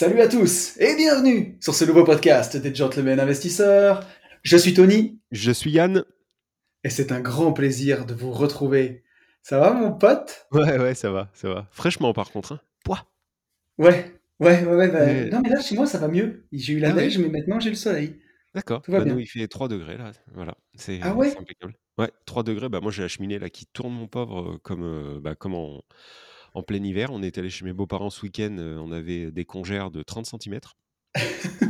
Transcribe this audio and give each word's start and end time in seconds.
Salut 0.00 0.22
à 0.22 0.28
tous 0.28 0.78
et 0.80 0.96
bienvenue 0.96 1.58
sur 1.60 1.74
ce 1.74 1.84
nouveau 1.84 2.04
podcast 2.04 2.56
des 2.56 2.74
Gentlemen 2.74 3.20
Investisseurs. 3.20 4.02
Je 4.42 4.56
suis 4.56 4.72
Tony 4.72 5.20
Je 5.30 5.50
suis 5.52 5.72
Yann. 5.72 6.04
et 6.84 6.88
c'est 6.88 7.12
un 7.12 7.20
grand 7.20 7.52
plaisir 7.52 8.06
de 8.06 8.14
vous 8.14 8.30
retrouver. 8.32 9.04
Ça 9.42 9.60
va 9.60 9.74
mon 9.74 9.92
pote? 9.92 10.46
Ouais, 10.52 10.78
ouais, 10.78 10.94
ça 10.94 11.10
va, 11.10 11.28
ça 11.34 11.50
va. 11.52 11.68
Fraîchement, 11.70 12.14
par 12.14 12.30
contre. 12.30 12.52
Hein. 12.52 12.60
Pouah. 12.82 13.04
Ouais, 13.76 14.10
ouais, 14.38 14.64
ouais, 14.64 14.74
ouais. 14.74 14.88
bah. 14.88 15.36
Non 15.36 15.42
mais 15.42 15.50
là 15.50 15.60
chez 15.60 15.74
moi 15.76 15.84
ça 15.84 15.98
va 15.98 16.08
mieux. 16.08 16.46
J'ai 16.50 16.72
eu 16.72 16.78
la 16.78 16.92
Ah 16.92 16.94
ouais 16.94 17.02
neige 17.02 17.18
mais 17.18 17.28
maintenant 17.28 17.60
j'ai 17.60 17.68
le 17.68 17.76
soleil. 17.76 18.18
D'accord. 18.54 18.80
Bah, 18.88 19.04
nous, 19.04 19.18
il 19.18 19.26
fait 19.26 19.46
3 19.48 19.68
degrés, 19.68 19.98
là. 19.98 20.12
Voilà. 20.32 20.56
C'est 20.76 20.98
Ah 21.02 21.14
ouais? 21.14 21.36
impeccable. 21.38 21.74
Ouais, 21.98 22.10
3 22.24 22.42
degrés. 22.42 22.70
Bah, 22.70 22.80
moi, 22.80 22.90
j'ai 22.90 23.02
la 23.02 23.08
cheminée, 23.08 23.38
là, 23.38 23.50
qui 23.50 23.66
tourne, 23.66 23.92
mon 23.92 24.08
pauvre, 24.08 24.54
euh, 24.54 24.58
comme, 24.64 24.82
euh, 24.82 25.20
bah, 25.20 25.36
comme 25.36 25.54
en, 25.54 25.82
en 26.54 26.62
plein 26.62 26.82
hiver. 26.82 27.10
On 27.12 27.22
est 27.22 27.38
allé 27.38 27.50
chez 27.50 27.64
mes 27.64 27.72
beaux-parents 27.72 28.10
ce 28.10 28.22
week-end. 28.22 28.56
euh, 28.58 28.78
on 28.78 28.92
avait 28.92 29.30
des 29.32 29.44
congères 29.44 29.90
de 29.90 30.02
30 30.02 30.26
cm. 30.26 30.60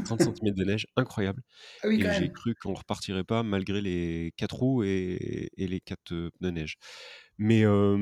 30 0.05 0.21
cm 0.23 0.55
de 0.55 0.65
neige, 0.65 0.87
incroyable. 0.97 1.43
Ah 1.83 1.89
oui 1.89 2.03
Et 2.03 2.11
j'ai 2.13 2.31
cru 2.31 2.55
qu'on 2.55 2.75
repartirait 2.75 3.25
pas 3.25 3.43
malgré 3.43 3.81
les 3.81 4.33
4 4.37 4.55
roues 4.57 4.83
et, 4.85 5.51
et 5.57 5.67
les 5.67 5.81
4 5.81 6.03
pneus 6.05 6.31
de 6.41 6.51
neige. 6.51 6.77
Mais, 7.39 7.65
euh, 7.65 7.97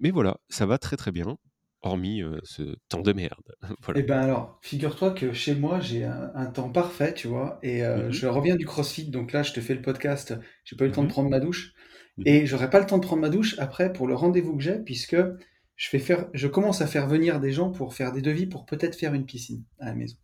mais 0.00 0.10
voilà, 0.10 0.38
ça 0.48 0.66
va 0.66 0.78
très 0.78 0.96
très 0.96 1.12
bien, 1.12 1.36
hormis 1.82 2.22
euh, 2.22 2.38
ce 2.44 2.76
temps 2.88 3.02
de 3.02 3.12
merde. 3.12 3.42
voilà. 3.82 4.00
Eh 4.00 4.02
ben 4.02 4.18
alors, 4.18 4.58
figure-toi 4.62 5.12
que 5.12 5.32
chez 5.32 5.54
moi 5.54 5.80
j'ai 5.80 6.04
un, 6.04 6.32
un 6.34 6.46
temps 6.46 6.70
parfait, 6.70 7.14
tu 7.14 7.28
vois, 7.28 7.58
et 7.62 7.84
euh, 7.84 8.10
Mhm, 8.10 8.10
je 8.10 8.26
reviens 8.26 8.56
du 8.56 8.64
CrossFit, 8.66 9.10
donc 9.10 9.32
là 9.32 9.42
je 9.42 9.52
te 9.52 9.60
fais 9.60 9.74
le 9.74 9.82
podcast, 9.82 10.34
j'ai 10.64 10.76
pas 10.76 10.84
eu 10.84 10.88
le 10.88 10.94
temps 10.94 11.04
de 11.04 11.08
prendre 11.08 11.30
ma 11.30 11.38
douche, 11.40 11.72
mhm. 12.16 12.24
et 12.26 12.46
j'aurai 12.46 12.70
pas 12.70 12.80
le 12.80 12.86
temps 12.86 12.98
de 12.98 13.04
prendre 13.06 13.22
ma 13.22 13.28
douche 13.28 13.56
après 13.58 13.92
pour 13.92 14.06
le 14.08 14.14
rendez-vous 14.14 14.56
que 14.56 14.62
j'ai, 14.62 14.78
puisque 14.80 15.16
je 15.76 15.88
fais 15.88 15.98
faire, 15.98 16.28
je 16.34 16.46
commence 16.48 16.80
à 16.82 16.86
faire 16.86 17.08
venir 17.08 17.40
des 17.40 17.52
gens 17.52 17.70
pour 17.70 17.94
faire 17.94 18.12
des 18.12 18.22
devis 18.22 18.46
pour 18.46 18.66
peut-être 18.66 18.96
faire 18.98 19.14
une 19.14 19.26
piscine 19.26 19.64
à 19.80 19.86
la 19.86 19.94
maison. 19.94 20.16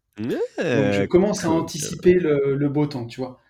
Donc 0.74 0.92
je 0.92 1.02
Ouais, 1.02 1.08
commence 1.08 1.44
à 1.44 1.50
anticiper 1.50 2.14
le, 2.14 2.56
le 2.56 2.68
beau 2.68 2.86
temps, 2.86 3.06
tu 3.06 3.20
vois. 3.20 3.40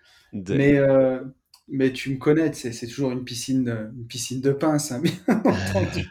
Mais, 0.49 0.77
euh, 0.77 1.21
mais 1.69 1.93
tu 1.93 2.11
me 2.11 2.17
connais, 2.17 2.53
c'est 2.53 2.73
c'est 2.73 2.87
toujours 2.87 3.11
une 3.11 3.25
piscine, 3.25 3.63
de- 3.65 3.91
une 3.97 4.07
piscine 4.07 4.41
de 4.41 4.51
pince, 4.53 4.91
hein, 4.93 5.01
bien 5.01 5.13
entendu. 5.45 6.09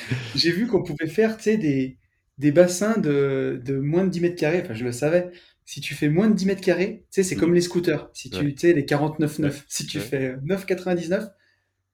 J'ai 0.34 0.52
vu 0.52 0.66
qu'on 0.66 0.82
pouvait 0.82 1.06
faire, 1.08 1.36
des, 1.38 1.98
des 2.38 2.52
bassins 2.52 2.98
de, 2.98 3.60
de 3.64 3.78
moins 3.78 4.04
de 4.04 4.10
10 4.10 4.20
mètres 4.20 4.36
carrés. 4.36 4.62
Enfin, 4.62 4.74
je 4.74 4.84
le 4.84 4.92
savais. 4.92 5.30
Si 5.64 5.80
tu 5.80 5.94
fais 5.94 6.08
moins 6.08 6.28
de 6.28 6.34
10 6.34 6.46
mètres 6.46 6.60
carrés, 6.62 7.04
c'est 7.10 7.36
Mhm. 7.36 7.36
comme 7.36 7.54
les 7.54 7.60
scooters. 7.60 8.10
Si 8.14 8.30
Ouais, 8.32 8.38
tu, 8.38 8.54
sais, 8.56 8.72
les 8.72 8.84
49,9. 8.84 9.38
ouais, 9.42 9.62
Si 9.68 9.86
tu 9.86 9.98
ouais. 9.98 10.00
fais 10.00 10.32
euh, 10.32 10.36
9,99, 10.42 11.30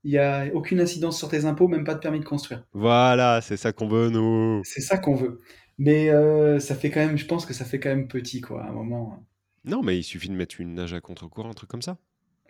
il 0.04 0.10
n'y 0.12 0.18
a 0.18 0.46
aucune 0.54 0.80
incidence 0.80 1.18
sur 1.18 1.28
tes 1.28 1.44
impôts, 1.44 1.68
même 1.68 1.84
pas 1.84 1.94
de 1.94 2.00
permis 2.00 2.20
de 2.20 2.24
construire. 2.24 2.64
Voilà, 2.72 3.40
c'est 3.42 3.56
ça 3.58 3.72
qu'on 3.72 3.88
veut, 3.88 4.08
nous. 4.10 4.64
C'est 4.64 4.80
ça 4.80 4.98
qu'on 4.98 5.14
veut. 5.16 5.40
Mais 5.78 6.10
euh, 6.10 6.58
ça 6.60 6.74
fait 6.76 6.90
quand 6.90 7.00
même, 7.00 7.16
je 7.18 7.26
pense 7.26 7.46
que 7.46 7.54
ça 7.54 7.64
fait 7.64 7.80
quand 7.80 7.88
même 7.90 8.08
petit, 8.08 8.40
quoi, 8.40 8.64
à 8.64 8.68
un 8.68 8.72
moment. 8.72 9.26
Non, 9.64 9.82
mais 9.82 9.96
il 9.98 10.02
suffit 10.02 10.28
de 10.28 10.34
mettre 10.34 10.60
une 10.60 10.74
nage 10.74 10.94
à 10.94 11.00
contre-courant, 11.00 11.50
un 11.50 11.54
truc 11.54 11.70
comme 11.70 11.82
ça, 11.82 11.96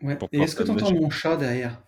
Ouais. 0.02 0.16
pour 0.16 0.28
Et 0.32 0.40
est-ce 0.42 0.56
que 0.56 0.64
faire 0.64 0.66
tu 0.66 0.70
de 0.72 0.72
entends 0.72 0.90
nager. 0.90 1.00
mon 1.00 1.10
chat 1.10 1.36
derrière? 1.36 1.82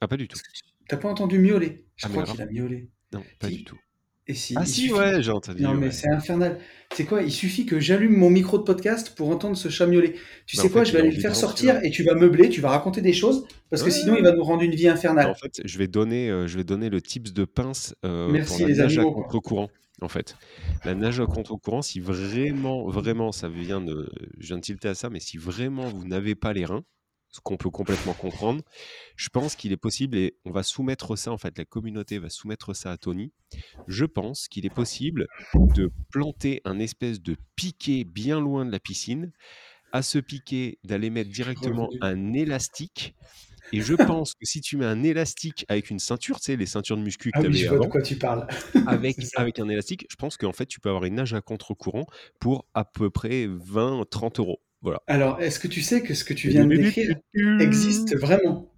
Ah, 0.00 0.08
pas 0.08 0.16
du 0.16 0.28
tout. 0.28 0.40
T'as 0.88 0.96
pas 0.96 1.10
entendu 1.10 1.38
miauler? 1.38 1.86
Je 1.96 2.06
Ah, 2.06 2.08
crois 2.08 2.22
qu'il 2.24 2.40
a 2.40 2.46
miaulé. 2.46 2.90
non, 3.12 3.22
pas 3.38 3.50
du 3.50 3.64
tout. 3.64 3.78
Et 4.26 4.34
si, 4.34 4.54
Ah, 4.54 4.64
si, 4.66 4.88
suffit. 4.88 4.92
ouais, 4.92 5.22
j'ai 5.22 5.30
entendu, 5.32 5.62
Non, 5.62 5.74
mais 5.74 5.90
ouais. 5.90 5.92
c'est 5.92 6.08
infernal. 6.10 6.58
C'est 6.90 7.04
quoi? 7.04 7.22
Il 7.22 7.32
suffit 7.32 7.66
que 7.66 7.78
j'allume 7.80 8.16
mon 8.16 8.30
micro 8.30 8.58
de 8.58 8.62
podcast 8.64 9.14
pour 9.16 9.30
entendre 9.30 9.56
ce 9.56 9.68
chat 9.68 9.86
miauler. 9.86 10.16
Tu 10.46 10.56
Bah, 10.56 10.62
sais 10.62 10.70
quoi? 10.70 10.84
fait, 10.84 10.84
Je 10.84 10.92
vais 10.92 10.98
aller 11.00 11.10
le 11.10 11.20
faire 11.20 11.36
sortir 11.36 11.80
et 11.84 11.90
tu 11.90 12.02
vas 12.04 12.14
meubler, 12.14 12.48
tu 12.48 12.60
vas 12.60 12.70
raconter 12.70 13.02
des 13.02 13.12
choses 13.12 13.46
parce 13.70 13.82
que 13.82 13.90
Ouais, 13.90 13.90
sinon 13.90 14.14
ouais, 14.14 14.18
il 14.18 14.22
va 14.22 14.32
nous 14.32 14.42
rendre 14.44 14.62
une 14.62 14.74
vie 14.74 14.88
Bah, 15.20 15.28
en 15.30 15.34
infernale. 15.34 15.34
fait, 15.34 15.60
je 15.64 15.78
vais 15.78 15.86
donner, 15.88 16.28
euh, 16.30 16.46
je 16.48 16.56
vais 16.56 16.64
donner 16.64 16.90
le 16.90 17.00
tips 17.00 17.32
de 17.32 17.44
pince 17.44 17.94
euh, 18.04 18.38
pour 18.40 18.58
Merci 18.58 18.58
la 18.58 18.68
les 18.68 18.74
nage 18.74 18.98
à 18.98 19.04
animaux, 19.04 19.06
contre-courant. 19.06 19.70
En 20.00 20.08
fait, 20.08 20.38
la 20.82 20.94
nage 20.94 21.20
à 21.20 21.26
contre-courant, 21.26 21.82
si 21.82 22.00
vraiment, 22.00 22.88
vraiment, 22.90 23.30
ça 23.32 23.48
vient 23.48 23.80
de, 23.80 24.10
je 24.38 24.48
viens 24.48 24.56
de 24.56 24.62
tilter 24.62 24.88
à 24.88 24.94
ça, 24.94 25.10
mais 25.10 25.20
si 25.20 25.38
vraiment 25.38 25.88
vous 25.92 26.04
n'avez 26.06 26.34
pas 26.34 26.52
les 26.52 26.64
reins, 26.64 26.84
ce 27.34 27.40
qu'on 27.40 27.56
peut 27.56 27.70
complètement 27.70 28.12
comprendre, 28.12 28.62
je 29.16 29.28
pense 29.28 29.56
qu'il 29.56 29.72
est 29.72 29.76
possible, 29.76 30.16
et 30.16 30.36
on 30.44 30.52
va 30.52 30.62
soumettre 30.62 31.16
ça, 31.16 31.32
en 31.32 31.36
fait, 31.36 31.58
la 31.58 31.64
communauté 31.64 32.20
va 32.20 32.30
soumettre 32.30 32.74
ça 32.76 32.92
à 32.92 32.96
Tony. 32.96 33.32
Je 33.88 34.04
pense 34.04 34.46
qu'il 34.46 34.64
est 34.66 34.72
possible 34.74 35.26
de 35.74 35.90
planter 36.12 36.60
un 36.64 36.78
espèce 36.78 37.20
de 37.20 37.36
piquet 37.56 38.04
bien 38.04 38.40
loin 38.40 38.64
de 38.64 38.70
la 38.70 38.78
piscine, 38.78 39.32
à 39.90 40.02
ce 40.02 40.20
piquet 40.20 40.78
d'aller 40.84 41.10
mettre 41.10 41.30
directement 41.30 41.90
un 42.00 42.34
élastique. 42.34 43.16
Et 43.72 43.80
je 43.80 43.94
pense 43.94 44.34
que 44.34 44.44
si 44.44 44.60
tu 44.60 44.76
mets 44.76 44.84
un 44.84 45.02
élastique 45.02 45.64
avec 45.66 45.90
une 45.90 45.98
ceinture, 45.98 46.38
tu 46.38 46.44
sais, 46.44 46.56
les 46.56 46.66
ceintures 46.66 46.96
de 46.96 47.02
muscu 47.02 47.32
que 47.32 47.38
Ah 47.38 47.40
tu 47.40 47.48
oui, 47.48 47.54
avais 47.54 47.64
je 47.64 47.68
vois 47.68 47.78
de 47.78 47.82
avant, 47.82 47.90
quoi 47.90 48.02
tu 48.02 48.16
parles. 48.16 48.46
avec, 48.86 49.16
avec 49.34 49.58
un 49.58 49.68
élastique, 49.68 50.06
je 50.08 50.14
pense 50.14 50.36
qu'en 50.36 50.52
fait, 50.52 50.66
tu 50.66 50.78
peux 50.78 50.88
avoir 50.88 51.04
une 51.04 51.14
nage 51.16 51.34
à 51.34 51.40
contre-courant 51.40 52.06
pour 52.38 52.64
à 52.74 52.84
peu 52.84 53.10
près 53.10 53.48
20-30 53.48 54.38
euros. 54.38 54.60
Voilà. 54.84 55.02
Alors, 55.08 55.40
est-ce 55.40 55.58
que 55.58 55.66
tu 55.66 55.82
sais 55.82 56.02
que 56.02 56.14
ce 56.14 56.22
que 56.24 56.34
tu 56.34 56.48
viens 56.50 56.64
de 56.66 56.76
décrire 56.76 57.16
existe 57.58 58.16
vraiment? 58.16 58.70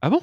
Ah 0.00 0.08
bon? 0.08 0.20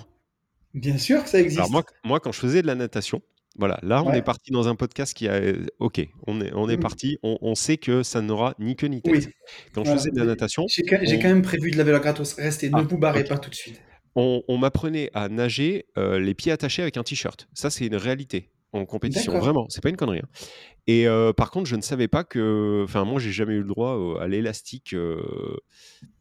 Bien 0.73 0.97
sûr 0.97 1.23
que 1.23 1.29
ça 1.29 1.37
Alors 1.37 1.45
existe. 1.45 1.69
moi, 1.71 1.83
moi, 2.03 2.19
quand 2.19 2.31
je 2.31 2.39
faisais 2.39 2.61
de 2.63 2.67
la 2.67 2.73
natation, 2.75 3.21
voilà, 3.59 3.79
là, 3.83 4.01
on 4.03 4.11
est 4.13 4.23
parti 4.23 4.49
dans 4.51 4.67
un 4.67 4.75
podcast 4.75 5.13
qui 5.13 5.27
a... 5.27 5.33
euh, 5.33 5.65
Ok, 5.79 6.01
on 6.25 6.41
est, 6.41 6.51
on 6.53 6.69
est 6.69 6.77
Mm. 6.77 6.79
parti, 6.79 7.17
on, 7.21 7.37
on 7.41 7.53
sait 7.53 7.77
que 7.77 8.01
ça 8.01 8.21
n'aura 8.21 8.55
ni 8.59 8.75
queue 8.75 8.87
ni 8.87 9.01
tête. 9.01 9.13
Oui, 9.13 9.27
Quand 9.73 9.83
je 9.83 9.91
faisais 9.91 10.09
de 10.09 10.17
la 10.17 10.25
natation, 10.25 10.65
J'ai 10.69 10.83
quand 10.83 10.97
j'ai 11.03 11.17
on, 11.17 11.19
quand 11.21 11.27
même 11.27 11.41
prévu 11.43 11.69
de 11.69 11.77
laver 11.77 11.91
la 11.91 11.99
gratos. 11.99 12.33
Restez, 12.35 12.69
ne 12.69 12.77
ah, 12.77 12.81
vous 12.81 12.97
barrez 12.97 13.25
pas 13.25 13.37
tout 13.37 13.49
de 13.51 13.55
suite. 13.55 13.79
on, 14.15 14.41
on 14.47 14.57
m'apprenait 14.57 15.11
à 15.13 15.27
nager 15.29 15.85
euh, 15.97 16.17
les 16.19 16.33
pieds 16.33 16.51
attachés 16.53 16.81
avec 16.81 16.95
un 16.97 17.03
t-shirt. 17.03 17.47
Ça, 17.53 17.69
c'est 17.69 17.85
une 17.85 17.95
réalité 17.97 18.49
en 18.73 18.85
compétition, 18.85 19.31
vraiment, 19.39 19.65
c'est 19.69 19.81
pas 19.81 19.89
une 19.89 19.97
connerie. 19.97 20.19
hein. 20.19 20.27
Et 20.87 21.07
euh, 21.07 21.31
par 21.31 21.49
contre, 21.51 21.67
je 21.69 21.75
ne 21.75 21.81
savais 21.81 22.07
pas 22.07 22.23
que. 22.23 22.81
Enfin, 22.83 23.05
moi, 23.05 23.19
j'ai 23.19 23.31
jamais 23.31 23.53
eu 23.53 23.59
le 23.61 23.67
droit 23.67 23.97
euh, 23.97 24.19
à 24.19 24.27
l'élastique. 24.27 24.93
euh, 24.93 25.55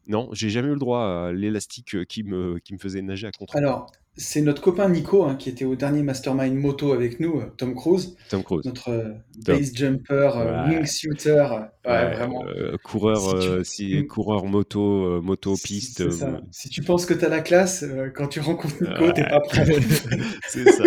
Non, 0.07 0.29
j'ai 0.31 0.49
jamais 0.49 0.67
eu 0.69 0.73
le 0.73 0.79
droit 0.79 1.01
à 1.27 1.31
l'élastique 1.33 2.05
qui 2.05 2.23
me, 2.23 2.59
qui 2.59 2.73
me 2.73 2.77
faisait 2.79 3.01
nager 3.01 3.27
à 3.27 3.31
contre-courant. 3.31 3.65
Alors, 3.65 3.91
c'est 4.15 4.41
notre 4.41 4.61
copain 4.61 4.89
Nico 4.89 5.23
hein, 5.23 5.35
qui 5.35 5.49
était 5.49 5.65
au 5.65 5.75
dernier 5.75 6.03
Mastermind 6.03 6.55
moto 6.55 6.93
avec 6.93 7.19
nous, 7.19 7.39
euh, 7.39 7.45
Tom 7.57 7.73
Cruise, 7.75 8.15
Tom 8.29 8.43
Cruise. 8.43 8.61
notre 8.65 8.89
euh, 8.89 9.09
base 9.45 9.73
jumper, 9.73 10.37
euh, 10.37 10.67
Ouais. 10.67 10.75
wingsuiter. 10.77 11.29
euh, 11.31 11.59
Ouais, 11.85 11.91
Ouais, 11.91 12.15
vraiment. 12.15 12.45
coureur, 12.83 13.65
Si 13.65 13.85
tu, 13.89 13.99
si, 14.01 14.07
coureur 14.07 14.45
moto, 14.45 15.21
moto, 15.21 15.55
piste. 15.61 16.09
ça. 16.11 16.39
Si 16.51 16.69
tu 16.69 16.81
penses 16.81 17.05
que 17.05 17.13
t'as 17.13 17.27
la 17.29 17.41
classe, 17.41 17.83
quand 18.15 18.27
tu 18.27 18.39
rencontres 18.39 18.75
Nico, 18.81 19.11
t'es 19.11 19.23
ouais, 19.23 19.29
pas 19.29 19.41
prêt. 19.41 19.65
c'est 20.47 20.69
ça. 20.71 20.85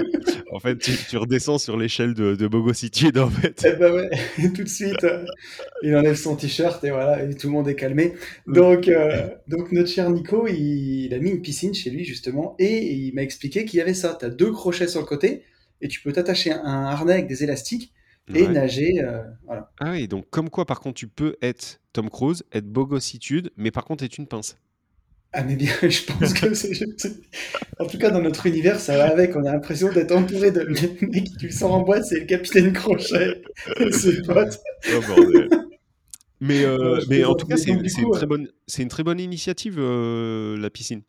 En 0.53 0.60
fait, 0.60 0.78
tu, 0.78 0.92
tu 1.10 1.16
redescends 1.19 1.59
sur 1.59 1.76
l'échelle 1.76 2.15
de, 2.15 2.34
de 2.34 2.47
bogositude, 2.48 3.19
en 3.19 3.28
fait. 3.28 3.62
Eh 3.66 3.76
ben 3.76 4.09
tout 4.54 4.62
de 4.62 4.69
suite, 4.69 5.04
il 5.82 5.94
enlève 5.97 6.15
son 6.16 6.36
t-shirt 6.36 6.82
et 6.84 6.91
voilà, 6.91 7.22
et 7.22 7.34
tout 7.34 7.48
le 7.48 7.53
monde 7.53 7.68
est 7.68 7.74
calmé. 7.74 8.15
Donc, 8.47 8.89
donc 9.48 9.72
notre 9.72 9.89
cher 9.91 10.09
Nico, 10.10 10.47
il, 10.47 11.04
il 11.06 11.15
a 11.15 11.18
mis 11.18 11.30
une 11.30 11.42
piscine 11.42 11.74
chez 11.74 11.91
lui 11.91 12.04
justement, 12.04 12.54
et 12.59 12.92
il 12.95 13.12
m'a 13.16 13.22
expliqué 13.22 13.65
qu'il 13.65 13.78
y 13.78 13.83
avait 13.83 13.95
ça. 13.95 14.16
T'as 14.18 14.28
deux 14.28 14.53
crochets 14.53 14.89
sur 14.89 15.01
le 15.01 15.07
côté, 15.07 15.42
et 15.80 15.89
tu 15.89 16.01
peux 16.03 16.13
t'attacher 16.13 16.53
un, 16.53 16.63
un 16.65 16.84
harnais 16.86 17.15
avec 17.15 17.27
des 17.27 17.42
élastiques 17.45 17.92
et 18.34 18.42
Ouais. 18.42 18.48
nager. 18.48 19.01
euh, 19.03 19.22
voilà. 19.47 19.71
Ah 19.80 19.92
oui, 19.92 20.09
donc 20.09 20.28
comme 20.30 20.51
quoi, 20.51 20.65
par 20.66 20.80
contre, 20.80 20.95
tu 20.97 21.09
peux 21.09 21.36
être 21.42 21.80
Tom 21.92 22.10
Cruise, 22.10 22.45
être 22.53 22.66
bogossitude, 22.66 23.51
mais 23.57 23.71
par 23.71 23.84
contre, 23.84 24.04
être 24.04 24.18
une 24.18 24.27
pince. 24.28 24.57
Ah 25.33 25.42
mais 25.45 25.57
bien, 25.57 25.72
je 25.83 26.03
pense 26.04 26.33
que 26.33 26.54
c'est... 26.54 26.72
c'est- 26.74 27.21
En 27.78 27.86
tout 27.86 27.98
cas, 27.98 28.10
dans 28.10 28.22
notre 28.22 28.47
univers, 28.47 28.80
ça 28.80 28.97
va 28.97 29.10
avec. 29.10 29.36
On 29.36 29.45
a 29.45 29.53
l'impression 29.53 29.92
d'être 29.92 30.13
entouré 30.13 30.51
de 30.51 30.60
mecs 31.07 31.24
qui 31.39 31.47
le 31.47 31.51
sort 31.53 31.74
en 31.74 31.83
boîte, 31.83 32.04
c'est 32.07 32.21
le 32.21 32.27
capitaine 32.27 32.72
Crochet 32.72 33.42
et 33.80 33.92
ses 33.92 34.22
potes. 34.22 34.59
Oh 34.95 35.01
bordel. 35.07 35.48
Mais, 36.41 36.65
euh, 36.65 37.01
mais 37.09 37.24
en 37.24 37.34
tout 37.34 37.47
cas, 37.47 37.57
c'est 37.57 37.72
c'est 37.89 38.03
une 38.03 38.15
euh, 38.15 38.27
bonne, 38.27 38.48
c'est 38.66 38.83
une 38.83 38.89
très 38.89 39.03
bonne 39.03 39.21
initiative, 39.21 39.77
euh, 39.78 40.57
la 40.59 40.71
piscine. 40.71 41.03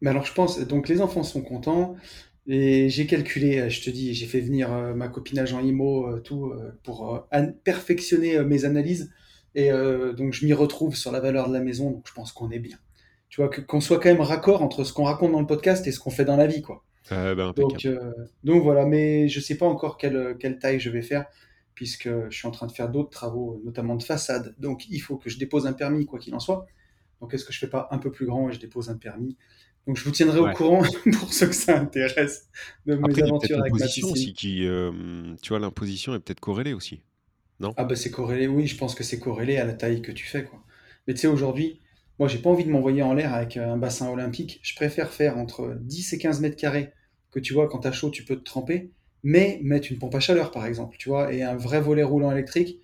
Mais 0.00 0.10
alors 0.10 0.24
je 0.24 0.32
pense, 0.34 0.58
donc 0.60 0.88
les 0.88 1.00
enfants 1.00 1.22
sont 1.22 1.42
contents, 1.42 1.96
et 2.46 2.88
j'ai 2.88 3.06
calculé, 3.06 3.58
euh, 3.60 3.68
je 3.68 3.82
te 3.82 3.90
dis, 3.90 4.14
j'ai 4.14 4.26
fait 4.26 4.40
venir 4.40 4.72
euh, 4.72 4.94
ma 4.94 5.08
copinage 5.08 5.52
en 5.52 5.60
IMO, 5.60 6.06
euh, 6.08 6.20
tout, 6.20 6.52
pour 6.82 7.26
an- 7.32 7.52
perfectionner 7.64 8.40
mes 8.44 8.64
analyses, 8.64 9.12
et 9.54 9.70
donc 10.16 10.32
je 10.32 10.44
m'y 10.46 10.52
retrouve 10.52 10.94
sur 10.94 11.10
la 11.12 11.18
valeur 11.20 11.48
de 11.48 11.52
la 11.52 11.60
maison, 11.60 11.90
donc 11.90 12.04
je 12.06 12.12
pense 12.14 12.32
qu'on 12.32 12.50
est 12.50 12.60
bien. 12.60 12.78
Tu 13.28 13.40
vois, 13.40 13.48
que- 13.48 13.60
qu'on 13.60 13.80
soit 13.80 13.98
quand 14.00 14.08
même 14.08 14.20
raccord 14.20 14.62
entre 14.62 14.84
ce 14.84 14.92
qu'on 14.92 15.04
raconte 15.04 15.32
dans 15.32 15.40
le 15.40 15.46
podcast 15.46 15.86
et 15.86 15.92
ce 15.92 15.98
qu'on 16.00 16.10
fait 16.10 16.24
dans 16.24 16.36
la 16.36 16.46
vie, 16.46 16.62
quoi. 16.62 16.84
Euh, 17.12 17.34
bah, 17.34 17.52
Donc, 17.56 17.72
impeccable. 17.74 17.98
euh, 17.98 18.24
donc 18.44 18.62
voilà, 18.62 18.86
mais 18.86 19.28
je 19.28 19.40
sais 19.40 19.56
pas 19.56 19.66
encore 19.66 19.96
quelle, 19.98 20.36
quelle 20.38 20.58
taille 20.58 20.80
je 20.80 20.90
vais 20.90 21.02
faire, 21.02 21.26
puisque 21.74 22.08
je 22.28 22.36
suis 22.36 22.46
en 22.46 22.50
train 22.52 22.66
de 22.66 22.72
faire 22.72 22.88
d'autres 22.90 23.10
travaux, 23.10 23.60
notamment 23.64 23.96
de 23.96 24.02
façade. 24.02 24.54
Donc 24.58 24.88
il 24.88 25.00
faut 25.00 25.16
que 25.16 25.30
je 25.30 25.38
dépose 25.38 25.66
un 25.66 25.72
permis, 25.72 26.06
quoi 26.06 26.18
qu'il 26.18 26.34
en 26.34 26.40
soit. 26.40 26.66
Donc 27.20 27.34
est-ce 27.34 27.44
que 27.44 27.52
je 27.52 27.58
fais 27.58 27.68
pas 27.68 27.88
un 27.90 27.98
peu 27.98 28.10
plus 28.12 28.26
grand 28.26 28.48
et 28.50 28.52
je 28.52 28.60
dépose 28.60 28.90
un 28.90 28.96
permis? 28.96 29.36
Donc 29.86 29.96
je 29.98 30.04
vous 30.04 30.10
tiendrai 30.10 30.38
au 30.40 30.50
courant 30.50 30.82
pour 31.20 31.32
ceux 31.32 31.48
que 31.48 31.54
ça 31.54 31.78
intéresse 31.78 32.48
de 32.86 32.94
mes 32.96 33.20
Après, 33.20 33.22
aventures 33.22 33.60
avec 33.60 33.78
ma 33.78 33.88
l'imposition 33.88 33.88
piscine. 33.88 34.30
aussi 34.30 34.32
qui, 34.32 34.66
euh, 34.66 35.36
tu 35.42 35.50
vois, 35.50 35.58
l'imposition 35.58 36.14
est 36.14 36.20
peut-être 36.20 36.40
corrélée 36.40 36.72
aussi, 36.72 37.02
non? 37.60 37.76
Ah 37.76 37.84
bah 37.84 37.96
c'est 37.96 38.10
corrélé, 38.10 38.46
oui, 38.46 38.66
je 38.66 38.76
pense 38.76 38.94
que 38.94 39.04
c'est 39.04 39.18
corrélé 39.18 39.56
à 39.56 39.64
la 39.64 39.72
taille 39.74 40.02
que 40.02 40.12
tu 40.12 40.26
fais, 40.26 40.44
quoi. 40.44 40.62
Mais 41.06 41.14
tu 41.14 41.20
sais, 41.20 41.26
aujourd'hui, 41.28 41.80
moi 42.18 42.28
j'ai 42.28 42.38
pas 42.38 42.50
envie 42.50 42.64
de 42.64 42.70
m'envoyer 42.70 43.02
en 43.02 43.14
l'air 43.14 43.32
avec 43.34 43.56
un 43.56 43.76
bassin 43.76 44.08
olympique. 44.10 44.60
Je 44.62 44.74
préfère 44.74 45.10
faire 45.12 45.38
entre 45.38 45.76
10 45.80 46.12
et 46.12 46.18
15 46.18 46.40
mètres 46.40 46.56
carrés, 46.56 46.92
que 47.30 47.40
tu 47.40 47.52
vois, 47.54 47.68
quand 47.68 47.78
t'as 47.80 47.92
chaud, 47.92 48.10
tu 48.10 48.24
peux 48.24 48.36
te 48.36 48.44
tremper, 48.44 48.90
mais 49.22 49.60
mettre 49.62 49.90
une 49.90 49.98
pompe 49.98 50.14
à 50.14 50.20
chaleur, 50.20 50.50
par 50.50 50.66
exemple, 50.66 50.96
tu 50.98 51.08
vois, 51.08 51.32
et 51.32 51.42
un 51.42 51.56
vrai 51.56 51.80
volet 51.80 52.02
roulant 52.02 52.30
électrique, 52.32 52.80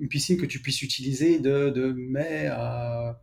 une 0.00 0.08
piscine 0.08 0.38
que 0.38 0.46
tu 0.46 0.60
puisses 0.60 0.82
utiliser 0.82 1.40
de, 1.40 1.70
de 1.70 1.92
mai 1.92 2.48
à, 2.48 3.22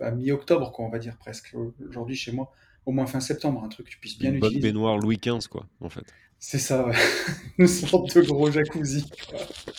à 0.00 0.10
mi-octobre, 0.10 0.72
quoi, 0.72 0.84
on 0.86 0.90
va 0.90 0.98
dire 0.98 1.16
presque. 1.18 1.54
Aujourd'hui, 1.88 2.16
chez 2.16 2.32
moi, 2.32 2.52
au 2.86 2.92
moins 2.92 3.06
fin 3.06 3.20
septembre, 3.20 3.62
un 3.64 3.68
truc 3.68 3.86
que 3.86 3.90
tu 3.92 3.98
puisses 3.98 4.18
bien 4.18 4.32
Une 4.32 4.38
bonne 4.40 4.58
baignoire 4.60 4.98
Louis 4.98 5.18
XV, 5.18 5.48
quoi, 5.48 5.66
en 5.80 5.88
fait. 5.90 6.14
C'est 6.38 6.58
ça, 6.58 6.86
ouais. 6.86 6.94
Une 7.58 7.66
sorte 7.66 8.14
de 8.16 8.22
gros 8.22 8.50
jacuzzi. 8.50 9.04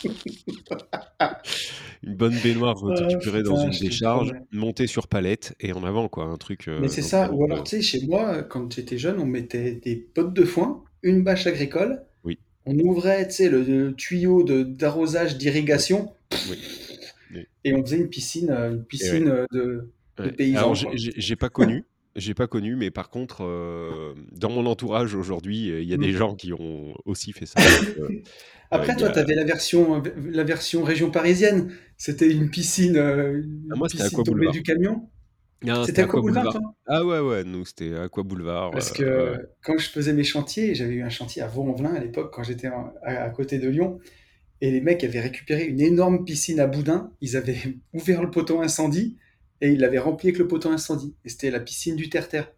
Une 2.02 2.14
bonne 2.14 2.38
baignoire 2.38 2.76
Ah, 2.86 2.94
récupérée 2.94 3.42
dans 3.42 3.56
putain, 3.56 3.70
une 3.72 3.78
décharge, 3.78 4.32
montée 4.52 4.86
sur 4.86 5.08
palette 5.08 5.54
et 5.60 5.72
en 5.72 5.84
avant, 5.84 6.08
quoi, 6.08 6.24
un 6.24 6.36
truc. 6.36 6.68
Mais 6.78 6.86
euh, 6.86 6.88
c'est 6.88 7.02
dans 7.02 7.06
ça, 7.08 7.24
lequel 7.26 7.34
ou 7.36 7.44
on 7.44 7.44
alors 7.44 7.64
tu 7.64 7.76
sais, 7.76 7.82
chez 7.82 8.06
moi, 8.06 8.42
quand 8.42 8.72
j'étais 8.72 8.98
jeune, 8.98 9.18
on 9.18 9.26
mettait 9.26 9.74
des 9.74 9.96
pottes 9.96 10.34
de 10.34 10.44
foin, 10.44 10.82
une 11.02 11.22
bâche 11.22 11.46
agricole, 11.46 12.04
Oui, 12.24 12.38
on 12.66 12.78
ouvrait, 12.78 13.28
tu 13.28 13.34
sais, 13.34 13.48
le, 13.50 13.62
le 13.62 13.94
tuyau 13.94 14.42
de- 14.44 14.62
d'arrosage, 14.62 15.36
d'irrigation, 15.38 16.12
oui, 16.48 16.58
oui. 17.34 17.46
et 17.64 17.74
on 17.74 17.82
faisait 17.84 17.98
une 17.98 18.08
piscine, 18.08 18.50
euh, 18.50 18.70
une 18.70 18.76
ouais. 18.78 18.82
piscine 18.88 19.28
euh, 19.28 19.46
de, 19.52 19.90
de 20.18 20.22
Ouais. 20.24 20.32
paysans, 20.32 20.58
Alors, 20.58 20.74
j'ai 20.96 21.36
pas 21.36 21.48
connu, 21.48 21.84
j'ai 22.16 22.34
pas 22.34 22.46
connu, 22.46 22.76
mais 22.76 22.90
par 22.90 23.08
contre, 23.10 23.44
euh, 23.44 24.14
dans 24.32 24.50
mon 24.50 24.66
entourage 24.66 25.14
aujourd'hui, 25.14 25.70
euh, 25.70 25.80
il 25.82 25.88
y 25.88 25.94
a 25.94 25.96
Mm. 25.96 26.00
des 26.02 26.12
gens 26.12 26.34
qui 26.34 26.52
ont 26.52 26.94
aussi 27.04 27.32
fait 27.32 27.46
ça. 27.46 27.54
Euh, 28.72 28.76
Après, 28.78 28.94
toi, 28.94 29.08
a... 29.08 29.12
tu 29.12 29.18
avais 29.18 29.34
la 29.34 29.42
version, 29.44 30.00
la 30.30 30.44
version 30.44 30.84
région 30.84 31.10
parisienne. 31.10 31.72
C'était 31.96 32.30
une 32.30 32.50
piscine, 32.50 32.96
Ah, 32.98 33.74
moi, 33.74 33.88
c'était 33.88 34.04
piscine 34.04 34.14
Aqua 34.20 34.24
tombée 34.24 34.34
Boulevard. 34.46 34.52
du 34.52 34.62
camion. 34.62 35.08
C'était 35.84 36.02
Aqua 36.02 36.20
Aqua 36.20 36.20
Boulevard, 36.20 36.44
Boulevard. 36.44 36.62
toi? 36.62 36.74
Ah 36.86 37.04
ouais, 37.04 37.18
ouais, 37.18 37.42
nous, 37.44 37.64
c'était 37.64 37.96
Aqua 37.96 38.22
Boulevard. 38.22 38.70
Parce 38.70 38.92
que 38.92 39.34
quand 39.64 39.76
je 39.76 39.88
faisais 39.90 40.12
mes 40.12 40.22
chantiers, 40.24 40.74
j'avais 40.76 40.94
eu 40.94 41.02
un 41.02 41.10
chantier 41.10 41.42
à 41.42 41.48
Vaux-en-Velin 41.48 41.94
à 41.94 41.98
l'époque, 42.00 42.32
quand 42.32 42.44
j'étais 42.44 42.68
à 43.02 43.28
côté 43.30 43.58
de 43.58 43.68
Lyon, 43.68 43.98
et 44.60 44.70
les 44.70 44.80
mecs 44.80 45.02
avaient 45.04 45.20
récupéré 45.20 45.64
une 45.64 45.80
énorme 45.80 46.24
piscine 46.24 46.60
à 46.60 46.66
boudin. 46.66 47.12
Ils 47.20 47.36
avaient 47.36 47.58
ouvert 47.94 48.22
le 48.22 48.30
poteau 48.30 48.60
incendie 48.60 49.16
et 49.60 49.70
ils 49.70 49.78
l'avaient 49.80 49.98
rempli 49.98 50.28
avec 50.28 50.38
le 50.38 50.48
poteau 50.48 50.70
incendie. 50.70 51.14
Et 51.24 51.28
c'était 51.28 51.50
la 51.50 51.60
piscine 51.60 51.96
du 51.96 52.08
terre-terre. 52.08 52.52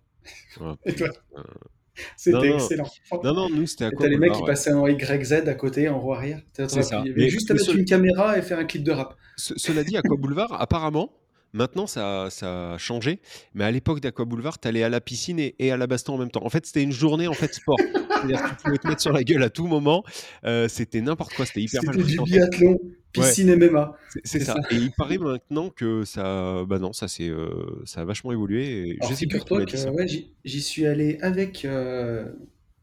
Oh, 0.61 0.75
c'était 2.17 2.51
excellent. 2.55 2.89
non, 3.23 3.35
non, 3.35 3.51
nous, 3.51 3.67
c'était 3.67 3.85
Aqua 3.87 4.05
t'as 4.05 4.09
les 4.09 4.17
mecs 4.17 4.33
qui 4.33 4.39
Boulevard. 4.41 4.43
ouais. 4.43 4.47
passaient 4.47 4.73
en 4.73 4.87
YZ 4.87 5.33
à 5.49 5.55
côté, 5.55 5.89
en 5.89 6.01
roue 6.01 6.13
arrière. 6.15 6.41
Ça. 6.57 6.67
Il 7.05 7.09
y 7.09 7.11
avait 7.11 7.23
Mais, 7.25 7.29
juste 7.29 7.51
à 7.51 7.55
mettre 7.55 7.67
ce- 7.67 7.77
une 7.77 7.85
caméra 7.85 8.39
et 8.39 8.43
faire 8.43 8.59
un 8.59 8.65
clip 8.65 8.83
de 8.83 8.93
rap. 8.93 9.17
ce- 9.37 9.55
cela 9.59 9.85
dit, 9.85 9.97
Aqua 9.97 10.17
Boulevard, 10.17 10.61
apparemment, 10.61 11.13
maintenant, 11.53 11.87
ça, 11.87 12.29
ça 12.31 12.75
a 12.75 12.79
changé. 12.79 13.21
Mais 13.55 13.65
à 13.65 13.71
l'époque 13.71 14.01
d'Aqua 14.01 14.25
Boulevard, 14.25 14.59
t'allais 14.59 14.83
à 14.83 14.89
la 14.89 15.01
piscine 15.01 15.39
et, 15.39 15.55
et 15.59 15.71
à 15.73 15.77
la 15.77 15.87
baston 15.87 16.15
en 16.15 16.19
même 16.19 16.31
temps. 16.31 16.45
En 16.45 16.51
fait, 16.51 16.67
c'était 16.67 16.83
une 16.83 16.93
journée 16.93 17.29
en 17.29 17.35
fait 17.35 17.55
sport. 17.55 17.79
C'est-à-dire 18.23 18.43
que 18.45 18.49
tu 18.51 18.57
pouvais 18.65 18.79
te 18.79 18.87
mettre 18.87 19.01
sur 19.01 19.13
la 19.13 19.25
gueule 19.25 19.43
à 19.43 19.51
tout 19.51 19.67
moment. 19.67 20.05
Euh, 20.45 20.69
c'était 20.69 21.01
n'importe 21.01 21.35
quoi. 21.35 21.45
C'était 21.45 21.63
hyper 21.63 21.81
C'était 21.83 22.03
du 22.03 22.21
biathlon, 22.23 22.73
Ouais, 22.73 23.25
piscine 23.25 23.55
MMA. 23.57 23.97
c'est 24.25 24.41
ça. 24.41 24.55
ça. 24.55 24.61
Et 24.71 24.77
il 24.77 24.93
paraît 24.93 25.19
maintenant 25.19 25.71
que 25.71 26.05
ça, 26.05 26.65
bah 26.67 26.79
non, 26.79 26.93
ça 26.93 27.09
c'est, 27.09 27.29
euh, 27.29 27.51
ça 27.85 28.01
a 28.03 28.05
vachement 28.05 28.33
évolué. 28.33 28.97
Je 29.03 29.09
sais 29.09 29.27
plus 29.27 29.41
figure-toi 29.41 29.59
m'a 29.59 29.65
que 29.67 29.89
ouais, 29.91 30.07
j'y 30.45 30.63
suis 30.63 30.87
allé 30.87 31.19
avec, 31.21 31.65
euh, 31.65 32.25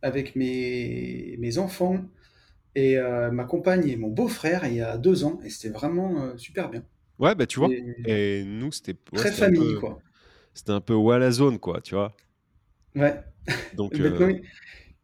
avec 0.02 0.36
mes, 0.36 1.36
mes 1.40 1.58
enfants 1.58 2.00
et 2.76 2.98
ma 3.32 3.46
compagne 3.46 3.88
et 3.90 3.96
mon 3.96 4.10
beau-frère 4.10 4.66
il 4.68 4.76
y 4.76 4.82
a 4.82 4.98
deux 4.98 5.24
ans, 5.24 5.40
et 5.44 5.50
c'était 5.50 5.74
vraiment 5.74 6.38
super 6.38 6.70
bien. 6.70 6.84
Ouais, 7.20 7.36
bah 7.36 7.46
tu 7.46 7.60
vois. 7.60 7.70
Et 7.70 7.84
Et 8.06 8.44
nous, 8.46 8.72
c'était, 8.72 8.96
ouais, 9.14 9.26
très 9.26 9.32
famille, 9.32 9.76
peu, 9.76 9.80
quoi. 9.80 10.00
c'était 10.54 10.72
un 10.72 10.82
peu 10.82 10.94
Walla 10.96 11.32
Zone, 11.32 11.60
quoi, 11.60 11.82
tu 11.82 11.96
vois. 11.96 12.16
Ouais. 12.96 13.24
Donc, 13.74 14.00
euh, 14.00 14.34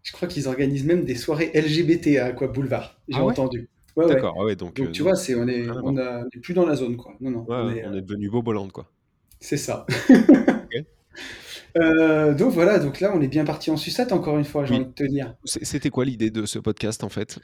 je 0.03 0.11
crois 0.13 0.27
qu'ils 0.27 0.47
organisent 0.47 0.85
même 0.85 1.05
des 1.05 1.15
soirées 1.15 1.51
LGBT 1.53 2.17
à 2.19 2.27
Aqua 2.27 2.47
Boulevard. 2.47 3.01
J'ai 3.07 3.19
ah 3.19 3.23
ouais, 3.23 3.31
entendu. 3.31 3.69
Ouais, 3.95 4.05
ouais. 4.05 4.15
d'accord. 4.15 4.35
Ah 4.39 4.43
ouais, 4.45 4.55
donc 4.55 4.79
Donc 4.79 4.89
euh, 4.89 4.91
tu 4.91 5.03
non, 5.03 5.09
vois, 5.09 5.15
c'est 5.15 5.35
on 5.35 5.47
est 5.47 5.67
à 5.69 5.73
on 5.83 5.97
a- 5.97 6.23
on 6.23 6.27
est 6.27 6.39
plus 6.41 6.53
dans 6.53 6.65
la 6.65 6.75
zone, 6.75 6.97
quoi. 6.97 7.15
Non, 7.21 7.31
non, 7.31 7.45
Ouais, 7.47 7.55
on 7.61 7.67
ouais, 7.67 7.77
est 7.79 7.85
on 7.85 7.93
euh, 7.93 7.97
est 7.97 8.01
devenu 8.01 8.29
Boboland, 8.29 8.69
quoi. 8.69 8.91
c'est 9.39 9.57
ça. 9.57 9.85
Euh, 11.77 12.33
donc 12.33 12.51
voilà, 12.53 12.79
donc 12.79 12.99
là 13.01 13.11
on 13.13 13.21
est 13.21 13.27
bien 13.27 13.43
parti 13.45 13.69
en 13.69 13.77
sucette 13.77 14.13
encore 14.13 14.37
une 14.37 14.45
fois, 14.45 14.65
j'ai 14.65 14.73
Oui. 14.73 14.77
envie 14.77 14.85
de 14.85 14.91
te 14.93 15.03
dire. 15.03 15.35
C'était 15.45 15.89
quoi 15.89 16.05
l'idée 16.05 16.31
de 16.31 16.45
ce 16.45 16.59
podcast 16.59 17.03
en 17.03 17.09
fait? 17.09 17.39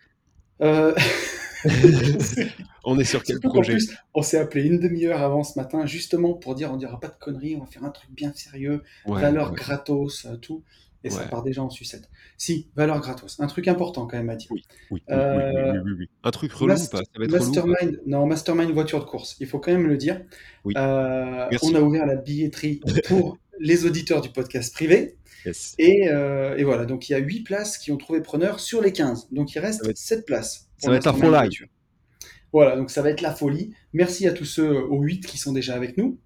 Euh, 0.61 0.93
On 2.83 2.97
est 2.99 3.03
sur 3.03 3.23
quel 3.23 3.39
projet 3.39 3.73
plus, 3.73 3.93
on 4.13 4.23
s'est 4.23 4.39
appelé 4.39 4.63
une 4.65 4.79
demi-heure 4.79 5.21
avant 5.21 5.43
ce 5.43 5.57
matin, 5.59 5.85
justement 5.85 6.33
pour 6.33 6.55
dire 6.55 6.71
on 6.73 6.77
dira 6.77 6.99
pas 6.99 7.09
de 7.09 7.17
conneries, 7.19 7.55
on 7.55 7.59
va 7.59 7.67
faire 7.67 7.83
un 7.83 7.91
truc 7.91 8.09
bien 8.11 8.33
sérieux, 8.33 8.81
Ouais, 9.05 9.21
valeur 9.21 9.51
ouais, 9.51 9.55
gratos, 9.57 10.25
euh, 10.25 10.35
tout. 10.37 10.63
Et 11.03 11.09
ça 11.09 11.23
part 11.23 11.41
déjà 11.41 11.63
en 11.63 11.71
sucette. 11.71 12.09
Si, 12.37 12.67
valeur 12.75 12.99
gratos. 12.99 13.39
Un 13.39 13.47
truc 13.47 13.67
important 13.67 14.05
quand 14.05 14.17
même 14.17 14.29
à 14.29 14.35
dire. 14.35 14.49
Oui, 14.51 14.61
oui, 14.91 15.01
oui, 15.07 15.15
Euh, 15.15 15.73
oui, 15.73 15.79
oui, 15.83 15.91
oui. 16.01 16.09
Un 16.23 16.29
truc 16.29 16.51
relou 16.51 16.65
ou 16.65 16.75
Mast- 16.75 16.91
pas? 16.91 16.99
Ça 16.99 17.03
va 17.17 17.25
être 17.25 17.31
relou 17.31 17.43
mastermind, 17.43 18.01
non, 18.05 18.27
Mastermind 18.27 18.71
voiture 18.71 18.99
de 18.99 19.05
course. 19.05 19.35
Il 19.39 19.47
faut 19.47 19.57
quand 19.57 19.71
même 19.71 19.87
le 19.87 19.97
dire. 19.97 20.21
Euh, 20.77 21.47
on 21.63 21.73
a 21.75 21.81
ouvert 21.81 22.05
la 22.05 22.17
billetterie 22.17 22.81
pour 23.07 23.39
les 23.59 23.85
auditeurs 23.87 24.21
du 24.21 24.29
podcast 24.29 24.73
privé. 24.75 25.15
Yes. 25.43 25.73
Et, 25.79 26.07
euh, 26.07 26.55
et 26.57 26.63
voilà, 26.63 26.85
donc 26.85 27.09
il 27.09 27.13
y 27.13 27.15
a 27.15 27.19
8 27.19 27.41
places 27.41 27.79
qui 27.79 27.91
ont 27.91 27.97
trouvé 27.97 28.21
preneur 28.21 28.59
sur 28.59 28.79
les 28.79 28.93
15. 28.93 29.29
Donc 29.31 29.55
il 29.55 29.59
reste 29.59 29.83
va 29.83 29.89
être, 29.89 29.97
7 29.97 30.23
places 30.27 30.69
ça 30.81 30.89
va 30.89 30.97
être 30.97 31.05
la 31.05 31.13
folie. 31.13 31.59
Voilà, 32.53 32.75
donc 32.75 32.91
ça 32.91 33.01
va 33.01 33.09
être 33.09 33.21
la 33.21 33.33
folie. 33.33 33.73
Merci 33.93 34.27
à 34.27 34.33
tous 34.33 34.45
ceux 34.45 34.83
aux 34.83 35.01
8 35.01 35.25
qui 35.25 35.37
sont 35.37 35.53
déjà 35.53 35.75
avec 35.75 35.97
nous. 35.97 36.19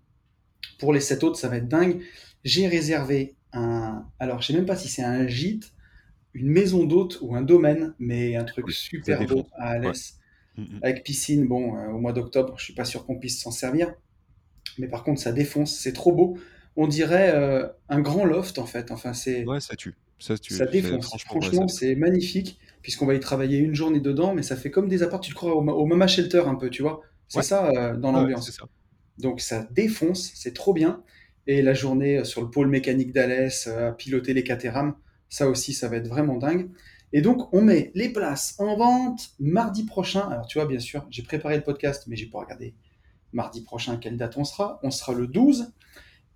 Pour 0.80 0.92
les 0.94 1.00
7 1.00 1.24
autres, 1.24 1.38
ça 1.38 1.50
va 1.50 1.58
être 1.58 1.68
dingue. 1.68 2.02
J'ai 2.44 2.68
réservé 2.68 3.36
un. 3.54 4.06
Alors, 4.20 4.42
je 4.42 4.48
sais 4.48 4.54
même 4.54 4.66
pas 4.66 4.76
si 4.76 4.88
c'est 4.88 5.04
un 5.04 5.28
gîte, 5.28 5.74
une 6.34 6.50
maison 6.50 6.86
d'hôte 6.86 7.20
ou 7.22 7.36
un 7.36 7.42
domaine, 7.42 7.94
mais 8.00 8.36
un 8.36 8.44
truc 8.44 8.72
super 8.72 9.26
beau 9.26 9.46
à. 9.54 9.72
Alès, 9.72 10.18
Mm, 10.58 10.64
mm. 10.64 10.80
avec 10.84 11.04
piscine. 11.04 11.48
Bon, 11.48 11.78
euh, 11.78 11.90
au 11.90 12.00
mois 12.00 12.14
d'octobre, 12.14 12.56
je 12.58 12.64
suis 12.64 12.74
pas 12.74 12.86
sûr 12.86 13.06
qu'on 13.06 13.18
puisse 13.18 13.42
s'en 13.42 13.52
servir, 13.52 13.94
mais 14.78 14.88
par 14.88 15.04
contre, 15.04 15.22
ça 15.22 15.32
défonce, 15.32 15.78
c'est 15.78 15.94
trop 15.94 16.12
beau. 16.12 16.38
On 16.76 16.88
dirait 16.88 17.32
euh, 17.34 17.68
un 17.90 18.02
grand 18.02 18.26
loft 18.26 18.60
en 18.60 18.66
fait. 18.66 18.92
Enfin, 18.92 19.14
c'est 19.14 19.46
Ouais, 19.46 19.60
ça 19.60 19.76
tue. 19.76 19.96
Ça 20.20 20.38
tue. 20.38 20.54
ça 20.54 20.66
défonce. 20.66 21.08
Franchement, 21.24 21.64
ouais, 21.64 21.68
ça 21.68 21.80
c'est 21.80 21.96
magnifique, 21.96 22.60
puisqu'on 22.86 23.08
va 23.08 23.16
y 23.16 23.20
travailler 23.20 23.58
une 23.58 23.74
journée 23.74 24.00
dedans, 24.00 24.36
mais 24.36 24.44
ça 24.44 24.56
fait 24.56 24.70
comme 24.70 24.88
des 24.88 25.02
apparts, 25.02 25.20
tu 25.22 25.32
te 25.32 25.36
crois 25.36 25.56
au, 25.56 25.62
ma- 25.62 25.72
au 25.72 25.88
Mama 25.88 26.06
Shelter 26.06 26.44
un 26.46 26.54
peu, 26.54 26.70
tu 26.70 26.84
vois. 26.84 27.02
C'est 27.28 27.40
Ouais, 27.40 27.44
ça 27.44 27.66
euh, 27.70 27.98
dans 27.98 28.12
l'ambiance. 28.12 28.56
Donc 29.18 29.42
ça 29.42 29.68
défonce, 29.72 30.32
c'est 30.36 30.54
trop 30.54 30.72
bien. 30.72 31.02
Et 31.48 31.64
la 31.64 31.74
journée 31.74 32.20
euh, 32.20 32.24
sur 32.24 32.42
le 32.44 32.52
pôle 32.52 32.68
mécanique 32.68 33.12
d'Alès, 33.12 33.66
euh, 33.66 33.90
à 33.90 33.92
piloter 33.92 34.36
les 34.36 34.44
ça 35.30 35.50
aussi, 35.50 35.74
ça 35.74 35.88
va 35.90 35.98
être 35.98 36.08
vraiment 36.08 36.38
dingue. 36.38 36.70
Et 37.12 37.22
donc, 37.22 37.52
on 37.56 37.64
met 37.64 37.92
les 37.96 38.10
places 38.10 38.54
en 38.60 38.78
vente 38.78 39.32
mardi 39.40 39.84
prochain. 39.86 40.30
Alors, 40.30 40.46
tu 40.46 40.60
vois, 40.60 40.68
bien 40.68 40.80
sûr, 40.80 41.08
j'ai 41.10 41.24
préparé 41.24 41.56
le 41.58 41.64
podcast, 41.64 42.04
mais 42.06 42.16
j'ai 42.16 42.28
pas 42.28 42.40
regardé 42.40 42.76
mardi 43.34 43.64
prochain 43.64 43.98
quelle 43.98 44.18
date 44.18 44.38
on 44.38 44.44
sera. 44.44 44.80
On 44.84 44.92
sera 44.92 45.14
le 45.14 45.26
12. 45.26 45.74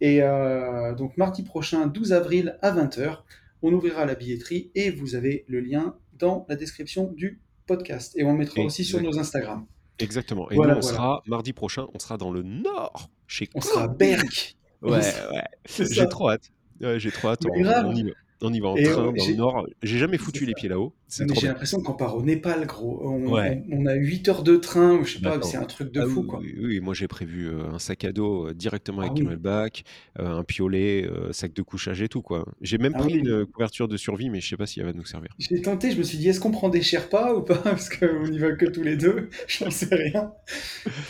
Et 0.01 0.23
euh, 0.23 0.95
donc, 0.95 1.17
mardi 1.17 1.43
prochain, 1.43 1.87
12 1.87 2.13
avril 2.13 2.57
à 2.61 2.71
20h, 2.71 3.19
on 3.61 3.73
ouvrira 3.73 4.05
la 4.05 4.15
billetterie 4.15 4.71
et 4.75 4.89
vous 4.89 5.15
avez 5.15 5.45
le 5.47 5.59
lien 5.59 5.95
dans 6.19 6.45
la 6.49 6.55
description 6.55 7.11
du 7.11 7.41
podcast. 7.65 8.13
Et 8.17 8.23
on 8.23 8.33
le 8.33 8.37
mettra 8.37 8.61
aussi 8.61 8.83
sur 8.85 9.01
nos 9.01 9.17
Instagram. 9.19 9.65
Exactement. 9.99 10.49
Et 10.51 10.55
Voilà, 10.55 10.73
nous, 10.73 10.79
on 10.79 10.81
voilà. 10.81 10.95
sera 10.97 11.23
mardi 11.27 11.53
prochain, 11.53 11.87
on 11.93 11.99
sera 11.99 12.17
dans 12.17 12.31
le 12.31 12.43
nord, 12.43 13.09
chez 13.27 13.49
On 13.55 13.61
sera 13.61 13.83
à. 13.83 13.87
Berck. 13.87 14.55
Ouais, 14.81 14.91
ouais. 15.33 15.43
J'ai 15.91 16.07
trop 16.07 16.29
hâte. 16.29 16.51
Ouais, 16.81 16.99
j'ai 16.99 17.11
trop 17.11 17.29
hâte. 17.29 17.41
On, 17.49 17.61
grave. 17.61 17.85
on 17.87 17.95
y 17.95 18.03
va. 18.03 18.11
On 18.41 18.53
y 18.53 18.59
va 18.61 18.69
en 18.69 18.75
Et 18.77 18.83
train 18.83 19.07
euh, 19.07 19.11
dans 19.11 19.27
le 19.27 19.35
nord. 19.35 19.67
J'ai 19.83 19.97
jamais 19.97 20.17
foutu 20.17 20.45
les 20.45 20.53
pieds 20.53 20.69
là-haut. 20.69 20.93
J'ai 21.09 21.25
l'impression 21.47 21.81
qu'on 21.81 21.93
part 21.93 22.15
au 22.15 22.21
Népal, 22.21 22.65
gros. 22.67 23.01
On, 23.03 23.33
Ouais. 23.33 23.63
on- 23.69 23.81
on 23.81 23.85
a 23.85 23.95
8 23.95 24.29
heures 24.29 24.43
de 24.43 24.55
train, 24.55 24.93
ou 24.95 25.03
je 25.03 25.15
sais 25.15 25.19
pas, 25.21 25.41
c'est 25.41 25.57
un 25.57 25.65
truc 25.65 25.91
de 25.91 26.01
Ah 26.01 26.05
fou, 26.07 26.23
quoi. 26.23 26.39
oui, 26.39 26.55
oui, 26.61 26.79
moi 26.79 26.93
j'ai 26.93 27.07
prévu 27.07 27.47
euh, 27.49 27.69
un 27.73 27.79
sac 27.79 28.05
à 28.05 28.11
dos 28.13 28.47
euh, 28.47 28.53
directement 28.53 29.01
Ah 29.01 29.05
avec 29.05 29.17
oui, 29.17 29.23
camelback, 29.23 29.83
euh, 30.19 30.37
un 30.37 30.43
piolet, 30.43 31.09
sac 31.31 31.53
de 31.53 31.61
couchage 31.61 32.01
et 32.01 32.07
tout 32.07 32.21
quoi. 32.21 32.45
J'ai 32.61 32.77
même 32.77 32.93
ah 32.95 32.99
pris 32.99 33.15
oui. 33.15 33.19
une 33.19 33.45
couverture 33.45 33.87
de 33.87 33.97
survie, 33.97 34.29
mais 34.29 34.39
je 34.39 34.47
sais 34.47 34.57
pas 34.57 34.67
si 34.67 34.79
elle 34.79 34.85
va 34.85 34.93
nous 34.93 35.05
servir. 35.05 35.31
J'ai 35.39 35.61
tenté, 35.61 35.91
je 35.91 35.97
me 35.97 36.03
suis 36.03 36.17
dit, 36.17 36.29
est-ce 36.29 36.39
qu'on 36.39 36.51
prend 36.51 36.69
des 36.69 36.81
Sherpas 36.81 37.33
ou 37.33 37.41
pas? 37.41 37.55
Parce 37.63 37.89
qu'on 37.89 38.27
n'y 38.27 38.37
va 38.39 38.51
que 38.53 38.65
tous 38.67 38.83
les 38.83 38.95
deux, 38.95 39.29
j'en 39.47 39.69
sais 39.71 39.93
rien. 39.93 40.31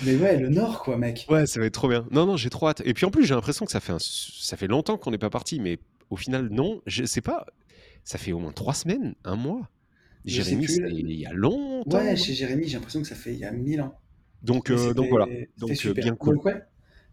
Mais 0.05 0.15
ouais, 0.15 0.38
le 0.38 0.50
Nord, 0.50 0.81
quoi, 0.83 0.98
mec. 0.98 1.25
Ouais, 1.29 1.45
ça 1.45 1.59
va 1.59 1.65
être 1.67 1.74
trop 1.74 1.89
bien. 1.89 2.07
Non, 2.12 2.25
non, 2.25 2.38
j'ai 2.38 2.50
trop 2.50 2.67
hâte. 2.69 2.81
Et 2.86 2.93
puis 2.93 3.05
en 3.05 3.12
plus, 3.12 3.25
j'ai 3.25 3.36
l'impression 3.36 3.65
que 3.65 3.71
ça 3.71 3.79
fait 3.81 3.91
un... 3.93 3.98
ça 4.00 4.57
fait 4.57 4.67
longtemps 4.67 4.98
qu'on 4.98 5.12
n'est 5.12 5.17
pas 5.19 5.29
parti, 5.29 5.59
mais 5.59 5.77
au 6.09 6.15
final, 6.15 6.49
non. 6.49 6.81
Je 6.85 7.05
sais 7.05 7.21
pas. 7.21 7.45
Ça 8.03 8.17
fait 8.17 8.31
au 8.31 8.39
moins 8.39 8.51
trois 8.51 8.73
semaines, 8.73 9.15
un 9.23 9.35
mois. 9.35 9.69
Je 10.25 10.41
Jérémy, 10.41 10.65
il 10.91 11.11
y 11.11 11.25
a 11.25 11.33
longtemps, 11.33 11.97
Ouais, 11.97 12.15
chez 12.15 12.33
Jérémy, 12.33 12.67
j'ai 12.67 12.73
l'impression 12.75 13.01
que 13.01 13.07
ça 13.07 13.15
fait 13.15 13.33
il 13.33 13.39
y 13.39 13.45
a 13.45 13.51
1000 13.51 13.81
ans. 13.81 13.95
Donc, 14.41 14.69
euh, 14.69 14.93
donc 14.93 15.09
voilà. 15.09 15.27
Donc, 15.57 15.71
euh, 15.71 15.75
super. 15.75 16.03
bien 16.03 16.15
cool. 16.15 16.35
Donc 16.35 16.45
ouais. 16.45 16.61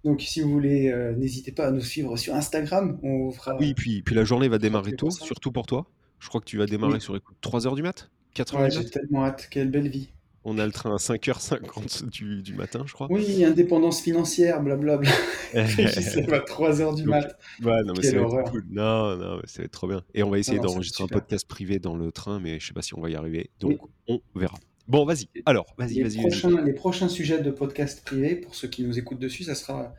Donc 0.04 0.20
si 0.22 0.40
vous 0.40 0.50
voulez, 0.50 0.88
euh, 0.90 1.14
n'hésitez 1.14 1.50
pas 1.52 1.66
à 1.68 1.70
nous 1.70 1.80
suivre 1.80 2.16
sur 2.16 2.34
Instagram. 2.34 2.98
On 3.02 3.30
fera, 3.30 3.56
Oui, 3.58 3.74
puis, 3.74 4.02
puis 4.02 4.14
la 4.14 4.24
journée 4.24 4.48
va 4.48 4.58
démarrer 4.58 4.92
tôt, 4.92 5.10
surtout 5.10 5.50
pour 5.52 5.66
toi. 5.66 5.90
Je 6.18 6.28
crois 6.28 6.40
que 6.40 6.46
tu 6.46 6.58
vas 6.58 6.66
démarrer 6.66 6.94
Oui. 6.94 7.00
sur 7.00 7.14
les 7.14 7.20
coups 7.20 7.38
de 7.40 7.48
3h 7.48 7.74
du 7.74 7.82
mat? 7.82 8.10
4h 8.34 8.56
Ouais, 8.60 8.68
du 8.68 8.76
j'ai 8.76 8.84
tellement 8.90 9.24
hâte. 9.24 9.48
Quelle 9.50 9.70
belle 9.70 9.88
vie. 9.88 10.10
On 10.48 10.58
a 10.58 10.64
le 10.66 10.70
train 10.70 10.94
à 10.94 10.98
5h50 10.98 12.08
du, 12.08 12.40
du 12.40 12.54
matin, 12.54 12.84
je 12.86 12.92
crois. 12.92 13.08
Oui, 13.10 13.44
indépendance 13.44 14.00
financière, 14.00 14.62
blablabla. 14.62 15.12
Se 15.52 16.16
lève 16.20 16.32
à 16.34 16.38
3h 16.38 16.94
du 16.94 17.02
Donc, 17.02 17.10
mat. 17.10 17.36
ouais, 17.64 17.82
non, 17.82 17.94
mais 17.96 18.02
ça 18.02 18.10
Quelle 18.12 18.20
va 18.20 18.26
être 18.26 18.32
horreur. 18.32 18.50
cool. 18.52 18.64
Non, 18.70 19.16
non, 19.16 19.36
mais 19.38 19.46
ça 19.46 19.58
va 19.58 19.64
être 19.64 19.72
trop 19.72 19.88
bien. 19.88 20.02
Et 20.14 20.22
on 20.22 20.30
va 20.30 20.38
essayer 20.38 20.60
d'enregistrer 20.60 21.02
un 21.04 21.08
podcast 21.08 21.48
privé 21.48 21.78
dans 21.80 21.96
le 21.96 22.12
train, 22.12 22.38
mais 22.38 22.60
je 22.60 22.66
sais 22.68 22.72
pas 22.72 22.82
si 22.82 22.94
on 22.94 23.00
va 23.00 23.10
y 23.10 23.16
arriver. 23.16 23.50
Oui. 23.62 23.76
Donc, 23.76 23.90
on 24.06 24.20
verra. 24.38 24.56
Bon, 24.86 25.04
vas-y. 25.04 25.28
Alors, 25.46 25.66
vas-y, 25.78 26.00
vas-y, 26.00 26.18
les 26.64 26.72
prochains 26.74 27.08
sujets 27.08 27.40
de 27.40 27.50
podcast 27.50 28.04
privé, 28.04 28.36
pour 28.36 28.54
ceux 28.54 28.68
qui 28.68 28.84
nous 28.84 28.98
écoutent 29.00 29.18
dessus, 29.18 29.42
ça 29.42 29.56
sera 29.56 29.94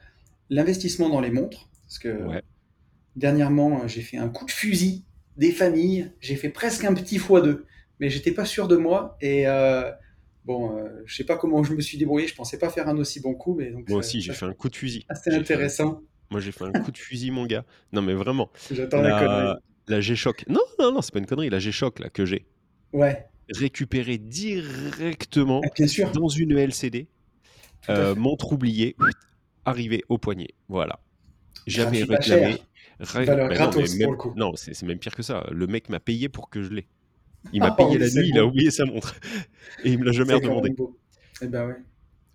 l'investissement 0.50 1.10
dans 1.10 1.20
les 1.20 1.30
montres. 1.32 1.68
Parce 1.86 2.00
que 2.00 2.24
Ouais. 2.26 2.42
dernièrement, 3.18 3.82
euh, 3.84 3.88
j'ai 3.88 4.02
fait 4.02 4.18
un 4.18 4.30
coup 4.30 4.46
de 4.46 4.52
fusil 4.52 5.04
des 5.36 5.52
familles. 5.52 6.12
J'ai 6.22 6.36
fait 6.38 6.50
presque 6.50 6.86
un 6.86 6.94
petit 6.94 7.18
x2, 7.20 7.64
mais 8.00 8.10
j'étais 8.10 8.32
pas 8.32 8.46
sûr 8.46 8.70
de 8.70 8.78
moi. 8.78 9.18
Et 9.20 9.46
euh, 9.48 9.92
bon, 10.48 10.78
euh, 10.78 10.90
je 11.06 11.16
sais 11.16 11.24
pas 11.26 11.38
comment 11.38 11.64
je 11.64 11.74
me 11.74 11.82
suis 11.82 11.98
débrouillé. 12.00 12.28
Je 12.28 12.34
pensais 12.36 12.58
pas 12.58 12.70
faire 12.70 12.88
un 12.90 12.98
aussi 12.98 13.20
bon 13.20 13.36
coup, 13.36 13.54
mais 13.54 13.70
donc 13.70 13.88
Moi 13.90 14.00
aussi, 14.00 14.22
j'ai 14.22 14.34
fait 14.34 14.46
un 14.46 14.54
coup 14.54 14.70
de 14.70 14.76
fusil. 14.76 15.06
assez 15.10 15.30
un- 15.32 15.40
intéressant. 15.40 16.02
Moi, 16.32 16.42
j'ai 16.42 16.52
fait 16.52 16.64
un 16.66 16.72
coup 16.72 16.92
de 16.92 16.98
fusil, 16.98 17.30
mon 17.32 17.46
gars. 17.46 17.64
Non, 17.94 18.02
mais 18.02 18.14
vraiment. 18.14 18.50
J'attends 18.72 19.02
la 19.02 19.12
connerie. 19.20 19.44
La, 19.44 19.60
la 19.88 20.02
G-Shock. 20.02 20.46
Non, 20.50 20.60
non, 20.80 20.92
non, 20.92 21.02
c'est 21.02 21.14
pas 21.14 21.20
une 21.20 21.26
connerie. 21.28 21.50
La 21.50 21.60
G-Shock, 21.60 22.00
là, 22.00 22.10
que 22.10 22.26
j'ai 22.26 22.46
Ouais, 22.94 23.28
récupérée 23.50 24.18
directement 24.18 25.62
Ah, 25.64 25.70
bien 25.76 25.88
sûr. 25.88 26.12
dans 26.12 26.28
une 26.30 26.58
LCD. 26.58 27.08
Euh, 27.90 28.16
montre 28.16 28.52
oubliée, 28.54 28.96
arrivé 29.64 30.04
au 30.10 30.18
poignet. 30.18 30.50
Voilà. 30.68 31.00
Jamais 31.68 32.04
réclamé. 32.04 32.58
Valeur 33.00 33.50
bah 33.50 33.70
non, 33.72 33.82
même- 33.98 34.18
non, 34.36 34.56
c'est 34.56 34.74
c'est 34.74 34.86
même 34.88 34.98
pire 34.98 35.16
que 35.16 35.22
ça. 35.22 35.46
Le 35.52 35.68
mec 35.68 35.88
m'a 35.90 36.00
payé 36.00 36.30
pour 36.30 36.50
que 36.50 36.64
je 36.64 36.70
l'ai. 36.70 36.88
Il 37.54 37.60
m'a 37.60 37.68
Ah, 37.68 37.76
payé 37.76 37.98
la 37.98 38.08
nuit, 38.10 38.30
il 38.30 38.38
a 38.38 38.46
oublié 38.46 38.72
sa 38.72 38.86
montre. 38.86 39.16
Et 39.84 39.92
il 39.92 40.00
me 40.00 40.06
l'a 40.06 40.12
jamais 40.12 40.34
redemandé. 40.34 40.74
Eh 41.42 41.48
ben 41.48 41.68
ouais. 41.68 41.76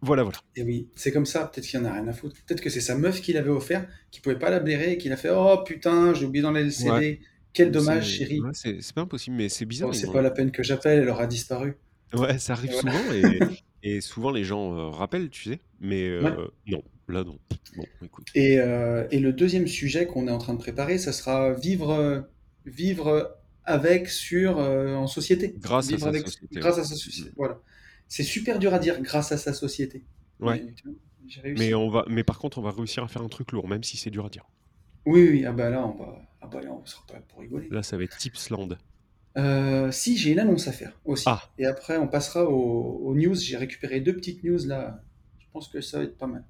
Voilà, 0.05 0.25
voilà. 0.25 0.39
Et 0.57 0.63
oui, 0.65 0.89
c'est 0.97 1.13
comme 1.13 1.27
ça, 1.27 1.47
peut-être 1.47 1.65
qu'il 1.67 1.79
y 1.79 1.83
en 1.83 1.87
a 1.87 1.93
rien 1.93 2.09
à 2.09 2.13
foutre. 2.13 2.35
Peut-être 2.47 2.61
que 2.61 2.71
c'est 2.71 2.81
sa 2.81 2.97
meuf 2.97 3.21
qui 3.21 3.33
l'avait 3.33 3.51
offert, 3.51 3.87
qui 4.11 4.21
pouvait 4.21 4.39
pas 4.39 4.51
la 4.51 4.59
blairer, 4.59 4.93
et 4.93 4.99
qu'il 4.99 5.13
a 5.13 5.17
fait 5.17 5.31
Oh 5.31 5.59
putain, 5.65 6.13
j'ai 6.15 6.25
oublié 6.27 6.43
dans 6.43 6.51
la 6.51 6.61
LCD. 6.61 6.91
Ouais. 6.91 7.21
Quel 7.53 7.71
dommage, 7.71 8.09
chérie. 8.09 8.41
ouais, 8.41 8.51
c'est 8.55 8.93
pas 8.95 9.03
impossible, 9.03 9.37
mais 9.37 9.49
c'est 9.49 9.65
bizarre. 9.67 9.91
Ils 9.93 9.95
c'est 9.97 10.11
pas 10.11 10.23
la 10.23 10.31
peine 10.31 10.51
que 10.51 10.63
j'appelle, 10.63 11.01
elle 11.01 11.09
aura 11.09 11.27
disparu. 11.27 11.77
Ouais, 12.15 12.39
ça 12.39 12.55
arrive 12.55 12.73
voilà. 12.73 12.93
souvent 12.99 13.13
et, 13.15 13.39
et 13.97 14.01
souvent 14.01 14.31
les 14.31 14.43
gens 14.45 14.75
euh, 14.77 14.89
rappellent, 14.89 15.31
tu 15.31 15.51
sais. 15.51 15.61
Mais 15.81 16.09
euh, 16.09 16.23
Ouais. 16.23 16.33
non, 16.67 16.83
là 17.09 17.25
non. 17.25 17.39
Bon, 17.77 17.85
écoute. 18.05 18.27
Et, 18.35 18.59
euh, 18.59 19.07
et 19.11 19.21
le 19.21 19.33
deuxième 19.33 19.67
sujet 19.67 20.07
qu'on 20.07 20.27
est 20.29 20.31
en 20.33 20.39
train 20.39 20.55
de 20.55 20.59
préparer, 20.59 20.99
ça 20.99 21.13
sera 21.13 21.53
vivre, 21.53 22.27
vivre 22.67 23.37
avec, 23.65 24.09
sur, 24.09 24.59
euh, 24.59 24.95
en 24.95 25.07
société. 25.07 25.55
Grâce 25.59 25.93
à 25.93 25.99
sa 25.99 26.09
avec, 26.09 26.27
société, 26.27 26.61
Grâce 26.61 26.79
à 26.79 26.85
sa 26.85 26.97
société. 26.97 27.33
Voilà. 27.37 27.61
C'est 28.09 28.23
super 28.23 28.59
dur 28.59 28.75
à 28.75 28.79
dire 28.79 29.01
grâce 29.01 29.33
à 29.33 29.39
sa 29.39 29.53
société. 29.53 30.05
Ouais. 30.41 30.75
Mais, 31.57 31.73
on 31.73 31.89
va, 31.89 32.05
mais 32.09 32.25
par 32.25 32.39
contre, 32.39 32.59
on 32.59 32.63
va 32.63 32.73
réussir 32.73 33.03
à 33.05 33.09
faire 33.09 33.23
un 33.23 33.29
truc 33.29 33.53
lourd, 33.53 33.69
même 33.69 33.85
si 33.85 33.97
c'est 33.97 34.11
dur 34.11 34.27
à 34.27 34.29
dire. 34.29 34.45
Oui, 35.07 35.29
oui, 35.31 35.45
ah 35.47 35.53
bah 35.53 35.71
là, 35.71 35.87
on 35.87 35.97
va, 35.97 36.23
ah 36.41 36.47
bah 36.47 36.61
là, 36.61 36.71
on 36.73 36.85
sera 36.85 37.05
pas 37.07 37.21
pour 37.21 37.41
rigoler. 37.41 37.69
Là, 37.71 37.83
ça 37.83 37.97
va 37.97 38.05
être 38.05 38.17
Tipsland. 38.17 38.77
Euh, 39.39 39.91
si, 39.91 40.19
j'ai 40.19 40.33
une 40.33 40.41
annonce 40.41 40.69
à 40.69 40.73
faire 40.73 40.93
aussi. 41.05 41.25
Ah. 41.27 41.43
Et 41.59 41.65
après, 41.65 41.97
on 41.97 42.07
passera 42.07 42.45
aux, 42.45 43.01
aux 43.03 43.15
news. 43.15 43.35
J'ai 43.35 43.57
récupéré 43.57 44.01
deux 44.01 44.15
petites 44.15 44.45
news 44.45 44.59
là. 44.67 45.03
Je 45.39 45.47
pense 45.53 45.69
que 45.69 45.81
ça 45.81 45.99
va 45.99 46.05
être 46.05 46.19
pas 46.19 46.27
mal. 46.27 46.45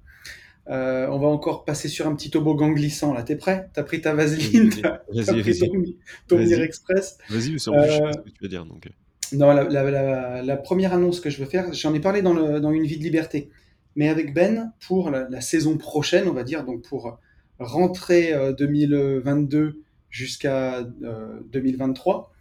Euh, 0.69 1.07
on 1.09 1.19
va 1.19 1.27
encore 1.27 1.65
passer 1.65 1.89
sur 1.89 2.07
un 2.07 2.15
petit 2.15 2.29
toboggan 2.29 2.69
glissant 2.71 3.13
là. 3.13 3.23
T'es 3.23 3.35
prêt? 3.35 3.69
T'as 3.73 3.83
pris 3.83 3.99
ta 4.01 4.13
vaseline? 4.13 4.69
Vas-y, 4.69 5.25
T'as 5.25 5.33
pris 5.41 5.59
ton, 5.59 5.83
ton 6.27 6.37
Vas-y. 6.37 6.47
Mir 6.47 6.61
Express? 6.61 7.17
Vas-y, 7.29 7.51
parce 7.51 7.65
qu'en 7.65 7.71
plus, 7.73 7.81
Euh, 7.91 8.11
ce 8.13 8.17
que 8.19 8.29
tu 8.29 8.43
vas 8.43 8.47
dire. 8.47 8.65
Donc... 8.65 8.87
euh. 8.87 8.89
Non, 9.33 9.51
la, 9.51 9.63
la- 9.63 9.89
la- 9.91 10.41
la 10.41 10.57
première 10.57 10.93
annonce 10.93 11.19
que 11.19 11.29
je 11.29 11.39
veux 11.39 11.49
faire, 11.49 11.73
j'en 11.73 11.93
ai 11.93 11.99
parlé 11.99 12.21
dans, 12.21 12.33
le- 12.33 12.59
dans 12.61 12.71
Une 12.71 12.83
vie 12.85 12.97
de 12.97 13.03
liberté. 13.03 13.49
Mais 13.95 14.07
avec 14.09 14.33
Ben, 14.33 14.71
pour 14.87 15.09
la, 15.11 15.41
saison 15.41 15.77
prochaine, 15.77 16.27
on 16.27 16.33
va 16.33 16.43
dire, 16.43 16.63
donc 16.65 16.81
pour 16.83 17.19
rentrée 17.59 18.33
euh, 18.33 18.53
2022 18.53 19.81
jusqu'à 20.09 20.79
euh, 21.03 21.39
2023, 21.51 22.31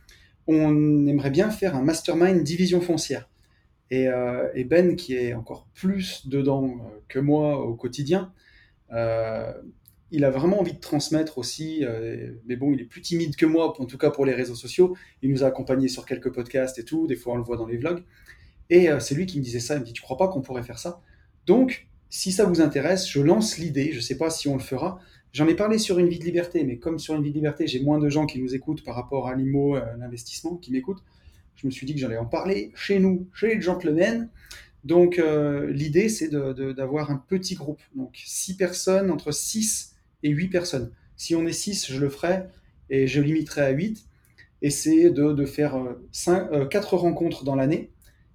on 0.46 1.06
aimerait 1.06 1.30
bien 1.30 1.50
faire 1.50 1.74
un 1.76 1.82
mastermind 1.82 2.42
division 2.42 2.80
foncière. 2.80 3.28
Et, 3.92 4.08
euh, 4.08 4.48
et 4.54 4.64
Ben, 4.64 4.96
qui 4.96 5.14
est 5.14 5.34
encore 5.34 5.66
plus 5.74 6.26
dedans 6.26 6.64
euh, 6.64 6.98
que 7.08 7.18
moi 7.18 7.62
au 7.62 7.74
quotidien, 7.74 8.32
euh, 8.90 9.52
il 10.10 10.24
a 10.24 10.30
vraiment 10.30 10.60
envie 10.60 10.72
de 10.72 10.80
transmettre 10.80 11.36
aussi, 11.36 11.84
mais 12.46 12.56
bon, 12.56 12.72
il 12.74 12.82
est 12.82 12.84
plus 12.84 13.00
timide 13.00 13.34
que 13.34 13.46
moi, 13.46 13.80
en 13.80 13.86
tout 13.86 13.96
cas 13.96 14.10
pour 14.10 14.26
les 14.26 14.34
réseaux 14.34 14.54
sociaux. 14.54 14.94
Il 15.22 15.30
nous 15.30 15.42
a 15.42 15.46
accompagnés 15.46 15.88
sur 15.88 16.04
quelques 16.04 16.30
podcasts 16.30 16.78
et 16.78 16.84
tout, 16.84 17.06
des 17.06 17.16
fois 17.16 17.32
on 17.32 17.36
le 17.38 17.42
voit 17.42 17.56
dans 17.56 17.66
les 17.66 17.78
vlogs. 17.78 18.02
Et 18.68 18.90
c'est 19.00 19.14
lui 19.14 19.24
qui 19.24 19.38
me 19.38 19.42
disait 19.42 19.58
ça, 19.58 19.76
il 19.76 19.80
me 19.80 19.86
dit, 19.86 19.94
tu 19.94 20.02
crois 20.02 20.18
pas 20.18 20.28
qu'on 20.28 20.42
pourrait 20.42 20.62
faire 20.62 20.78
ça? 20.78 21.00
Donc, 21.46 21.88
si 22.10 22.30
ça 22.30 22.44
vous 22.44 22.60
intéresse, 22.60 23.08
je 23.08 23.22
lance 23.22 23.56
l'idée, 23.56 23.92
je 23.94 24.00
sais 24.00 24.18
pas 24.18 24.28
si 24.28 24.48
on 24.48 24.54
le 24.54 24.62
fera. 24.62 25.00
J'en 25.32 25.48
ai 25.48 25.54
parlé 25.54 25.78
sur 25.78 25.98
Une 25.98 26.08
vie 26.08 26.18
de 26.18 26.24
liberté, 26.24 26.62
mais 26.62 26.76
comme 26.76 26.98
sur 26.98 27.14
Une 27.14 27.22
vie 27.22 27.30
de 27.30 27.36
liberté, 27.36 27.66
j'ai 27.66 27.80
moins 27.80 27.98
de 27.98 28.10
gens 28.10 28.26
qui 28.26 28.38
nous 28.38 28.54
écoutent 28.54 28.84
par 28.84 28.94
rapport 28.96 29.28
à 29.28 29.34
l'IMO, 29.34 29.76
l'investissement, 29.98 30.56
qui 30.56 30.72
m'écoutent. 30.72 31.02
Je 31.56 31.66
me 31.66 31.70
suis 31.70 31.86
dit 31.86 31.94
que 31.94 32.00
j'allais 32.00 32.18
en 32.18 32.26
parler 32.26 32.72
chez 32.74 32.98
nous, 32.98 33.28
chez 33.34 33.54
les 33.54 33.60
gentlemen. 33.60 34.28
Donc, 34.84 35.18
euh, 35.18 35.72
l'idée, 35.72 36.08
c'est 36.08 36.28
d'avoir 36.28 37.10
un 37.10 37.16
petit 37.16 37.54
groupe. 37.54 37.80
Donc, 37.94 38.20
6 38.24 38.56
personnes, 38.56 39.10
entre 39.10 39.30
6 39.30 39.94
et 40.22 40.30
8 40.30 40.48
personnes. 40.48 40.92
Si 41.16 41.34
on 41.36 41.46
est 41.46 41.52
6, 41.52 41.92
je 41.92 42.00
le 42.00 42.08
ferai 42.08 42.44
et 42.90 43.06
je 43.06 43.20
limiterai 43.20 43.62
à 43.62 43.70
8. 43.70 44.04
Et 44.62 44.70
c'est 44.70 45.10
de, 45.10 45.32
de 45.32 45.44
faire 45.44 45.76
4 46.12 46.96
rencontres 46.96 47.44
dans 47.44 47.54
l'année 47.54 47.90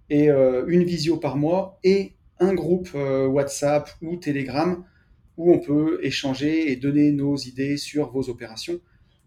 et 0.10 0.30
euh, 0.30 0.66
une 0.68 0.84
visio 0.84 1.18
par 1.18 1.38
mois 1.38 1.80
et 1.84 2.14
un 2.40 2.54
groupe 2.54 2.90
euh, 2.96 3.28
WhatsApp 3.28 3.90
ou 4.02 4.16
Telegram 4.18 4.84
où 5.38 5.54
on 5.54 5.60
peut 5.60 6.00
échanger 6.02 6.72
et 6.72 6.76
donner 6.76 7.12
nos 7.12 7.36
idées 7.36 7.78
sur 7.78 8.12
vos 8.12 8.30
opérations. 8.30 8.80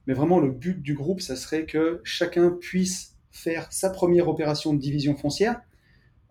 Mais 0.06 0.14
vraiment, 0.14 0.40
le 0.40 0.50
but 0.50 0.82
du 0.82 0.94
groupe, 0.94 1.20
ça 1.20 1.36
serait 1.36 1.66
que 1.66 2.00
chacun 2.02 2.50
puisse 2.50 3.16
faire 3.30 3.72
sa 3.72 3.90
première 3.90 4.28
opération 4.28 4.74
de 4.74 4.78
division 4.78 5.16
foncière, 5.16 5.60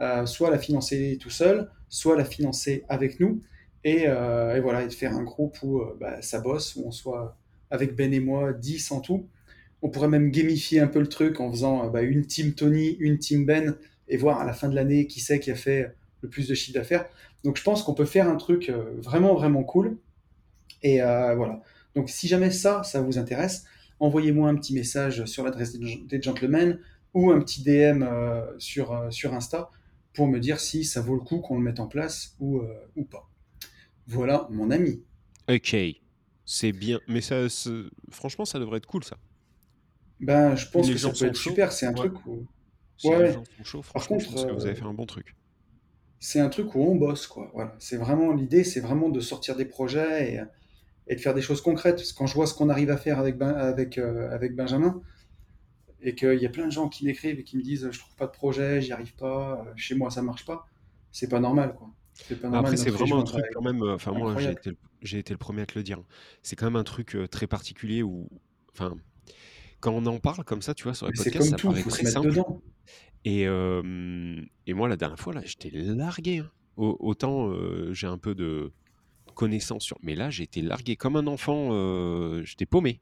euh, 0.02 0.26
soit 0.26 0.50
la 0.50 0.58
financer 0.58 1.18
tout 1.20 1.30
seul, 1.30 1.70
soit 1.90 2.16
la 2.16 2.26
financer 2.26 2.84
avec 2.90 3.20
nous, 3.20 3.42
et, 3.84 4.06
euh, 4.08 4.60
voilà, 4.62 4.84
et 4.84 4.88
de 4.88 4.94
faire 4.94 5.14
un 5.14 5.24
groupe 5.24 5.58
où 5.64 5.80
euh, 5.80 5.98
bah, 6.00 6.22
ça 6.22 6.40
bosse, 6.40 6.76
où 6.76 6.84
on 6.86 6.92
soit 6.92 7.38
avec 7.72 7.96
Ben 7.96 8.14
et 8.14 8.20
moi 8.20 8.54
10 8.54 8.92
en 8.92 9.02
tout. 9.02 9.28
On 9.82 9.90
pourrait 9.90 10.10
même 10.10 10.32
gamifier 10.32 10.80
un 10.82 10.88
peu 10.88 11.00
le 11.00 11.08
truc 11.08 11.40
en 11.40 11.52
faisant 11.52 11.88
bah, 11.90 12.02
une 12.02 12.26
team 12.26 12.54
Tony, 12.54 12.98
une 13.00 13.18
team 13.18 13.46
Ben, 13.46 13.76
et 14.08 14.18
voir 14.18 14.40
à 14.40 14.46
la 14.46 14.54
fin 14.54 14.68
de 14.68 14.76
l'année 14.76 15.08
qui 15.08 15.22
c'est 15.22 15.40
qui 15.40 15.52
a 15.52 15.56
fait 15.56 15.94
le 16.22 16.30
plus 16.30 16.48
de 16.48 16.56
chiffre 16.56 16.78
d'affaires. 16.78 17.06
Donc 17.44 17.58
je 17.58 17.64
pense 17.64 17.84
qu'on 17.84 17.94
peut 17.94 18.06
faire 18.06 18.28
un 18.28 18.36
truc 18.36 18.72
vraiment, 18.98 19.36
vraiment 19.36 19.64
cool. 19.64 19.98
Et 20.84 21.00
voilà. 21.00 21.62
Donc 21.96 22.10
si 22.10 22.28
jamais 22.28 22.52
ça, 22.52 22.84
ça 22.84 23.02
vous 23.02 23.18
intéresse, 23.18 23.66
envoyez-moi 24.00 24.50
un 24.50 24.56
petit 24.56 24.74
message 24.74 25.26
sur 25.26 25.44
l'adresse 25.44 25.78
des 25.80 26.22
gentlemen 26.22 26.80
ou 27.14 27.32
un 27.32 27.40
petit 27.42 27.64
DM 27.64 28.04
euh, 28.04 28.46
sur, 28.60 28.92
euh, 28.94 29.10
sur 29.12 29.34
Insta 29.34 29.72
pour 30.14 30.28
me 30.28 30.40
dire 30.40 30.60
si 30.60 30.84
ça 30.84 31.02
vaut 31.02 31.16
le 31.16 31.22
coup 31.22 31.40
qu'on 31.40 31.58
le 31.58 31.64
mette 31.64 31.80
en 31.80 31.88
place 31.88 32.36
ou, 32.40 32.60
euh, 32.60 32.74
ou 32.96 33.04
pas. 33.06 33.30
Voilà, 34.08 34.48
mon 34.52 34.72
ami. 34.72 35.04
Ok, 35.50 35.76
c'est 36.46 36.72
bien. 36.72 37.00
Mais 37.08 37.22
ça, 37.22 37.48
franchement, 38.12 38.46
ça 38.46 38.60
devrait 38.60 38.78
être 38.78 38.86
cool, 38.86 39.04
ça. 39.04 39.18
Ben, 40.22 40.56
je 40.56 40.70
pense 40.70 40.88
les 40.88 40.94
que 40.94 40.98
gens 40.98 41.10
ça 41.10 41.14
peut 41.14 41.26
être 41.26 41.36
super. 41.36 41.72
C'est 41.74 41.86
un 41.86 41.94
Ouais. 41.94 41.96
truc 41.96 42.26
où 42.26 42.48
Si 42.98 43.08
Ouais. 43.08 43.18
les 43.18 43.32
gens 43.32 43.44
sont 43.46 43.64
chauds, 43.64 43.82
franchement, 43.84 44.18
je 44.20 44.26
contre, 44.26 44.30
pense 44.30 44.46
que 44.46 44.54
vous 44.54 44.66
avez 44.66 44.76
fait 44.76 44.86
un 44.86 44.94
bon 44.94 45.06
truc. 45.06 45.36
c'est 46.20 46.40
un 46.40 46.50
truc 46.50 46.76
où 46.76 46.82
on 46.82 46.96
bosse, 46.96 47.28
quoi. 47.28 47.50
Voilà. 47.54 47.76
C'est 47.80 47.98
vraiment 47.98 48.34
l'idée, 48.34 48.64
c'est 48.64 48.80
vraiment 48.82 49.10
de 49.10 49.20
sortir 49.20 49.56
des 49.56 49.66
projets 49.66 50.42
et, 51.10 51.16
de 51.16 51.20
faire 51.20 51.34
des 51.34 51.42
choses 51.42 51.62
concrètes. 51.62 51.98
Parce 51.98 52.14
que 52.14 52.18
quand 52.18 52.28
je 52.28 52.36
vois 52.36 52.48
ce 52.48 52.54
qu'on 52.54 52.70
arrive 52.70 52.90
à 52.92 52.98
faire 52.98 53.20
avec, 53.20 53.38
Ben- 53.38 53.50
avec, 53.56 53.98
euh, 53.98 54.30
avec 54.32 54.56
Benjamin, 54.56 55.02
et 56.02 56.16
qu'il 56.16 56.40
y 56.42 56.46
a 56.46 56.50
plein 56.50 56.66
de 56.66 56.72
gens 56.72 56.88
qui 56.88 57.06
m'écrivent 57.06 57.40
et 57.40 57.44
qui 57.44 57.58
me 57.58 57.62
disent 57.62 57.90
je 57.92 58.00
trouve 58.00 58.16
pas 58.16 58.28
de 58.28 58.32
projet, 58.32 58.82
j'y 58.82 58.94
arrive 58.94 59.16
pas, 59.16 59.66
euh, 59.68 59.72
chez 59.76 59.96
moi 59.96 60.10
ça 60.10 60.22
marche 60.22 60.46
pas, 60.46 60.66
c'est 61.12 61.28
pas 61.28 61.42
normal, 61.42 61.76
quoi. 61.76 61.90
Pas 62.30 62.36
normal. 62.50 62.60
Après, 62.60 62.78
c'est 62.78 62.90
vraiment 62.90 63.20
un 63.20 63.24
truc 63.24 63.46
quand 63.54 63.62
même. 63.62 63.82
euh, 63.82 63.96
Enfin, 63.96 64.12
moi, 64.12 64.36
j'ai 64.38 64.52
été, 64.52 64.72
été 65.20 65.34
le 65.34 65.38
premier 65.38 65.62
à 65.62 65.66
te 65.66 65.78
le 65.78 65.84
dire. 65.84 66.02
C'est 66.44 66.56
quand 66.56 66.66
même 66.66 66.76
un 66.76 66.84
truc 66.84 67.18
très 67.32 67.48
particulier 67.48 68.04
où. 68.04 68.28
Enfin, 68.74 68.96
quand 69.80 69.94
on 69.94 70.06
en 70.06 70.20
parle 70.20 70.44
comme 70.44 70.62
ça, 70.62 70.74
tu 70.74 70.84
vois, 70.84 70.94
sur 70.94 71.08
les 71.08 71.14
podcasts, 71.14 71.38
comme 71.38 71.48
ça 71.48 71.56
tout, 71.58 71.68
paraît 71.68 71.82
faut 71.82 71.90
très 71.90 72.06
simple. 72.06 72.30
dedans. 72.30 72.62
Et, 73.24 73.48
euh, 73.48 74.42
et 74.68 74.74
moi, 74.74 74.88
la 74.90 74.98
dernière 74.98 75.20
fois, 75.20 75.34
là, 75.34 75.42
j'étais 75.46 75.70
largué. 75.72 76.40
hein. 76.40 76.52
Au- 76.76 76.98
Autant 77.00 77.50
euh, 77.52 77.94
j'ai 77.94 78.08
un 78.08 78.18
peu 78.18 78.36
de 78.36 78.72
connaissances 79.40 79.86
sur. 79.86 79.98
Mais 80.04 80.16
là, 80.16 80.30
j'ai 80.30 80.44
été 80.44 80.62
largué 80.62 80.98
comme 80.98 81.16
un 81.16 81.26
enfant. 81.28 81.70
euh, 81.72 82.44
j'étais 82.44 82.66
paumé. 82.66 83.00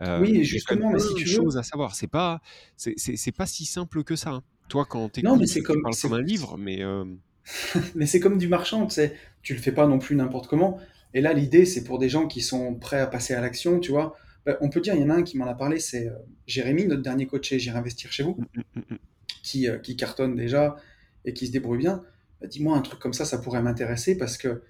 Heu, 0.00 0.20
Oui, 0.20 0.44
justement, 0.44 0.92
mais 0.92 1.00
si 1.00 1.12
tu 1.14 1.24
veux 1.24 1.34
choses 1.34 1.56
à 1.56 1.64
savoir. 1.64 1.96
C'est 1.96 2.06
pas 2.06 2.40
c'est 2.76 3.32
pas 3.36 3.46
si 3.46 3.64
simple 3.64 4.04
que 4.04 4.14
ça, 4.14 4.30
hein. 4.30 4.42
Toi, 4.68 4.86
quand 4.88 5.10
tu 5.10 5.22
non, 5.22 5.36
mais 5.36 5.46
c'est 5.46 5.60
tu 5.60 5.66
comme 5.66 5.82
parles 5.82 5.96
comme 6.00 6.14
un 6.14 6.22
livre, 6.22 6.56
mais 6.56 6.78
hem 6.78 7.18
mais 7.96 8.06
c'est 8.06 8.20
comme 8.20 8.38
du 8.38 8.46
marchand, 8.48 8.86
tu 8.86 8.94
sais. 8.94 9.16
Tu 9.42 9.52
le 9.52 9.60
fais 9.60 9.72
pas 9.72 9.86
non 9.88 9.98
plus 9.98 10.14
n'importe 10.14 10.46
comment. 10.46 10.78
Et 11.12 11.20
là, 11.20 11.32
l'idée, 11.32 11.64
c'est 11.66 11.82
pour 11.84 11.98
des 11.98 12.08
gens 12.08 12.26
qui 12.28 12.40
sont 12.40 12.74
prêts 12.76 13.00
à 13.00 13.06
passer 13.08 13.34
à 13.34 13.40
l'action, 13.40 13.80
tu 13.80 13.90
vois. 13.90 14.16
Bah, 14.46 14.56
on 14.60 14.68
peut 14.70 14.80
dire, 14.80 14.94
il 14.94 15.00
y 15.00 15.04
en 15.04 15.10
a 15.10 15.14
un 15.14 15.22
qui 15.22 15.36
m'en 15.38 15.46
a 15.46 15.54
parlé, 15.54 15.80
c'est 15.80 16.06
euh, 16.08 16.14
Jérémy, 16.46 16.86
notre 16.86 17.02
dernier 17.02 17.26
coach 17.26 17.48
chez 17.48 17.58
J'irai 17.58 17.78
investir 17.78 18.12
chez 18.12 18.22
vous, 18.22 18.36
mmh, 18.38 18.60
mmh, 18.60 18.80
mmh. 18.90 18.96
qui, 19.42 19.68
euh, 19.68 19.78
qui 19.78 19.96
cartonne 19.96 20.36
déjà 20.36 20.76
et 21.24 21.32
qui 21.34 21.46
se 21.48 21.52
débrouille 21.52 21.78
bien. 21.78 22.02
Bah, 22.40 22.46
Dis-moi, 22.46 22.76
un 22.76 22.82
truc 22.82 23.00
comme 23.00 23.12
ça, 23.14 23.24
ça 23.24 23.38
pourrait 23.38 23.62
m'intéresser 23.62 24.16
parce 24.16 24.36
que 24.38 24.62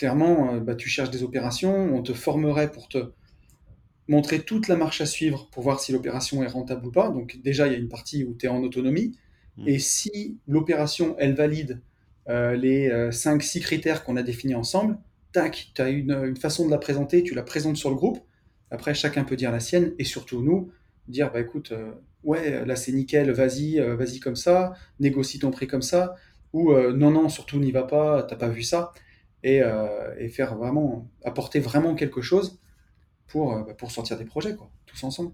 clairement, 0.00 0.54
euh, 0.54 0.60
bah, 0.60 0.74
tu 0.74 0.88
cherches 0.88 1.10
des 1.10 1.22
opérations, 1.22 1.94
on 1.94 2.02
te 2.02 2.14
formerait 2.14 2.70
pour 2.70 2.88
te 2.88 3.12
montrer 4.08 4.40
toute 4.40 4.66
la 4.66 4.76
marche 4.76 5.00
à 5.00 5.06
suivre 5.06 5.48
pour 5.52 5.62
voir 5.62 5.78
si 5.78 5.92
l'opération 5.92 6.42
est 6.42 6.48
rentable 6.48 6.86
ou 6.86 6.90
pas. 6.90 7.10
Donc 7.10 7.38
déjà, 7.44 7.66
il 7.66 7.72
y 7.74 7.76
a 7.76 7.78
une 7.78 7.88
partie 7.88 8.24
où 8.24 8.34
tu 8.34 8.46
es 8.46 8.48
en 8.48 8.62
autonomie. 8.62 9.16
Mmh. 9.58 9.68
Et 9.68 9.78
si 9.78 10.38
l'opération, 10.48 11.16
elle 11.18 11.34
valide 11.34 11.82
euh, 12.28 12.56
les 12.56 12.88
5-6 13.10 13.60
critères 13.60 14.02
qu'on 14.02 14.16
a 14.16 14.22
définis 14.22 14.54
ensemble, 14.54 14.98
tac, 15.32 15.70
tu 15.74 15.82
as 15.82 15.90
une, 15.90 16.12
une 16.12 16.36
façon 16.36 16.64
de 16.64 16.70
la 16.70 16.78
présenter, 16.78 17.22
tu 17.22 17.34
la 17.34 17.42
présentes 17.42 17.76
sur 17.76 17.90
le 17.90 17.96
groupe. 17.96 18.20
Après, 18.70 18.94
chacun 18.94 19.24
peut 19.24 19.36
dire 19.36 19.52
la 19.52 19.60
sienne, 19.60 19.92
et 19.98 20.04
surtout 20.04 20.42
nous, 20.42 20.70
dire, 21.08 21.30
bah 21.32 21.40
écoute, 21.40 21.72
euh, 21.72 21.92
ouais, 22.24 22.64
là 22.64 22.76
c'est 22.76 22.92
nickel, 22.92 23.30
vas-y, 23.32 23.80
euh, 23.80 23.96
vas-y 23.96 24.20
comme 24.20 24.36
ça, 24.36 24.74
négocie 24.98 25.38
ton 25.38 25.50
prix 25.50 25.66
comme 25.66 25.82
ça, 25.82 26.14
ou 26.52 26.72
euh, 26.72 26.92
non, 26.92 27.10
non, 27.10 27.28
surtout 27.28 27.58
n'y 27.58 27.72
va 27.72 27.82
pas, 27.82 28.22
t'as 28.22 28.36
pas 28.36 28.48
vu 28.48 28.62
ça, 28.62 28.92
et, 29.42 29.62
euh, 29.62 30.14
et 30.18 30.28
faire 30.28 30.56
vraiment, 30.56 31.10
apporter 31.24 31.60
vraiment 31.60 31.94
quelque 31.94 32.20
chose 32.22 32.60
pour, 33.28 33.54
euh, 33.54 33.64
bah, 33.64 33.74
pour 33.74 33.90
sortir 33.92 34.18
des 34.18 34.24
projets, 34.26 34.56
quoi, 34.56 34.70
tous 34.86 35.02
ensemble. 35.04 35.32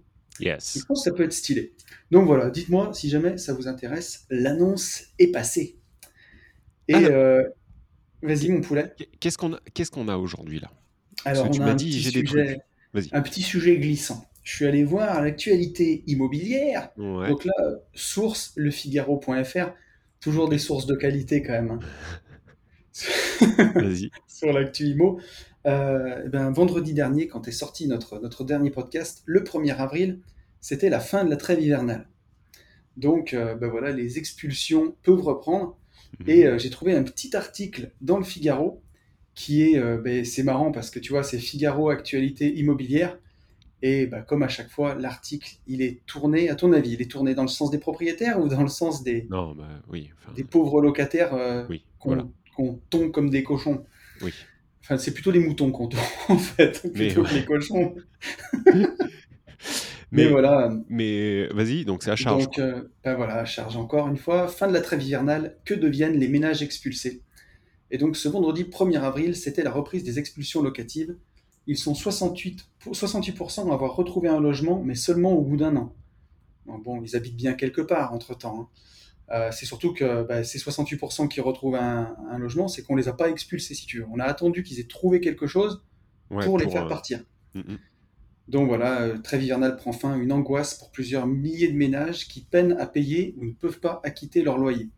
Je 0.74 0.80
Yes. 0.80 0.86
pense 0.88 1.00
que 1.04 1.10
ça 1.10 1.16
peut 1.16 1.24
être 1.24 1.32
stylé. 1.32 1.74
Donc 2.10 2.26
voilà, 2.26 2.50
dites-moi 2.50 2.92
si 2.94 3.08
jamais 3.10 3.38
ça 3.38 3.54
vous 3.54 3.68
intéresse, 3.68 4.26
l'annonce 4.30 5.04
est 5.18 5.28
passée. 5.32 5.78
Et 6.88 6.94
Alors 6.94 7.10
euh, 7.10 7.42
vas-y 8.22 8.50
mon 8.50 8.62
poulet. 8.62 8.94
Qu'est 8.96 9.08
qu'est-ce 9.20 9.38
qu'on 9.38 9.54
a 9.54 9.60
qu'est-ce 9.74 9.90
qu'on 9.90 10.08
a 10.08 10.16
aujourd'hui, 10.16 10.60
là? 10.60 10.70
Parce 11.30 11.42
Alors 11.42 11.50
tu 11.50 11.60
on 11.60 11.62
a 11.62 11.66
m'as 11.66 11.72
un 11.72 11.74
dit: 11.74 11.98
petit 11.98 12.00
«J'ai 12.00 12.12
des 12.12 12.24
sujet, 12.26 12.44
trucs». 12.44 12.60
Vas-y. 12.92 13.12
un 13.12 13.22
petit 13.22 13.42
sujet 13.42 13.78
glissant. 13.78 14.26
Je 14.44 14.54
suis 14.56 14.66
allé 14.66 14.84
voir 14.84 15.22
l'actualité 15.22 16.04
immobilière. 16.06 16.90
Ouais. 16.96 17.28
Donc 17.28 17.44
là, 17.44 17.52
source 17.94 18.52
lefigaro.fr, 18.56 19.72
toujours 20.20 20.48
des 20.48 20.58
sources 20.58 20.86
de 20.86 20.94
qualité 20.96 21.42
quand 21.42 21.52
même. 21.54 21.80
Vas-y. 23.74 24.10
sur 24.26 24.52
l'actu 24.52 24.84
IMO. 24.84 25.20
Euh, 25.66 26.22
eh 26.24 26.28
ben, 26.28 26.50
vendredi 26.50 26.94
dernier, 26.94 27.26
quand 27.26 27.48
est 27.48 27.52
sorti 27.52 27.88
notre, 27.88 28.18
notre 28.20 28.44
dernier 28.44 28.70
podcast, 28.70 29.22
le 29.26 29.40
1er 29.40 29.76
avril, 29.76 30.20
c'était 30.60 30.88
la 30.88 31.00
fin 31.00 31.24
de 31.24 31.30
la 31.30 31.36
trêve 31.36 31.60
hivernale. 31.60 32.08
Donc 32.96 33.34
euh, 33.34 33.56
ben 33.56 33.68
voilà, 33.68 33.90
les 33.90 34.18
expulsions 34.18 34.94
peuvent 35.02 35.22
reprendre. 35.22 35.76
Mmh. 36.20 36.30
Et 36.30 36.46
euh, 36.46 36.58
j'ai 36.58 36.70
trouvé 36.70 36.94
un 36.94 37.02
petit 37.02 37.36
article 37.36 37.90
dans 38.00 38.18
le 38.18 38.24
Figaro 38.24 38.82
qui 39.34 39.62
est, 39.64 39.78
ben, 39.98 40.24
c'est 40.24 40.44
marrant 40.44 40.72
parce 40.72 40.88
que 40.88 40.98
tu 40.98 41.12
vois, 41.12 41.22
c'est 41.22 41.38
Figaro 41.38 41.90
Actualité 41.90 42.54
Immobilière. 42.58 43.18
Et 43.82 44.06
ben, 44.06 44.22
comme 44.22 44.42
à 44.42 44.48
chaque 44.48 44.70
fois, 44.70 44.94
l'article, 44.94 45.56
il 45.66 45.82
est 45.82 46.00
tourné, 46.06 46.48
à 46.48 46.54
ton 46.54 46.72
avis, 46.72 46.92
il 46.92 47.02
est 47.02 47.10
tourné 47.10 47.34
dans 47.34 47.42
le 47.42 47.48
sens 47.48 47.70
des 47.70 47.76
propriétaires 47.76 48.40
ou 48.40 48.48
dans 48.48 48.62
le 48.62 48.68
sens 48.68 49.02
des, 49.02 49.26
Non, 49.28 49.54
bah, 49.54 49.68
oui, 49.88 50.10
enfin, 50.16 50.32
des 50.32 50.44
pauvres 50.44 50.80
locataires 50.80 51.66
oui, 51.68 51.84
qu'on 51.98 52.14
voilà. 52.14 52.26
Qu'on 52.56 52.80
tombe 52.90 53.10
comme 53.12 53.30
des 53.30 53.42
cochons 53.44 53.84
Oui. 54.22 54.32
Enfin, 54.82 54.98
c'est 54.98 55.12
plutôt 55.12 55.30
les 55.30 55.40
moutons 55.40 55.70
qu'on 55.72 55.88
tombe, 55.88 56.00
en 56.28 56.38
fait, 56.38 56.82
Mais 56.94 57.06
plutôt 57.08 57.22
ouais. 57.22 57.28
que 57.30 57.34
les 57.34 57.44
cochons. 57.44 57.94
Mais, 60.12 60.24
Mais 60.24 60.28
voilà, 60.30 60.72
mais 60.88 61.48
vas-y, 61.48 61.84
donc 61.84 62.04
c'est 62.04 62.12
à 62.12 62.16
charge, 62.16 62.44
donc 62.44 62.58
euh, 62.60 62.82
ben 63.02 63.16
voilà, 63.16 63.44
charge 63.44 63.76
encore 63.76 64.06
une 64.06 64.16
fois. 64.16 64.46
Fin 64.46 64.68
de 64.68 64.72
la 64.72 64.80
trêve 64.80 65.02
hivernale, 65.02 65.56
que 65.64 65.74
deviennent 65.74 66.16
les 66.18 66.28
ménages 66.28 66.62
expulsés? 66.62 67.22
Et 67.90 67.98
donc 67.98 68.16
ce 68.16 68.28
vendredi 68.28 68.62
1er 68.64 69.00
avril, 69.00 69.34
c'était 69.34 69.64
la 69.64 69.72
reprise 69.72 70.04
des 70.04 70.20
expulsions 70.20 70.62
locatives. 70.62 71.16
Ils 71.66 71.76
sont 71.76 71.94
68, 71.96 72.66
pour- 72.78 72.94
68% 72.94 73.68
à 73.68 73.74
avoir 73.74 73.96
retrouvé 73.96 74.28
un 74.28 74.40
logement, 74.40 74.80
mais 74.84 74.94
seulement 74.94 75.32
au 75.32 75.42
bout 75.42 75.56
d'un 75.56 75.74
an. 75.74 75.92
Bon, 76.66 77.02
ils 77.02 77.16
habitent 77.16 77.36
bien 77.36 77.54
quelque 77.54 77.80
part 77.80 78.12
entre-temps. 78.12 78.60
hein. 78.60 78.68
Euh, 79.32 79.50
c'est 79.52 79.66
surtout 79.66 79.92
que 79.92 80.22
bah, 80.24 80.44
ces 80.44 80.58
68% 80.58 81.28
qui 81.28 81.40
retrouvent 81.40 81.74
un, 81.76 82.16
un 82.30 82.38
logement, 82.38 82.68
c'est 82.68 82.82
qu'on 82.82 82.96
les 82.96 83.08
a 83.08 83.12
pas 83.12 83.28
expulsés, 83.30 83.74
si 83.74 83.86
tu 83.86 83.98
veux. 84.00 84.06
On 84.12 84.20
a 84.20 84.24
attendu 84.24 84.62
qu'ils 84.62 84.80
aient 84.80 84.84
trouvé 84.88 85.20
quelque 85.20 85.46
chose 85.46 85.84
Ouais, 86.30 86.44
pour 86.44 86.58
les 86.58 86.68
faire 86.68 86.84
euh, 86.84 86.88
partir. 86.88 87.24
mmh 87.54 87.60
mh. 87.60 87.78
Donc 88.48 88.68
voilà, 88.68 89.02
euh, 89.02 89.18
trêve 89.18 89.42
hivernale 89.42 89.76
prend 89.76 89.92
fin, 89.92 90.16
une 90.16 90.32
angoisse 90.32 90.74
pour 90.74 90.90
plusieurs 90.92 91.26
milliers 91.26 91.68
de 91.68 91.76
ménages 91.76 92.28
qui 92.28 92.42
peinent 92.44 92.76
à 92.78 92.86
payer 92.86 93.34
ou 93.38 93.44
ne 93.44 93.52
peuvent 93.52 93.80
pas 93.80 94.00
acquitter 94.04 94.42
leur 94.42 94.58
loyer. 94.58 94.90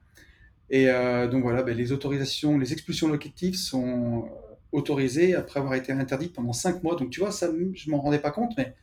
Et 0.71 0.91
euh, 0.91 1.29
donc 1.29 1.43
voilà, 1.43 1.63
ben, 1.63 1.77
les 1.77 1.93
autorisations, 1.93 2.59
les 2.59 2.73
expulsions 2.73 3.09
locatives 3.09 3.57
sont 3.57 4.29
autorisées 4.73 5.35
après 5.35 5.61
avoir 5.61 5.75
été 5.75 5.93
interdites 5.93 6.35
pendant 6.35 6.53
5 6.53 6.83
mois. 6.83 6.97
Donc 6.97 7.11
tu 7.11 7.21
vois, 7.21 7.33
ça, 7.33 7.49
je 7.75 7.91
m'en 7.91 8.01
rendais 8.01 8.19
pas 8.21 8.31
compte, 8.33 8.53
mais 8.59 8.75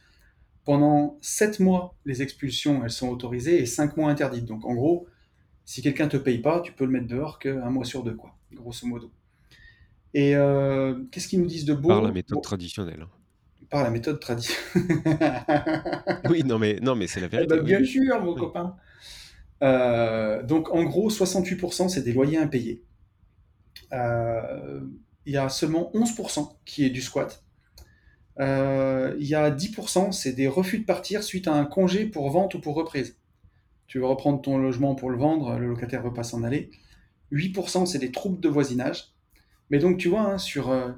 pendant 0.65 1.17
7 1.21 1.59
mois, 1.59 1.95
les 2.05 2.21
expulsions, 2.23 2.83
elles 2.83 2.91
sont 2.91 3.09
autorisées 3.09 3.59
et 3.61 3.65
5 3.65 3.97
mois 3.97 4.09
interdites. 4.11 4.45
Donc 4.45 4.65
en 4.65 4.73
gros, 4.75 5.07
si 5.65 5.81
quelqu'un 5.81 6.07
te 6.07 6.17
paye 6.17 6.39
pas, 6.39 6.61
tu 6.61 6.71
peux 6.73 6.85
le 6.85 6.91
mettre 6.91 7.07
dehors 7.07 7.39
qu'un 7.39 7.69
mois 7.69 7.85
sur 7.85 8.03
deux, 8.03 8.15
quoi, 8.15 8.37
grosso 8.53 8.87
modo. 8.87 9.11
Et 10.13 10.35
euh, 10.35 11.03
qu'est-ce 11.11 11.27
qu'ils 11.27 11.41
nous 11.41 11.47
disent 11.47 11.65
de 11.65 11.73
beau? 11.73 11.93
Par 11.93 12.03
la 12.03 12.11
méthode 12.11 12.41
Bon, 12.41 12.41
traditionnelle. 12.41 13.01
hein. 13.01 13.09
Par 13.69 13.83
la 13.83 13.89
méthode 13.89 14.19
traditionnelle. 14.19 15.43
Oui, 16.27 16.43
non, 16.43 16.59
mais 16.59 16.79
non, 16.81 16.95
mais 16.95 17.07
c'est 17.07 17.21
la 17.21 17.27
Eh 17.37 17.45
vérité, 17.45 17.47
ben, 17.47 17.61
oui, 17.61 17.63
bien 17.63 17.81
oui. 17.81 17.85
sûr, 17.85 18.21
mon 18.21 18.35
Oui. 18.35 18.35
copain. 18.35 18.75
Euh, 19.63 20.43
donc, 20.43 20.71
en 20.73 20.83
gros, 20.83 21.09
68%, 21.09 21.89
c'est 21.89 22.03
des 22.03 22.13
loyers 22.13 22.37
impayés. 22.37 22.83
Euh, 23.93 24.81
Il 25.25 25.33
y 25.33 25.37
a 25.37 25.49
seulement 25.49 25.89
11% 25.95 26.59
qui 26.65 26.85
est 26.85 26.91
du 26.91 27.01
squat. 27.01 27.43
Il 28.39 29.25
y 29.27 29.35
a 29.35 29.49
10%, 29.51 30.11
c'est 30.11 30.33
des 30.33 30.47
refus 30.47 30.79
de 30.79 30.85
partir 30.85 31.23
suite 31.23 31.47
à 31.47 31.53
un 31.53 31.65
congé 31.65 32.05
pour 32.05 32.29
vente 32.29 32.55
ou 32.55 32.59
pour 32.61 32.75
reprise. 32.75 33.17
Tu 33.87 33.99
veux 33.99 34.05
reprendre 34.05 34.41
ton 34.41 34.57
logement 34.57 34.95
pour 34.95 35.09
le 35.09 35.17
vendre, 35.17 35.57
le 35.57 35.67
locataire 35.67 36.01
veut 36.01 36.13
pas 36.13 36.23
s'en 36.23 36.43
aller. 36.43 36.71
8%, 37.31 37.85
c'est 37.85 37.99
des 37.99 38.11
troubles 38.11 38.39
de 38.39 38.49
voisinage. 38.49 39.13
Mais 39.69 39.79
donc, 39.79 39.97
tu 39.97 40.09
vois, 40.09 40.21
hein, 40.21 40.37
sur. 40.37 40.69
Euh, 40.69 40.91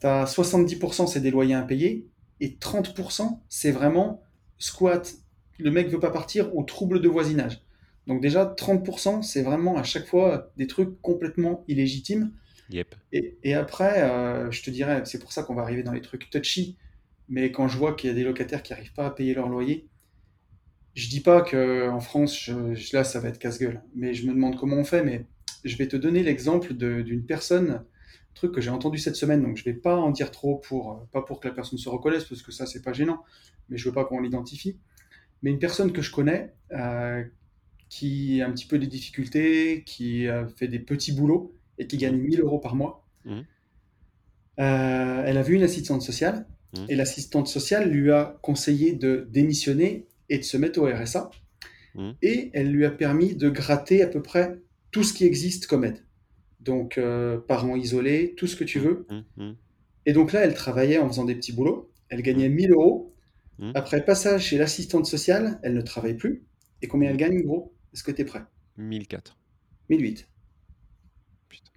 T'as 0.00 0.24
70%, 0.24 1.06
c'est 1.06 1.20
des 1.20 1.30
loyers 1.30 1.54
impayés. 1.54 2.06
Et 2.40 2.50
30%, 2.50 3.40
c'est 3.48 3.72
vraiment 3.72 4.22
squat, 4.58 5.14
le 5.58 5.70
mec 5.70 5.88
veut 5.88 5.98
pas 5.98 6.10
partir, 6.10 6.54
ou 6.54 6.62
trouble 6.62 7.00
de 7.00 7.08
voisinage. 7.08 7.62
Donc 8.06 8.22
déjà, 8.22 8.44
30%, 8.44 9.22
c'est 9.22 9.42
vraiment 9.42 9.76
à 9.76 9.82
chaque 9.82 10.06
fois 10.06 10.52
des 10.56 10.66
trucs 10.66 11.00
complètement 11.02 11.64
illégitimes. 11.66 12.32
Yep. 12.70 12.94
Et, 13.12 13.38
et 13.42 13.54
après, 13.54 14.02
euh, 14.02 14.50
je 14.50 14.62
te 14.62 14.70
dirais, 14.70 15.02
c'est 15.04 15.18
pour 15.18 15.32
ça 15.32 15.42
qu'on 15.42 15.54
va 15.54 15.62
arriver 15.62 15.82
dans 15.82 15.92
les 15.92 16.00
trucs 16.00 16.30
touchy, 16.30 16.76
mais 17.28 17.50
quand 17.50 17.66
je 17.66 17.76
vois 17.76 17.94
qu'il 17.94 18.08
y 18.08 18.12
a 18.12 18.14
des 18.14 18.24
locataires 18.24 18.62
qui 18.62 18.72
n'arrivent 18.72 18.92
pas 18.92 19.06
à 19.06 19.10
payer 19.10 19.34
leur 19.34 19.48
loyer, 19.48 19.88
je 20.94 21.08
dis 21.08 21.20
pas 21.20 21.42
que 21.42 21.88
en 21.88 22.00
France, 22.00 22.38
je- 22.38 22.74
je- 22.74 22.96
là, 22.96 23.04
ça 23.04 23.20
va 23.20 23.28
être 23.28 23.38
casse-gueule, 23.38 23.82
mais 23.94 24.14
je 24.14 24.26
me 24.26 24.32
demande 24.34 24.56
comment 24.58 24.76
on 24.76 24.84
fait, 24.84 25.04
mais 25.04 25.26
je 25.64 25.76
vais 25.76 25.88
te 25.88 25.96
donner 25.96 26.22
l'exemple 26.22 26.72
d'une 26.74 27.24
personne, 27.24 27.84
truc 28.34 28.52
que 28.52 28.60
j'ai 28.60 28.70
entendu 28.70 28.98
cette 28.98 29.16
semaine, 29.16 29.42
donc 29.42 29.56
je 29.56 29.64
vais 29.64 29.74
pas 29.74 29.96
en 29.96 30.10
dire 30.10 30.30
trop 30.30 30.56
pour, 30.56 30.92
euh, 30.92 30.96
pas 31.12 31.22
pour 31.22 31.40
que 31.40 31.48
la 31.48 31.54
personne 31.54 31.78
se 31.78 31.88
reconnaisse, 31.88 32.24
parce 32.24 32.42
que 32.42 32.52
ça, 32.52 32.66
c'est 32.66 32.82
pas 32.82 32.92
gênant, 32.92 33.22
mais 33.68 33.76
je 33.78 33.88
veux 33.88 33.94
pas 33.94 34.04
qu'on 34.04 34.20
l'identifie, 34.20 34.78
mais 35.42 35.50
une 35.50 35.58
personne 35.58 35.92
que 35.92 36.02
je 36.02 36.12
connais, 36.12 36.52
euh, 36.72 37.24
qui 37.88 38.40
a 38.42 38.46
un 38.46 38.52
petit 38.52 38.66
peu 38.66 38.78
des 38.78 38.86
difficultés, 38.86 39.82
qui 39.86 40.28
a 40.28 40.46
fait 40.46 40.68
des 40.68 40.78
petits 40.78 41.10
boulots 41.12 41.54
et 41.78 41.86
qui 41.86 41.96
gagne 41.96 42.16
1000 42.16 42.40
euros 42.40 42.58
par 42.60 42.76
mois. 42.76 43.04
Mhm. 43.24 43.44
Euh, 44.60 45.22
elle 45.24 45.36
a 45.38 45.42
vu 45.42 45.54
une 45.54 45.62
assistante 45.62 46.02
sociale 46.02 46.46
Mhm. 46.76 46.86
et 46.88 46.96
l'assistante 46.96 47.48
sociale 47.48 47.90
lui 47.90 48.10
a 48.12 48.38
conseillé 48.42 48.92
de 48.92 49.26
démissionner 49.30 50.06
et 50.28 50.38
de 50.38 50.44
se 50.44 50.56
mettre 50.56 50.80
au 50.80 50.86
RSA. 50.86 51.30
Mhm. 51.94 52.14
Et 52.22 52.50
elle 52.54 52.70
lui 52.70 52.84
a 52.84 52.90
permis 52.90 53.34
de 53.34 53.48
gratter 53.48 54.02
à 54.02 54.06
peu 54.06 54.22
près 54.22 54.58
tout 54.90 55.04
ce 55.04 55.12
qui 55.12 55.24
existe 55.24 55.66
comme 55.66 55.84
aide. 55.84 56.04
Donc, 56.60 56.98
euh, 56.98 57.38
parents 57.38 57.76
isolés, 57.76 58.34
tout 58.36 58.46
ce 58.46 58.56
que 58.56 58.64
tu 58.64 58.78
veux. 58.78 59.06
Mmh, 59.08 59.42
mmh. 59.42 59.52
Et 60.06 60.12
donc 60.12 60.32
là, 60.32 60.40
elle 60.40 60.54
travaillait 60.54 60.98
en 60.98 61.08
faisant 61.08 61.24
des 61.24 61.34
petits 61.34 61.52
boulots. 61.52 61.90
Elle 62.08 62.22
gagnait 62.22 62.48
1000 62.48 62.72
euros. 62.72 63.14
Après 63.74 64.04
passage 64.04 64.46
chez 64.46 64.58
l'assistante 64.58 65.06
sociale, 65.06 65.58
elle 65.62 65.74
ne 65.74 65.80
travaille 65.80 66.14
plus. 66.14 66.44
Et 66.80 66.86
combien 66.86 67.10
elle 67.10 67.16
gagne, 67.16 67.42
gros? 67.42 67.74
Est-ce 67.92 68.04
que 68.04 68.12
tu 68.12 68.22
es 68.22 68.24
prêt 68.24 68.42
1004. 68.76 69.36
1008. 69.90 70.28
Putain. 71.48 71.70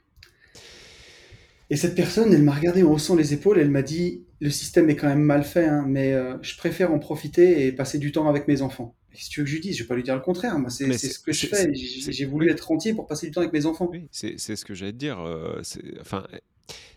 Et 1.71 1.75
cette 1.75 1.95
personne, 1.95 2.31
elle 2.33 2.43
m'a 2.43 2.53
regardé 2.53 2.83
en 2.83 2.91
haussant 2.91 3.15
les 3.15 3.33
épaules, 3.33 3.57
elle 3.57 3.71
m'a 3.71 3.81
dit 3.81 4.25
Le 4.41 4.49
système 4.49 4.89
est 4.89 4.95
quand 4.95 5.07
même 5.07 5.21
mal 5.21 5.43
fait, 5.43 5.65
hein, 5.67 5.85
mais 5.87 6.13
euh, 6.13 6.37
je 6.41 6.57
préfère 6.57 6.91
en 6.91 6.99
profiter 6.99 7.65
et 7.67 7.71
passer 7.71 7.99
du 7.99 8.11
temps 8.11 8.27
avec 8.27 8.47
mes 8.47 8.61
enfants. 8.61 8.95
Si 9.13 9.29
tu 9.29 9.39
veux 9.41 9.43
que 9.43 9.49
je 9.49 9.55
lui 9.55 9.61
dise, 9.61 9.77
je 9.77 9.83
vais 9.83 9.87
pas 9.87 9.95
lui 9.95 10.03
dire 10.03 10.15
le 10.15 10.21
contraire. 10.21 10.57
Moi, 10.57 10.69
c'est 10.69 10.91
ce 10.97 11.19
que 11.19 11.31
je 11.31 11.47
fais. 11.47 11.71
J'ai 11.73 12.25
voulu 12.25 12.49
être 12.49 12.61
rentier 12.67 12.93
pour 12.93 13.07
passer 13.07 13.27
du 13.27 13.33
temps 13.33 13.41
avec 13.41 13.53
mes 13.53 13.65
enfants. 13.65 13.87
Oui, 13.91 14.07
c'est 14.11 14.37
ce 14.37 14.65
que 14.65 14.73
j'allais 14.73 14.93
te 14.93 14.97
dire. 14.97 15.19
euh, 15.19 15.59
c'est- 15.63 15.99
enfin, 15.99 16.25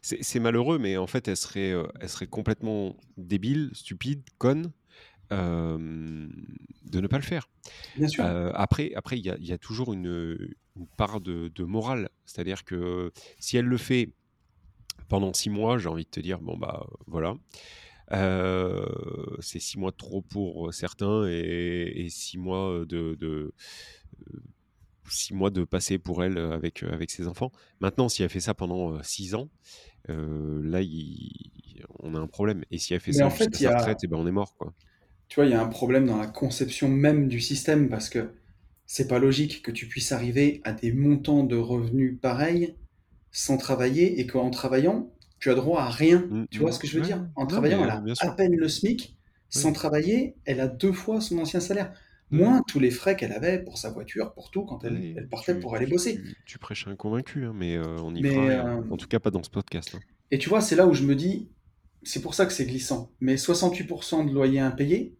c'est 0.03 0.41
malheureux, 0.41 0.79
mais 0.79 0.97
en 0.97 1.07
fait, 1.07 1.29
elle 1.29 1.37
serait, 1.37 1.73
euh, 1.73 1.85
elle 2.01 2.09
serait 2.09 2.27
complètement 2.27 2.97
débile, 3.17 3.71
stupide, 3.73 4.23
conne 4.39 4.71
euh, 5.33 6.29
de 6.91 7.01
ne 7.01 7.07
pas 7.07 7.17
le 7.17 7.23
faire. 7.25 7.49
Bien 7.97 8.09
sûr. 8.09 8.25
Euh, 8.25 8.51
après, 8.55 8.93
après, 8.95 9.19
il 9.19 9.25
y 9.25 9.31
a, 9.31 9.37
il 9.39 9.47
y 9.47 9.53
a 9.53 9.59
toujours 9.59 9.93
une, 9.93 10.39
une 10.77 10.87
part 10.97 11.21
de, 11.21 11.49
de 11.55 11.65
morale, 11.65 12.09
c'est-à-dire 12.27 12.65
que 12.65 13.11
si 13.41 13.57
elle 13.57 13.65
le 13.67 13.79
fait 13.79 14.11
pendant 15.09 15.33
six 15.35 15.51
mois, 15.51 15.79
j'ai 15.79 15.89
envie 15.89 16.05
de 16.05 16.11
te 16.11 16.21
dire, 16.21 16.41
bon 16.41 16.57
bah 16.57 16.87
voilà, 17.07 17.35
Euh, 18.13 18.87
c'est 19.41 19.61
six 19.61 19.79
mois 19.79 19.93
de 19.93 19.97
trop 19.97 20.23
pour 20.23 20.75
certains 20.75 21.27
et, 21.29 21.93
et 22.07 22.11
six 22.11 22.39
mois 22.39 22.85
de, 22.87 23.15
de 23.17 23.53
euh, 24.33 24.43
six 25.11 25.35
mois 25.35 25.51
de 25.51 25.65
passer 25.65 25.99
pour 25.99 26.25
elle 26.25 26.39
avec, 26.39 26.83
avec 26.85 27.11
ses 27.11 27.29
enfants. 27.29 27.53
Maintenant, 27.81 28.09
si 28.09 28.23
elle 28.23 28.31
fait 28.31 28.41
ça 28.41 28.55
pendant 28.55 28.95
euh, 28.95 29.01
six 29.03 29.35
ans, 29.35 29.51
euh, 30.11 30.61
là, 30.65 30.83
il- 30.83 31.85
on 32.01 32.15
a 32.17 32.21
un 32.21 32.27
problème. 32.29 32.65
Et 32.73 32.79
si 32.79 32.95
elle 32.95 33.01
fait 33.01 33.13
Mais 33.13 33.23
ça 33.23 33.25
en 33.25 33.31
fait, 33.31 33.51
jusqu'à 33.51 33.71
a, 33.71 33.73
retraite, 33.73 34.05
et 34.05 34.09
ben 34.09 34.19
on 34.19 34.27
est 34.27 34.33
mort, 34.33 34.57
quoi. 34.59 34.75
tu 35.29 35.37
vois, 35.37 35.47
il 35.47 35.53
y 35.53 35.55
a 35.55 35.63
un 35.63 35.69
problème 35.69 36.07
dans 36.07 36.19
la 36.19 36.27
conception 36.27 36.89
même 36.89 37.29
du 37.29 37.41
système 37.41 37.89
parce 37.89 38.09
que 38.09 38.31
c'est 38.87 39.09
pas 39.09 39.19
logique 39.19 39.63
que 39.63 39.71
tu 39.71 39.87
puisses 39.89 40.13
arriver 40.13 40.61
à 40.65 40.73
des 40.73 40.93
montants 40.93 41.45
de 41.45 41.57
revenus 41.57 42.19
pareils 42.21 42.75
sans 43.35 43.59
travailler 43.59 44.21
et 44.21 44.27
qu'en 44.27 44.51
travaillant, 44.51 45.13
tu 45.41 45.51
as 45.51 45.57
droit 45.57 45.83
à 45.83 45.91
rien. 45.91 46.31
Mm, 46.31 46.47
Tu 46.51 46.61
vois 46.61 46.73
ce 46.73 46.79
que 46.79 46.87
je 46.89 46.95
veux 46.95 47.03
Ouais, 47.03 47.07
dire? 47.07 47.29
En 47.37 47.47
travaillant, 47.47 47.85
elle 47.85 47.91
a 47.91 48.03
à 48.21 48.31
peine 48.31 48.57
le 48.57 48.69
SMIC. 48.69 49.19
Sans 49.51 49.73
travailler, 49.73 50.37
elle 50.47 50.61
a 50.61 50.69
deux 50.69 50.93
fois 50.95 51.21
son 51.21 51.39
ancien 51.39 51.61
salaire. 51.61 51.93
Mm. 52.31 52.39
Moins 52.39 52.63
tous 52.67 52.81
les 52.81 52.91
frais 52.93 53.17
qu'elle 53.17 53.33
avait 53.33 53.63
pour 53.63 53.79
sa 53.79 53.91
voiture, 53.91 54.35
pour 54.35 54.51
tout, 54.51 54.65
quand 54.65 54.85
elle, 54.85 55.09
elle 55.17 55.29
partait 55.29 55.55
tu, 55.55 55.61
pour 55.61 55.77
aller 55.77 55.87
bosser. 55.87 56.23
tu, 56.23 56.37
tu 56.47 56.59
prêches 56.59 56.87
un 56.89 56.97
convaincu, 56.97 57.45
hein, 57.47 57.53
mais 57.55 57.77
euh, 57.77 58.01
on 58.03 58.23
fera 58.23 58.23
Mais, 58.23 58.39
rien. 58.47 58.67
euh, 58.79 58.83
En 58.91 58.97
tout 58.97 59.09
cas, 59.09 59.21
pas 59.21 59.31
dans 59.31 59.43
ce 59.43 59.51
podcast. 59.51 59.95
hein. 59.95 60.03
et 60.31 60.39
tu 60.39 60.49
vois, 60.49 60.61
c'est 60.61 60.77
là 60.77 60.87
où 60.87 60.95
je 60.95 61.05
me 61.05 61.15
dis, 61.17 61.51
c'est 62.03 62.21
pour 62.23 62.35
ça 62.35 62.47
que 62.47 62.53
c'est 62.53 62.67
glissant. 62.67 63.13
Mais 63.21 63.37
68% 63.37 64.25
de 64.25 64.33
loyer 64.33 64.61
impayé, 64.61 65.17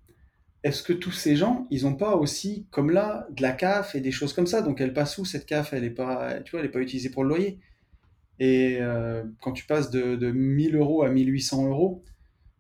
est-ce 0.65 0.83
que 0.83 0.93
tous 0.95 1.13
ces 1.13 1.37
gens, 1.37 1.67
ils 1.71 1.85
n'ont 1.85 1.97
pas 1.97 2.17
aussi, 2.17 2.67
comme 2.71 2.91
là, 2.91 3.27
de 3.33 3.43
la 3.43 3.53
CAF 3.53 3.95
et 3.97 4.01
des 4.01 4.13
choses 4.13 4.33
comme 4.35 4.47
ça? 4.47 4.63
Donc 4.63 4.81
elle 4.81 4.95
passe 4.95 5.19
où 5.19 5.25
cette 5.25 5.47
CAF? 5.47 5.73
Elle 5.75 5.85
est 5.85 5.91
pas, 5.91 6.41
tu 6.43 6.53
vois, 6.53 6.61
elle 6.61 6.67
est 6.67 6.71
pas 6.71 6.81
utilisée 6.81 7.11
pour 7.11 7.25
le 7.25 7.31
loyer. 7.31 7.61
Et 8.41 8.79
euh, 8.81 9.23
quand 9.41 9.53
tu 9.53 9.65
passes 9.67 9.91
de, 9.91 10.17
de 10.17 10.31
1000 10.31 10.77
euros 10.77 11.03
à 11.03 11.11
1800 11.11 11.69
euros, 11.69 12.03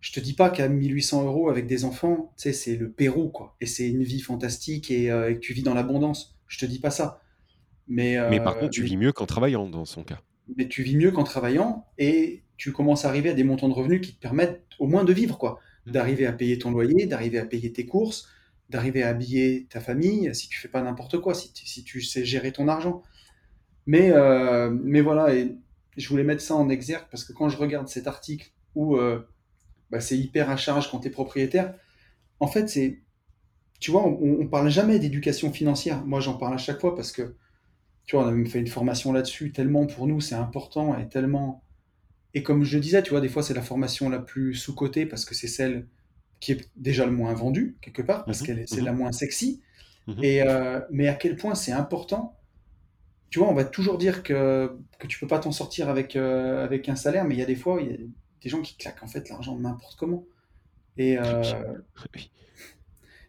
je 0.01 0.13
te 0.13 0.21
dis 0.21 0.35
pas 0.35 0.51
qu'à 0.51 0.69
1800 0.69 1.25
euros 1.25 1.49
avec 1.49 1.67
des 1.67 1.85
enfants, 1.85 2.33
tu 2.37 2.43
sais, 2.43 2.53
c'est 2.53 2.77
le 2.77 2.91
Pérou, 2.91 3.29
quoi. 3.29 3.57
Et 3.61 3.67
c'est 3.67 3.89
une 3.89 4.03
vie 4.03 4.21
fantastique 4.21 4.91
et, 4.91 5.11
euh, 5.11 5.31
et 5.31 5.35
que 5.35 5.41
tu 5.41 5.53
vis 5.55 5.63
dans 5.63 5.75
l'abondance. 5.75 6.37
Je 6.47 6.59
te 6.59 6.67
dis 6.67 6.79
pas 6.79 6.91
ça. 6.91 7.23
Mais, 7.89 8.19
Mais 8.31 8.41
par 8.41 8.57
euh, 8.57 8.61
contre, 8.61 8.71
tu 8.71 8.83
mais 8.83 8.89
vis 8.89 8.97
mieux 8.97 9.13
qu'en 9.13 9.27
travaillant 9.27 9.69
dans 9.69 9.85
son 9.85 10.05
cas. 10.05 10.21
mais 10.57 10.69
tu 10.69 10.83
vis 10.83 10.97
mieux 10.97 11.11
qu'en 11.11 11.25
travaillant 11.25 11.87
et 11.99 12.43
tu 12.57 12.73
commences 12.73 13.05
à 13.05 13.09
arriver 13.09 13.31
à 13.31 13.35
des 13.35 13.45
montants 13.45 13.69
de 13.69 13.75
revenus 13.75 14.01
qui 14.01 14.15
te 14.15 14.21
permettent 14.21 14.63
au 14.79 14.87
moins 14.87 15.05
de 15.05 15.13
vivre, 15.13 15.39
quoi. 15.39 15.59
Mm. 15.87 15.91
D'arriver 15.93 16.27
à 16.27 16.33
payer 16.33 16.59
ton 16.59 16.71
loyer, 16.71 17.07
d'arriver 17.07 17.39
à 17.39 17.47
payer 17.47 17.73
tes 17.73 17.87
courses, 17.87 18.29
d'arriver 18.71 19.03
à 19.03 19.09
habiller 19.09 19.67
ta 19.69 19.81
famille, 19.81 20.35
si 20.35 20.49
tu 20.49 20.59
fais 20.59 20.69
pas 20.69 20.83
n'importe 20.83 21.19
quoi, 21.19 21.35
si 21.35 21.53
tu, 21.53 21.67
si 21.67 21.85
tu 21.85 22.03
sais 22.03 22.25
gérer 22.25 22.53
ton 22.53 22.69
argent. 22.69 23.03
Mais, 23.87 24.11
euh, 24.11 24.71
mais 24.71 25.01
voilà, 25.01 25.35
et 25.35 25.57
je 25.97 26.09
voulais 26.09 26.25
mettre 26.25 26.43
ça 26.43 26.55
en 26.55 26.69
exergue 26.69 27.07
parce 27.11 27.25
que 27.25 27.33
quand 27.33 27.49
je 27.49 27.57
regarde 27.57 27.89
cet 27.89 28.07
article 28.07 28.53
où 28.75 28.97
euh, 28.97 29.21
bah, 29.91 30.01
c'est 30.01 30.19
hyper 30.19 30.51
à 30.51 30.57
charge 30.57 30.91
quand 30.91 31.01
tu 31.01 31.09
es 31.09 31.11
propriétaire, 31.11 31.75
en 32.41 32.49
fait, 32.49 32.69
c'est, 32.69 33.01
tu 33.81 33.91
vois, 33.91 34.05
on, 34.07 34.41
on 34.43 34.47
parle 34.49 34.71
jamais 34.71 34.99
d'éducation 34.99 35.53
financière. 35.53 36.05
Moi, 36.07 36.21
j'en 36.21 36.35
parle 36.39 36.55
à 36.55 36.59
chaque 36.59 36.81
fois 36.81 36.95
parce 36.97 37.13
que, 37.13 37.37
tu 38.07 38.17
vois, 38.17 38.25
on 38.27 38.29
a 38.29 38.33
même 38.33 38.47
fait 38.47 38.61
une 38.61 38.67
formation 38.69 39.13
là-dessus, 39.13 39.53
tellement 39.53 39.87
pour 39.87 40.07
nous 40.07 40.21
c'est 40.21 40.35
important 40.35 40.99
et 40.99 41.09
tellement. 41.09 41.65
Et 42.35 42.43
comme 42.43 42.65
je 42.65 42.77
le 42.77 42.83
disais, 42.83 43.03
tu 43.03 43.11
vois, 43.11 43.21
des 43.21 43.29
fois 43.29 43.43
c'est 43.43 43.55
la 43.55 43.63
formation 43.63 44.09
la 44.11 44.19
plus 44.21 44.55
sous-cotée 44.55 45.07
parce 45.07 45.25
que 45.25 45.35
c'est 45.35 45.49
celle 45.49 45.89
qui 46.41 46.53
est 46.53 46.71
déjà 46.77 47.07
le 47.07 47.13
moins 47.13 47.35
vendue, 47.35 47.77
quelque 47.83 48.03
part, 48.03 48.27
parce 48.27 48.41
Mhm, 48.41 48.43
qu'elle 48.43 48.61
est, 48.61 48.67
c'est 48.69 48.81
mhm, 48.81 48.83
la 48.83 48.93
moins 48.93 49.13
sexy. 49.13 49.63
mhm. 50.07 50.23
Et, 50.23 50.43
euh, 50.43 50.81
mais 50.91 51.09
à 51.09 51.15
quel 51.15 51.37
point 51.37 51.55
c'est 51.55 51.73
important. 51.73 52.37
Tu 53.35 53.41
vois, 53.41 53.49
on 53.49 53.55
va 53.55 53.65
toujours 53.65 53.99
dire 53.99 54.23
que, 54.23 54.79
que 55.01 55.09
tu 55.09 55.19
peux 55.19 55.27
pas 55.27 55.41
t'en 55.41 55.51
sortir 55.51 55.89
avec, 55.89 56.15
euh, 56.15 56.63
avec 56.65 56.89
un 56.89 56.95
salaire, 56.95 57.25
mais 57.25 57.35
il 57.35 57.41
y 57.41 57.43
a 57.43 57.47
des 57.47 57.57
fois, 57.57 57.81
il 57.83 57.91
y 57.91 57.93
a 57.93 57.97
des 57.97 58.49
gens 58.49 58.63
qui 58.63 58.77
claquent 58.77 59.03
en 59.03 59.09
fait 59.09 59.29
l'argent 59.29 59.59
n'importe 59.59 59.97
comment. 59.97 60.25
Et, 60.97 61.19
euh, 61.19 61.43
Oui. 62.15 62.31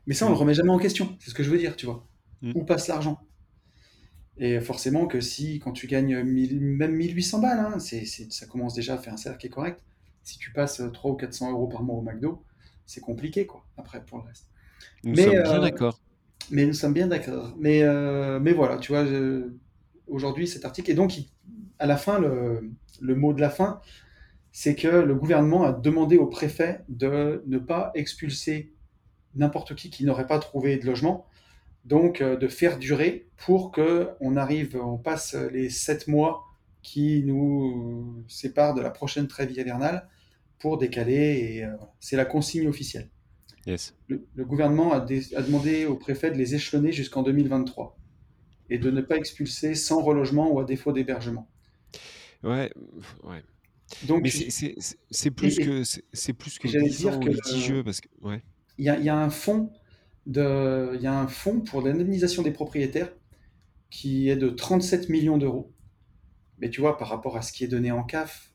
mais 0.05 0.13
ça, 0.13 0.27
on 0.27 0.29
le 0.29 0.35
remet 0.35 0.53
jamais 0.53 0.69
en 0.69 0.77
question. 0.77 1.17
C'est 1.19 1.31
ce 1.31 1.35
que 1.35 1.41
je 1.41 1.49
veux 1.49 1.57
dire, 1.57 1.75
tu 1.75 1.87
vois. 1.87 2.05
Mm. 2.43 2.51
Où 2.53 2.63
passe 2.63 2.87
l'argent? 2.87 3.19
Et 4.37 4.59
forcément 4.59 5.07
que 5.07 5.21
si, 5.21 5.59
quand 5.59 5.71
tu 5.71 5.87
gagnes 5.87 6.21
1000 6.21 6.59
même 6.59 6.93
1800 6.93 7.39
balles, 7.39 7.59
hein, 7.59 7.79
ça 7.79 8.45
commence 8.45 8.73
déjà 8.73 8.95
à 8.95 8.97
faire 8.97 9.13
un 9.13 9.17
salaire 9.17 9.37
qui 9.37 9.47
est 9.47 9.49
correct. 9.49 9.81
Si 10.23 10.37
tu 10.37 10.51
passes 10.51 10.81
300 10.93 11.09
ou 11.09 11.15
400 11.15 11.51
euros 11.51 11.67
par 11.67 11.83
mois 11.83 11.95
au 11.97 12.01
McDo, 12.01 12.43
c'est 12.85 13.01
compliqué, 13.01 13.45
quoi, 13.47 13.65
après, 13.77 14.03
pour 14.03 14.17
le 14.19 14.25
reste. 14.25 14.45
Nous 15.03 15.15
Mais, 15.15 15.23
sommes 15.23 15.41
bien 15.41 15.59
euh, 15.59 15.59
d'accord. 15.59 15.99
mais 16.51 16.65
nous 16.65 16.73
sommes 16.73 16.93
bien 16.93 17.07
d'accord. 17.07 17.55
Mais, 17.57 17.83
mais 18.39 18.53
voilà, 18.53 18.77
tu 18.77 18.91
vois, 18.91 19.05
je- 19.05 19.49
aujourd'hui, 20.07 20.47
cet 20.47 20.65
article. 20.65 20.91
Et 20.91 20.93
donc, 20.93 21.17
il- 21.17 21.29
à 21.79 21.85
la 21.85 21.97
fin, 21.97 22.19
le, 22.19 22.69
le 23.01 23.15
mot 23.15 23.33
de 23.33 23.41
la 23.41 23.49
fin, 23.49 23.81
c'est 24.51 24.75
que 24.75 24.87
le 24.87 25.15
gouvernement 25.15 25.63
a 25.63 25.73
demandé 25.73 26.17
au 26.17 26.27
préfet 26.27 26.81
de 26.87 27.43
ne 27.47 27.57
pas 27.57 27.91
expulser 27.95 28.71
n'importe 29.35 29.75
qui 29.75 29.89
qui 29.89 30.05
n'aurait 30.05 30.27
pas 30.27 30.39
trouvé 30.39 30.77
de 30.77 30.85
logement. 30.85 31.25
Donc, 31.83 32.21
euh, 32.21 32.35
de 32.37 32.47
faire 32.47 32.79
durer 32.79 33.27
pour 33.37 33.71
que 33.71 34.09
on 34.21 34.37
arrive, 34.37 34.75
on 34.81 34.97
passe 34.97 35.35
les 35.35 35.69
sept 35.69 36.07
mois 36.07 36.43
qui 36.81 37.23
nous 37.25 38.23
séparent 38.27 38.73
de 38.75 38.81
la 38.81 38.89
prochaine 38.91 39.27
trêve 39.27 39.51
hivernale 39.51 40.07
pour 40.59 40.77
décaler. 40.77 41.13
Et 41.57 41.65
euh, 41.65 41.71
c'est 41.99 42.15
la 42.15 42.25
consigne 42.25 42.67
officielle. 42.69 43.09
Yes. 43.67 43.95
Le, 44.07 44.25
le 44.35 44.45
gouvernement 44.45 44.93
a, 44.93 44.99
dé- 44.99 45.35
a 45.35 45.41
demandé 45.41 45.85
au 45.85 45.95
préfet 45.95 46.31
de 46.31 46.37
les 46.37 46.55
échelonner 46.55 46.91
jusqu'en 46.91 47.23
2023 47.23 47.97
et 48.69 48.77
de 48.79 48.91
ne 48.91 49.01
pas 49.01 49.17
expulser 49.17 49.75
sans 49.75 50.01
relogement 50.01 50.51
ou 50.51 50.59
à 50.59 50.65
défaut 50.65 50.91
d'hébergement. 50.91 51.49
Ouais, 52.43 52.71
ouais. 53.23 53.43
Donc, 54.03 54.27
c'est- 54.27 55.31
plus 55.31 55.59
et- 55.59 55.63
que 55.65 55.83
c'est 56.13 56.33
plus 56.33 56.59
que 56.59 56.67
j'allais 56.67 56.89
dire 56.89 57.19
que 57.19 57.29
litigieux 57.29 57.83
parce 57.83 58.01
que 58.01 58.07
ouais. 58.21 58.41
il 58.77 58.85
y 58.85 58.89
a, 58.89 58.97
il 58.97 59.05
y 59.05 59.09
a 59.09 59.17
un 59.17 59.29
fonds 59.29 59.71
de, 60.25 60.91
il 60.95 61.01
y 61.01 61.07
a 61.07 61.17
un 61.19 61.27
fonds 61.27 61.61
pour 61.61 61.81
l'indemnisation 61.81 62.41
des 62.43 62.51
propriétaires 62.51 63.13
qui 63.89 64.29
est 64.29 64.35
de 64.37 64.49
37 64.49 65.09
millions 65.09 65.37
d'euros. 65.37 65.73
Mais 66.59 66.69
tu 66.69 66.81
vois, 66.81 66.97
par 66.97 67.09
rapport 67.09 67.37
à 67.37 67.41
ce 67.41 67.53
qui 67.53 67.63
est 67.63 67.67
donné 67.67 67.91
en 67.91 68.03
CAF, 68.03 68.53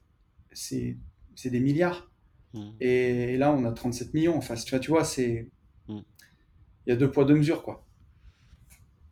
c'est 0.52 0.96
des 1.44 1.60
milliards. 1.60 2.10
Mm. 2.54 2.70
Et 2.80 3.36
là, 3.38 3.52
on 3.52 3.64
a 3.64 3.72
37 3.72 4.14
millions 4.14 4.36
en 4.36 4.40
face. 4.40 4.64
Tu 4.64 4.70
vois, 4.72 4.80
tu 4.80 4.90
vois, 4.90 5.04
c'est 5.04 5.50
Mm. 5.88 6.00
il 6.86 6.90
y 6.90 6.92
a 6.92 6.96
deux 6.96 7.10
poids 7.10 7.24
deux 7.24 7.36
mesures 7.36 7.62
quoi. 7.62 7.86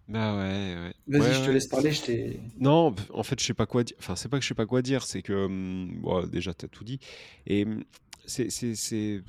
Bah 0.08 0.36
ouais, 0.36 0.74
ouais. 0.76 0.94
Vas-y, 1.08 1.22
Ouais, 1.22 1.32
je 1.32 1.42
te 1.42 1.50
ouais. 1.50 1.50
laisse 1.50 1.66
parler. 1.66 1.90
Je 1.92 2.02
t'ai. 2.02 2.40
Non, 2.58 2.92
p- 2.92 3.02
en 3.14 3.22
fait, 3.22 3.40
je 3.40 3.46
sais 3.46 3.54
pas 3.54 3.66
quoi 3.66 3.84
dire. 3.84 3.96
Enfin, 4.00 4.16
c'est 4.16 4.28
pas 4.28 4.38
que 4.38 4.42
je 4.44 4.48
sais 4.48 4.54
pas 4.54 4.66
quoi 4.66 4.82
dire, 4.82 5.04
c'est 5.04 5.22
que 5.22 5.32
hum, 5.46 6.00
bon, 6.02 6.26
déjà 6.26 6.54
t'as 6.54 6.68
tout 6.68 6.84
dit. 6.84 6.98
Et 7.46 7.64
hum, 7.64 7.84
c'est 8.26 8.50
c'est 8.50 8.74
c'est 8.74 9.22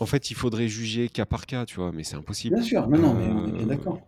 en 0.00 0.06
fait, 0.06 0.30
il 0.30 0.34
faudrait 0.34 0.68
juger 0.68 1.08
cas 1.08 1.26
par 1.26 1.46
cas, 1.46 1.64
tu 1.66 1.76
vois, 1.76 1.92
mais 1.92 2.04
c'est 2.04 2.16
impossible. 2.16 2.56
Bien 2.56 2.62
sûr, 2.62 2.86
non, 2.88 2.98
non, 2.98 3.14
mais 3.14 3.32
on 3.32 3.46
est 3.46 3.52
bien 3.52 3.64
Euh, 3.64 3.66
d'accord. 3.66 4.06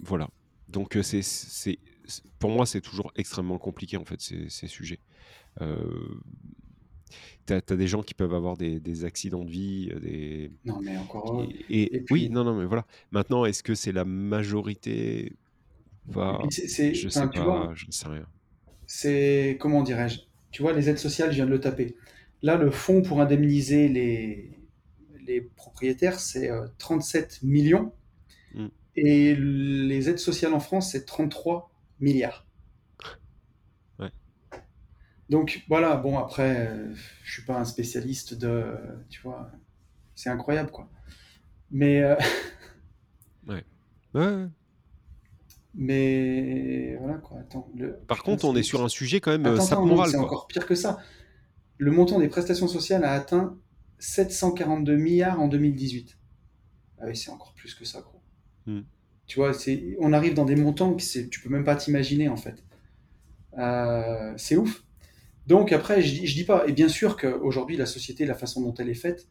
Voilà. 0.00 0.28
Donc 0.68 0.96
euh, 0.96 1.02
c'est 1.02 1.22
c'est 1.22 1.78
c'est- 2.06 2.22
pour 2.38 2.50
moi 2.50 2.66
c'est 2.66 2.80
toujours 2.80 3.12
extrêmement 3.16 3.58
compliqué 3.58 3.96
en 3.96 4.04
fait 4.04 4.20
ces, 4.20 4.48
ces 4.48 4.66
sujets. 4.68 5.00
Euh, 5.62 5.76
t'as, 7.46 7.56
as 7.56 7.76
des 7.76 7.86
gens 7.86 8.02
qui 8.02 8.14
peuvent 8.14 8.34
avoir 8.34 8.56
des, 8.56 8.80
des 8.80 9.04
accidents 9.04 9.44
de 9.44 9.50
vie, 9.50 9.90
euh, 9.94 10.00
des 10.00 10.50
Non, 10.64 10.80
mais 10.82 10.96
encore. 10.96 11.44
et, 11.70 12.04
oui 12.10 12.28
non 12.30 12.44
non 12.44 12.54
mais 12.54 12.66
voilà. 12.66 12.86
Maintenant 13.12 13.44
est-ce 13.44 13.62
que 13.62 13.74
c'est 13.74 13.92
la 13.92 14.04
majorité 14.04 15.32
je 16.10 16.18
enfin, 16.18 16.48
sais 16.50 16.92
tu 17.30 17.40
vois, 17.40 17.68
pas, 17.68 17.74
je 17.74 17.86
ne 17.86 17.92
sais 17.92 18.08
rien. 18.08 18.26
c'est 18.86 19.56
comment 19.60 19.82
dirais-je? 19.82 20.20
Tu 20.50 20.62
vois, 20.62 20.72
les 20.72 20.88
aides 20.88 20.98
sociales, 20.98 21.30
je 21.30 21.36
viens 21.36 21.46
de 21.46 21.50
le 21.50 21.60
taper. 21.60 21.96
Là, 22.42 22.56
le 22.56 22.70
fonds 22.70 23.02
pour 23.02 23.20
indemniser 23.20 23.88
les, 23.88 24.50
les 25.26 25.40
propriétaires, 25.42 26.18
c'est 26.20 26.50
euh, 26.50 26.66
37 26.78 27.40
millions. 27.42 27.92
Mm. 28.54 28.68
Et 28.96 29.34
les 29.36 30.08
aides 30.10 30.18
sociales 30.18 30.54
en 30.54 30.60
France, 30.60 30.92
c'est 30.92 31.04
33 31.04 31.70
milliards. 32.00 32.46
Donc 35.28 35.62
voilà, 35.68 35.96
bon, 35.96 36.18
après, 36.18 36.68
euh, 36.68 36.94
je 37.22 37.32
suis 37.32 37.44
pas 37.44 37.58
un 37.58 37.64
spécialiste 37.64 38.34
de. 38.34 38.74
Tu 39.10 39.20
vois, 39.20 39.50
c'est 40.14 40.30
incroyable, 40.30 40.70
quoi. 40.70 40.88
Mais, 41.70 42.02
euh, 42.02 42.16
Ouais, 43.46 43.64
ouais. 44.14 44.46
mais 45.74 46.96
voilà, 46.96 47.18
quoi. 47.18 47.38
Attends. 47.40 47.70
Le, 47.76 47.92
Par 48.06 48.18
putain, 48.18 48.32
contre, 48.32 48.44
on 48.46 48.56
est 48.56 48.62
sur 48.62 48.82
un 48.82 48.88
sujet 48.88 49.20
quand 49.20 49.30
même 49.30 49.46
euh, 49.46 49.54
Attends, 49.54 49.64
attends, 49.64 49.86
morale 49.86 50.10
c'est 50.10 50.16
encore 50.16 50.46
pire 50.46 50.66
que 50.66 50.74
ça. 50.74 50.98
Le 51.76 51.90
montant 51.90 52.18
des 52.18 52.28
prestations 52.28 52.68
sociales 52.68 53.04
a 53.04 53.12
atteint 53.12 53.56
742 53.98 54.96
milliards 54.96 55.40
en 55.40 55.48
2018. 55.48 56.18
Ah 57.00 57.04
oui, 57.06 57.16
c'est 57.16 57.30
encore 57.30 57.52
plus 57.54 57.74
que 57.74 57.84
ça, 57.84 58.00
gros. 58.00 58.20
Hmm. 58.66 58.80
Tu 59.26 59.38
vois, 59.38 59.52
c'est, 59.52 59.96
on 60.00 60.12
arrive 60.14 60.34
dans 60.34 60.46
des 60.46 60.56
montants 60.56 60.94
que 60.94 61.28
tu 61.28 61.40
peux 61.40 61.50
même 61.50 61.64
pas 61.64 61.76
t'imaginer, 61.76 62.28
en 62.28 62.36
fait. 62.36 62.64
Euh, 63.58 64.32
c'est 64.36 64.56
ouf. 64.56 64.84
Donc 65.48 65.72
après, 65.72 66.02
je, 66.02 66.26
je 66.26 66.34
dis 66.34 66.44
pas, 66.44 66.66
et 66.68 66.72
bien 66.72 66.88
sûr 66.88 67.16
qu'aujourd'hui, 67.16 67.78
la 67.78 67.86
société, 67.86 68.26
la 68.26 68.34
façon 68.34 68.60
dont 68.60 68.74
elle 68.74 68.90
est 68.90 68.94
faite, 68.94 69.28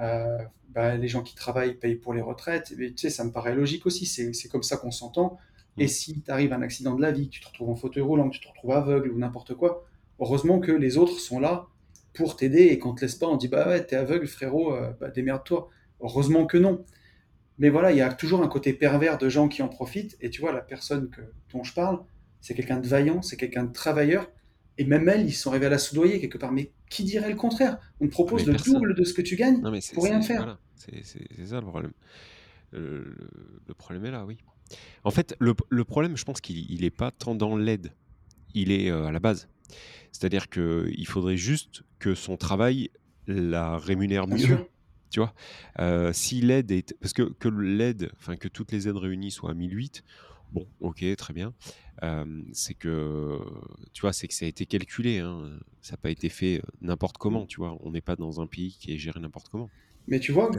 euh, 0.00 0.38
bah, 0.70 0.96
les 0.96 1.06
gens 1.06 1.22
qui 1.22 1.36
travaillent 1.36 1.74
payent 1.74 1.94
pour 1.94 2.12
les 2.12 2.20
retraites. 2.20 2.72
Et, 2.72 2.92
tu 2.92 2.98
sais, 2.98 3.10
ça 3.10 3.22
me 3.22 3.30
paraît 3.30 3.54
logique 3.54 3.86
aussi. 3.86 4.04
C'est 4.06 4.48
comme 4.48 4.64
ça 4.64 4.76
qu'on 4.76 4.90
s'entend. 4.90 5.38
Et 5.78 5.84
mm. 5.84 5.88
si 5.88 6.22
tu 6.22 6.30
arrives 6.30 6.52
un 6.52 6.62
accident 6.62 6.96
de 6.96 7.02
la 7.02 7.12
vie, 7.12 7.28
que 7.28 7.34
tu 7.34 7.40
te 7.40 7.46
retrouves 7.46 7.70
en 7.70 7.76
fauteuil 7.76 8.02
roulant, 8.02 8.28
que 8.28 8.34
tu 8.34 8.40
te 8.40 8.48
retrouves 8.48 8.72
aveugle 8.72 9.12
ou 9.12 9.18
n'importe 9.18 9.54
quoi, 9.54 9.84
heureusement 10.18 10.58
que 10.58 10.72
les 10.72 10.98
autres 10.98 11.20
sont 11.20 11.38
là 11.38 11.68
pour 12.14 12.36
t'aider 12.36 12.64
et 12.64 12.80
qu'on 12.80 12.92
te 12.94 13.02
laisse 13.02 13.14
pas, 13.14 13.26
on 13.28 13.36
dit 13.36 13.48
bah 13.48 13.68
ouais, 13.68 13.84
t'es 13.84 13.96
aveugle, 13.96 14.26
frérot, 14.26 14.74
euh, 14.74 14.92
bah, 15.00 15.10
démerde-toi. 15.10 15.68
Heureusement 16.00 16.46
que 16.46 16.58
non. 16.58 16.84
Mais 17.58 17.70
voilà, 17.70 17.92
il 17.92 17.98
y 17.98 18.00
a 18.00 18.12
toujours 18.12 18.42
un 18.42 18.48
côté 18.48 18.72
pervers 18.72 19.18
de 19.18 19.28
gens 19.28 19.46
qui 19.46 19.62
en 19.62 19.68
profitent. 19.68 20.16
Et 20.20 20.30
tu 20.30 20.40
vois, 20.40 20.52
la 20.52 20.60
personne 20.60 21.10
que, 21.10 21.20
dont 21.52 21.62
je 21.62 21.72
parle, 21.72 22.00
c'est 22.40 22.54
quelqu'un 22.54 22.80
de 22.80 22.88
vaillant, 22.88 23.22
c'est 23.22 23.36
quelqu'un 23.36 23.62
de 23.62 23.72
travailleur. 23.72 24.28
Et 24.78 24.84
même 24.84 25.08
elle, 25.08 25.26
ils 25.26 25.32
sont 25.32 25.50
arrivés 25.50 25.66
à 25.66 25.70
la 25.70 25.78
soudoyer 25.78 26.20
quelque 26.20 26.38
part. 26.38 26.52
Mais 26.52 26.72
qui 26.90 27.04
dirait 27.04 27.30
le 27.30 27.36
contraire? 27.36 27.78
On 28.00 28.06
te 28.06 28.10
propose 28.10 28.46
le 28.46 28.54
double 28.54 28.94
de 28.94 29.04
ce 29.04 29.14
que 29.14 29.22
tu 29.22 29.36
gagnes 29.36 29.60
pour 29.94 30.04
rien 30.04 30.20
faire. 30.20 30.58
C'est 30.74 31.46
ça 31.46 31.60
le 31.60 31.66
problème. 31.66 31.92
Le, 32.72 33.74
problème 33.76 34.04
est 34.06 34.10
là, 34.10 34.24
oui. 34.24 34.36
En 35.04 35.10
fait, 35.10 35.36
le, 35.38 35.84
problème, 35.84 36.16
je 36.16 36.24
pense 36.24 36.40
qu'il 36.40 36.80
n'est 36.80 36.90
pas 36.90 37.10
tant 37.10 37.34
dans 37.34 37.56
l'aide. 37.56 37.92
Il 38.54 38.72
est 38.72 38.90
euh, 38.90 39.06
à 39.06 39.12
la 39.12 39.20
base. 39.20 39.48
C'est-à-dire 40.12 40.48
qu'il 40.48 41.06
faudrait 41.06 41.36
juste 41.36 41.82
que 41.98 42.14
son 42.14 42.36
travail 42.36 42.90
la 43.26 43.78
rémunère 43.78 44.26
mieux. 44.26 44.58
Tu 45.10 45.20
vois, 45.20 45.32
euh, 45.78 46.12
si 46.12 46.40
l'aide 46.40 46.72
est. 46.72 46.96
Parce 47.00 47.12
que, 47.12 47.22
que 47.22 47.48
l'aide, 47.48 48.10
enfin, 48.18 48.36
que 48.36 48.48
toutes 48.48 48.72
les 48.72 48.88
aides 48.88 48.96
réunies 48.96 49.30
soient 49.30 49.52
à 49.52 49.54
1008, 49.54 50.02
bon, 50.54 50.66
ok, 50.80 51.04
très 51.16 51.34
bien. 51.34 51.52
Euh, 52.02 52.42
c'est 52.52 52.74
que, 52.74 53.38
tu 53.92 54.00
vois, 54.00 54.12
c'est 54.12 54.28
que 54.28 54.34
ça 54.34 54.46
a 54.46 54.48
été 54.48 54.64
calculé. 54.64 55.18
Hein. 55.18 55.58
Ça 55.82 55.92
n'a 55.92 55.96
pas 55.98 56.10
été 56.10 56.30
fait 56.30 56.62
n'importe 56.80 57.18
comment, 57.18 57.44
tu 57.44 57.58
vois. 57.58 57.76
On 57.82 57.90
n'est 57.90 58.00
pas 58.00 58.16
dans 58.16 58.40
un 58.40 58.46
pays 58.46 58.76
qui 58.80 58.94
est 58.94 58.98
géré 58.98 59.20
n'importe 59.20 59.48
comment. 59.50 59.68
Mais 60.06 60.20
tu 60.20 60.32
vois, 60.32 60.50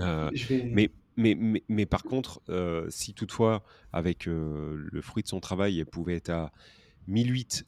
mais, 0.49 0.91
mais, 1.17 1.35
mais, 1.35 1.63
mais, 1.67 1.85
par 1.85 2.03
contre, 2.03 2.41
si 2.89 3.13
toutefois, 3.13 3.63
avec 3.91 4.25
le 4.25 5.01
fruit 5.01 5.23
de 5.23 5.27
son 5.27 5.39
travail, 5.39 5.79
elle 5.79 5.85
pouvait 5.85 6.15
être 6.15 6.29
à 6.29 6.51
1008 7.07 7.65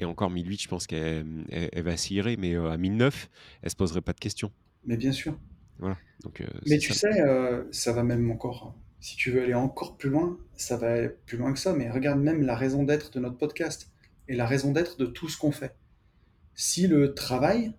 et 0.00 0.04
encore 0.04 0.30
1008, 0.30 0.62
je 0.62 0.68
pense 0.68 0.86
qu'elle 0.86 1.44
elle, 1.50 1.82
va 1.82 1.96
s'y 1.96 2.20
mais 2.38 2.54
euh, 2.54 2.70
à 2.70 2.76
1009, 2.76 3.30
elle 3.62 3.70
se 3.70 3.76
poserait 3.76 4.02
pas 4.02 4.12
de 4.12 4.20
questions. 4.20 4.52
Mais 4.84 4.96
bien 4.96 5.12
sûr. 5.12 5.38
Voilà. 5.78 5.96
Donc, 6.22 6.40
euh, 6.40 6.46
mais 6.66 6.78
tu 6.78 6.92
sais, 6.92 7.20
euh, 7.20 7.64
ça 7.70 7.92
va 7.92 8.02
même 8.02 8.30
encore. 8.30 8.74
Si 9.00 9.16
tu 9.16 9.30
veux 9.30 9.42
aller 9.42 9.54
encore 9.54 9.96
plus 9.96 10.10
loin, 10.10 10.38
ça 10.56 10.76
va 10.76 11.08
plus 11.08 11.36
loin 11.36 11.52
que 11.52 11.58
ça. 11.58 11.72
Mais 11.74 11.90
regarde 11.90 12.20
même 12.20 12.42
la 12.42 12.56
raison 12.56 12.82
d'être 12.82 13.12
de 13.12 13.20
notre 13.20 13.36
podcast 13.36 13.92
et 14.28 14.34
la 14.34 14.46
raison 14.46 14.72
d'être 14.72 14.98
de 14.98 15.06
tout 15.06 15.28
ce 15.28 15.38
qu'on 15.38 15.52
fait. 15.52 15.76
Si 16.54 16.86
le 16.86 17.14
travail 17.14 17.74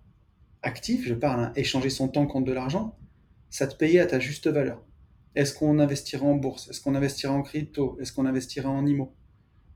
actif, 0.62 1.06
je 1.06 1.14
parle, 1.14 1.40
hein, 1.40 1.52
échanger 1.56 1.90
son 1.90 2.08
temps 2.08 2.26
contre 2.26 2.46
de 2.46 2.52
l'argent, 2.52 2.96
ça 3.50 3.66
te 3.66 3.74
payait 3.76 4.00
à 4.00 4.06
ta 4.06 4.18
juste 4.18 4.46
valeur. 4.48 4.84
Est-ce 5.34 5.54
qu'on 5.54 5.78
investirait 5.78 6.26
en 6.26 6.34
bourse? 6.34 6.68
Est-ce 6.68 6.80
qu'on 6.80 6.94
investirait 6.94 7.32
en 7.32 7.42
crypto? 7.42 7.98
Est-ce 8.00 8.12
qu'on 8.12 8.26
investirait 8.26 8.68
en 8.68 8.86
IMO 8.86 9.14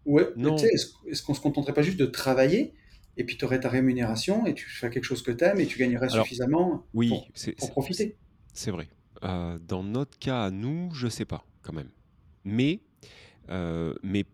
Ouais, 0.04 0.26
est-ce 0.36 1.22
qu'on 1.22 1.34
se 1.34 1.40
contenterait 1.40 1.74
pas 1.74 1.82
juste 1.82 1.98
de 1.98 2.06
travailler 2.06 2.74
et 3.16 3.24
puis 3.24 3.36
tu 3.36 3.44
aurais 3.44 3.60
ta 3.60 3.68
rémunération 3.68 4.46
et 4.46 4.54
tu 4.54 4.68
fais 4.68 4.90
quelque 4.90 5.04
chose 5.04 5.22
que 5.22 5.30
tu 5.30 5.44
aimes 5.44 5.60
et 5.60 5.66
tu 5.66 5.78
gagnerais 5.78 6.08
suffisamment 6.08 6.86
oui, 6.94 7.12
pour, 7.58 7.70
profiter? 7.70 8.16
C'est 8.52 8.70
vrai. 8.70 8.88
Euh, 9.24 9.58
dans 9.60 9.82
notre 9.82 10.18
cas, 10.18 10.50
nous, 10.50 10.90
je 10.94 11.08
sais 11.08 11.24
pas 11.24 11.44
quand 11.62 11.72
même. 11.72 11.90
Mais, 12.44 12.80
euh, 13.50 13.94
mais 14.02 14.24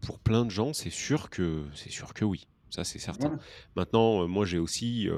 pour 0.00 0.18
plein 0.18 0.44
de 0.44 0.50
gens, 0.50 0.72
c'est 0.72 0.90
sûr 0.90 1.30
que 1.30 1.64
c'est 1.74 1.90
sûr 1.90 2.14
que 2.14 2.24
oui. 2.24 2.46
Ça, 2.70 2.84
c'est 2.84 2.98
certain. 2.98 3.38
Maintenant, 3.76 4.22
euh, 4.22 4.26
moi, 4.26 4.44
j'ai 4.44 4.58
aussi. 4.58 5.08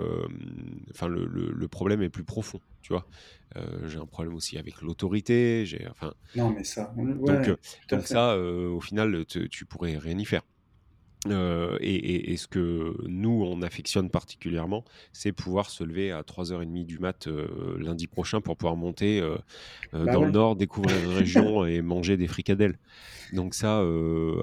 Enfin, 0.90 1.08
le, 1.08 1.26
le, 1.26 1.68
problème 1.68 2.00
est 2.02 2.08
plus 2.08 2.24
profond, 2.24 2.60
tu 2.80 2.92
vois. 2.92 3.06
j'ai 3.86 3.98
un 3.98 4.06
problème 4.06 4.34
aussi 4.34 4.56
avec 4.56 4.82
l'autorité. 4.82 5.64
J'ai, 5.66 5.86
enfin. 5.90 6.14
Non, 6.36 6.50
mais 6.50 6.64
ça. 6.64 6.94
donc, 6.96 7.58
donc 7.88 8.06
ça, 8.06 8.38
au 8.38 8.80
final, 8.80 9.24
tu 9.26 9.64
pourrais 9.66 9.98
rien 9.98 10.18
y 10.18 10.24
faire. 10.24 10.42
Euh, 11.26 11.76
et, 11.80 12.37
ce 12.37 12.48
que 12.48 12.96
nous, 13.06 13.44
on 13.46 13.61
affectionne 13.62 14.09
particulièrement, 14.09 14.85
c'est 15.12 15.33
pouvoir 15.33 15.68
se 15.68 15.85
lever 15.85 16.12
à 16.12 16.22
3h30 16.22 16.87
du 16.87 16.98
mat 16.98 17.26
euh, 17.26 17.76
lundi 17.78 18.06
prochain 18.06 18.40
pour 18.40 18.56
pouvoir 18.56 18.76
monter 18.76 19.20
euh, 19.20 19.37
bah 19.92 20.12
dans 20.12 20.24
le 20.24 20.30
nord, 20.30 20.56
découvrir 20.56 20.96
une 21.04 21.12
région 21.18 21.66
et 21.66 21.83
manger 21.83 22.16
des 22.16 22.26
fricadelles. 22.26 22.78
Donc 23.33 23.54
ça, 23.54 23.85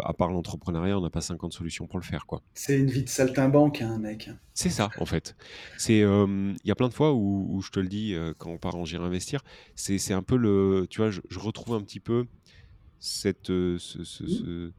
à 0.03 0.13
part 0.13 0.31
l'entrepreneuriat, 0.31 0.97
on 0.97 1.01
n'a 1.01 1.09
pas 1.09 1.21
50 1.21 1.51
solutions 1.51 1.87
pour 1.87 1.99
le 1.99 2.05
faire. 2.05 2.25
quoi. 2.25 2.41
C'est 2.53 2.77
une 2.77 2.89
vie 2.89 3.03
de 3.03 3.09
saltimbanque, 3.09 3.81
hein, 3.81 3.97
mec. 3.99 4.29
C'est 4.53 4.69
ça, 4.69 4.89
en 4.99 5.05
fait. 5.05 5.35
Il 5.89 6.55
y 6.63 6.71
a 6.71 6.75
plein 6.75 6.87
de 6.87 6.93
fois 6.93 7.13
où, 7.13 7.61
je 7.61 7.71
te 7.71 7.79
le 7.79 7.87
dis, 7.87 8.15
quand 8.37 8.51
on 8.51 8.57
part 8.57 8.75
en 8.75 8.85
J'irai 8.85 9.03
investir, 9.03 9.41
c'est 9.75 10.13
un 10.13 10.21
peu 10.21 10.37
le... 10.37 10.85
Tu 10.89 11.01
vois, 11.01 11.09
je, 11.09 11.39
retrouve 11.39 11.75
un 11.75 11.81
petit 11.81 11.99
peu 11.99 12.27
cette... 12.99 13.47
ce, 13.47 14.23
mmh 14.23 14.71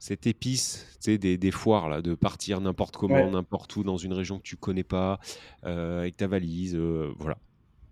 cette 0.00 0.26
épice 0.26 0.98
des, 1.04 1.36
des 1.36 1.50
foires, 1.50 1.90
là, 1.90 2.00
de 2.00 2.14
partir 2.14 2.60
n'importe 2.62 2.96
comment, 2.96 3.30
n'importe 3.30 3.76
où, 3.76 3.84
dans 3.84 3.98
une 3.98 4.14
région 4.14 4.38
que 4.38 4.42
tu 4.42 4.56
connais 4.56 4.82
pas, 4.82 5.20
euh, 5.64 6.00
avec 6.00 6.16
ta 6.16 6.26
valise, 6.26 6.74
euh, 6.74 7.12
voilà. 7.18 7.36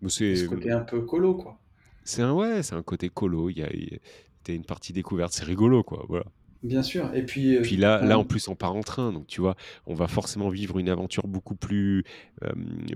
C'est 0.09 0.35
ce 0.35 0.47
côté 0.47 0.71
un 0.73 0.81
peu 0.81 1.03
colo, 1.03 1.35
quoi. 1.35 1.59
C'est 2.05 2.23
un, 2.23 2.33
ouais, 2.33 2.63
c'est 2.63 2.75
un 2.75 2.83
côté 2.83 3.11
colo, 3.11 3.51
il 3.51 3.59
y 3.59 3.63
a, 3.63 3.69
une 4.53 4.65
partie 4.65 4.95
découverte, 4.95 5.35
c'est 5.35 5.45
rigolo, 5.45 5.83
quoi, 5.83 6.07
voilà. 6.09 6.25
Bien 6.63 6.83
sûr, 6.83 7.15
et 7.15 7.27
puis... 7.27 7.57
Euh, 7.57 7.61
puis 7.61 7.77
là, 7.77 8.03
là, 8.03 8.19
en 8.19 8.25
plus, 8.25 8.49
on 8.49 8.55
part 8.55 8.75
en 8.75 8.81
train, 8.81 9.13
donc 9.13 9.27
tu 9.27 9.43
vois, 9.43 9.55
on 9.87 9.93
va 9.93 10.09
forcément 10.09 10.49
vivre 10.49 10.79
une 10.79 10.89
aventure 10.89 11.29
beaucoup 11.29 11.57
plus... 11.57 12.05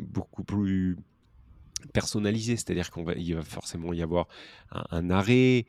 beaucoup 0.00 0.42
plus 0.42 0.96
personnalisé, 1.92 2.56
c'est-à-dire 2.56 2.90
qu'on 2.90 3.04
va, 3.04 3.14
il 3.14 3.34
va 3.34 3.42
forcément 3.42 3.92
y 3.92 4.02
avoir 4.02 4.28
un, 4.70 5.10
arrêt, 5.10 5.66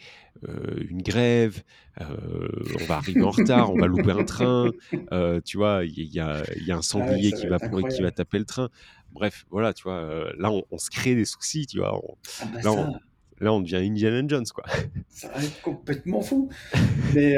euh, 0.48 0.84
une 0.90 1.02
grève, 1.02 1.64
euh, 2.02 2.48
on 2.82 2.86
va 2.86 2.96
arriver 2.98 3.24
en 3.24 3.32
retard, 3.32 3.72
on 3.72 3.78
va 3.78 3.88
louper 3.88 4.12
un 4.12 4.24
train, 4.24 4.72
euh, 5.12 5.42
tu 5.42 5.58
vois, 5.58 5.84
il 5.86 6.14
y, 6.14 6.20
a, 6.20 6.44
y 6.58 6.72
a 6.72 6.76
un 6.76 6.80
ah 6.80 6.82
sanglier 6.82 7.32
qui 7.32 7.48
va 7.48 7.58
qui 7.60 8.02
va 8.02 8.12
taper 8.12 8.40
le 8.40 8.46
train. 8.46 8.70
Bref, 9.12 9.46
voilà, 9.50 9.74
tu 9.74 9.84
vois, 9.84 10.32
là 10.38 10.52
on, 10.52 10.78
se 10.78 10.90
crée 10.90 11.16
des 11.16 11.26
soucis, 11.26 11.68
tu 11.68 11.78
vois. 11.80 12.02
Ah 12.42 12.46
bah 12.54 12.60
là, 13.40 13.52
on, 13.52 13.62
devient 13.62 13.76
Indiana 13.76 14.26
Jones, 14.28 14.46
quoi. 14.54 14.64
Ça 15.10 15.28
va 15.28 15.44
être 15.44 15.62
complètement 15.62 16.22
fou. 16.22 16.50
mais, 17.14 17.36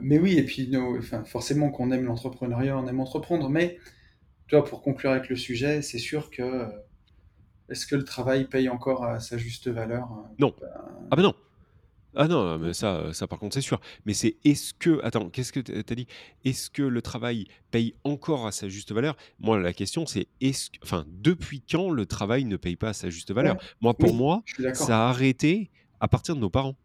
mais 0.00 0.18
oui, 0.18 0.38
et 0.38 0.44
puis 0.44 0.70
enfin, 0.76 1.24
forcément 1.24 1.70
qu'on 1.70 1.90
aime 1.90 2.04
l'entrepreneuriat, 2.04 2.78
on 2.78 2.86
aime 2.86 3.00
entreprendre, 3.00 3.48
mais 3.48 3.78
tu 4.52 4.56
vois, 4.56 4.64
pour 4.64 4.82
conclure 4.82 5.12
avec 5.12 5.28
le 5.28 5.36
sujet, 5.36 5.80
c'est 5.82 5.98
sûr 5.98 6.30
que 6.30 6.68
est-ce 7.72 7.86
que 7.86 7.96
le 7.96 8.04
travail 8.04 8.44
paye 8.44 8.68
encore 8.68 9.04
à 9.04 9.18
sa 9.18 9.38
juste 9.38 9.68
valeur 9.68 10.04
hein 10.04 10.30
Non. 10.38 10.54
Ben, 10.60 10.68
ah 11.10 11.16
ben 11.16 11.22
non. 11.22 11.34
Ah 12.14 12.28
non, 12.28 12.58
mais 12.58 12.74
ça, 12.74 13.14
ça 13.14 13.26
par 13.26 13.38
contre 13.38 13.54
c'est 13.54 13.62
sûr. 13.62 13.80
Mais 14.04 14.12
c'est 14.12 14.36
est-ce 14.44 14.74
que, 14.74 15.02
attends, 15.02 15.30
qu'est-ce 15.30 15.52
que 15.52 15.60
tu 15.60 15.72
as 15.72 15.94
dit? 15.94 16.06
Est-ce 16.44 16.68
que 16.68 16.82
le 16.82 17.00
travail 17.00 17.46
paye 17.70 17.94
encore 18.04 18.46
à 18.46 18.52
sa 18.52 18.68
juste 18.68 18.92
valeur? 18.92 19.16
Moi, 19.40 19.58
la 19.58 19.72
question 19.72 20.04
c'est, 20.04 20.28
est-ce, 20.42 20.68
enfin, 20.82 21.06
depuis 21.08 21.62
quand 21.62 21.90
le 21.90 22.04
travail 22.04 22.44
ne 22.44 22.56
paye 22.56 22.76
pas 22.76 22.90
à 22.90 22.92
sa 22.92 23.08
juste 23.08 23.32
valeur? 23.32 23.56
Moi, 23.80 23.94
pour 23.94 24.14
moi, 24.14 24.42
ça 24.74 25.06
a 25.06 25.08
arrêté 25.08 25.70
à 26.00 26.08
partir 26.08 26.36
de 26.36 26.40
nos 26.40 26.50
parents. 26.50 26.76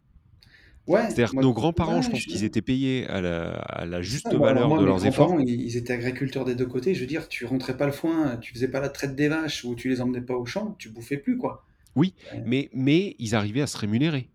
C'est-à-dire 0.88 1.32
que 1.32 1.36
nos 1.36 1.52
grands-parents, 1.52 2.02
je 2.02 2.10
pense 2.10 2.24
qu'ils 2.24 2.44
étaient 2.44 2.62
payés 2.62 3.06
à 3.08 3.20
la, 3.20 4.02
juste 4.02 4.32
valeur 4.32 4.78
de 4.78 4.84
leurs 4.84 5.06
efforts. 5.06 5.40
Ils 5.40 5.76
étaient 5.76 5.92
agriculteurs 5.92 6.44
des 6.44 6.54
deux 6.54 6.66
côtés. 6.66 6.94
Je 6.94 7.00
veux 7.00 7.06
dire, 7.06 7.28
tu 7.28 7.44
rentrais 7.44 7.76
pas 7.76 7.86
le 7.86 7.92
foin, 7.92 8.36
tu 8.38 8.52
faisais 8.52 8.68
pas 8.68 8.80
la 8.80 8.88
traite 8.88 9.14
des 9.14 9.28
vaches 9.28 9.64
ou 9.64 9.74
tu 9.74 9.88
les 9.88 10.00
emmenais 10.00 10.20
pas 10.20 10.34
au 10.34 10.46
champ, 10.46 10.74
tu 10.78 10.88
bouffais 10.88 11.16
plus, 11.16 11.36
quoi. 11.36 11.64
Oui, 11.96 12.14
mais, 12.44 12.70
mais 12.72 13.16
ils 13.18 13.34
arrivaient 13.34 13.62
à 13.62 13.66
se 13.66 13.76
rémunérer. 13.76 14.28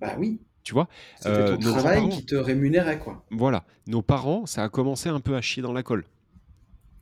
Bah 0.00 0.14
oui. 0.18 0.38
Tu 0.62 0.72
vois 0.72 0.88
C'était 1.16 1.30
euh, 1.30 1.56
ton 1.56 1.72
travail 1.72 2.08
qui 2.08 2.24
te 2.24 2.34
rémunérait, 2.34 2.98
quoi. 2.98 3.24
Voilà. 3.30 3.64
Nos 3.86 4.00
parents, 4.00 4.46
ça 4.46 4.62
a 4.62 4.68
commencé 4.68 5.08
un 5.08 5.20
peu 5.20 5.36
à 5.36 5.40
chier 5.40 5.62
dans 5.62 5.72
la 5.72 5.82
colle. 5.82 6.04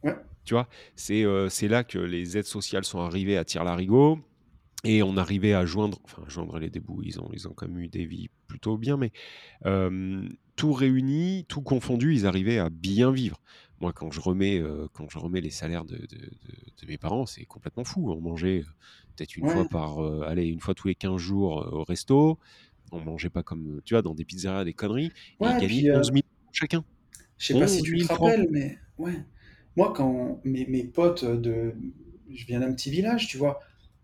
Ouais. 0.02 0.16
Tu 0.44 0.54
vois 0.54 0.68
euh, 1.10 1.48
C'est 1.48 1.68
là 1.68 1.84
que 1.84 1.98
les 1.98 2.36
aides 2.36 2.44
sociales 2.44 2.84
sont 2.84 3.00
arrivées 3.00 3.36
à 3.36 3.44
tire 3.44 3.62
larigot 3.62 4.18
et 4.84 5.02
on 5.02 5.16
arrivait 5.16 5.54
à 5.54 5.64
joindre, 5.64 5.98
enfin 6.04 6.22
joindre 6.28 6.58
les 6.58 6.70
débouts, 6.70 7.02
ils 7.04 7.20
ont, 7.20 7.30
ils 7.32 7.46
ont 7.48 7.52
quand 7.54 7.68
même 7.68 7.78
eu 7.78 7.88
des 7.88 8.04
vies 8.04 8.28
plutôt 8.46 8.76
bien, 8.76 8.96
mais 8.96 9.12
tout 10.56 10.72
réuni, 10.72 11.44
tout 11.48 11.62
confondu, 11.62 12.14
ils 12.14 12.26
arrivaient 12.26 12.58
à 12.58 12.68
bien 12.68 13.10
vivre. 13.12 13.40
Moi, 13.80 13.92
quand 13.92 14.10
je 14.10 14.20
remets, 14.20 14.62
quand 14.92 15.08
je 15.08 15.18
remets 15.18 15.40
les 15.40 15.50
salaires 15.50 15.84
de, 15.84 15.96
de, 15.96 16.86
mes 16.86 16.98
parents, 16.98 17.26
c'est 17.26 17.44
complètement 17.44 17.84
fou. 17.84 18.12
On 18.12 18.20
mangeait 18.20 18.64
peut-être 19.16 19.36
une 19.36 19.48
fois 19.48 19.66
par, 19.68 19.98
allez, 20.24 20.46
une 20.46 20.60
fois 20.60 20.74
tous 20.74 20.88
les 20.88 20.94
15 20.94 21.16
jours 21.16 21.68
au 21.72 21.84
resto. 21.84 22.38
On 22.92 23.00
mangeait 23.00 23.30
pas 23.30 23.42
comme, 23.42 23.80
tu 23.84 23.94
vois, 23.94 24.02
dans 24.02 24.14
des 24.14 24.24
pizzerias, 24.24 24.64
des 24.64 24.74
conneries. 24.74 25.12
ils 25.40 25.46
gagnaient 25.58 25.96
11 25.96 26.12
000 26.12 26.22
chacun. 26.52 26.84
Je 27.38 27.46
sais 27.46 27.58
pas 27.58 27.66
si 27.66 27.82
tu 27.82 27.98
te 27.98 28.12
rappelles, 28.12 28.46
mais 28.50 28.78
ouais. 28.98 29.24
Moi, 29.76 29.92
quand 29.96 30.40
mes, 30.44 30.66
mes 30.66 30.84
potes 30.84 31.24
de, 31.24 31.74
je 32.30 32.46
viens 32.46 32.60
d'un 32.60 32.72
petit 32.72 32.90
village, 32.90 33.26
tu 33.26 33.38
vois 33.38 33.60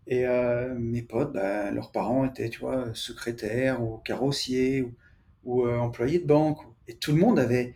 et 0.08 0.26
euh, 0.26 0.74
mes 0.78 1.02
potes, 1.02 1.32
bah, 1.34 1.70
leurs 1.70 1.92
parents 1.92 2.24
étaient, 2.24 2.48
tu 2.48 2.60
vois, 2.60 2.92
secrétaires 2.94 3.82
ou 3.82 3.98
carrossiers 3.98 4.82
ou, 4.82 4.92
ou 5.44 5.66
euh, 5.66 5.78
employés 5.78 6.18
de 6.18 6.26
banque. 6.26 6.58
Et 6.88 6.94
tout 6.94 7.12
le 7.12 7.18
monde 7.18 7.38
avait 7.38 7.74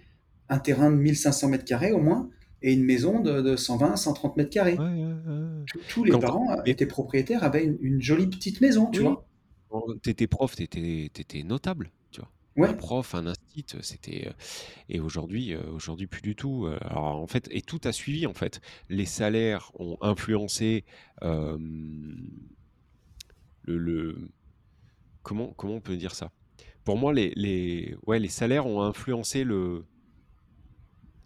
un 0.49 0.59
terrain 0.59 0.91
de 0.91 0.97
1500 0.97 1.49
mètres 1.49 1.65
carrés 1.65 1.93
au 1.93 1.99
moins 2.01 2.31
et 2.63 2.73
une 2.73 2.85
maison 2.85 3.21
de, 3.21 3.41
de 3.43 3.57
120, 3.57 3.97
130 3.97 4.37
mètres 4.37 4.51
carrés. 4.51 4.79
Ouais, 4.79 4.85
ouais, 4.85 5.05
ouais. 5.05 5.65
Tous- 5.67 5.81
Tous 5.89 6.05
les 6.05 6.11
Quand- 6.13 6.21
parents 6.21 6.51
euh, 6.59 6.63
étaient 6.67 6.87
propriétaires, 6.87 7.45
avaient 7.45 7.65
une, 7.65 7.79
une 7.81 8.01
jolie 8.03 8.27
petite 8.29 8.61
maison, 8.61 8.87
tu 8.91 9.01
Oui. 9.01 9.05
vois. 9.07 9.27
Quand 9.69 9.83
t'étais 10.03 10.27
prof, 10.27 10.55
t'étais 10.57 11.05
étais 11.07 11.43
notable, 11.43 11.91
Un 12.59 12.75
prof, 12.75 13.15
un 13.15 13.27
instit, 13.27 13.65
c'était 13.81 14.31
et 14.89 15.01
aujourd'hui, 15.01 15.55
euh, 15.55 15.63
aujourd'hui 15.73 16.07
plus 16.07 16.23
du 16.23 16.35
tout. 16.37 16.67
Euh, 16.67 16.79
Alors 16.83 17.05
en 17.21 17.27
fait, 17.27 17.49
et 17.51 17.63
tout 17.63 17.81
a 17.85 17.93
suivi 17.93 18.27
en 18.27 18.35
fait. 18.35 18.61
Les 18.91 19.07
salaires 19.07 19.71
ont 19.79 19.97
influencé 20.03 20.85
le, 23.63 23.79
le- 23.79 24.31
comment 25.23 25.53
comment 25.57 25.75
on 25.77 25.81
peut 25.81 25.97
dire 25.97 26.15
ça? 26.15 26.31
Pour 26.85 26.99
moi, 26.99 27.13
les, 27.13 27.33
les 27.37 27.97
ouais 28.07 28.19
les 28.19 28.29
salaires 28.29 28.67
ont 28.67 28.83
influencé 28.83 29.45
le 29.45 29.85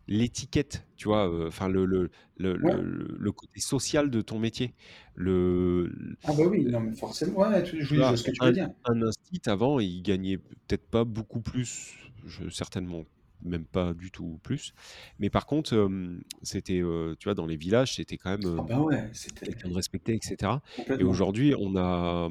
l'étiquette, 0.08 0.86
tu 0.96 1.08
vois. 1.08 1.28
euh, 1.28 1.48
Enfin 1.48 1.68
le 1.68 1.84
le, 1.86 2.10
le, 2.36 2.52
Ouais. 2.62 2.76
le 2.80 3.16
le 3.18 3.32
côté 3.32 3.60
social 3.60 4.10
de 4.10 4.20
ton 4.20 4.38
métier. 4.38 4.74
Le 5.14 5.90
Ah 6.24 6.32
bah 6.36 6.44
oui, 6.48 6.64
non 6.64 6.80
mais 6.80 6.94
forcément, 6.94 7.38
ouais, 7.40 7.62
tu- 7.62 7.84
je, 7.84 7.94
vois, 7.94 8.16
ce 8.16 8.22
que 8.24 8.30
tu 8.30 8.42
un, 8.42 8.46
veux 8.46 8.52
dire. 8.52 8.68
un 8.84 9.02
instit 9.02 9.40
avant, 9.46 9.80
il 9.80 10.02
gagnait 10.02 10.38
peut-être 10.38 10.88
pas 10.88 11.04
beaucoup 11.04 11.40
plus, 11.40 11.94
je- 12.24 12.48
certainement 12.48 13.04
même 13.42 13.66
pas 13.66 13.92
du 13.94 14.10
tout 14.10 14.40
plus. 14.42 14.72
Mais 15.18 15.28
par 15.28 15.44
contre, 15.46 15.74
euh, 15.74 16.18
c'était, 16.42 16.80
euh, 16.82 17.14
tu 17.18 17.24
vois, 17.24 17.34
dans 17.34 17.46
les 17.46 17.56
villages, 17.56 17.96
c'était 17.96 18.16
quand 18.16 18.30
même 18.30 18.40
Ah 18.44 18.48
euh, 18.48 18.62
bah 18.62 18.80
ouais, 18.80 19.10
c'était 19.12 19.46
quelqu'un 19.46 19.68
de 19.68 19.74
respecté, 19.74 20.14
etc. 20.14 20.62
Et 20.98 21.04
aujourd'hui, 21.04 21.54
on 21.58 21.76
a 21.76 22.30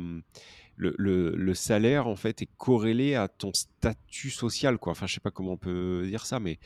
le, 0.77 0.93
le- 0.97 1.35
le 1.35 1.53
salaire 1.53 2.07
en 2.07 2.15
fait 2.15 2.41
est 2.41 2.49
corrélé 2.57 3.15
à 3.15 3.27
ton 3.29 3.51
statut 3.53 4.29
social, 4.29 4.77
quoi. 4.77 4.91
Enfin, 4.91 5.07
je 5.07 5.13
sais 5.13 5.19
pas 5.21 5.31
comment 5.31 5.53
on 5.53 5.57
peut 5.57 6.05
dire 6.07 6.25
ça, 6.25 6.39
mais. 6.39 6.59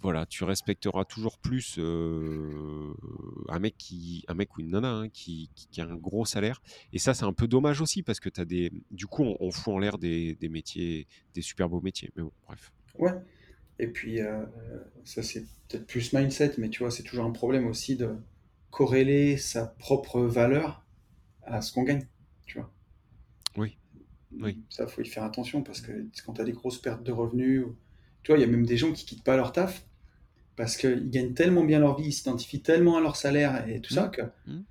Voilà, 0.00 0.26
tu 0.26 0.44
respecteras 0.44 1.04
toujours 1.04 1.38
plus 1.38 1.76
euh, 1.78 2.94
un 3.48 3.58
mec 3.58 3.76
qui, 3.78 4.24
un 4.28 4.34
mec 4.34 4.56
ou 4.56 4.60
une 4.60 4.70
nana 4.70 4.92
hein, 4.92 5.08
qui, 5.08 5.50
qui- 5.54 5.66
qui 5.68 5.80
a 5.80 5.84
un 5.86 5.96
gros 5.96 6.24
salaire. 6.24 6.62
Et 6.92 6.98
ça, 6.98 7.14
c'est 7.14 7.24
un 7.24 7.32
peu 7.32 7.46
dommage 7.48 7.80
aussi 7.80 8.02
parce 8.02 8.20
que 8.20 8.28
t'as 8.28 8.44
des, 8.44 8.72
du 8.90 9.06
coup, 9.06 9.24
on, 9.24 9.36
on 9.40 9.50
fout 9.50 9.74
en 9.74 9.78
l'air 9.78 9.98
des, 9.98 10.34
des 10.36 10.48
métiers, 10.48 11.06
des 11.34 11.42
super 11.42 11.68
beaux 11.68 11.80
métiers. 11.80 12.10
Mais 12.16 12.22
bon, 12.22 12.32
bref. 12.46 12.72
Ouais. 12.98 13.12
Et 13.78 13.88
puis, 13.88 14.20
euh, 14.20 14.44
ça 15.04 15.22
c'est 15.22 15.42
peut-être 15.68 15.86
plus 15.86 16.12
mindset, 16.12 16.54
mais 16.58 16.70
tu 16.70 16.80
vois, 16.80 16.90
c'est 16.90 17.02
toujours 17.02 17.24
un 17.24 17.32
problème 17.32 17.66
aussi 17.66 17.96
de 17.96 18.16
corréler 18.70 19.36
sa 19.36 19.66
propre 19.66 20.20
valeur 20.22 20.84
à 21.44 21.62
ce 21.62 21.72
qu'on 21.72 21.82
gagne, 21.84 22.06
tu 22.46 22.58
vois. 22.58 22.72
Oui, 23.56 23.78
oui. 24.40 24.58
Ça, 24.70 24.86
faut 24.86 25.02
y 25.02 25.06
faire 25.06 25.24
attention 25.24 25.62
parce 25.62 25.80
que 25.80 25.92
quand 26.24 26.34
tu 26.34 26.40
as 26.40 26.44
des 26.44 26.52
grosses 26.52 26.80
pertes 26.80 27.02
de 27.02 27.12
revenus, 27.12 27.66
tu 28.24 28.32
vois, 28.32 28.38
il 28.38 28.42
y 28.42 28.44
a 28.44 28.48
même 28.48 28.66
des 28.66 28.78
gens 28.78 28.92
qui 28.92 29.06
quittent 29.06 29.24
pas 29.24 29.36
leur 29.36 29.52
taf 29.52 29.86
parce 30.56 30.76
qu'ils 30.78 31.10
gagnent 31.10 31.34
tellement 31.34 31.64
bien 31.64 31.80
leur 31.80 31.96
vie, 31.98 32.08
ils 32.08 32.12
s'identifient 32.12 32.62
tellement 32.62 32.98
à 32.98 33.02
leur 33.02 33.16
salaire 33.16 33.68
et 33.68 33.80
tout 33.82 33.90
ça 33.92 34.08
que 34.08 34.22
Mm. 34.46 34.64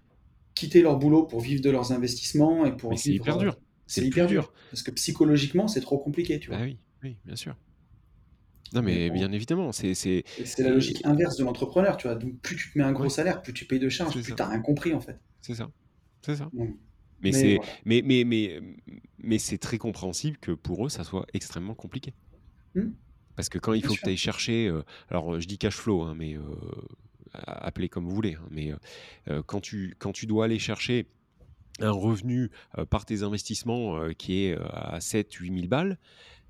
quitter 0.56 0.82
leur 0.82 0.98
boulot 0.98 1.26
pour 1.26 1.42
vivre 1.42 1.62
de 1.62 1.70
leurs 1.70 1.92
investissements 1.92 2.66
et 2.66 2.76
pour 2.76 2.98
c'est 2.98 3.12
hyper 3.12 3.38
euh, 3.38 3.40
dur. 3.40 3.58
C'est 3.88 4.02
le 4.02 4.08
hyper 4.08 4.28
dur. 4.28 4.52
Parce 4.70 4.82
que 4.84 4.92
psychologiquement, 4.92 5.68
c'est 5.68 5.82
trop 5.82 6.00
compliqué, 6.00 6.40
tu 6.40 6.50
vois. 6.50 6.60
Bah 6.60 6.62
oui, 6.62 6.80
oui, 7.04 7.20
bien 7.26 7.36
sûr. 7.36 7.56
Non, 8.74 8.82
Mais 8.82 9.10
bien 9.12 9.32
évidemment, 9.32 9.72
c'est, 9.72 9.94
c'est, 9.94 10.24
c'est 10.46 10.62
la 10.62 10.70
logique 10.70 11.04
inverse 11.06 11.38
de 11.38 11.44
l'entrepreneur, 11.44 11.98
tu 11.98 12.08
vois. 12.08 12.16
Donc, 12.16 12.40
plus 12.42 12.56
tu 12.56 12.72
te 12.72 12.78
mets 12.78 12.84
un 12.84 12.92
gros 12.92 13.10
Ouais. 13.10 13.10
salaire, 13.10 13.42
plus 13.42 13.52
tu 13.54 13.66
payes 13.66 13.80
de 13.80 13.90
charges, 13.90 14.14
C'est 14.14 14.22
plus 14.22 14.36
t'as 14.36 14.48
rien 14.50 14.62
compris, 14.62 14.94
en 14.94 15.00
fait. 15.02 15.20
c'est 15.42 15.56
ça, 15.56 15.70
c'est 16.26 16.38
ça. 16.38 16.52
Donc, 16.54 16.80
Mais, 17.22 17.32
mais 17.32 17.34
c'est, 17.34 17.56
voilà. 17.56 17.74
mais, 17.86 18.02
mais, 18.04 18.24
mais, 18.26 18.62
mais 19.20 19.40
c'est 19.40 19.58
très 19.60 19.78
compréhensible 19.80 20.38
que 20.40 20.52
pour 20.54 20.86
eux, 20.86 20.90
ça 20.90 21.04
soit 21.06 21.28
extrêmement 21.34 21.76
compliqué. 21.76 22.16
Hmm. 22.76 22.94
Parce 23.36 23.50
que 23.50 23.58
quand 23.58 23.74
il 23.74 23.84
faut 23.84 23.96
que 23.96 24.00
tu 24.00 24.10
ailles 24.10 24.18
chercher, 24.18 24.68
euh, 24.68 24.84
alors 25.10 25.34
euh, 25.34 25.40
je 25.40 25.48
dis 25.48 25.58
cash 25.58 25.76
flow, 25.76 26.02
hein, 26.04 26.14
mais 26.18 26.36
euh, 26.36 26.42
appelez 27.34 27.90
comme 27.90 28.06
vous 28.06 28.14
voulez, 28.14 28.36
hein, 28.36 28.48
mais 28.52 28.74
euh, 29.30 29.42
quand, 29.46 29.62
tu, 29.62 29.96
quand 29.98 30.12
tu 30.12 30.26
dois 30.26 30.46
aller 30.46 30.60
chercher 30.60 31.08
un 31.80 31.92
revenu 31.92 32.52
par 32.92 33.04
tes 33.04 33.24
investissements 33.24 34.08
qui 34.16 34.44
est 34.44 34.54
à 34.54 35.00
7-8 35.00 35.56
000 35.56 35.68
balles, 35.68 35.98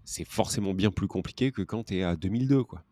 c'est 0.04 0.28
forcément 0.28 0.74
bien 0.74 0.92
plus 0.92 1.08
compliqué 1.08 1.54
que 1.54 1.62
quand 1.62 1.86
tu 1.86 1.96
es 1.96 2.04
à 2.04 2.18
2002, 2.18 2.66
quoi. 2.66 2.84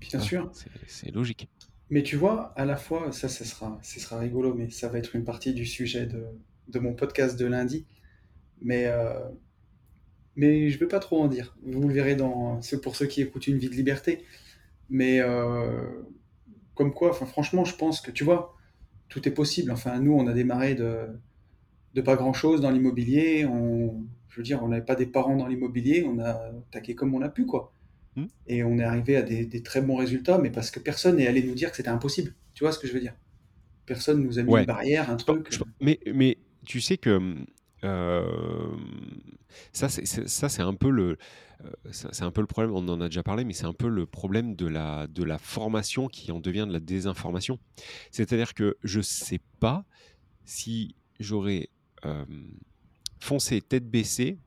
Bien 0.00 0.18
sûr. 0.18 0.50
c'est, 0.86 1.14
logique. 1.14 1.46
Mais 1.90 2.02
tu 2.02 2.16
vois, 2.16 2.54
à 2.56 2.64
la 2.64 2.76
fois, 2.78 3.12
ça, 3.12 3.28
ça 3.28 3.44
sera, 3.44 3.78
ça 3.82 4.00
sera 4.00 4.18
rigolo, 4.18 4.54
mais 4.54 4.70
ça 4.70 4.88
va 4.88 4.98
être 4.98 5.14
une 5.14 5.24
partie 5.24 5.52
du 5.52 5.66
sujet 5.66 6.06
de, 6.06 6.24
de 6.68 6.78
mon 6.78 6.94
podcast 6.94 7.38
de 7.38 7.44
lundi. 7.44 7.84
Mais, 8.62 8.90
mais 10.36 10.68
je 10.70 10.74
ne 10.76 10.80
vais 10.80 10.88
pas 10.88 10.98
trop 11.00 11.20
en 11.22 11.28
dire. 11.28 11.56
Vous 11.62 11.86
le 11.88 11.94
verrez 11.94 12.16
dans. 12.16 12.60
C'est 12.62 12.80
pour 12.80 12.96
ceux 12.96 13.06
qui 13.06 13.22
écoutent 13.22 13.46
Une 13.46 13.58
vie 13.58 13.68
de 13.68 13.74
liberté. 13.74 14.24
Mais 14.90 15.20
euh, 15.20 15.82
comme 16.74 16.92
quoi, 16.92 17.10
enfin, 17.10 17.26
franchement, 17.26 17.64
je 17.64 17.74
pense 17.76 18.00
que 18.00 18.10
tu 18.10 18.24
vois, 18.24 18.56
tout 19.08 19.26
est 19.28 19.32
possible. 19.32 19.70
Enfin, 19.70 19.98
nous, 20.00 20.12
on 20.12 20.26
a 20.26 20.32
démarré 20.32 20.74
de, 20.74 21.06
de 21.94 22.00
pas 22.00 22.16
grand-chose 22.16 22.60
dans 22.60 22.70
l'immobilier. 22.70 23.46
On, 23.46 24.04
je 24.28 24.36
veux 24.36 24.42
dire, 24.42 24.62
on 24.62 24.68
n'avait 24.68 24.84
pas 24.84 24.94
des 24.96 25.06
parents 25.06 25.36
dans 25.36 25.46
l'immobilier. 25.46 26.04
On 26.06 26.18
a 26.18 26.50
taqué 26.70 26.94
comme 26.94 27.14
on 27.14 27.22
a 27.22 27.28
pu, 27.28 27.46
quoi. 27.46 27.72
Hmm. 28.16 28.26
Et 28.46 28.62
on 28.62 28.78
est 28.78 28.84
arrivé 28.84 29.16
à 29.16 29.22
des, 29.22 29.44
des 29.46 29.62
très 29.62 29.80
bons 29.80 29.96
résultats, 29.96 30.38
mais 30.38 30.50
parce 30.50 30.70
que 30.70 30.78
personne 30.80 31.16
n'est 31.16 31.26
allé 31.26 31.42
nous 31.42 31.54
dire 31.54 31.70
que 31.70 31.76
c'était 31.76 31.88
impossible. 31.88 32.34
Tu 32.54 32.62
vois 32.62 32.72
ce 32.72 32.78
que 32.78 32.86
je 32.86 32.92
veux 32.92 33.00
dire? 33.00 33.14
Personne 33.86 34.22
nous 34.22 34.38
a 34.38 34.42
mis 34.42 34.50
Ouais. 34.52 34.60
une 34.60 34.66
barrière, 34.66 35.10
un 35.10 35.16
truc. 35.16 35.48
pense- 35.50 35.62
mais, 35.80 35.98
mais 36.14 36.38
tu 36.64 36.80
sais 36.80 36.96
que 36.96 37.10
euh, 37.10 37.34
ça, 39.72 39.88
c'est, 39.88 40.06
c'est- 40.06 40.28
ça, 40.28 40.48
c'est 40.48 40.62
un 40.62 40.74
peu 40.74 40.90
le, 40.90 41.16
euh, 41.64 41.70
c'est 41.92 42.22
un 42.22 42.30
peu 42.30 42.40
le 42.40 42.46
problème. 42.46 42.72
On 42.74 42.88
en 42.88 43.00
a 43.00 43.06
déjà 43.08 43.22
parlé, 43.22 43.44
mais 43.44 43.52
c'est 43.52 43.66
un 43.66 43.72
peu 43.74 43.88
le 43.88 44.06
problème 44.06 44.54
de 44.56 44.66
la, 44.66 45.06
de 45.06 45.22
la 45.24 45.38
formation 45.38 46.08
qui 46.08 46.32
en 46.32 46.40
devient 46.40 46.64
de 46.68 46.72
la 46.72 46.80
désinformation. 46.80 47.58
C'est-à-dire 48.10 48.54
que 48.54 48.76
je 48.84 49.00
sais 49.00 49.40
pas 49.60 49.84
si 50.44 50.94
j'aurais 51.20 51.68
euh, 52.04 52.24
foncé 53.20 53.60
tête 53.60 53.88
baissée 53.90 54.38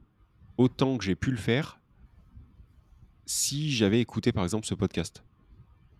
autant 0.58 0.98
que 0.98 1.04
j'ai 1.04 1.16
pu 1.16 1.32
le 1.32 1.38
faire 1.38 1.80
si 3.26 3.72
j'avais 3.72 4.00
écouté 4.00 4.32
par 4.32 4.44
exemple 4.44 4.66
ce 4.66 4.74
podcast. 4.74 5.24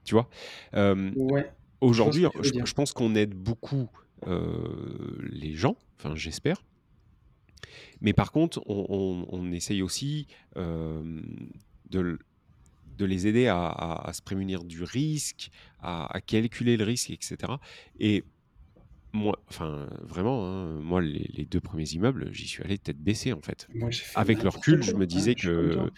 Tu 0.04 0.14
vois? 0.14 0.30
Euh, 0.74 1.12
Ouais. 1.16 1.52
Aujourd'hui, 1.82 2.26
Je 2.66 2.74
pense 2.74 2.92
qu'on 2.94 3.14
aide 3.16 3.36
beaucoup 3.36 3.90
euh, 4.26 5.18
les 5.30 5.54
gens, 5.54 5.76
enfin 6.00 6.16
j'espère. 6.16 6.64
Mais 8.02 8.14
par 8.14 8.32
contre, 8.32 8.62
on, 8.68 8.86
on- 8.90 9.28
on 9.30 9.52
essaye 9.52 9.82
aussi 9.82 10.28
euh, 10.58 11.22
de, 11.90 12.20
les 13.06 13.28
aider 13.28 13.48
à, 13.48 13.66
à- 13.68 14.10
à 14.10 14.14
se 14.14 14.22
prémunir 14.22 14.64
du 14.64 14.84
risque, 14.84 15.50
à, 15.80 16.06
à 16.16 16.22
calculer 16.22 16.78
le 16.78 16.84
risque, 16.84 17.10
etc. 17.12 17.60
Et 18.00 18.26
moi, 19.14 19.44
enfin 19.50 19.90
vraiment, 20.02 20.46
hein, 20.48 20.80
moi 20.82 21.02
les, 21.02 21.30
les 21.34 21.46
deux 21.46 21.62
premiers 21.62 21.90
immeubles, 21.90 22.30
j'y 22.34 22.48
suis 22.48 22.64
allé 22.64 22.78
tête 22.78 23.00
baissée 23.00 23.34
en 23.34 23.42
fait. 23.42 23.68
Moi, 23.74 23.90
j'ai 23.92 24.04
fait 24.04 24.20
Avec 24.20 24.44
le 24.44 24.50
recul, 24.50 24.82
je 24.84 24.96
me 24.96 25.08
disais 25.08 25.36
que, 25.36 25.92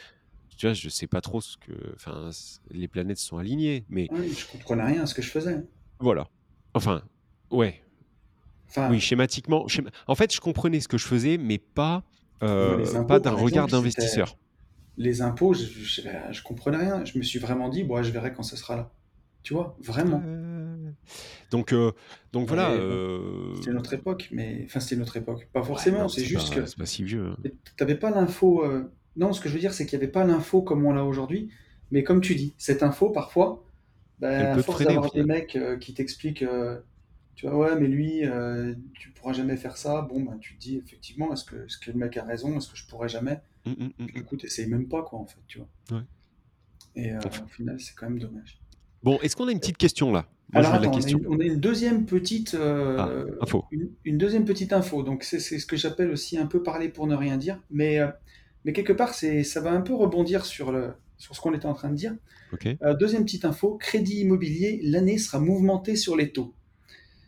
tu 0.57 0.67
vois, 0.67 0.73
je 0.73 0.89
sais 0.89 1.07
pas 1.07 1.21
trop 1.21 1.41
ce 1.41 1.57
que, 1.57 1.73
enfin, 1.95 2.29
les 2.71 2.87
planètes 2.87 3.19
sont 3.19 3.37
alignées, 3.37 3.85
mais 3.89 4.09
Ouais, 4.11 4.27
je 4.27 4.45
comprenais 4.45 4.83
rien 4.83 5.01
à 5.03 5.05
ce 5.07 5.13
que 5.15 5.21
je 5.21 5.29
faisais. 5.31 5.63
voilà. 5.99 6.29
Enfin, 6.73 7.03
ouais, 7.51 7.83
Enfin, 8.69 8.89
Oui, 8.89 8.99
schématiquement. 8.99 9.67
schéma- 9.67 9.89
En 10.07 10.15
fait, 10.15 10.33
je 10.33 10.39
comprenais 10.39 10.79
ce 10.79 10.87
que 10.87 10.97
je 10.97 11.05
faisais, 11.05 11.37
mais 11.37 11.57
pas, 11.57 12.03
euh, 12.43 12.85
impôts, 12.95 13.05
pas 13.07 13.19
d'un 13.19 13.31
regard 13.31 13.67
d'investisseur. 13.67 14.37
les 14.97 15.21
impôts, 15.21 15.53
je, 15.53 15.63
je, 15.65 16.01
je 16.31 16.43
comprenais 16.43 16.77
rien. 16.77 17.03
Je 17.05 17.17
me 17.17 17.23
suis 17.23 17.39
vraiment 17.39 17.69
dit, 17.69 17.83
bon, 17.83 18.01
je 18.03 18.11
verrai 18.11 18.33
quand 18.33 18.43
ça 18.43 18.55
sera 18.57 18.75
là. 18.75 18.91
Tu 19.43 19.53
vois, 19.53 19.77
vraiment. 19.81 20.21
Euh, 20.25 20.91
Donc, 21.49 21.71
euh, 21.73 21.93
donc 22.33 22.47
voilà. 22.47 22.73
C'était 23.55 23.71
notre 23.71 23.93
époque, 23.93 24.27
mais 24.31 24.63
enfin, 24.65 24.79
c'était 24.81 24.97
notre 24.97 25.15
époque. 25.17 25.47
Pas 25.53 25.63
forcément, 25.63 26.07
c'est 26.09 26.23
juste 26.25 26.49
pas, 26.53 26.61
que 26.61 26.65
c'est 26.65 26.77
pas 26.77 26.85
si 26.85 27.03
vieux. 27.03 27.25
hein. 27.27 27.49
t'avais 27.77 27.95
pas 27.95 28.11
l'info. 28.11 28.63
Non, 29.15 29.33
ce 29.33 29.39
que 29.41 29.49
je 29.49 29.53
veux 29.55 29.59
dire, 29.59 29.73
c'est 29.73 29.85
qu'il 29.85 29.97
n'y 29.97 30.03
avait 30.03 30.11
pas 30.11 30.25
l'info 30.25 30.61
comme 30.61 30.85
on 30.85 30.93
l'a 30.93 31.03
aujourd'hui. 31.05 31.49
Mais 31.91 32.03
comme 32.03 32.21
tu 32.21 32.35
dis, 32.35 32.53
cette 32.57 32.83
info, 32.83 33.09
parfois, 33.09 33.65
bah, 34.19 34.29
Elle 34.31 34.45
à 34.59 34.61
force 34.61 34.83
d'avoir 34.83 35.11
des 35.11 35.23
mecs 35.23 35.57
qui 35.79 35.93
t'expliquent, 35.93 36.43
tu 37.39 37.47
vois, 37.47 37.57
ouais, 37.57 37.79
mais 37.79 37.87
lui, 37.87 38.25
euh, 38.25 38.75
tu 38.95 39.11
pourras 39.11 39.31
jamais 39.31 39.55
faire 39.55 39.77
ça. 39.77 40.01
Bon, 40.01 40.19
bah, 40.19 40.33
tu 40.41 40.55
te 40.55 40.59
dis, 40.59 40.75
effectivement, 40.75 41.31
est-ce 41.31 41.45
que, 41.45 41.55
est-ce 41.55 41.77
que 41.77 41.89
le 41.89 41.97
mec 41.97 42.17
a 42.17 42.25
raison? 42.25 42.57
Est-ce 42.57 42.69
que 42.69 42.75
je 42.75 42.85
pourrais 42.85 43.07
jamais? 43.07 43.39
Écoute, 44.13 44.43
essaye 44.43 44.67
même 44.67 44.89
pas, 44.89 45.03
quoi, 45.03 45.19
en 45.19 45.25
fait, 45.25 45.39
tu 45.47 45.59
vois. 45.59 45.69
Ouais. 45.97 46.03
Et 46.97 47.13
euh, 47.13 47.19
au 47.45 47.47
final, 47.47 47.79
c'est 47.79 47.95
quand 47.95 48.09
même 48.09 48.19
dommage. 48.19 48.59
Bon, 49.03 49.19
est-ce 49.21 49.37
qu'on 49.37 49.47
a 49.47 49.53
une 49.53 49.59
petite 49.61 49.77
question 49.77 50.11
là? 50.11 50.27
Moi, 50.51 50.59
Alors 50.65 50.81
la 50.81 50.89
attends, 50.89 50.97
on 50.97 51.01
a, 51.01 51.09
une, 51.09 51.27
on 51.29 51.39
a 51.39 51.43
une 51.45 51.61
deuxième 51.61 52.05
petite, 52.05 52.57
Ah, 52.59 53.07
euh, 53.07 53.37
info. 53.39 53.63
une, 53.71 53.89
une 54.03 54.17
deuxième 54.17 54.43
petite 54.43 54.73
info. 54.73 55.01
Donc 55.03 55.23
c'est 55.23 55.39
ce 55.39 55.65
que 55.65 55.77
j'appelle 55.77 56.09
aussi 56.11 56.37
un 56.37 56.45
peu 56.45 56.61
parler 56.61 56.89
pour 56.89 57.07
ne 57.07 57.15
rien 57.15 57.37
dire. 57.37 57.61
Mais, 57.71 57.99
euh, 58.01 58.07
mais 58.65 58.73
quelque 58.73 58.91
part, 58.91 59.13
c'est, 59.13 59.45
ça 59.45 59.61
va 59.61 59.71
un 59.71 59.79
peu 59.79 59.93
rebondir 59.93 60.45
sur, 60.45 60.73
le, 60.73 60.91
sur 61.17 61.37
ce 61.37 61.39
qu'on 61.39 61.53
était 61.53 61.67
en 61.67 61.73
train 61.73 61.89
de 61.89 61.95
dire. 61.95 62.15
Euh, 62.83 62.93
deuxième 62.95 63.23
petite 63.23 63.45
info, 63.45 63.77
crédit 63.77 64.19
immobilier, 64.19 64.81
l'année 64.83 65.19
sera 65.19 65.39
mouvementée 65.39 65.95
sur 65.95 66.17
les 66.17 66.33
taux. 66.33 66.53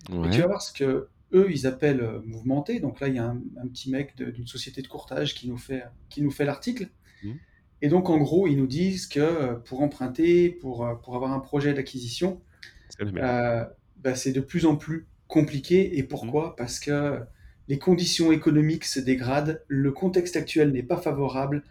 Et 0.09 0.29
tu 0.29 0.41
vas 0.41 0.47
voir 0.47 0.61
ce 0.61 0.73
que 0.73 1.07
eux, 1.33 1.47
ils 1.49 1.65
appellent 1.67 2.01
euh, 2.01 2.19
mouvementé. 2.25 2.79
Donc 2.79 2.99
là, 2.99 3.07
il 3.07 3.15
y 3.15 3.19
a 3.19 3.25
un, 3.25 3.41
un 3.61 3.67
petit 3.67 3.89
mec 3.89 4.15
d'une 4.15 4.47
société 4.47 4.81
de 4.81 4.87
courtage 4.87 5.33
qui 5.33 5.49
nous 5.49 5.57
fait, 5.57 5.83
qui 6.09 6.21
nous 6.21 6.31
fait 6.31 6.45
l'article. 6.45 6.89
Mhm. 7.23 7.37
Et 7.81 7.89
donc, 7.89 8.09
en 8.09 8.17
gros, 8.17 8.47
ils 8.47 8.57
nous 8.57 8.67
disent 8.67 9.07
que 9.07 9.19
euh, 9.19 9.53
pour 9.55 9.81
emprunter, 9.81 10.49
pour, 10.49 10.85
euh, 10.85 10.95
pour 10.95 11.15
avoir 11.15 11.31
un 11.31 11.39
projet 11.39 11.73
d'acquisition, 11.73 12.41
C'est 12.89 13.03
euh, 13.17 13.65
bah, 13.97 14.15
c'est 14.15 14.31
de 14.31 14.41
plus 14.41 14.65
en 14.65 14.75
plus 14.75 15.07
compliqué. 15.27 15.97
Et 15.97 16.03
pourquoi? 16.03 16.55
Parce 16.55 16.79
que 16.79 17.19
les 17.67 17.79
conditions 17.79 18.31
économiques 18.31 18.85
se 18.85 18.99
dégradent, 18.99 19.63
le 19.67 19.91
contexte 19.91 20.35
actuel 20.35 20.71
n'est 20.71 20.83
pas 20.83 20.97
favorable, 20.97 21.63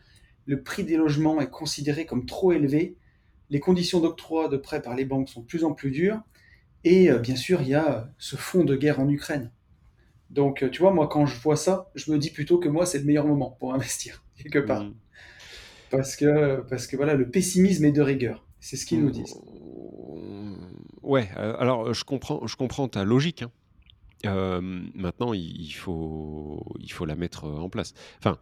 le 0.46 0.62
prix 0.62 0.84
des 0.84 0.96
logements 0.96 1.40
est 1.40 1.50
considéré 1.50 2.06
comme 2.06 2.26
trop 2.26 2.52
élevé, 2.52 2.96
les 3.50 3.60
conditions 3.60 4.00
d'octroi 4.00 4.48
de 4.48 4.56
prêts 4.56 4.80
par 4.80 4.94
les 4.94 5.04
banques 5.04 5.28
sont 5.28 5.40
de 5.40 5.46
plus 5.46 5.64
en 5.64 5.74
plus 5.74 5.90
dures, 5.90 6.22
et 6.84 7.10
euh, 7.10 7.18
bien 7.18 7.36
sûr, 7.36 7.62
il 7.62 7.68
y 7.68 7.74
a 7.74 8.10
ce 8.18 8.36
fond 8.36 8.64
de 8.64 8.76
guerre 8.76 9.00
en 9.00 9.08
Ukraine. 9.08 9.50
Donc, 10.30 10.62
euh, 10.62 10.70
tu 10.70 10.80
vois, 10.80 10.92
moi, 10.92 11.08
quand 11.08 11.26
je 11.26 11.40
vois 11.40 11.56
ça, 11.56 11.90
je 11.96 12.12
me 12.12 12.18
dis 12.18 12.30
plutôt 12.30 12.58
que 12.58 12.68
moi, 12.68 12.86
c'est 12.86 12.98
le 13.00 13.04
meilleur 13.04 13.26
moment 13.26 13.56
pour 13.60 13.74
investir, 13.74 14.24
quelque 14.36 14.60
part. 14.60 14.90
Mm. 14.90 14.94
Parce 15.90 16.16
que, 16.16 16.62
parce 16.68 16.86
que 16.86 16.96
voilà, 16.96 17.14
le 17.14 17.30
pessimisme 17.30 17.84
est 17.84 17.92
de 17.92 18.02
rigueur. 18.02 18.46
C'est 18.60 18.76
ce 18.76 18.86
qu'ils 18.86 19.00
nous 19.02 19.10
disent. 19.10 19.40
Mm, 20.16 20.54
Ouais, 21.02 21.30
euh, 21.38 21.54
alors 21.58 21.92
je 21.94 22.04
comprends, 22.04 22.46
je 22.46 22.56
comprends 22.56 22.88
ta 22.88 23.04
logique. 23.04 23.42
hein. 23.42 23.50
Euh, 24.26 24.60
maintenant, 24.94 25.32
il 25.34 25.60
il 25.62 25.72
faut, 25.72 26.64
il 26.80 26.92
faut 26.92 27.06
la 27.06 27.16
mettre 27.16 27.44
en 27.46 27.70
place. 27.70 27.94
Enfin, 28.18 28.38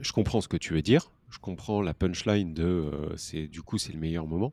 je 0.00 0.12
comprends 0.12 0.40
ce 0.40 0.48
que 0.48 0.56
tu 0.56 0.74
veux 0.74 0.82
dire. 0.82 1.10
Je 1.34 1.40
comprends 1.40 1.82
la 1.82 1.94
punchline 1.94 2.54
de 2.54 2.62
euh, 2.62 3.16
c'est 3.16 3.48
du 3.48 3.60
coup 3.60 3.76
c'est 3.76 3.92
le 3.92 3.98
meilleur 3.98 4.28
moment. 4.28 4.52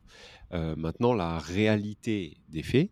Euh, 0.51 0.75
maintenant, 0.75 1.13
la 1.13 1.38
réalité 1.38 2.38
des 2.49 2.63
faits, 2.63 2.89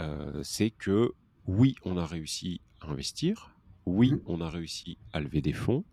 euh, 0.00 0.42
c'est 0.42 0.70
que 0.70 1.12
oui, 1.46 1.76
on 1.84 1.96
a 1.96 2.04
réussi 2.06 2.60
à 2.80 2.88
investir. 2.88 3.54
Oui, 3.86 4.10
Mhm. 4.10 4.20
on 4.26 4.40
a 4.40 4.50
réussi 4.50 4.98
à 5.12 5.20
lever 5.20 5.42
des 5.42 5.52
fonds. 5.52 5.84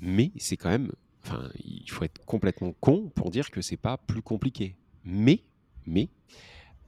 Mais 0.00 0.32
c'est 0.38 0.56
quand 0.56 0.70
même, 0.70 0.90
enfin, 1.22 1.50
il 1.62 1.90
faut 1.90 2.04
être 2.04 2.24
complètement 2.24 2.72
con 2.80 3.10
pour 3.14 3.30
dire 3.30 3.50
que 3.50 3.60
c'est 3.60 3.76
pas 3.76 3.98
plus 3.98 4.22
compliqué. 4.22 4.74
Mais, 5.04 5.44
mais, 5.84 6.08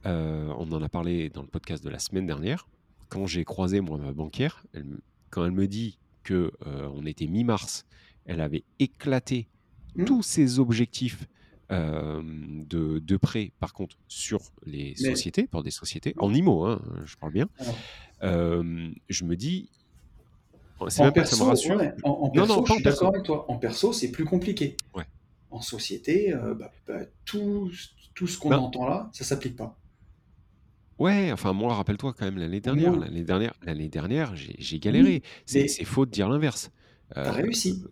on 0.05 0.71
en 0.71 0.81
a 0.81 0.89
parlé 0.89 1.29
dans 1.29 1.41
le 1.43 1.47
podcast 1.47 1.83
de 1.83 1.89
la 1.89 1.99
semaine 1.99 2.25
dernière. 2.25 2.67
Quand 3.09 3.27
j'ai 3.27 3.45
croisé 3.45 3.79
moi 3.79 3.99
ma 3.99 4.11
banquière, 4.11 4.65
elle 4.73 4.97
quand 5.29 5.45
elle 5.45 5.51
me 5.51 5.67
dit 5.67 5.99
que 6.23 6.51
on 6.65 7.05
était 7.05 7.27
mi-mars, 7.27 7.85
elle 8.25 8.41
avait 8.41 8.63
éclaté 8.79 9.47
Mhm. 9.95 10.05
tous 10.05 10.23
ses 10.23 10.59
objectifs 10.59 11.25
euh, 11.71 12.21
de, 12.23 12.99
de 12.99 13.17
prêt, 13.17 13.51
par 13.59 13.73
contre, 13.73 13.97
sur 14.07 14.39
les 14.65 14.93
Mais- 15.01 15.09
sociétés, 15.11 15.47
pour 15.47 15.63
des 15.63 15.71
sociétés, 15.71 16.13
en 16.17 16.33
IMO, 16.33 16.63
hein, 16.65 16.81
je 17.05 17.15
parle 17.15 17.33
bien. 17.33 17.47
Euh, 18.23 18.89
je 19.09 19.23
me 19.25 19.35
dis, 19.35 19.69
c'est 20.89 21.01
En 21.01 21.05
même 21.05 21.13
pas 21.13 21.21
que 21.23 21.27
ça 21.27 21.35
me 21.35 21.39
perso, 21.39 21.45
rassure. 21.45 21.77
ouais, 21.77 21.93
en, 22.03 22.09
en 22.11 22.25
Non, 22.27 22.31
perso, 22.33 22.55
non, 22.55 22.65
je 22.65 22.73
suis 22.73 22.83
perso. 22.83 22.99
d'accord 22.99 23.13
avec 23.15 23.23
toi. 23.25 23.45
En 23.51 23.57
perso, 23.57 23.93
c'est 23.93 24.11
plus 24.11 24.25
compliqué. 24.25 24.75
Ouais. 24.93 25.05
En 25.49 25.61
société, 25.61 26.33
euh, 26.33 26.53
bah, 26.53 26.71
bah, 26.87 26.99
tout, 27.23 27.71
tout 28.13 28.27
ce 28.27 28.37
qu'on 28.37 28.49
Ben- 28.49 28.57
entend 28.59 28.87
là, 28.87 29.09
ça 29.13 29.23
s'applique 29.23 29.55
pas. 29.55 29.79
Ouais, 30.99 31.31
enfin 31.31 31.51
moi, 31.53 31.73
rappelle-toi 31.75 32.13
quand 32.13 32.25
même 32.25 32.37
l'année 32.37 32.61
dernière. 32.61 32.93
Moi. 32.93 33.05
L'année 33.05 33.23
dernière, 33.23 33.53
l'année 33.63 33.89
dernière, 33.89 34.33
j'ai 34.35 34.79
galéré. 34.79 35.23
C'est 35.45 35.65
mais- 35.79 35.85
faux 35.85 36.05
de 36.05 36.11
dire 36.11 36.29
l'inverse. 36.29 36.71
T'as 37.13 37.31
réussi. 37.31 37.83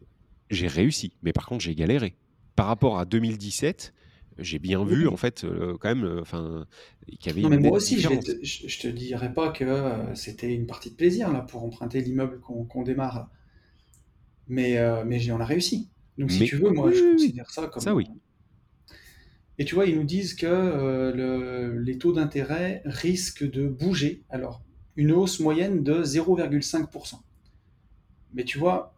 J'ai 0.53 0.67
réussi, 0.67 1.13
mais 1.23 1.33
par 1.33 1.45
contre 1.47 1.63
j'ai 1.63 1.75
galéré. 1.75 2.15
Par 2.55 2.67
rapport 2.67 2.99
à 2.99 3.05
2017, 3.05 3.93
j'ai 4.37 4.59
bien 4.59 4.83
vu 4.83 5.07
en 5.07 5.17
fait 5.17 5.43
euh, 5.43 5.75
quand 5.79 5.89
même, 5.89 6.05
euh, 6.05 6.21
enfin, 6.21 6.65
qu'il 7.19 7.27
y 7.27 7.29
avait 7.29 7.41
Non, 7.41 7.49
mais 7.49 7.55
une 7.57 7.61
moi 7.63 7.77
aussi, 7.77 7.99
je, 7.99 8.07
te, 8.09 8.31
je, 8.43 8.79
te 8.79 8.87
dirais 8.87 9.33
pas 9.33 9.51
que 9.51 9.63
euh, 9.63 10.15
c'était 10.15 10.53
une 10.53 10.65
partie 10.67 10.91
de 10.91 10.95
plaisir 10.95 11.31
là 11.31 11.41
pour 11.41 11.63
emprunter 11.63 12.01
l'immeuble 12.01 12.39
qu'on 12.39 12.83
démarre. 12.83 13.29
Mais, 14.47 14.77
euh, 14.77 15.03
mais 15.05 15.19
j'en 15.19 15.39
ai 15.39 15.43
réussi. 15.43 15.89
Donc 16.17 16.31
si 16.31 16.41
Mais- 16.41 16.45
tu 16.45 16.57
veux, 16.57 16.69
moi 16.71 16.87
oui, 16.89 16.95
je 16.95 17.11
considère 17.13 17.49
ça 17.49 17.67
comme. 17.67 17.81
Ça, 17.81 17.95
oui. 17.95 18.07
Et 19.59 19.65
tu 19.65 19.75
vois, 19.75 19.85
ils 19.85 19.95
nous 19.95 20.03
disent 20.03 20.33
que 20.33 20.45
euh, 20.47 21.11
le- 21.13 21.79
les 21.79 21.97
taux 21.97 22.11
d'intérêt 22.13 22.81
risquent 22.85 23.49
de 23.49 23.67
bouger. 23.67 24.23
Alors, 24.29 24.63
une 24.95 25.11
hausse 25.11 25.39
moyenne 25.39 25.83
de 25.83 26.03
0,5%. 26.03 27.23
Mais 28.33 28.43
tu 28.45 28.57
vois, 28.57 28.92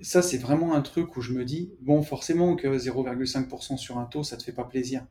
ça 0.00 0.22
c'est 0.22 0.38
vraiment 0.38 0.74
un 0.74 0.82
truc 0.82 1.16
où 1.16 1.20
je 1.22 1.32
me 1.32 1.44
dis, 1.44 1.72
bon, 1.80 2.02
forcément 2.02 2.56
que 2.56 2.66
0,5% 2.68 3.76
sur 3.76 3.98
un 3.98 4.06
taux, 4.06 4.22
ça 4.22 4.36
te 4.36 4.42
fait 4.42 4.52
pas 4.52 4.64
plaisir. 4.64 5.06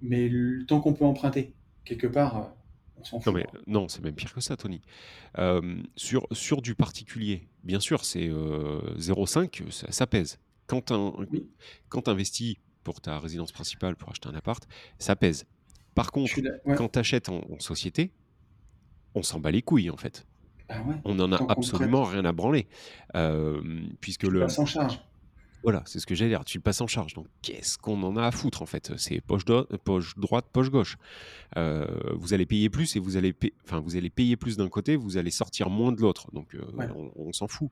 Mais 0.00 0.28
le 0.28 0.64
temps 0.66 0.80
qu'on 0.80 0.94
peut 0.94 1.04
emprunter, 1.04 1.54
quelque 1.84 2.06
part, 2.06 2.36
euh, 2.38 2.42
on 2.98 3.04
s'en 3.04 3.16
Non, 3.18 3.22
fout. 3.22 3.34
mais 3.34 3.44
quoi. 3.44 3.60
non, 3.66 3.88
c'est 3.88 4.02
même 4.02 4.14
pire 4.14 4.32
que 4.32 4.40
ça, 4.40 4.56
Tony. 4.56 4.80
Euh, 5.38 5.82
sur, 5.96 6.26
sur 6.32 6.62
du 6.62 6.74
particulier, 6.74 7.48
bien 7.64 7.80
sûr, 7.80 8.04
c'est 8.04 8.28
euh, 8.28 8.80
0,5, 8.98 9.70
ça, 9.70 9.90
ça 9.90 10.06
pèse. 10.06 10.38
Quand 10.66 10.92
Oui. 11.32 11.48
investis 12.06 12.56
pour 12.84 13.00
ta 13.00 13.18
résidence 13.18 13.52
principale, 13.52 13.96
pour 13.96 14.10
acheter 14.10 14.28
un 14.28 14.34
appart, 14.34 14.66
ça 14.98 15.16
pèse. 15.16 15.46
Par 15.94 16.12
contre, 16.12 16.32
ouais. 16.64 16.76
quand 16.76 16.90
tu 16.90 16.98
achètes 17.00 17.28
en, 17.28 17.40
en 17.50 17.58
société, 17.58 18.12
on 19.14 19.22
s'en 19.24 19.40
bat 19.40 19.50
les 19.50 19.62
couilles, 19.62 19.90
en 19.90 19.96
fait. 19.96 20.27
Ouais, 20.70 20.96
On 21.04 21.14
n'en 21.14 21.32
a 21.32 21.40
absolument 21.50 22.04
rien 22.04 22.24
à 22.24 22.32
branler. 22.32 22.66
Euh, 23.14 23.60
puisque 24.00 24.26
tu 24.26 24.30
le, 24.30 24.40
passes 24.40 24.58
en 24.58 24.66
charge. 24.66 25.00
Voilà, 25.64 25.82
c'est 25.86 25.98
ce 25.98 26.06
que 26.06 26.14
j'allais 26.14 26.30
dire. 26.30 26.44
Tu 26.44 26.58
le 26.58 26.62
passes 26.62 26.80
en 26.80 26.86
charge. 26.86 27.14
Donc, 27.14 27.26
qu'est-ce 27.42 27.78
qu'on 27.78 28.00
en 28.04 28.16
a 28.16 28.22
à 28.24 28.30
foutre 28.30 28.62
en 28.62 28.66
fait? 28.66 28.92
C'est 28.96 29.20
poche, 29.20 29.44
do- 29.44 29.64
poche 29.84 30.16
droite, 30.16 30.46
poche 30.52 30.70
gauche. 30.70 30.96
Euh, 31.56 31.84
vous 32.14 32.32
allez 32.32 32.46
payer 32.46 32.70
plus 32.70 32.94
et 32.94 33.00
vous 33.00 33.16
allez, 33.16 33.34
enfin, 33.64 33.80
vous 33.80 33.96
allez 33.96 34.08
payer 34.08 34.36
plus 34.36 34.56
d'un 34.56 34.68
côté, 34.68 34.94
vous 34.94 35.16
allez 35.16 35.32
sortir 35.32 35.68
moins 35.68 35.90
de 35.90 36.00
l'autre. 36.00 36.28
Donc, 36.32 36.54
euh, 36.54 36.60
Ouais. 36.74 36.86
on, 36.94 37.10
on 37.16 37.32
s'en 37.32 37.48
fout. 37.48 37.70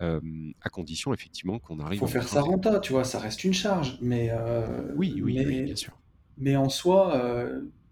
À 0.00 0.68
condition 0.70 1.12
effectivement 1.12 1.58
qu'on 1.58 1.80
arrive. 1.80 1.98
faut 1.98 2.04
à 2.04 2.08
faire 2.08 2.28
sa 2.28 2.40
renta, 2.42 2.78
tu 2.78 2.92
vois, 2.92 3.04
ça 3.04 3.18
reste 3.18 3.42
une 3.42 3.54
charge. 3.54 3.98
Mais, 4.00 4.30
Oui, 4.96 5.20
oui, 5.22 5.34
mais, 5.34 5.46
oui, 5.46 5.62
bien 5.62 5.76
sûr. 5.76 5.98
mais 6.38 6.56
en 6.56 6.68
soi, 6.68 7.20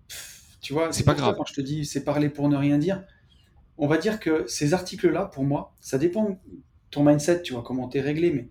pff, 0.08 0.56
tu 0.60 0.72
vois, 0.72 0.92
C'est 0.92 1.02
pas 1.04 1.12
ça 1.16 1.18
grave. 1.20 1.34
quand 1.36 1.46
je 1.46 1.54
te 1.54 1.60
dis 1.60 1.84
c'est 1.84 2.04
parler 2.04 2.28
pour 2.28 2.48
ne 2.48 2.56
rien 2.56 2.78
dire. 2.78 3.02
On 3.78 3.86
va 3.86 3.98
dire 3.98 4.20
que 4.20 4.46
ces 4.46 4.74
articles-là, 4.74 5.26
pour 5.26 5.44
moi, 5.44 5.74
ça 5.80 5.98
dépend 5.98 6.30
de 6.30 6.36
ton 6.90 7.04
mindset, 7.04 7.42
tu 7.42 7.52
vois, 7.54 7.62
comment 7.62 7.88
t'es 7.88 8.00
réglé, 8.00 8.30
mais 8.32 8.48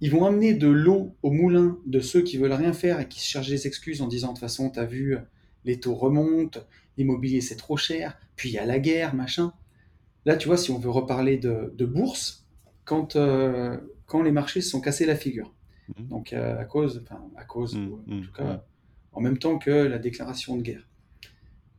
ils 0.00 0.10
vont 0.10 0.24
amener 0.24 0.54
de 0.54 0.68
l'eau 0.68 1.14
au 1.22 1.30
moulin 1.30 1.78
de 1.86 2.00
ceux 2.00 2.22
qui 2.22 2.36
veulent 2.38 2.52
rien 2.52 2.72
faire 2.72 3.00
et 3.00 3.08
qui 3.08 3.20
se 3.20 3.26
cherchent 3.26 3.48
des 3.48 3.66
excuses 3.66 4.02
en 4.02 4.08
disant 4.08 4.28
de 4.28 4.32
toute 4.34 4.40
façon, 4.40 4.70
t'as 4.70 4.84
vu, 4.84 5.16
les 5.64 5.80
taux 5.80 5.94
remontent, 5.94 6.60
l'immobilier 6.98 7.40
c'est 7.40 7.56
trop 7.56 7.76
cher, 7.76 8.18
puis 8.36 8.50
il 8.50 8.52
y 8.54 8.58
a 8.58 8.66
la 8.66 8.78
guerre, 8.78 9.14
machin. 9.14 9.52
Là, 10.24 10.36
tu 10.36 10.48
vois, 10.48 10.56
si 10.56 10.70
on 10.70 10.78
veut 10.78 10.90
reparler 10.90 11.36
de, 11.38 11.72
de 11.76 11.84
bourse, 11.86 12.46
quand, 12.84 13.16
euh, 13.16 13.76
quand 14.06 14.22
les 14.22 14.32
marchés 14.32 14.60
se 14.60 14.70
sont 14.70 14.80
cassés 14.80 15.06
la 15.06 15.16
figure, 15.16 15.54
Mhm. 15.98 16.06
donc 16.08 16.32
euh, 16.32 16.58
à 16.60 16.64
cause, 16.64 17.02
enfin 17.04 17.20
à 17.36 17.44
cause, 17.44 17.74
Mm, 17.74 17.88
ou 17.88 18.04
en 18.08 18.16
mm, 18.16 18.22
tout 18.22 18.32
cas, 18.32 18.64
en 19.12 19.20
même 19.20 19.38
temps 19.38 19.58
que 19.58 19.70
la 19.70 19.98
déclaration 19.98 20.56
de 20.56 20.62
guerre. 20.62 20.88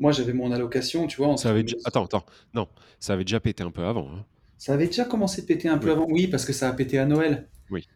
Moi, 0.03 0.11
j'avais 0.11 0.33
mon 0.33 0.51
allocation, 0.51 1.07
tu 1.07 1.15
vois, 1.17 1.37
Ça 1.37 1.49
avait 1.51 1.63
déjà... 1.63 1.77
Attends, 1.85 2.03
attends. 2.03 2.25
Non, 2.53 2.67
ça 2.99 3.13
avait 3.13 3.23
déjà 3.23 3.39
pété 3.39 3.63
un 3.63 3.71
peu 3.71 3.85
avant. 3.85 4.09
hein. 4.13 4.25
Ça 4.57 4.73
avait 4.73 4.87
déjà 4.87 5.05
commencé 5.05 5.41
de 5.43 5.47
péter 5.47 5.69
un 5.69 5.77
peu 5.77 5.87
Oui. 5.87 5.91
avant. 5.93 6.07
Oui, 6.09 6.27
parce 6.27 6.43
que 6.43 6.51
ça 6.51 6.67
a 6.67 6.73
pété 6.73 6.99
à 6.99 7.05
Noël. 7.05 7.47
Oui. 7.71 7.87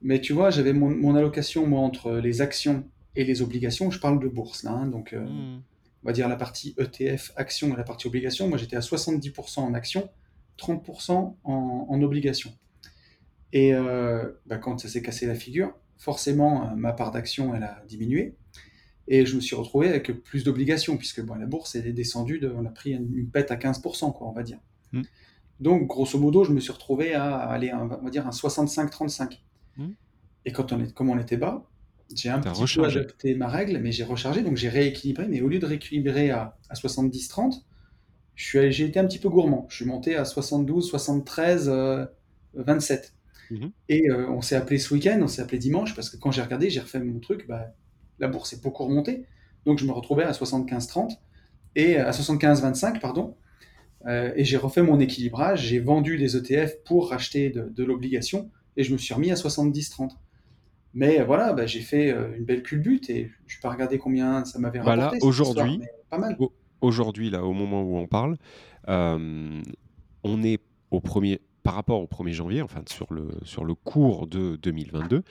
Mais 0.00 0.22
tu 0.22 0.32
vois, 0.32 0.48
j'avais 0.48 0.72
mon, 0.72 0.88
mon 0.88 1.14
allocation, 1.16 1.66
moi, 1.66 1.80
entre 1.80 2.12
les 2.12 2.40
actions 2.40 2.84
et 3.14 3.24
les 3.24 3.42
obligations. 3.42 3.90
Je 3.90 4.00
parle 4.00 4.18
de 4.22 4.28
bourse, 4.28 4.62
là. 4.64 4.70
hein, 4.72 4.86
donc, 4.86 5.12
euh, 5.12 5.20
Mm. 5.20 5.62
on 6.02 6.06
va 6.06 6.12
dire 6.14 6.28
la 6.28 6.36
partie 6.36 6.74
ETF, 6.78 7.32
actions 7.36 7.74
et 7.74 7.76
la 7.76 7.84
partie 7.84 8.06
obligations. 8.06 8.48
Moi, 8.48 8.56
j'étais 8.56 8.76
à 8.76 8.80
70% 8.80 9.60
en 9.60 9.74
actions, 9.74 10.08
30% 10.56 11.36
en, 11.44 11.86
en 11.90 12.02
obligations. 12.02 12.52
Et 13.52 13.74
euh, 13.74 14.30
bah, 14.46 14.56
quand 14.56 14.78
ça 14.80 14.88
s'est 14.88 15.02
cassé 15.02 15.26
la 15.26 15.34
figure, 15.34 15.72
forcément, 15.98 16.70
euh, 16.70 16.74
ma 16.74 16.92
part 16.94 17.10
d'actions, 17.10 17.54
elle 17.54 17.64
a 17.64 17.82
diminué. 17.86 18.34
Et 19.12 19.26
je 19.26 19.34
me 19.36 19.40
suis 19.40 19.56
retrouvé 19.56 19.88
avec 19.88 20.10
plus 20.22 20.44
d'obligations, 20.44 20.96
puisque 20.96 21.20
bon, 21.20 21.34
la 21.34 21.44
bourse, 21.46 21.74
elle 21.74 21.86
est 21.86 21.92
descendue, 21.92 22.38
de, 22.38 22.48
on 22.56 22.64
a 22.64 22.70
pris 22.70 22.92
une, 22.92 23.12
une 23.14 23.28
pète 23.28 23.50
à 23.50 23.56
15%, 23.56 24.12
quoi, 24.12 24.28
on 24.28 24.32
va 24.32 24.44
dire. 24.44 24.58
Mm. 24.92 25.02
Donc, 25.58 25.88
grosso 25.88 26.18
modo, 26.18 26.44
je 26.44 26.52
me 26.52 26.60
suis 26.60 26.72
retrouvé 26.72 27.12
à 27.14 27.36
aller, 27.36 27.72
on 27.74 27.86
va 27.88 28.10
dire, 28.10 28.26
un 28.26 28.32
65-35. 28.32 29.40
Mm. 29.76 29.88
Et 30.46 30.52
quand 30.52 30.72
on 30.72 30.80
est, 30.80 30.94
comme 30.94 31.10
on 31.10 31.18
était 31.18 31.36
bas, 31.36 31.68
j'ai 32.14 32.28
un 32.30 32.40
petit 32.40 32.48
rechargé. 32.62 33.00
peu 33.00 33.04
adapté 33.06 33.34
ma 33.34 33.48
règle, 33.48 33.78
mais 33.78 33.92
j'ai 33.92 34.04
rechargé, 34.04 34.42
donc 34.42 34.56
j'ai 34.56 34.68
rééquilibré. 34.68 35.26
Mais 35.28 35.40
au 35.42 35.48
lieu 35.48 35.58
de 35.58 35.66
rééquilibrer 35.66 36.30
à, 36.30 36.56
à 36.68 36.74
70-30, 36.74 37.64
je 38.36 38.44
suis 38.44 38.58
allé- 38.58 38.72
j'ai 38.72 38.84
été 38.86 38.98
un 39.00 39.06
petit 39.06 39.18
peu 39.18 39.28
gourmand. 39.28 39.66
Je 39.70 39.76
suis 39.76 39.84
monté 39.84 40.16
à 40.16 40.24
72, 40.24 40.88
73, 40.88 41.68
euh, 41.68 42.06
27. 42.54 43.14
Mhm. 43.50 43.72
Et 43.88 44.08
euh, 44.10 44.30
on 44.30 44.40
s'est 44.40 44.56
appelé 44.56 44.78
ce 44.78 44.94
week-end, 44.94 45.18
on 45.22 45.28
s'est 45.28 45.42
appelé 45.42 45.58
dimanche, 45.58 45.94
parce 45.96 46.10
que 46.10 46.16
quand 46.16 46.30
j'ai 46.30 46.42
regardé, 46.42 46.70
j'ai 46.70 46.80
refait 46.80 47.00
mon 47.00 47.18
truc, 47.20 47.46
bah, 47.48 47.74
la 48.20 48.28
bourse 48.28 48.52
est 48.52 48.62
beaucoup 48.62 48.84
remontée. 48.84 49.24
Donc 49.66 49.78
je 49.78 49.86
me 49.86 49.92
retrouvais 49.92 50.24
à 50.24 50.32
75-30, 50.32 51.18
et 51.76 51.96
à 51.96 52.10
75-25, 52.12 53.00
pardon. 53.00 53.36
Euh, 54.06 54.32
et 54.34 54.44
j'ai 54.44 54.56
refait 54.56 54.82
mon 54.82 54.98
équilibrage, 54.98 55.66
j'ai 55.66 55.78
vendu 55.78 56.16
des 56.16 56.36
ETF 56.36 56.82
pour 56.84 57.10
racheter 57.10 57.50
de, 57.50 57.68
de 57.68 57.84
l'obligation, 57.84 58.50
et 58.76 58.84
je 58.84 58.92
me 58.92 58.98
suis 58.98 59.12
remis 59.12 59.30
à 59.30 59.34
70-30. 59.34 60.12
Mais 60.94 61.20
euh, 61.20 61.24
voilà, 61.24 61.52
bah, 61.52 61.66
j'ai 61.66 61.80
fait 61.80 62.10
euh, 62.10 62.34
une 62.36 62.44
belle 62.44 62.62
culbute, 62.62 63.10
et 63.10 63.30
je 63.46 63.56
n'ai 63.56 63.60
pas 63.60 63.70
regardé 63.70 63.98
combien 63.98 64.44
ça 64.44 64.58
m'avait 64.58 64.80
rapporté. 64.80 65.16
cette 65.16 65.24
aujourd'hui- 65.24 65.80
pas 66.08 66.18
mal. 66.18 66.36
Là, 67.30 67.44
au 67.44 67.52
moment 67.52 67.82
où 67.82 67.96
on 67.98 68.06
parle, 68.06 68.36
euh, 68.88 69.60
on 70.24 70.42
est 70.42 70.60
au 70.90 71.00
premier. 71.00 71.40
par 71.62 71.74
rapport 71.74 72.00
au 72.00 72.06
1er 72.06 72.32
janvier, 72.32 72.62
enfin 72.62 72.82
sur 72.88 73.12
le, 73.12 73.28
sur 73.44 73.66
le 73.66 73.74
cours 73.74 74.26
de 74.26 74.56
2022, 74.56 75.22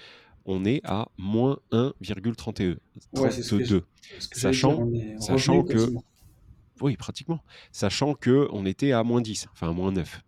on 0.46 0.66
est 0.66 0.82
à 0.84 1.08
moins 1.18 1.60
1,32. 1.72 2.78
Ouais, 3.14 3.32
c'est 3.32 3.42
ce 3.44 3.56
que 3.56 3.64
je- 3.64 3.76
32. 3.78 3.86
ce 4.20 4.28
que 4.28 4.40
j'allais 4.40 4.54
Sachant- 4.54 4.90
sachant 5.20 5.64
que-. 5.64 5.92
Oui, 6.82 6.96
pratiquement. 6.96 7.40
Sachant 7.72 8.14
que 8.14 8.48
on 8.52 8.66
était 8.66 8.92
à 8.94 9.04
moins 9.04 9.22
10, 9.22 9.48
enfin 9.52 9.70
à 9.70 9.74
moins 9.74 9.92
9. 9.92 10.22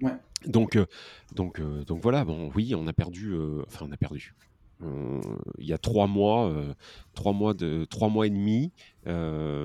Ouais. 0.00 0.12
Donc, 0.46 0.76
euh, 0.76 0.86
donc, 1.34 1.60
euh, 1.60 1.84
donc 1.84 2.02
voilà, 2.02 2.24
bon, 2.24 2.50
oui, 2.54 2.74
on 2.74 2.86
a 2.88 2.92
perdu, 2.92 3.30
euh, 3.32 3.62
enfin 3.68 3.86
on 3.88 3.92
a 3.92 3.96
perdu. 3.96 4.34
Il 5.60 5.64
y 5.64 5.72
a 5.72 5.78
trois 5.78 6.08
mois, 6.08 6.52
trois 7.14 7.32
mois 7.32 7.54
de, 7.54 7.84
trois 7.84 8.08
mois 8.08 8.26
et 8.26 8.30
demi 8.30 8.72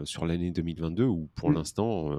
sur 0.03 0.27
l'année 0.27 0.51
2022 0.51 1.05
où 1.05 1.27
pour 1.33 1.49
Mm. 1.49 1.53
l'instant 1.55 2.11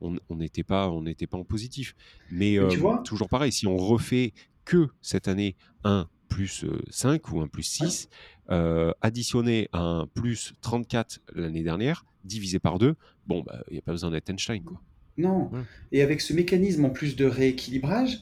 on 0.00 0.16
n'était 0.36 0.62
pas, 0.62 0.88
on 0.90 1.02
n'était 1.02 1.26
pas 1.26 1.36
en 1.36 1.44
positif. 1.44 1.94
Mais, 2.30 2.56
Mais 2.58 2.68
tu 2.68 2.78
vois- 2.78 3.02
toujours 3.04 3.28
pareil, 3.28 3.52
si 3.52 3.66
on 3.66 3.76
refait 3.76 4.32
que 4.64 4.88
cette 5.02 5.28
année 5.28 5.56
1 5.84 6.08
plus 6.32 6.64
euh, 6.64 6.80
5 6.90 7.30
ou 7.32 7.40
1 7.40 7.46
plus 7.48 7.62
6, 7.64 8.08
euh, 8.50 8.92
additionné 9.00 9.68
à 9.72 9.80
un 9.80 10.06
plus 10.06 10.54
34 10.62 11.20
l'année 11.34 11.62
dernière, 11.62 12.04
divisé 12.24 12.58
par 12.58 12.78
2, 12.78 12.94
bon, 13.26 13.42
bah, 13.42 13.62
il 13.70 13.74
n'y 13.74 13.78
a 13.78 13.82
pas 13.82 13.92
besoin 13.92 14.10
d'être 14.10 14.30
Einstein. 14.30 14.62
Quoi. 14.64 14.80
Non. 15.18 15.50
Ouais. 15.52 15.60
Et 15.92 16.02
avec 16.02 16.20
ce 16.20 16.32
mécanisme 16.32 16.84
en 16.84 16.90
plus 16.90 17.16
de 17.16 17.26
rééquilibrage, 17.26 18.20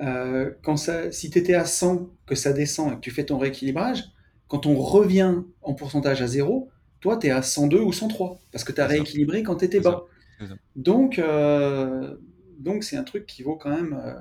euh, 0.00 0.50
quand 0.62 0.76
ça, 0.76 1.12
si 1.12 1.30
tu 1.30 1.38
étais 1.38 1.54
à 1.54 1.64
100, 1.64 2.08
que 2.26 2.34
ça 2.34 2.52
descend 2.52 2.92
et 2.92 2.96
que 2.96 3.00
tu 3.00 3.10
fais 3.10 3.24
ton 3.24 3.38
rééquilibrage, 3.38 4.04
quand 4.48 4.66
on 4.66 4.74
revient 4.76 5.36
en 5.62 5.74
pourcentage 5.74 6.22
à 6.22 6.26
zéro, 6.26 6.70
toi, 7.00 7.16
tu 7.16 7.28
es 7.28 7.30
à 7.30 7.42
102 7.42 7.80
ou 7.80 7.92
103, 7.92 8.38
parce 8.52 8.64
que 8.64 8.72
tu 8.72 8.80
as 8.80 8.84
C'est 8.88 8.96
ça. 8.96 9.02
rééquilibré 9.02 9.42
quand 9.42 9.56
tu 9.56 9.64
étais 9.64 9.82
ça. 9.82 9.90
bas. 9.90 10.04
C'est 10.38 10.46
ça. 10.48 10.54
Donc, 10.76 11.18
euh, 11.18 12.16
donc 12.58 12.84
c'est 12.84 12.96
un 12.96 13.04
truc 13.04 13.26
qui 13.26 13.42
vaut 13.42 13.56
quand 13.56 13.70
même, 13.74 13.92
euh, 14.04 14.14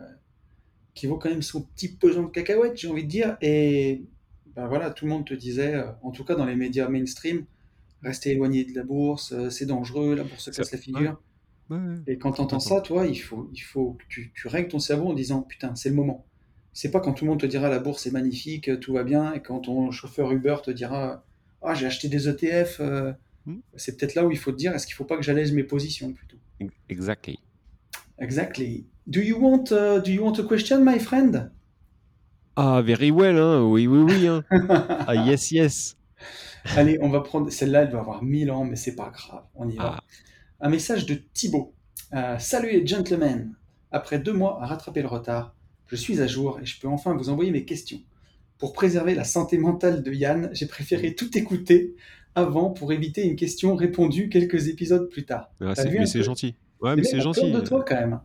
qui 1.00 1.08
vaut 1.08 1.18
quand 1.18 1.30
même 1.30 1.42
son 1.42 1.62
petit 1.62 1.90
pesant 1.90 2.24
de 2.24 2.30
cacahuètes, 2.30 2.78
j'ai 2.78 2.88
envie 2.90 3.04
de 3.04 3.10
dire. 3.10 3.38
Et 3.42 4.04
ben 4.56 4.68
voilà, 4.68 4.90
tout 4.92 5.06
le 5.06 5.12
monde 5.12 5.26
te 5.26 5.34
disait, 5.34 5.76
euh, 5.76 5.92
en 6.02 6.12
tout 6.12 6.24
cas 6.24 6.36
dans 6.36 6.46
les 6.46 6.56
médias 6.56 6.90
mainstream, 6.90 7.46
restez 8.04 8.32
éloigné 8.32 8.66
de 8.66 8.76
la 8.76 8.84
bourse, 8.84 9.32
euh, 9.34 9.50
c'est 9.50 9.66
dangereux, 9.66 10.16
la 10.16 10.24
bourse 10.24 10.46
se 10.46 10.52
casse 10.52 10.72
la 10.72 10.78
figure. 10.78 11.22
Ouais, 11.70 11.78
ouais. 11.78 11.96
Et 12.08 12.18
quand 12.18 12.34
tu 12.34 12.42
entends 12.42 12.60
ça, 12.60 12.82
toi, 12.82 13.06
il 13.06 13.16
faut, 13.16 13.50
il 13.54 13.60
faut 13.60 13.94
que 13.94 14.04
tu, 14.10 14.32
tu 14.34 14.48
règles 14.48 14.70
ton 14.70 14.80
cerveau 14.80 15.10
en 15.10 15.14
disant 15.14 15.42
putain, 15.42 15.76
c'est 15.76 15.90
le 15.90 15.96
moment. 15.96 16.26
C'est 16.74 16.92
pas 16.92 17.00
quand 17.00 17.14
tout 17.14 17.26
le 17.26 17.32
monde 17.32 17.40
te 17.40 17.46
dira 17.46 17.70
la 17.70 17.80
bourse 17.80 18.06
est 18.08 18.12
magnifique, 18.12 18.80
tout 18.80 18.94
va 18.94 19.04
bien, 19.04 19.34
et 19.34 19.42
quand 19.42 19.60
ton 19.60 19.92
chauffeur 19.92 20.32
Uber 20.32 20.58
te 20.64 20.72
dira 20.72 21.24
ah 21.62 21.74
j'ai 21.74 21.86
acheté 21.86 22.08
des 22.08 22.28
ETF, 22.30 22.78
euh, 22.80 23.12
Hmm. 23.46 23.62
c'est 23.76 23.98
peut-être 23.98 24.16
là 24.16 24.26
où 24.26 24.32
il 24.32 24.38
faut 24.38 24.52
te 24.52 24.58
dire 24.58 24.76
est-ce 24.76 24.86
qu'il 24.86 24.96
faut 24.96 25.06
pas 25.06 25.16
que 25.18 25.24
j'allège 25.24 25.54
mes 25.54 25.64
positions 25.64 26.14
plutôt? 26.14 26.38
Exactly. 26.90 27.40
Exactly. 28.20 28.86
Do 29.10 29.22
you 29.22 29.38
want, 29.40 29.72
uh, 29.72 30.00
do 30.04 30.12
you 30.12 30.22
want 30.24 30.38
a 30.40 30.44
question, 30.44 30.84
my 30.86 31.00
friend? 31.00 31.50
Ah, 32.56 32.82
very 32.84 33.10
well, 33.10 33.38
hein. 33.38 33.64
oui, 33.64 33.88
oui, 33.88 34.02
oui. 34.04 34.28
Hein. 34.28 34.44
ah, 35.08 35.16
yes, 35.16 35.52
yes. 35.52 35.98
Allez, 36.76 37.00
on 37.02 37.10
va 37.10 37.22
prendre 37.22 37.50
celle-là, 37.50 37.84
elle 37.84 37.90
doit 37.90 38.02
avoir 38.02 38.22
1000 38.24 38.52
ans, 38.52 38.66
mais 38.66 38.76
c'est 38.76 38.96
pas 38.96 39.10
grave, 39.10 39.44
on 39.56 39.68
y 39.68 39.78
va. 39.78 39.96
Ah, 39.98 40.04
Un 40.62 40.70
message 40.70 41.06
de 41.08 41.16
Thibaut. 41.34 41.74
Euh, 42.14 42.38
Salut 42.38 42.70
les 42.72 42.86
gentlemen. 42.86 43.56
Après 43.92 44.20
deux 44.20 44.34
mois 44.34 44.62
à 44.62 44.68
rattraper 44.68 45.02
le 45.02 45.08
retard, 45.08 45.56
je 45.88 45.96
suis 45.96 46.22
à 46.22 46.28
jour 46.28 46.60
et 46.62 46.66
je 46.66 46.80
peux 46.80 46.88
enfin 46.88 47.16
vous 47.16 47.30
envoyer 47.30 47.50
mes 47.50 47.66
questions. 47.66 48.00
Pour 48.60 48.74
préserver 48.74 49.16
la 49.16 49.24
santé 49.24 49.58
mentale 49.58 50.04
de 50.04 50.12
Yann, 50.12 50.50
j'ai 50.52 50.68
préféré 50.68 51.16
tout 51.16 51.36
écouter 51.36 51.96
avant 52.36 52.70
pour 52.70 52.94
éviter 52.94 53.24
une 53.26 53.36
question 53.36 53.76
répondue 53.76 54.30
quelques 54.30 54.68
épisodes 54.68 55.10
plus 55.10 55.26
tard. 55.26 55.50
ah, 55.62 55.74
mais 55.90 56.06
c'est 56.06 56.22
gentil. 56.22 56.54
Ouais, 56.82 56.92
Les 56.92 56.96
mais 56.98 57.02
mecs 57.02 57.06
c'est 57.12 57.22
gentil. 57.22 57.52
de 57.52 57.60
toi 57.62 57.84
quand 57.88 57.96
même. 57.96 58.20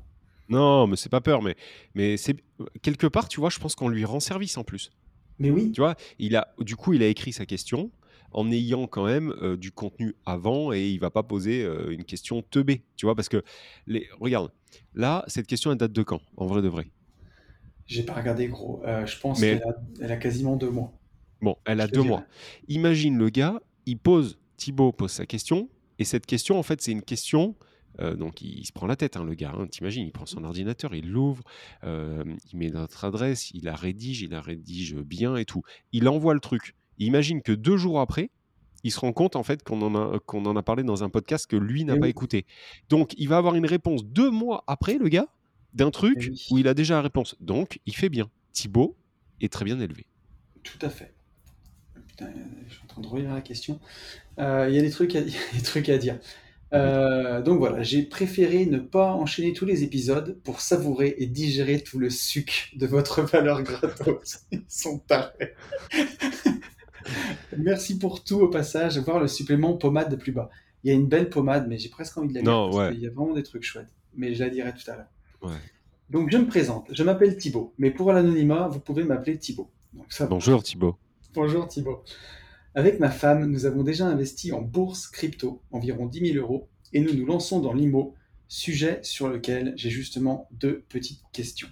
Non, 0.48 0.86
mais 0.86 0.96
c'est 0.96 1.08
pas 1.08 1.20
peur, 1.20 1.42
mais, 1.42 1.56
mais 1.94 2.16
c'est 2.16 2.36
quelque 2.82 3.06
part, 3.06 3.28
tu 3.28 3.40
vois, 3.40 3.50
je 3.50 3.58
pense 3.58 3.74
qu'on 3.74 3.88
lui 3.88 4.04
rend 4.04 4.20
service 4.20 4.56
en 4.58 4.64
plus. 4.64 4.90
Mais 5.38 5.50
oui, 5.50 5.72
Tu 5.72 5.80
vois, 5.80 5.96
il 6.18 6.36
a, 6.36 6.54
du 6.60 6.76
coup, 6.76 6.92
il 6.92 7.02
a 7.02 7.08
écrit 7.08 7.32
sa 7.32 7.46
question 7.46 7.90
en 8.30 8.50
ayant 8.50 8.86
quand 8.86 9.04
même 9.06 9.34
euh, 9.42 9.56
du 9.56 9.72
contenu 9.72 10.14
avant 10.26 10.72
et 10.72 10.88
il 10.88 10.98
va 10.98 11.10
pas 11.10 11.22
poser 11.22 11.62
euh, 11.64 11.90
une 11.92 12.04
question 12.04 12.42
teubée, 12.42 12.82
tu 12.96 13.06
vois, 13.06 13.14
parce 13.14 13.28
que 13.28 13.42
les, 13.86 14.06
regarde, 14.20 14.50
là, 14.94 15.24
cette 15.28 15.46
question 15.46 15.72
elle 15.72 15.78
date 15.78 15.92
de 15.92 16.02
quand, 16.02 16.20
en 16.36 16.46
vrai 16.46 16.62
de 16.62 16.68
vrai? 16.68 16.86
J'ai 17.86 18.02
pas 18.02 18.14
regardé 18.14 18.48
gros. 18.48 18.82
Euh, 18.84 19.06
je 19.06 19.18
pense 19.18 19.40
Mais- 19.40 19.58
qu'elle 19.58 19.68
a, 19.68 19.76
elle 20.00 20.12
a 20.12 20.16
quasiment 20.16 20.56
deux 20.56 20.70
mois. 20.70 20.92
Bon, 21.40 21.56
elle 21.64 21.80
a 21.80 21.86
Je 21.86 21.92
deux 21.92 22.02
mois. 22.02 22.24
Imagine 22.68 23.18
le 23.18 23.28
gars, 23.28 23.60
il 23.86 23.98
pose, 23.98 24.38
Thibaut 24.56 24.92
pose 24.92 25.10
sa 25.10 25.26
question, 25.26 25.68
et 25.98 26.04
cette 26.04 26.26
question, 26.26 26.58
en 26.58 26.62
fait, 26.62 26.80
c'est 26.80 26.92
une 26.92 27.02
question. 27.02 27.54
Euh, 28.00 28.14
donc, 28.16 28.40
il, 28.42 28.58
il 28.58 28.64
se 28.66 28.72
prend 28.72 28.86
la 28.86 28.96
tête, 28.96 29.16
hein, 29.16 29.24
le 29.24 29.34
gars. 29.34 29.52
hein, 29.56 29.66
T'imagines, 29.66 30.04
il 30.06 30.12
prend 30.12 30.26
son 30.26 30.42
ordinateur, 30.44 30.94
il 30.94 31.10
l'ouvre, 31.10 31.42
euh, 31.84 32.24
il 32.52 32.58
met 32.58 32.70
notre 32.70 33.04
adresse, 33.04 33.50
il 33.52 33.64
la 33.64 33.74
rédige, 33.76 34.22
il 34.22 34.30
la 34.30 34.40
rédige 34.40 34.94
bien 34.96 35.36
et 35.36 35.44
tout. 35.44 35.62
Il 35.92 36.08
envoie 36.08 36.34
le 36.34 36.40
truc. 36.40 36.74
Imagine 36.98 37.42
que 37.42 37.52
deux 37.52 37.76
jours 37.76 38.00
après, 38.00 38.30
il 38.82 38.92
se 38.92 39.00
rend 39.00 39.12
compte 39.12 39.34
en 39.36 39.42
fait 39.42 39.62
qu'on 39.62 39.80
en 39.82 39.94
a 39.94 40.18
qu'on 40.20 40.44
en 40.46 40.56
a 40.56 40.62
parlé 40.62 40.82
dans 40.82 41.02
un 41.04 41.08
podcast 41.08 41.46
que 41.46 41.56
lui 41.56 41.84
n'a 41.84 41.94
Eh 41.94 41.98
pas 41.98 42.04
oui. 42.04 42.10
écouté. 42.10 42.44
Donc, 42.90 43.14
il 43.16 43.28
va 43.28 43.36
avoir 43.38 43.54
une 43.54 43.66
réponse 43.66 44.04
deux 44.04 44.30
mois 44.30 44.62
après, 44.66 44.98
le 44.98 45.08
gars, 45.08 45.26
d'un 45.72 45.90
truc 45.90 46.18
Eh 46.20 46.28
oui. 46.30 46.46
où 46.50 46.58
il 46.58 46.68
a 46.68 46.74
déjà 46.74 46.94
la 46.96 47.02
réponse. 47.02 47.36
Donc, 47.40 47.80
il 47.86 47.94
fait 47.96 48.08
bien. 48.10 48.30
Thibaut 48.52 48.96
est 49.40 49.52
très 49.52 49.64
bien 49.64 49.80
élevé. 49.80 50.06
Tout 50.62 50.78
à 50.82 50.88
fait. 50.90 51.14
Putain, 52.08 52.28
je 52.68 52.74
suis 52.74 52.82
en 52.84 52.86
train 52.86 53.00
de 53.02 53.06
relire 53.06 53.32
la 53.34 53.40
question. 53.40 53.80
Euh, 54.38 54.66
Il 54.68 54.74
y 54.76 54.78
a 54.78 54.82
des 54.82 54.90
trucs 54.90 55.14
à, 55.16 55.20
y 55.22 55.34
a 55.34 55.52
des 55.56 55.62
trucs 55.62 55.88
à 55.88 55.98
dire. 55.98 56.18
Euh, 56.72 57.42
donc 57.42 57.58
voilà, 57.58 57.82
j'ai 57.82 58.02
préféré 58.02 58.66
ne 58.66 58.78
pas 58.78 59.12
enchaîner 59.12 59.52
tous 59.52 59.64
les 59.64 59.84
épisodes 59.84 60.38
pour 60.42 60.60
savourer 60.60 61.14
et 61.18 61.26
digérer 61.26 61.80
tout 61.80 61.98
le 61.98 62.10
suc 62.10 62.72
de 62.76 62.86
votre 62.86 63.22
valeur 63.32 63.62
gratos. 63.62 64.40
Ils 64.50 64.64
sont 64.68 64.98
tarés. 64.98 65.54
Merci 67.58 67.98
pour 67.98 68.24
tout 68.24 68.40
au 68.40 68.48
passage, 68.48 68.98
voir 68.98 69.20
le 69.20 69.28
supplément 69.28 69.74
pommade 69.74 70.10
de 70.10 70.16
plus 70.16 70.32
bas. 70.32 70.50
Il 70.82 70.88
y 70.88 70.90
a 70.90 70.94
une 70.94 71.06
belle 71.06 71.30
pommade, 71.30 71.66
mais 71.68 71.78
j'ai 71.78 71.88
presque 71.88 72.16
envie 72.18 72.28
de 72.28 72.34
la 72.34 72.40
lire 72.40 72.50
Non, 72.50 72.70
parce 72.70 72.76
ouais. 72.76 72.92
qu'il 72.92 73.02
y 73.02 73.06
a 73.06 73.10
vraiment 73.10 73.34
des 73.34 73.42
trucs 73.42 73.62
chouettes. 73.62 73.94
Mais 74.16 74.34
je 74.34 74.42
la 74.42 74.50
dirai 74.50 74.72
tout 74.72 74.90
à 74.90 74.96
l'heure. 74.96 75.10
Ouais. 75.42 75.58
Donc 76.10 76.30
je 76.30 76.38
me 76.38 76.46
présente, 76.46 76.86
je 76.92 77.02
m'appelle 77.02 77.36
Thibaut, 77.36 77.72
mais 77.78 77.90
pour 77.90 78.12
l'anonymat, 78.12 78.68
vous 78.68 78.80
pouvez 78.80 79.04
m'appeler 79.04 79.38
Thibaut. 79.38 79.70
Donc 79.94 80.06
ça 80.10 80.24
va. 80.24 80.30
Bonjour 80.30 80.62
Thibaut. 80.62 80.96
Bonjour 81.34 81.66
Thibaut. 81.66 82.02
Avec 82.76 82.98
ma 82.98 83.10
femme, 83.10 83.46
nous 83.46 83.66
avons 83.66 83.84
déjà 83.84 84.04
investi 84.06 84.50
en 84.50 84.60
bourse 84.60 85.06
crypto, 85.06 85.62
environ 85.70 86.06
10 86.06 86.32
000 86.32 86.38
euros, 86.44 86.68
et 86.92 87.00
nous 87.00 87.14
nous 87.14 87.24
lançons 87.24 87.60
dans 87.60 87.72
l'IMO, 87.72 88.14
sujet 88.48 88.98
sur 89.02 89.28
lequel 89.28 89.74
j'ai 89.76 89.90
justement 89.90 90.48
deux 90.50 90.84
petites 90.88 91.22
questions. 91.32 91.68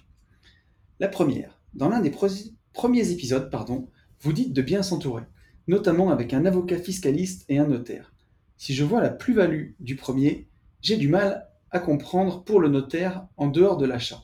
La 1.01 1.09
première, 1.09 1.59
dans 1.73 1.89
l'un 1.89 1.99
des 1.99 2.13
premiers 2.73 3.11
épisodes, 3.11 3.49
pardon, 3.49 3.89
vous 4.21 4.31
dites 4.31 4.53
de 4.53 4.61
bien 4.61 4.81
s'entourer, 4.81 5.23
notamment 5.67 6.09
avec 6.09 6.33
un 6.33 6.45
avocat 6.45 6.77
fiscaliste 6.77 7.43
et 7.49 7.57
un 7.57 7.67
notaire. 7.67 8.13
Si 8.55 8.73
je 8.73 8.85
vois 8.85 9.01
la 9.01 9.09
plus-value 9.09 9.71
du 9.81 9.97
premier, 9.97 10.47
j'ai 10.81 10.95
du 10.95 11.09
mal 11.09 11.49
à 11.71 11.79
comprendre 11.79 12.45
pour 12.45 12.61
le 12.61 12.69
notaire 12.69 13.27
en 13.35 13.47
dehors 13.47 13.75
de 13.75 13.85
l'achat. 13.85 14.23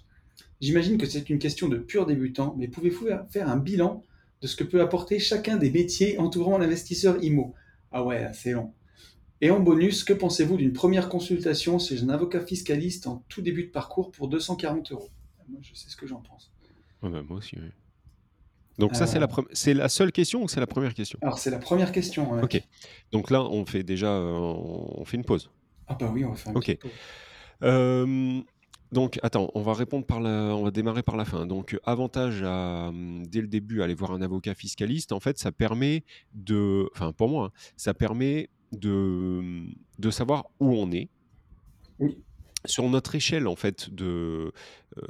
J'imagine 0.62 0.98
que 0.98 1.06
c'est 1.06 1.30
une 1.30 1.40
question 1.40 1.68
de 1.68 1.78
pur 1.78 2.06
débutant, 2.06 2.56
mais 2.58 2.70
pouvez-vous 2.70 3.08
faire 3.30 3.50
un 3.50 3.58
bilan 3.58 4.04
de 4.42 4.48
ce 4.48 4.56
que 4.56 4.64
peut 4.64 4.82
apporter 4.82 5.20
chacun 5.20 5.58
des 5.58 5.70
métiers 5.72 6.18
entourant 6.20 6.58
l'investisseur 6.58 7.22
IMO. 7.24 7.54
Ah 7.92 8.04
ouais, 8.04 8.28
c'est 8.34 8.52
long. 8.52 8.74
Et 9.42 9.52
en 9.52 9.60
bonus, 9.60 10.04
que 10.04 10.14
pensez-vous 10.14 10.58
d'une 10.58 10.74
première 10.74 11.10
consultation 11.10 11.80
chez 11.80 12.04
un 12.04 12.10
avocat 12.10 12.46
fiscaliste 12.46 13.08
en 13.08 13.24
tout 13.30 13.42
début 13.42 13.64
de 13.66 13.72
parcours 13.72 14.12
pour 14.12 14.28
240 14.28 14.92
euros? 14.92 15.10
Moi, 15.48 15.60
je 15.64 15.74
sais 15.74 15.90
ce 15.90 15.96
que 15.96 16.06
j'en 16.08 16.22
pense. 16.22 16.52
Ouais, 17.02 17.10
bah, 17.10 17.22
moi 17.28 17.38
aussi. 17.38 17.56
oui. 17.58 17.70
Donc 18.78 18.96
ça, 18.96 19.04
Euh. 19.04 19.08
c'est 19.08 19.20
la, 19.20 19.28
pre- 19.28 19.48
c'est 19.52 19.74
la 19.74 19.90
seule 19.90 20.12
question 20.12 20.44
ou 20.44 20.48
c'est 20.48 20.60
la 20.60 20.68
première 20.68 20.94
question? 20.94 21.20
Alors, 21.22 21.40
c'est 21.40 21.50
la 21.50 21.58
première 21.60 21.92
question. 21.92 22.32
Ok. 22.42 22.62
Donc 23.12 23.30
là, 23.32 23.44
on 23.44 23.66
fait 23.66 23.84
déjà 23.84 24.08
euh, 24.14 24.32
on 24.34 25.04
fait 25.06 25.18
une 25.18 25.26
pause. 25.26 25.50
Ah 25.88 25.96
bah 26.00 26.10
oui, 26.14 26.24
on 26.24 26.30
va 26.32 26.36
faire 26.36 26.52
un 26.54 26.56
Ok. 26.56 26.66
petit 26.66 26.76
peu. 26.76 26.90
Euh, 27.64 28.42
donc, 28.92 29.20
attends, 29.22 29.52
on 29.54 29.62
va 29.62 29.74
répondre 29.74 30.06
par 30.06 30.20
la, 30.20 30.56
on 30.56 30.64
va 30.64 30.72
démarrer 30.72 31.04
par 31.04 31.16
la 31.16 31.26
fin. 31.26 31.46
Donc, 31.46 31.80
avantage 31.86 32.42
à, 32.44 32.88
hum, 32.90 33.26
dès 33.28 33.42
le 33.42 33.48
début, 33.48 33.82
aller 33.82 33.94
voir 33.94 34.12
un 34.12 34.22
avocat 34.22 34.56
fiscaliste. 34.56 35.12
En 35.12 35.20
fait, 35.20 35.38
ça 35.38 35.52
permet 35.52 36.04
de, 36.34 36.90
enfin, 36.94 37.14
pour 37.14 37.30
moi, 37.30 37.46
hein, 37.46 37.72
ça 37.78 37.94
permet 37.94 38.50
de, 38.72 39.64
de 40.00 40.10
savoir 40.12 40.46
où 40.60 40.74
on 40.74 40.92
est. 40.92 41.10
Oui. 42.00 42.18
Sur 42.66 42.90
notre 42.90 43.16
échelle, 43.16 43.48
en 43.48 43.56
fait, 43.56 43.90
de, 43.90 44.52
euh, 44.98 45.02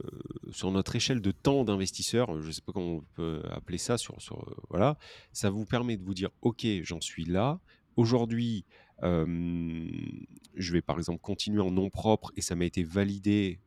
sur 0.51 0.71
notre 0.71 0.95
échelle 0.95 1.19
de 1.19 1.31
temps 1.31 1.63
d'investisseur, 1.63 2.39
je 2.41 2.47
ne 2.47 2.51
sais 2.51 2.61
pas 2.61 2.73
comment 2.73 2.97
on 2.97 3.03
peut 3.15 3.41
appeler 3.49 3.79
ça, 3.79 3.97
sur, 3.97 4.21
sur, 4.21 4.37
euh, 4.37 4.55
voilà, 4.69 4.97
ça 5.31 5.49
vous 5.49 5.65
permet 5.65 5.97
de 5.97 6.03
vous 6.03 6.13
dire, 6.13 6.29
ok, 6.41 6.67
j'en 6.83 7.01
suis 7.01 7.25
là. 7.25 7.59
Aujourd'hui, 7.95 8.65
je 9.01 10.73
vais 10.73 10.81
par 10.81 10.97
exemple 10.97 11.21
continuer 11.21 11.61
en 11.61 11.71
nom 11.71 11.89
propre 11.89 12.31
et 12.35 12.41
ça 12.41 12.55
m'a 12.55 12.65
été 12.65 12.83
validé 12.83 13.59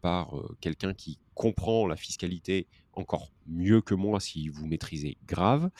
par 0.00 0.34
quelqu'un 0.60 0.94
qui 0.94 1.18
comprend 1.34 1.86
la 1.86 1.96
fiscalité 1.96 2.66
encore 2.94 3.32
mieux 3.46 3.80
que 3.80 3.94
moi 3.94 4.20
si 4.20 4.48
vous 4.48 4.66
maîtrisez 4.66 5.16
grave. 5.26 5.70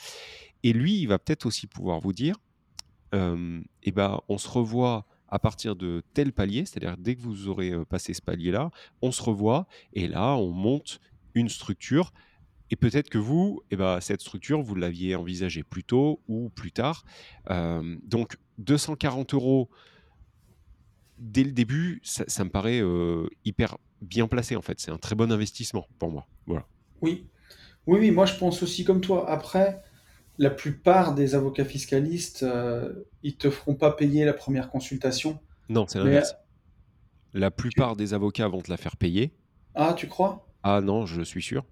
Et 0.63 0.73
lui, 0.73 0.99
il 0.99 1.07
va 1.07 1.19
peut-être 1.19 1.45
aussi 1.45 1.67
pouvoir 1.67 1.99
vous 1.99 2.13
dire, 2.13 2.35
eh 3.13 3.91
ben, 3.91 4.19
on 4.29 4.37
se 4.37 4.47
revoit 4.47 5.05
à 5.27 5.39
partir 5.39 5.75
de 5.75 6.03
tel 6.13 6.31
palier, 6.31 6.65
c'est-à-dire 6.65 6.97
dès 6.97 7.15
que 7.15 7.21
vous 7.21 7.47
aurez 7.47 7.73
passé 7.85 8.13
ce 8.13 8.21
palier-là, 8.21 8.71
on 9.01 9.11
se 9.11 9.21
revoit 9.21 9.67
et 9.93 10.07
là, 10.07 10.35
on 10.35 10.51
monte 10.51 10.99
une 11.33 11.49
structure. 11.49 12.13
Et 12.69 12.75
peut-être 12.75 13.09
que 13.09 13.17
vous, 13.17 13.61
eh 13.69 13.75
ben, 13.75 13.99
cette 13.99 14.21
structure, 14.21 14.61
vous 14.61 14.73
l'aviez 14.73 15.15
envisagée 15.15 15.63
plus 15.63 15.83
tôt 15.83 16.21
ou 16.27 16.49
plus 16.49 16.71
tard. 16.71 17.03
Donc, 17.49 18.37
240 18.57 19.33
euros 19.33 19.69
dès 21.17 21.43
le 21.43 21.51
début, 21.51 22.01
ça, 22.03 22.23
ça 22.27 22.43
me 22.43 22.49
paraît 22.49 22.81
euh, 22.81 23.27
hyper 23.45 23.77
bien 24.01 24.27
placé 24.27 24.55
en 24.55 24.61
fait. 24.61 24.79
C'est 24.79 24.91
un 24.91 24.97
très 24.97 25.15
bon 25.15 25.31
investissement 25.31 25.87
pour 25.99 26.11
moi. 26.11 26.27
Voilà. 26.45 26.65
Oui, 27.01 27.27
oui, 27.87 27.99
oui, 27.99 28.11
moi 28.11 28.25
je 28.25 28.35
pense 28.35 28.61
aussi 28.63 28.83
comme 28.83 29.01
toi. 29.01 29.29
Après, 29.29 29.81
la 30.37 30.49
plupart 30.49 31.15
des 31.15 31.35
avocats 31.35 31.65
fiscalistes, 31.65 32.43
euh, 32.43 33.05
ils 33.23 33.37
te 33.37 33.49
feront 33.49 33.75
pas 33.75 33.91
payer 33.91 34.25
la 34.25 34.33
première 34.33 34.69
consultation. 34.69 35.39
Non, 35.69 35.85
c'est 35.87 35.99
Mais 35.99 36.05
l'inverse. 36.05 36.35
La 37.33 37.51
tu... 37.51 37.55
plupart 37.55 37.95
des 37.95 38.13
avocats 38.13 38.47
vont 38.47 38.61
te 38.61 38.69
la 38.69 38.77
faire 38.77 38.97
payer. 38.97 39.33
Ah, 39.75 39.93
tu 39.93 40.07
crois? 40.07 40.47
Ah 40.63 40.81
non, 40.81 41.05
je 41.05 41.21
suis 41.21 41.41
sûr. 41.41 41.65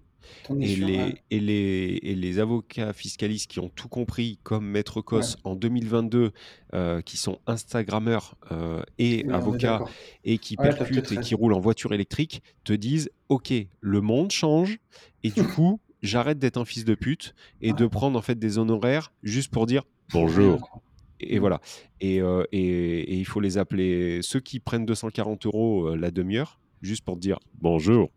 Et 0.60 0.66
sûr? 0.68 0.88
Les, 0.88 1.22
et 1.30 1.40
les, 1.40 1.98
et 2.02 2.14
les 2.14 2.38
avocats 2.38 2.92
fiscalistes 2.92 3.50
qui 3.50 3.58
ont 3.60 3.68
tout 3.68 3.88
compris, 3.88 4.38
comme 4.42 4.66
Maître 4.66 5.00
Ouais. 5.12 5.26
Cos 5.26 5.36
en 5.44 5.56
2022, 5.56 6.32
euh, 6.74 7.00
qui 7.02 7.16
sont 7.16 7.40
Instagrammeurs 7.46 8.36
euh, 8.52 8.82
et 8.98 9.24
Oui, 9.24 9.28
avocats 9.28 9.82
et 10.24 10.38
qui 10.38 10.56
Ouais, 10.58 10.72
percutent 10.72 11.12
et 11.12 11.18
qui 11.18 11.34
roulent 11.34 11.54
en 11.54 11.60
voiture 11.60 11.92
électrique, 11.92 12.42
te 12.64 12.72
disent, 12.72 13.10
OK, 13.28 13.52
le 13.80 14.00
monde 14.00 14.30
change 14.30 14.78
et 15.22 15.30
du 15.30 15.44
coup, 15.46 15.80
j'arrête 16.02 16.38
d'être 16.38 16.56
un 16.58 16.64
fils 16.64 16.84
de 16.84 16.94
pute 16.94 17.34
et 17.60 17.74
de 17.74 17.86
prendre 17.86 18.18
en 18.18 18.22
fait 18.22 18.38
des 18.38 18.58
honoraires 18.58 19.12
juste 19.22 19.50
pour 19.52 19.66
dire 19.66 19.84
bonjour. 20.12 20.72
Et 21.20 21.38
voilà. 21.38 21.60
Et, 22.00 22.20
euh, 22.20 22.44
et, 22.52 22.58
et 22.60 23.14
il 23.14 23.24
faut 23.24 23.40
les 23.40 23.58
appeler 23.58 24.20
ceux 24.22 24.40
qui 24.40 24.58
prennent 24.60 24.86
240 24.86 25.46
euros 25.46 25.94
la 25.94 26.10
demi-heure, 26.10 26.60
juste 26.82 27.04
pour 27.04 27.14
te 27.16 27.20
dire 27.20 27.38
bonjour. 27.60 28.10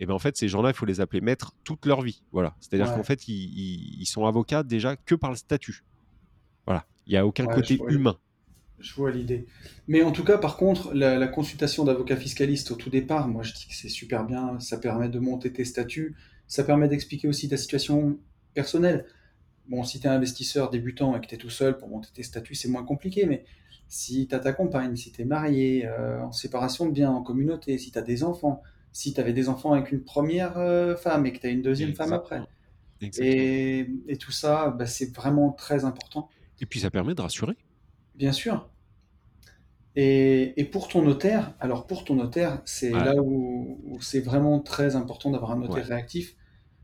Et 0.00 0.06
bien 0.06 0.14
en 0.14 0.18
fait, 0.18 0.36
ces 0.36 0.48
gens-là, 0.48 0.70
il 0.70 0.74
faut 0.74 0.86
les 0.86 1.00
appeler 1.00 1.20
maîtres 1.20 1.54
toute 1.64 1.86
leur 1.86 2.02
vie. 2.02 2.22
Voilà. 2.32 2.54
C'est-à-dire 2.60 2.92
qu'en 2.94 3.02
fait, 3.02 3.28
ils, 3.28 3.34
ils- 3.34 4.00
ils 4.02 4.06
sont 4.06 4.26
avocats 4.26 4.62
déjà 4.62 4.96
que 4.96 5.14
par 5.14 5.30
le 5.30 5.36
statut. 5.36 5.82
Voilà. 6.66 6.84
Il 7.06 7.12
n'y 7.12 7.16
a 7.18 7.26
aucun 7.26 7.46
Ouais, 7.46 7.54
côté 7.54 7.80
humain. 7.88 8.16
je 8.78 8.94
vois 8.94 9.10
l'idée. 9.10 9.46
Mais 9.88 10.02
en 10.02 10.12
tout 10.12 10.24
cas, 10.24 10.38
par 10.38 10.56
contre, 10.56 10.92
la, 10.94 11.16
la 11.18 11.28
consultation 11.28 11.84
d'avocat 11.84 12.16
fiscaliste 12.16 12.70
au 12.70 12.76
tout 12.76 12.90
départ, 12.90 13.28
moi 13.28 13.42
je 13.42 13.52
dis 13.54 13.66
que 13.66 13.74
c'est 13.74 13.88
super 13.88 14.24
bien. 14.24 14.58
Ça 14.60 14.78
permet 14.78 15.08
de 15.08 15.18
monter 15.18 15.52
tes 15.52 15.64
statuts. 15.64 16.14
Ça 16.46 16.64
permet 16.64 16.88
d'expliquer 16.88 17.28
aussi 17.28 17.48
ta 17.48 17.56
situation 17.56 18.18
personnelle. 18.54 19.06
Bon, 19.68 19.84
si 19.84 20.00
tu 20.00 20.06
es 20.06 20.10
investisseur 20.10 20.70
débutant 20.70 21.16
et 21.16 21.20
que 21.20 21.26
tu 21.26 21.34
es 21.36 21.38
tout 21.38 21.48
seul 21.50 21.78
pour 21.78 21.88
monter 21.88 22.08
tes 22.12 22.22
statuts, 22.24 22.56
c'est 22.56 22.68
moins 22.68 22.84
compliqué. 22.84 23.26
Mais 23.26 23.44
si 23.92 24.28
tu 24.28 24.34
as 24.34 24.40
ta 24.40 24.52
compagne, 24.54 24.96
si 24.96 25.12
tu 25.12 25.22
es 25.22 25.24
marié, 25.26 25.86
euh, 25.86 26.22
en 26.22 26.32
séparation 26.32 26.86
de 26.86 26.92
biens, 26.92 27.10
en 27.12 27.22
communauté, 27.22 27.78
si 27.78 27.92
tu 27.92 27.98
as 27.98 28.02
des 28.02 28.24
enfants, 28.24 28.62
si 28.92 29.14
tu 29.14 29.20
avais 29.20 29.32
des 29.34 29.48
enfants 29.50 29.72
avec 29.74 29.92
une 29.92 30.04
première 30.04 30.58
euh, 30.58 30.96
femme 30.96 31.26
et 31.26 31.32
que 31.32 31.40
tu 31.40 31.46
as 31.46 31.50
une 31.50 31.62
deuxième 31.62 31.94
femme 31.94 32.12
après, 32.14 32.46
Exactement. 33.00 33.50
Et, 33.50 33.88
et 34.08 34.18
tout 34.18 34.32
ça, 34.32 34.70
bah, 34.70 34.86
c'est 34.86 35.14
vraiment 35.16 35.52
très 35.52 35.84
important. 35.86 36.30
Et 36.60 36.64
puis 36.66 36.80
ça 36.80 36.90
permet 36.90 37.14
de 37.14 37.20
rassurer. 37.20 37.58
Bien 38.14 38.32
sûr. 38.32 38.70
Et, 39.94 40.58
et 40.60 40.64
pour 40.64 40.88
ton 40.88 41.02
notaire, 41.02 41.54
alors 41.60 41.86
pour 41.86 42.04
ton 42.04 42.14
notaire, 42.14 42.62
c'est 42.64 42.98
Ouais. 42.98 43.00
là 43.00 43.14
où, 43.22 43.78
où 43.84 44.00
c'est 44.00 44.20
vraiment 44.20 44.58
très 44.60 44.96
important 44.96 45.30
d'avoir 45.30 45.50
un 45.52 45.58
notaire 45.58 45.84
Ouais. 45.84 45.86
réactif. 45.86 46.34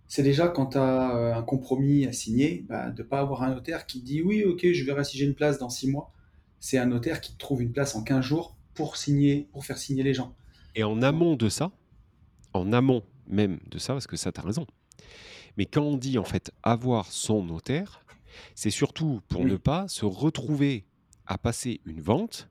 C'est 0.08 0.22
déjà 0.24 0.48
quand 0.48 0.68
tu 0.68 0.78
as 0.78 1.36
un 1.36 1.42
compromis 1.42 2.06
à 2.06 2.12
signer, 2.12 2.66
bah, 2.68 2.90
de 2.90 3.02
ne 3.02 3.08
pas 3.08 3.20
avoir 3.20 3.42
un 3.44 3.54
notaire 3.54 3.86
qui 3.86 4.00
te 4.00 4.06
dit 4.06 4.22
oui, 4.22 4.44
ok, 4.44 4.66
je 4.72 4.84
verrai 4.84 5.04
si 5.04 5.18
j'ai 5.18 5.26
une 5.26 5.34
place 5.36 5.58
dans 5.58 5.70
six 5.70 5.90
mois. 5.90 6.12
C'est 6.60 6.78
un 6.78 6.86
notaire 6.86 7.20
qui 7.20 7.36
trouve 7.36 7.62
une 7.62 7.72
place 7.72 7.94
en 7.94 8.02
15 8.02 8.24
jours 8.24 8.56
pour 8.74 8.96
signer, 8.96 9.48
pour 9.52 9.64
faire 9.64 9.78
signer 9.78 10.02
les 10.02 10.14
gens. 10.14 10.34
Et 10.74 10.84
en 10.84 11.02
amont 11.02 11.36
de 11.36 11.48
ça, 11.48 11.70
en 12.52 12.72
amont 12.72 13.02
même 13.26 13.58
de 13.70 13.78
ça, 13.78 13.92
parce 13.92 14.06
que 14.06 14.16
ça, 14.16 14.32
tu 14.32 14.40
as 14.40 14.44
raison. 14.44 14.66
Mais 15.56 15.66
quand 15.66 15.82
on 15.82 15.96
dit 15.96 16.18
en 16.18 16.24
fait 16.24 16.52
avoir 16.62 17.06
son 17.10 17.44
notaire, 17.44 18.04
c'est 18.54 18.70
surtout 18.70 19.20
pour 19.28 19.44
ne 19.44 19.56
pas 19.56 19.88
se 19.88 20.04
retrouver 20.04 20.84
à 21.26 21.38
passer 21.38 21.80
une 21.84 22.00
vente 22.00 22.48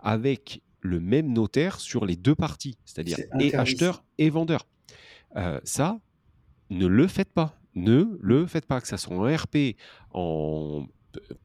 avec 0.00 0.62
le 0.80 1.00
même 1.00 1.32
notaire 1.32 1.80
sur 1.80 2.04
les 2.04 2.16
deux 2.16 2.34
parties, 2.34 2.76
c'est-à-dire 2.84 3.16
c'est 3.16 3.30
et 3.40 3.54
acheteur 3.54 4.04
et 4.18 4.30
vendeur. 4.30 4.66
Euh, 5.36 5.60
ça, 5.64 6.00
ne 6.70 6.86
le 6.86 7.06
faites 7.06 7.32
pas. 7.32 7.58
Ne 7.74 8.18
le 8.20 8.46
faites 8.46 8.66
pas. 8.66 8.80
Que 8.80 8.88
ça 8.88 8.98
soit 8.98 9.16
en 9.16 9.34
RP, 9.34 9.76
en 10.12 10.86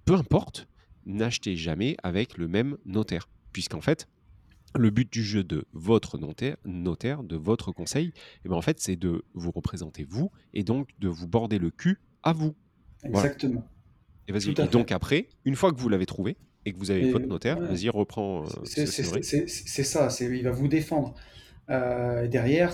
peu 0.06 0.16
importe, 0.16 0.68
n'achetez 1.08 1.56
jamais 1.56 1.98
avec 2.04 2.38
le 2.38 2.48
même 2.48 2.78
notaire. 2.86 3.28
Puisqu'en 3.54 3.82
fait, 3.82 4.08
le 4.78 4.90
but 4.92 5.12
du 5.12 5.24
jeu 5.24 5.44
de 5.44 5.66
votre 5.74 6.18
notaire, 6.18 6.58
notaire 6.66 7.24
de 7.24 7.36
votre 7.36 7.72
conseil, 7.72 8.14
eh 8.46 8.50
ben 8.50 8.56
en 8.56 8.62
fait, 8.62 8.80
c'est 8.80 8.96
de 8.96 9.24
vous 9.34 9.52
représenter 9.52 10.06
vous 10.08 10.30
et 10.54 10.64
donc 10.64 10.90
de 11.00 11.08
vous 11.08 11.28
border 11.28 11.58
le 11.58 11.72
cul 11.72 12.00
à 12.24 12.34
vous. 12.34 12.56
Voilà. 13.04 13.28
Exactement. 13.28 13.66
Et 14.28 14.34
à 14.34 14.38
Et 14.38 14.68
donc 14.68 14.92
après, 14.92 15.30
une 15.46 15.56
fois 15.56 15.72
que 15.72 15.80
vous 15.80 15.90
l'avez 15.90 16.06
trouvé 16.06 16.38
et 16.66 16.74
que 16.74 16.78
vous 16.78 16.92
avez 16.92 17.12
votre 17.12 17.28
notaire, 17.28 17.60
ouais, 17.60 17.68
vas-y, 17.68 17.90
reprends, 17.90 18.44
euh, 18.44 18.48
c'est 18.66 19.84
ça, 19.84 20.10
il 20.20 20.44
va 20.44 20.52
vous 20.52 20.68
défendre. 20.68 21.16
Euh, 21.70 22.28
derrière, 22.28 22.74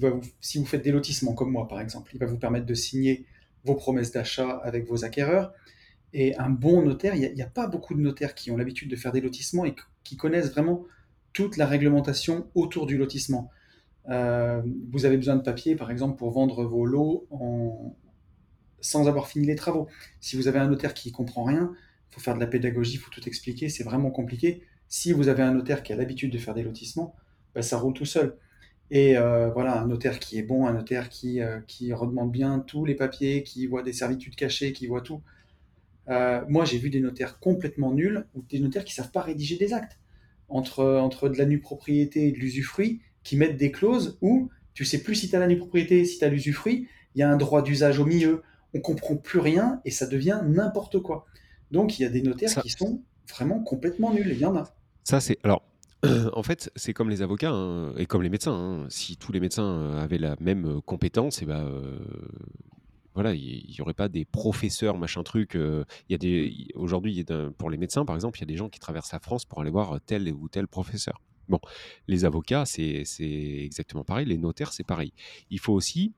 va 0.00 0.10
vous- 0.10 0.22
si 0.40 0.58
vous 0.58 0.66
faites 0.66 0.82
des 0.82 0.92
lotissements 0.92 1.34
comme 1.34 1.50
moi, 1.50 1.68
par 1.68 1.80
exemple, 1.80 2.10
il 2.14 2.18
va 2.18 2.26
vous 2.26 2.38
permettre 2.38 2.66
de 2.66 2.74
signer 2.74 3.26
vos 3.64 3.74
promesses 3.74 4.12
d'achat 4.12 4.50
avec 4.64 4.86
vos 4.86 5.04
acquéreurs. 5.04 5.52
Et 6.14 6.36
un 6.36 6.48
bon 6.48 6.82
notaire, 6.82 7.16
il 7.16 7.34
n'y 7.34 7.42
a, 7.42 7.46
pas 7.46 7.66
beaucoup 7.66 7.92
de 7.92 8.00
notaires 8.00 8.34
qui 8.36 8.52
ont 8.52 8.56
l'habitude 8.56 8.88
de 8.88 8.94
faire 8.94 9.10
des 9.10 9.20
lotissements 9.20 9.64
et 9.64 9.74
qui 10.04 10.16
connaissent 10.16 10.52
vraiment 10.52 10.84
toute 11.32 11.56
la 11.56 11.66
réglementation 11.66 12.48
autour 12.54 12.86
du 12.86 12.96
lotissement. 12.96 13.50
Euh, 14.08 14.62
vous 14.92 15.06
avez 15.06 15.16
besoin 15.16 15.34
de 15.34 15.42
papier, 15.42 15.74
par 15.74 15.90
exemple, 15.90 16.16
pour 16.16 16.30
vendre 16.30 16.64
vos 16.64 16.86
lots 16.86 17.26
sans 18.80 19.08
avoir 19.08 19.26
fini 19.26 19.46
les 19.46 19.56
travaux. 19.56 19.88
Si 20.20 20.36
vous 20.36 20.46
avez 20.46 20.60
un 20.60 20.68
notaire 20.68 20.94
qui 20.94 21.08
ne 21.08 21.14
comprend 21.14 21.42
rien, 21.42 21.72
il 21.74 22.14
faut 22.14 22.20
faire 22.20 22.34
de 22.34 22.40
la 22.40 22.46
pédagogie, 22.46 22.94
il 22.94 22.98
faut 22.98 23.10
tout 23.10 23.26
expliquer, 23.26 23.68
c'est 23.68 23.82
vraiment 23.82 24.10
compliqué. 24.10 24.62
Si 24.88 25.12
vous 25.12 25.28
avez 25.28 25.42
un 25.42 25.52
notaire 25.52 25.82
qui 25.82 25.92
a 25.92 25.96
l'habitude 25.96 26.32
de 26.32 26.38
faire 26.38 26.54
des 26.54 26.62
lotissements, 26.62 27.16
ben, 27.54 27.62
ça 27.62 27.78
roule 27.78 27.94
tout 27.94 28.04
seul. 28.04 28.36
Et 28.90 29.16
euh, 29.16 29.50
voilà, 29.50 29.80
un 29.80 29.86
notaire 29.88 30.20
qui 30.20 30.38
est 30.38 30.42
bon, 30.42 30.66
un 30.66 30.74
notaire 30.74 31.08
euh, 31.24 31.60
qui 31.66 31.92
redemande 31.92 32.30
bien 32.30 32.60
tous 32.60 32.84
les 32.84 32.94
papiers, 32.94 33.42
qui 33.42 33.66
voit 33.66 33.82
des 33.82 33.92
servitudes 33.92 34.36
cachées, 34.36 34.72
qui 34.72 34.86
voit 34.86 35.00
tout. 35.00 35.22
Euh, 36.08 36.42
moi, 36.48 36.64
j'ai 36.64 36.78
vu 36.78 36.90
des 36.90 37.00
notaires 37.00 37.38
complètement 37.38 37.92
nuls 37.92 38.26
ou 38.34 38.42
des 38.42 38.60
notaires 38.60 38.84
qui 38.84 38.94
savent 38.94 39.10
pas 39.10 39.22
rédiger 39.22 39.56
des 39.56 39.72
actes 39.72 39.98
entre, 40.48 40.84
entre 40.84 41.28
de 41.28 41.38
la 41.38 41.46
nue 41.46 41.60
propriété 41.60 42.28
et 42.28 42.32
de 42.32 42.38
l'usufruit, 42.38 43.00
qui 43.22 43.36
mettent 43.36 43.56
des 43.56 43.70
clauses 43.72 44.18
où 44.20 44.50
tu 44.74 44.84
sais 44.84 45.02
plus 45.02 45.14
si 45.14 45.30
tu 45.30 45.36
as 45.36 45.38
la 45.38 45.46
nue 45.46 45.56
propriété, 45.56 46.04
si 46.04 46.18
tu 46.18 46.24
as 46.24 46.28
l'usufruit, 46.28 46.88
il 47.14 47.20
y 47.20 47.22
a 47.22 47.30
un 47.30 47.36
droit 47.36 47.62
d'usage 47.62 47.98
au 47.98 48.04
milieu, 48.04 48.42
on 48.74 48.80
comprend 48.80 49.16
plus 49.16 49.38
rien 49.38 49.80
et 49.84 49.90
ça 49.90 50.06
devient 50.06 50.40
n'importe 50.44 50.98
quoi. 50.98 51.26
Donc 51.70 51.98
il 51.98 52.02
y 52.02 52.04
a 52.04 52.08
des 52.08 52.22
notaires 52.22 52.50
Ça, 52.50 52.60
qui 52.60 52.70
sont 52.70 53.02
vraiment 53.30 53.60
complètement 53.60 54.12
nuls, 54.12 54.30
il 54.30 54.38
y 54.38 54.44
en 54.44 54.56
a. 54.56 54.74
ça 55.04 55.20
c'est 55.20 55.38
alors. 55.42 55.62
En 56.34 56.42
fait, 56.42 56.70
c'est 56.76 56.92
comme 56.92 57.08
les 57.08 57.22
avocats 57.22 57.50
hein, 57.50 57.94
et 57.96 58.04
comme 58.04 58.22
les 58.22 58.28
médecins. 58.28 58.52
hein. 58.52 58.86
Si 58.90 59.16
tous 59.16 59.32
les 59.32 59.40
médecins 59.40 59.64
euh, 59.64 60.02
avaient 60.02 60.18
la 60.18 60.36
même 60.38 60.66
euh, 60.66 60.80
compétence, 60.82 61.40
et 61.40 61.46
ben 61.46 61.64
euh, 61.64 61.98
voilà, 63.14 63.34
il 63.34 63.70
n'y 63.70 63.80
aurait 63.80 63.94
pas 63.94 64.08
des 64.08 64.24
professeurs 64.24 64.98
machin 64.98 65.22
truc. 65.22 65.54
euh, 65.54 65.84
Il 66.08 66.12
y 66.12 66.14
a 66.14 66.18
des 66.18 66.68
aujourd'hui, 66.74 67.24
pour 67.58 67.70
les 67.70 67.76
médecins 67.78 68.04
par 68.04 68.16
exemple, 68.16 68.38
il 68.38 68.42
y 68.42 68.44
a 68.44 68.46
des 68.46 68.56
gens 68.56 68.68
qui 68.68 68.80
traversent 68.80 69.12
la 69.12 69.20
France 69.20 69.44
pour 69.44 69.60
aller 69.60 69.70
voir 69.70 69.98
tel 70.04 70.32
ou 70.32 70.48
tel 70.48 70.66
professeur. 70.66 71.20
Bon, 71.48 71.60
les 72.08 72.24
avocats, 72.24 72.64
c'est 72.64 73.02
c'est 73.04 73.24
exactement 73.64 74.04
pareil. 74.04 74.26
Les 74.26 74.38
notaires, 74.38 74.72
c'est 74.72 74.84
pareil. 74.84 75.12
Il 75.50 75.58
faut 75.60 75.74
aussi 75.74 76.12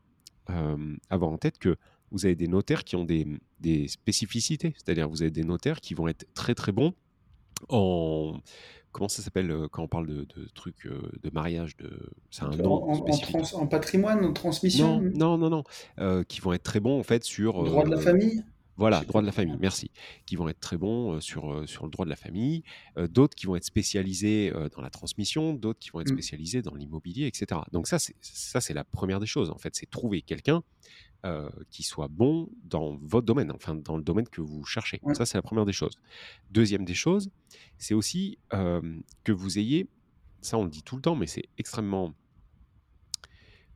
euh, 0.51 0.97
avoir 1.11 1.31
en 1.31 1.39
tête 1.39 1.59
que 1.59 1.77
vous 2.13 2.25
avez 2.25 2.37
des 2.37 2.47
notaires 2.47 2.85
qui 2.85 2.95
ont 2.95 3.05
des, 3.05 3.27
des 3.59 3.89
spécificités. 3.89 4.73
C'est-à-dire, 4.77 5.09
vous 5.09 5.23
avez 5.23 5.33
des 5.33 5.43
notaires 5.43 5.81
qui 5.81 5.95
vont 5.95 6.07
être 6.07 6.27
très 6.35 6.55
très 6.55 6.71
bons 6.73 6.95
en 7.69 8.41
comment 8.97 9.09
ça 9.09 9.23
s'appelle 9.23 9.51
euh, 9.51 9.69
quand 9.69 9.83
on 9.83 9.89
parle 9.89 10.07
de, 10.07 10.25
de 10.37 10.49
trucs 10.55 10.87
euh, 10.87 11.01
de 11.23 11.31
mariage 11.31 11.77
de 11.77 11.91
c'est 12.31 12.45
un 12.45 12.51
En, 12.53 12.57
nom 12.57 12.73
en- 12.85 12.89
en 12.91 12.95
spécifique. 12.95 13.37
trans- 13.43 13.61
en 13.61 13.67
patrimoine, 13.67 14.25
en 14.25 14.33
transmission, 14.33 15.01
non 15.01 15.37
non 15.37 15.39
non 15.39 15.51
non. 15.51 15.65
Euh, 15.99 16.25
qui 16.25 16.41
vont 16.41 16.53
être 16.55 16.63
très 16.63 16.81
bons 16.81 16.99
en 16.99 17.03
fait 17.03 17.23
sur 17.25 17.63
droit 17.65 17.85
de 17.85 17.91
la 17.91 17.99
famille, 18.01 18.43
voilà 18.79 19.03
droit 19.05 19.21
de 19.23 19.27
la 19.27 19.33
famille 19.33 19.57
merci. 19.61 19.91
Qui 20.27 20.37
vont 20.37 20.49
être 20.49 20.61
très 20.61 20.77
bons 20.79 21.21
sur 21.21 21.63
sur 21.69 21.85
le 21.85 21.91
droit 21.91 22.05
de 22.07 22.11
la 22.11 22.17
famille. 22.17 22.63
Euh, 22.99 23.07
d'autres 23.09 23.35
qui 23.35 23.47
vont 23.47 23.57
être 23.57 23.65
spécialisés 23.65 24.53
euh, 24.55 24.69
dans 24.75 24.83
la 24.83 24.91
transmission. 24.91 25.53
D'autres 25.55 25.79
qui 25.79 25.91
vont 25.91 26.01
être 26.01 26.11
Mm. 26.11 26.15
spécialisés 26.15 26.63
dans 26.63 26.75
l'immobilier 26.75 27.27
etc 27.27 27.61
donc 27.73 27.87
ça 27.89 27.99
c'est 27.99 28.17
ça 28.23 28.61
c'est 28.61 28.75
la 28.75 28.85
première 28.85 29.21
des 29.21 29.27
choses 29.27 29.51
en 29.51 29.59
fait 29.59 29.75
c'est 29.75 29.89
trouver 29.91 30.23
quelqu'un 30.23 30.63
euh, 31.27 31.51
qui 31.71 31.83
soit 31.83 32.09
bon 32.09 32.49
dans 32.65 32.97
votre 33.03 33.27
domaine, 33.27 33.53
enfin 33.53 33.75
dans 33.75 33.97
le 33.97 34.03
domaine 34.03 34.29
que 34.29 34.41
vous 34.41 34.65
cherchez. 34.65 35.01
Ouais. 35.03 35.15
Ça, 35.15 35.27
c'est 35.27 35.37
la 35.37 35.43
première 35.43 35.67
des 35.67 35.73
choses. 35.73 35.99
Deuxième 36.51 36.85
des 36.85 36.95
choses, 36.95 37.31
c'est 37.79 37.95
aussi 37.95 38.39
euh, 38.55 38.81
que 39.25 39.33
vous 39.33 39.59
ayez, 39.59 39.89
ça 40.41 40.57
on 40.57 40.65
le 40.65 40.71
dit 40.71 40.83
tout 40.83 40.97
le 40.97 41.03
temps, 41.03 41.17
mais 41.17 41.27
c'est 41.27 41.45
extrêmement 41.59 42.15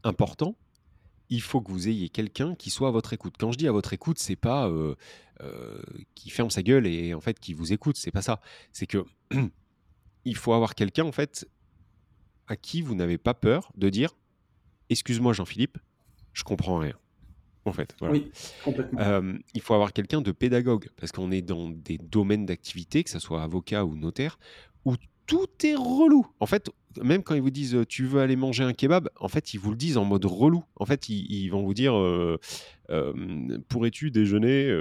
important, 0.04 0.56
il 1.30 1.40
faut 1.40 1.60
que 1.60 1.70
vous 1.70 1.88
ayez 1.88 2.08
quelqu'un 2.08 2.54
qui 2.56 2.70
soit 2.70 2.88
à 2.88 2.90
votre 2.90 3.12
écoute. 3.12 3.34
Quand 3.38 3.52
je 3.52 3.58
dis 3.58 3.68
à 3.68 3.72
votre 3.72 3.92
écoute, 3.92 4.18
c'est 4.18 4.36
pas 4.36 4.68
euh, 4.68 4.96
euh, 5.40 5.80
qui 6.14 6.28
ferme 6.28 6.50
sa 6.50 6.62
gueule 6.62 6.86
et 6.86 7.14
en 7.14 7.20
fait 7.20 7.38
qui 7.38 7.54
vous 7.54 7.72
écoute, 7.72 7.96
c'est 7.96 8.10
pas 8.10 8.20
ça. 8.20 8.40
C'est 8.72 8.86
que 8.86 9.04
il 10.24 10.36
faut 10.36 10.52
avoir 10.52 10.74
quelqu'un, 10.74 11.04
en 11.04 11.12
fait, 11.12 11.48
à 12.48 12.56
qui 12.56 12.82
vous 12.82 12.96
n'avez 12.96 13.16
pas 13.16 13.32
peur 13.32 13.72
de 13.76 13.88
dire 13.88 14.16
Excuse-moi, 14.90 15.32
Jean-Philippe, 15.32 15.78
je 16.32 16.42
comprends 16.42 16.78
rien. 16.78 16.98
En 17.64 17.72
fait, 17.72 17.94
voilà. 17.98 18.14
Oui, 18.14 18.30
complètement. 18.64 19.00
Euh, 19.00 19.34
il 19.54 19.60
faut 19.60 19.74
avoir 19.74 19.92
quelqu'un 19.92 20.22
de 20.22 20.32
pédagogue 20.32 20.88
parce 20.96 21.12
qu'on 21.12 21.30
est 21.30 21.42
dans 21.42 21.68
des 21.68 21.98
domaines 21.98 22.46
d'activité, 22.46 23.04
que 23.04 23.10
ce 23.10 23.18
soit 23.18 23.42
avocat 23.42 23.84
ou 23.84 23.96
notaire, 23.96 24.38
où 24.86 24.94
tout 25.26 25.48
est 25.64 25.74
relou. 25.74 26.26
En 26.40 26.46
fait, 26.46 26.70
même 27.02 27.22
quand 27.22 27.34
ils 27.34 27.42
vous 27.42 27.50
disent 27.50 27.76
tu 27.88 28.06
veux 28.06 28.20
aller 28.20 28.36
manger 28.36 28.64
un 28.64 28.72
kebab, 28.72 29.10
en 29.20 29.28
fait, 29.28 29.52
ils 29.52 29.60
vous 29.60 29.70
le 29.70 29.76
disent 29.76 29.98
en 29.98 30.04
mode 30.04 30.24
relou. 30.24 30.64
En 30.76 30.86
fait, 30.86 31.10
ils, 31.10 31.30
ils 31.30 31.48
vont 31.48 31.62
vous 31.62 31.74
dire 31.74 31.94
euh, 31.94 32.38
euh, 32.88 33.58
pourrais-tu 33.68 34.10
déjeuner 34.10 34.72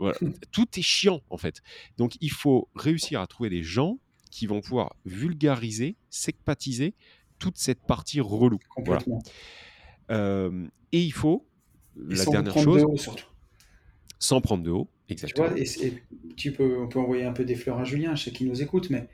voilà. 0.00 0.16
Tout 0.50 0.66
est 0.76 0.82
chiant, 0.82 1.20
en 1.28 1.36
fait. 1.36 1.60
Donc, 1.98 2.16
il 2.22 2.30
faut 2.30 2.68
réussir 2.74 3.20
à 3.20 3.26
trouver 3.26 3.50
des 3.50 3.62
gens 3.62 3.98
qui 4.30 4.46
vont 4.46 4.62
pouvoir 4.62 4.96
vulgariser, 5.04 5.96
secpatiser 6.08 6.94
toute 7.38 7.58
cette 7.58 7.86
partie 7.86 8.20
relou. 8.20 8.58
Complètement. 8.70 9.22
Et 10.94 11.02
il 11.02 11.12
faut, 11.12 11.44
Et 12.10 12.16
la 12.16 12.16
sans 12.16 12.30
dernière 12.30 12.54
prendre 12.54 12.70
de 12.70 12.78
chose, 12.78 12.84
haut, 12.84 12.96
surtout. 12.96 13.26
sans 14.18 14.40
prendre 14.40 14.64
de 14.64 14.70
haut, 14.70 14.90
Tu 15.08 15.12
exactement. 15.12 15.48
vois, 15.48 15.58
et, 15.58 15.64
tu 16.36 16.52
peux, 16.52 16.78
on 16.82 16.88
peut 16.88 16.98
envoyer 16.98 17.24
un 17.24 17.32
peu 17.32 17.44
des 17.44 17.54
fleurs 17.56 17.78
à 17.78 17.84
Julien, 17.84 18.14
je 18.14 18.24
sais 18.24 18.32
qu'il 18.32 18.48
nous 18.48 18.62
écoute, 18.62 18.90
mais 18.90 19.08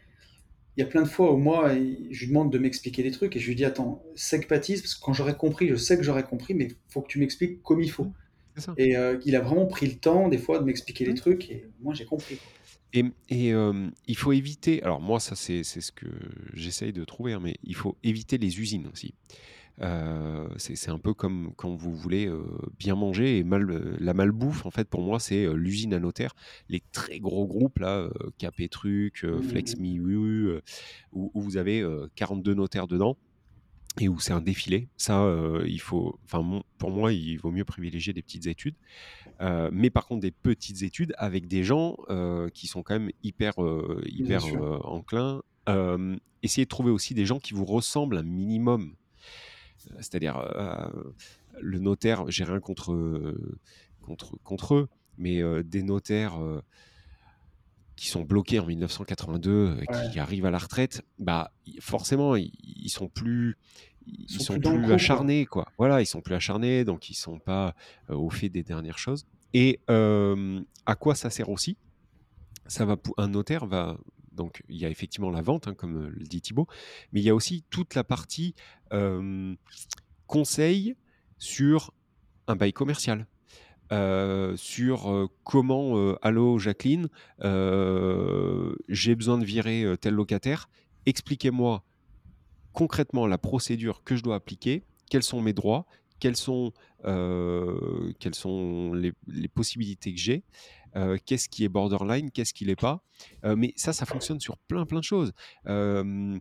il 0.76 0.80
y 0.80 0.84
a 0.84 0.86
plein 0.86 1.02
de 1.02 1.08
fois 1.08 1.32
où 1.34 1.38
moi, 1.38 1.74
je 1.74 2.20
lui 2.20 2.28
demande 2.28 2.52
de 2.52 2.58
m'expliquer 2.58 3.02
des 3.02 3.10
trucs 3.12 3.36
et 3.36 3.40
je 3.40 3.48
lui 3.48 3.56
dis 3.56 3.64
Attends, 3.64 4.04
secpatise, 4.16 4.82
parce 4.82 4.94
que 4.94 5.00
quand 5.02 5.12
j'aurai 5.14 5.36
compris, 5.36 5.68
je 5.68 5.76
sais 5.76 5.96
que 5.96 6.02
j'aurai 6.04 6.24
compris, 6.24 6.54
mais 6.54 6.66
il 6.66 6.76
faut 6.88 7.02
que 7.02 7.08
tu 7.08 7.18
m'expliques 7.20 7.62
comme 7.62 7.82
il 7.82 7.90
faut. 7.90 8.14
Ça. 8.56 8.74
Et 8.76 8.96
euh, 8.96 9.18
il 9.26 9.36
a 9.36 9.40
vraiment 9.40 9.66
pris 9.66 9.86
le 9.88 9.98
temps, 9.98 10.28
des 10.28 10.38
fois, 10.38 10.58
de 10.60 10.64
m'expliquer 10.64 11.04
les 11.06 11.12
Mm. 11.12 11.14
trucs 11.14 11.50
et 11.50 11.70
moi, 11.80 11.94
j'ai 11.94 12.04
compris. 12.06 12.42
Et, 12.92 13.04
et, 13.28 13.52
euh, 13.54 13.88
il 14.08 14.16
faut 14.16 14.32
éviter, 14.32 14.82
alors 14.82 15.00
moi 15.00 15.20
ça 15.20 15.36
c'est 15.36 15.62
c'est 15.62 15.80
ce 15.80 15.92
que 15.92 16.06
j'essaye 16.54 16.92
de 16.92 17.04
trouver, 17.04 17.32
hein, 17.34 17.40
mais 17.40 17.56
il 17.62 17.76
faut 17.76 17.96
éviter 18.02 18.36
les 18.36 18.58
usines 18.60 18.88
aussi. 18.92 19.14
Euh, 19.82 20.46
c'est 20.58 20.90
un 20.90 20.98
peu 20.98 21.14
comme 21.14 21.52
quand 21.56 21.74
vous 21.74 21.94
voulez 21.94 22.26
euh, 22.26 22.44
bien 22.78 22.94
manger 22.94 23.38
et 23.38 23.44
mal, 23.44 23.70
euh, 23.70 23.96
la 23.98 24.12
malbouffe 24.12 24.66
en 24.66 24.70
fait 24.70 24.86
pour 24.86 25.00
moi 25.00 25.18
c'est 25.18 25.46
l'usine 25.54 25.94
à 25.94 25.98
notaire, 25.98 26.34
les 26.68 26.82
très 26.92 27.18
gros 27.18 27.46
groupes 27.46 27.78
là, 27.78 28.10
Capé 28.36 28.68
Truc, 28.68 29.24
euh, 29.24 29.40
Mm, 29.40 29.42
Flex 29.42 29.74
où, 31.12 31.30
où 31.34 31.40
vous 31.40 31.56
avez 31.56 31.80
euh, 31.80 32.08
42 32.14 32.54
notaires 32.54 32.86
dedans 32.86 33.16
et 33.98 34.08
où 34.08 34.20
c'est 34.20 34.32
un 34.32 34.40
défilé. 34.40 34.88
Ça, 34.96 35.22
euh, 35.24 35.64
il 35.66 35.80
faut, 35.80 36.18
enfin 36.24 36.62
pour 36.78 36.90
moi 36.90 37.12
il 37.12 37.36
vaut 37.38 37.50
mieux 37.50 37.64
privilégier 37.64 38.12
des 38.12 38.22
petites 38.22 38.46
études. 38.46 38.76
Euh, 39.40 39.70
mais 39.72 39.90
par 39.90 40.06
contre, 40.06 40.20
des 40.20 40.30
petites 40.30 40.82
études 40.82 41.12
avec 41.18 41.48
des 41.48 41.64
gens 41.64 41.96
euh, 42.08 42.48
qui 42.50 42.66
sont 42.66 42.82
quand 42.82 42.94
même 42.94 43.10
hyper, 43.22 43.54
hyper 44.06 44.44
enclins. 44.84 45.42
Essayez 46.42 46.64
de 46.64 46.70
trouver 46.70 46.90
aussi 46.90 47.14
des 47.14 47.26
gens 47.26 47.38
qui 47.38 47.52
vous 47.52 47.64
ressemblent 47.66 48.16
un 48.16 48.22
minimum. 48.22 48.94
C'est-à-dire, 49.98 50.36
euh, 50.38 50.88
le 51.60 51.78
notaire, 51.78 52.30
j'ai 52.30 52.44
rien 52.44 52.60
contre, 52.60 52.92
euh, 52.92 53.58
contre, 54.02 54.36
contre 54.44 54.74
eux, 54.74 54.88
mais 55.18 55.42
euh, 55.42 55.62
des 55.62 55.82
notaires 55.82 56.40
euh, 56.42 56.62
qui 57.96 58.08
sont 58.08 58.22
bloqués 58.22 58.58
en 58.60 58.66
1982, 58.66 59.50
euh, 59.50 59.74
Ouais. 59.76 59.86
qui 60.12 60.18
arrivent 60.18 60.46
à 60.46 60.50
la 60.50 60.58
retraite, 60.58 61.02
bah, 61.18 61.52
forcément, 61.80 62.36
ils, 62.36 62.52
ils 62.62 62.88
sont 62.90 63.08
plus. 63.08 63.56
Ils 64.06 64.24
Ils 64.30 64.30
sont 64.40 64.54
sont 64.54 64.60
plus 64.60 64.82
coup, 64.82 64.92
acharnés, 64.92 65.44
quoi. 65.46 65.68
Voilà, 65.76 66.00
ils 66.00 66.06
sont 66.06 66.22
plus 66.22 66.34
acharnés, 66.34 66.84
donc 66.84 67.10
ils 67.10 67.14
sont 67.14 67.38
pas 67.38 67.74
au 68.08 68.30
fait 68.30 68.48
des 68.48 68.62
dernières 68.62 68.98
choses. 68.98 69.26
Et 69.52 69.78
à 69.88 70.94
quoi 70.98 71.14
ça 71.14 71.28
sert 71.30 71.48
aussi? 71.50 71.76
Ça 72.66 72.84
va 72.86 72.96
un 73.18 73.28
notaire 73.28 73.66
va 73.66 73.98
donc 74.40 74.62
il 74.70 74.76
y 74.76 74.86
a 74.86 74.88
effectivement 74.88 75.30
la 75.30 75.42
vente, 75.42 75.68
hein, 75.68 75.74
comme 75.74 76.06
euh, 76.06 76.08
le 76.08 76.24
dit 76.24 76.40
Thibaut, 76.40 76.66
mais 77.12 77.20
il 77.20 77.24
y 77.24 77.28
a 77.28 77.34
aussi 77.34 77.62
toute 77.68 77.94
la 77.94 78.04
partie 78.04 78.54
conseil 80.26 80.96
sur 81.38 81.92
un 82.48 82.56
bail 82.56 82.72
commercial, 82.72 83.26
sur 84.56 85.30
comment, 85.44 86.16
allô 86.22 86.58
Jacqueline, 86.58 87.08
j'ai 88.88 89.14
besoin 89.14 89.38
de 89.38 89.44
virer 89.44 89.94
tel 90.00 90.14
locataire, 90.14 90.68
expliquez-moi 91.06 91.84
concrètement 92.72 93.28
la 93.28 93.38
procédure 93.38 94.02
que 94.02 94.16
je 94.16 94.24
dois 94.24 94.34
appliquer, 94.34 94.82
quels 95.08 95.22
sont 95.22 95.40
mes 95.40 95.52
droits, 95.52 95.86
quelles 96.18 96.36
sont, 96.36 96.72
les 98.94 99.48
possibilités 99.48 100.12
que 100.12 100.20
j'ai, 100.20 100.42
euh, 100.96 101.16
qu'est-ce 101.24 101.48
qui 101.48 101.64
est 101.64 101.68
borderline, 101.68 102.30
qu'est-ce 102.30 102.52
qui 102.54 102.64
l'est 102.64 102.76
pas? 102.80 103.04
Euh, 103.44 103.56
mais 103.56 103.72
ça, 103.76 103.92
ça 103.92 104.06
fonctionne 104.06 104.40
sur 104.40 104.56
plein 104.58 104.86
plein 104.86 104.98
de 105.00 105.04
choses. 105.04 105.32
Euh, 105.66 106.38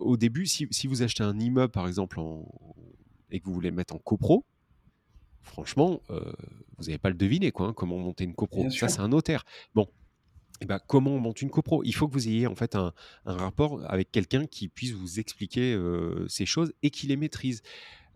au 0.00 0.16
début, 0.16 0.46
si, 0.46 0.68
si 0.70 0.86
vous 0.86 1.02
achetez 1.02 1.22
un 1.24 1.38
immeuble, 1.38 1.72
par 1.72 1.86
exemple, 1.88 2.20
en- 2.20 2.46
et 3.30 3.40
que 3.40 3.46
vous 3.46 3.54
voulez 3.54 3.70
le 3.70 3.76
mettre 3.76 3.94
en 3.94 3.98
copro, 3.98 4.44
franchement, 5.40 6.00
vous 6.08 6.84
n'avez 6.84 6.98
pas 6.98 7.08
le 7.08 7.14
deviner, 7.16 7.50
quoi, 7.52 7.68
hein, 7.68 7.72
comment 7.72 7.98
monter 7.98 8.24
une 8.24 8.34
copro. 8.34 8.62
Bien 8.62 8.70
Ça, 8.70 8.88
c'est 8.88 9.00
un 9.00 9.08
notaire. 9.08 9.44
Bon, 9.74 9.88
eh 10.60 10.66
ben, 10.66 10.78
comment 10.86 11.12
on 11.12 11.18
monte 11.18 11.42
une 11.42 11.50
copro? 11.50 11.82
Il 11.84 11.92
faut 11.92 12.06
que 12.06 12.12
vous 12.12 12.28
ayez 12.28 12.46
en 12.46 12.54
fait 12.54 12.76
un, 12.76 12.92
un 13.24 13.34
rapport 13.36 13.82
avec 13.90 14.12
quelqu'un 14.12 14.46
qui 14.46 14.68
puisse 14.68 14.92
vous 14.92 15.18
expliquer 15.18 15.72
euh, 15.72 16.26
ces 16.28 16.46
choses 16.46 16.72
et 16.82 16.90
qui 16.90 17.06
les 17.06 17.16
maîtrise. 17.16 17.62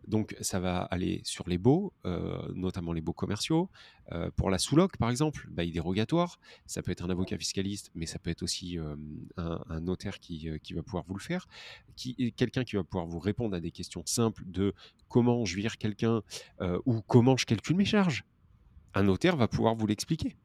Donc 0.07 0.37
ça 0.41 0.61
va 0.61 0.79
aller 0.79 1.21
sur 1.25 1.49
les 1.49 1.59
baux, 1.59 1.93
euh, 2.05 2.39
notamment 2.55 2.93
les 2.93 3.01
baux 3.01 3.13
commerciaux. 3.13 3.69
Euh, 4.13 4.31
pour 4.37 4.51
la 4.51 4.59
sous-loc, 4.59 4.97
par 4.99 5.11
exemple, 5.11 5.49
bail 5.51 5.73
dérogatoire, 5.73 6.39
ça 6.65 6.81
peut 6.83 6.93
être 6.93 7.05
un 7.05 7.11
avocat 7.11 7.37
fiscaliste, 7.39 7.91
mais 7.95 8.07
ça 8.07 8.19
peut 8.21 8.31
être 8.31 8.43
aussi 8.43 8.79
euh, 8.79 8.95
un, 9.37 9.61
un 9.69 9.81
notaire 9.81 10.21
qui, 10.21 10.49
qui 10.63 10.75
va 10.75 10.83
pouvoir 10.83 11.05
vous 11.09 11.15
le 11.15 11.21
faire, 11.21 11.49
qui 11.97 12.33
quelqu'un 12.37 12.63
qui 12.65 12.77
va 12.77 12.85
pouvoir 12.85 13.07
vous 13.07 13.19
répondre 13.19 13.57
à 13.57 13.61
des 13.61 13.73
questions 13.73 14.03
simples 14.07 14.45
de 14.47 14.75
comment 15.09 15.45
je 15.45 15.57
vire 15.57 15.77
quelqu'un 15.77 16.23
ou 16.85 17.01
comment 17.03 17.37
je 17.37 17.47
calcule 17.47 17.77
mes 17.77 17.85
charges. 17.85 18.25
Un 18.95 19.03
notaire 19.03 19.37
va 19.37 19.49
pouvoir 19.49 19.75
vous 19.75 19.87
l'expliquer 19.87 20.37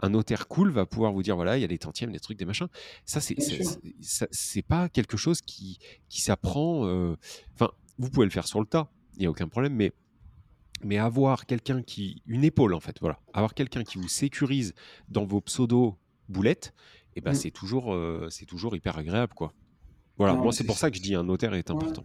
un 0.00 0.08
notaire 0.08 0.48
cool 0.48 0.70
va 0.70 0.86
pouvoir 0.86 1.12
vous 1.12 1.22
dire 1.22 1.36
voilà, 1.36 1.58
il 1.58 1.60
y 1.60 1.64
a 1.64 1.68
des 1.68 1.78
tantièmes, 1.78 2.12
des 2.12 2.18
trucs, 2.18 2.38
des 2.38 2.46
machins. 2.46 2.66
Ça, 3.04 3.20
c'est 3.20 3.36
c'est- 4.00 4.62
pas 4.62 4.88
quelque 4.88 5.18
chose 5.18 5.42
qui, 5.42 5.78
qui 6.08 6.22
s'apprend. 6.22 6.86
euh, 6.86 7.14
Enfin, 7.54 7.70
vous 8.02 8.10
pouvez 8.10 8.26
le 8.26 8.30
faire 8.32 8.46
sur 8.46 8.60
le 8.60 8.66
tas, 8.66 8.88
il 9.14 9.20
n'y 9.20 9.26
a 9.26 9.30
aucun 9.30 9.48
problème, 9.48 9.74
mais, 9.74 9.92
mais 10.84 10.98
avoir 10.98 11.46
quelqu'un 11.46 11.82
qui. 11.82 12.22
Une 12.26 12.44
épaule, 12.44 12.74
en 12.74 12.80
fait, 12.80 12.96
voilà. 13.00 13.18
Avoir 13.32 13.54
quelqu'un 13.54 13.84
qui 13.84 13.98
vous 13.98 14.08
sécurise 14.08 14.74
dans 15.08 15.24
vos 15.24 15.40
pseudo 15.40 15.96
boulettes, 16.28 16.74
et 17.16 17.20
ben, 17.20 17.32
Mm. 17.32 17.34
c'est 17.34 17.50
toujours, 17.50 17.94
euh, 17.94 18.28
c'est 18.30 18.46
toujours 18.46 18.74
hyper 18.76 18.98
agréable, 18.98 19.34
quoi. 19.34 19.52
Voilà, 20.18 20.34
Non, 20.34 20.42
moi, 20.42 20.52
c'est 20.52 20.64
pour 20.64 20.76
ça 20.78 20.90
que 20.90 20.96
je 20.96 21.02
dis 21.02 21.14
un 21.14 21.24
notaire 21.24 21.54
est 21.54 21.70
Ouais. 21.70 21.76
important. 21.76 22.04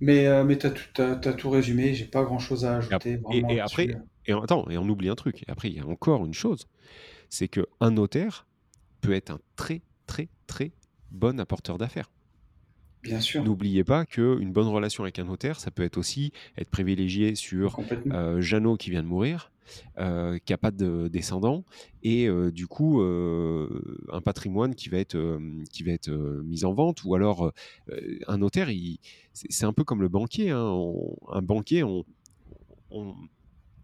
Mais, 0.00 0.26
euh, 0.26 0.44
mais 0.44 0.56
t'as 0.56 0.70
tout, 0.70 0.84
t'as- 0.94 1.16
t'as 1.16 1.32
tout 1.32 1.50
résumé, 1.50 1.92
j'ai 1.94 2.04
pas 2.04 2.22
grand 2.24 2.38
chose 2.38 2.64
à 2.64 2.76
ajouter 2.76 3.20
et- 3.32 3.42
et 3.50 3.60
après, 3.60 3.96
et 4.26 4.32
en- 4.32 4.42
attends, 4.42 4.68
et 4.70 4.78
on 4.78 4.88
oublie 4.88 5.08
un 5.08 5.16
truc. 5.16 5.42
Et 5.42 5.50
après, 5.50 5.68
il 5.70 5.76
y 5.76 5.80
a 5.80 5.86
encore 5.86 6.24
une 6.24 6.34
chose, 6.34 6.66
c'est 7.30 7.48
que 7.48 7.66
un 7.80 7.90
notaire 7.90 8.46
peut 9.00 9.12
être 9.12 9.30
un 9.30 9.40
très, 9.56 9.82
très, 10.06 10.28
très 10.46 10.72
bon 11.10 11.40
apporteur 11.40 11.78
d'affaires. 11.78 12.10
Bien 13.02 13.20
sûr, 13.20 13.44
N'oubliez 13.44 13.84
pas 13.84 14.04
qu'une 14.04 14.52
bonne 14.52 14.66
relation 14.66 15.04
avec 15.04 15.18
un 15.18 15.24
notaire, 15.24 15.60
ça 15.60 15.70
peut 15.70 15.84
être 15.84 15.96
aussi 15.98 16.32
être 16.56 16.70
privilégié 16.70 17.34
sur 17.36 17.78
euh, 18.12 18.40
Jeannot 18.40 18.76
qui 18.76 18.90
vient 18.90 19.02
de 19.02 19.08
mourir, 19.08 19.52
euh, 19.98 20.38
qui 20.44 20.52
n'a 20.52 20.58
pas 20.58 20.72
de 20.72 21.08
descendants, 21.08 21.64
et 22.02 22.26
euh, 22.28 22.50
du 22.50 22.66
coup 22.66 23.00
euh, 23.00 23.68
un 24.10 24.20
patrimoine 24.20 24.74
qui 24.74 24.88
va 24.88 24.98
être, 24.98 25.16
qui 25.70 25.84
va 25.84 25.92
être 25.92 26.10
mis 26.10 26.64
en 26.64 26.74
vente, 26.74 27.04
ou 27.04 27.14
alors 27.14 27.52
un 28.26 28.38
notaire, 28.38 28.68
c'est 29.32 29.46
c'est 29.50 29.64
un 29.66 29.72
peu 29.72 29.84
comme 29.84 30.02
le 30.02 30.08
banquier. 30.08 30.50
hein, 30.50 30.64
on- 30.64 31.16
un 31.30 31.42
banquier, 31.42 31.84
on, 31.84 32.04
on, 32.90 33.14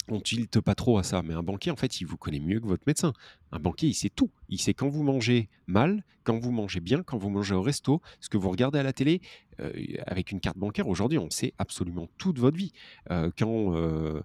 on 0.08 0.20
tilte 0.20 0.60
pas 0.60 0.74
trop 0.74 0.98
à 0.98 1.02
ça, 1.02 1.22
mais 1.22 1.34
un 1.34 1.42
banquier, 1.42 1.70
en 1.70 1.76
fait, 1.76 2.00
il 2.00 2.06
vous 2.06 2.16
connaît 2.16 2.40
mieux 2.40 2.60
que 2.60 2.66
votre 2.66 2.84
médecin. 2.86 3.12
Un 3.52 3.58
banquier, 3.58 3.88
il 3.88 3.94
sait 3.94 4.10
tout. 4.10 4.30
Il 4.48 4.60
sait 4.60 4.74
quand 4.74 4.88
vous 4.88 5.02
mangez 5.02 5.48
mal, 5.66 6.04
quand 6.24 6.38
vous 6.38 6.50
mangez 6.50 6.80
bien, 6.80 7.02
quand 7.02 7.16
vous 7.16 7.30
mangez 7.30 7.54
au 7.54 7.62
resto, 7.62 8.00
ce 8.20 8.28
que 8.28 8.36
vous 8.36 8.50
regardez 8.50 8.78
à 8.78 8.82
la 8.82 8.92
télé. 8.92 9.20
Euh, 9.60 9.72
avec 10.06 10.32
une 10.32 10.40
carte 10.40 10.58
bancaire, 10.58 10.88
aujourd'hui, 10.88 11.18
on 11.18 11.30
sait 11.30 11.54
absolument 11.58 12.08
tout 12.18 12.32
de 12.32 12.40
votre 12.40 12.56
vie. 12.56 12.72
Euh, 13.10 13.30
quand, 13.38 13.74
euh, 13.76 14.20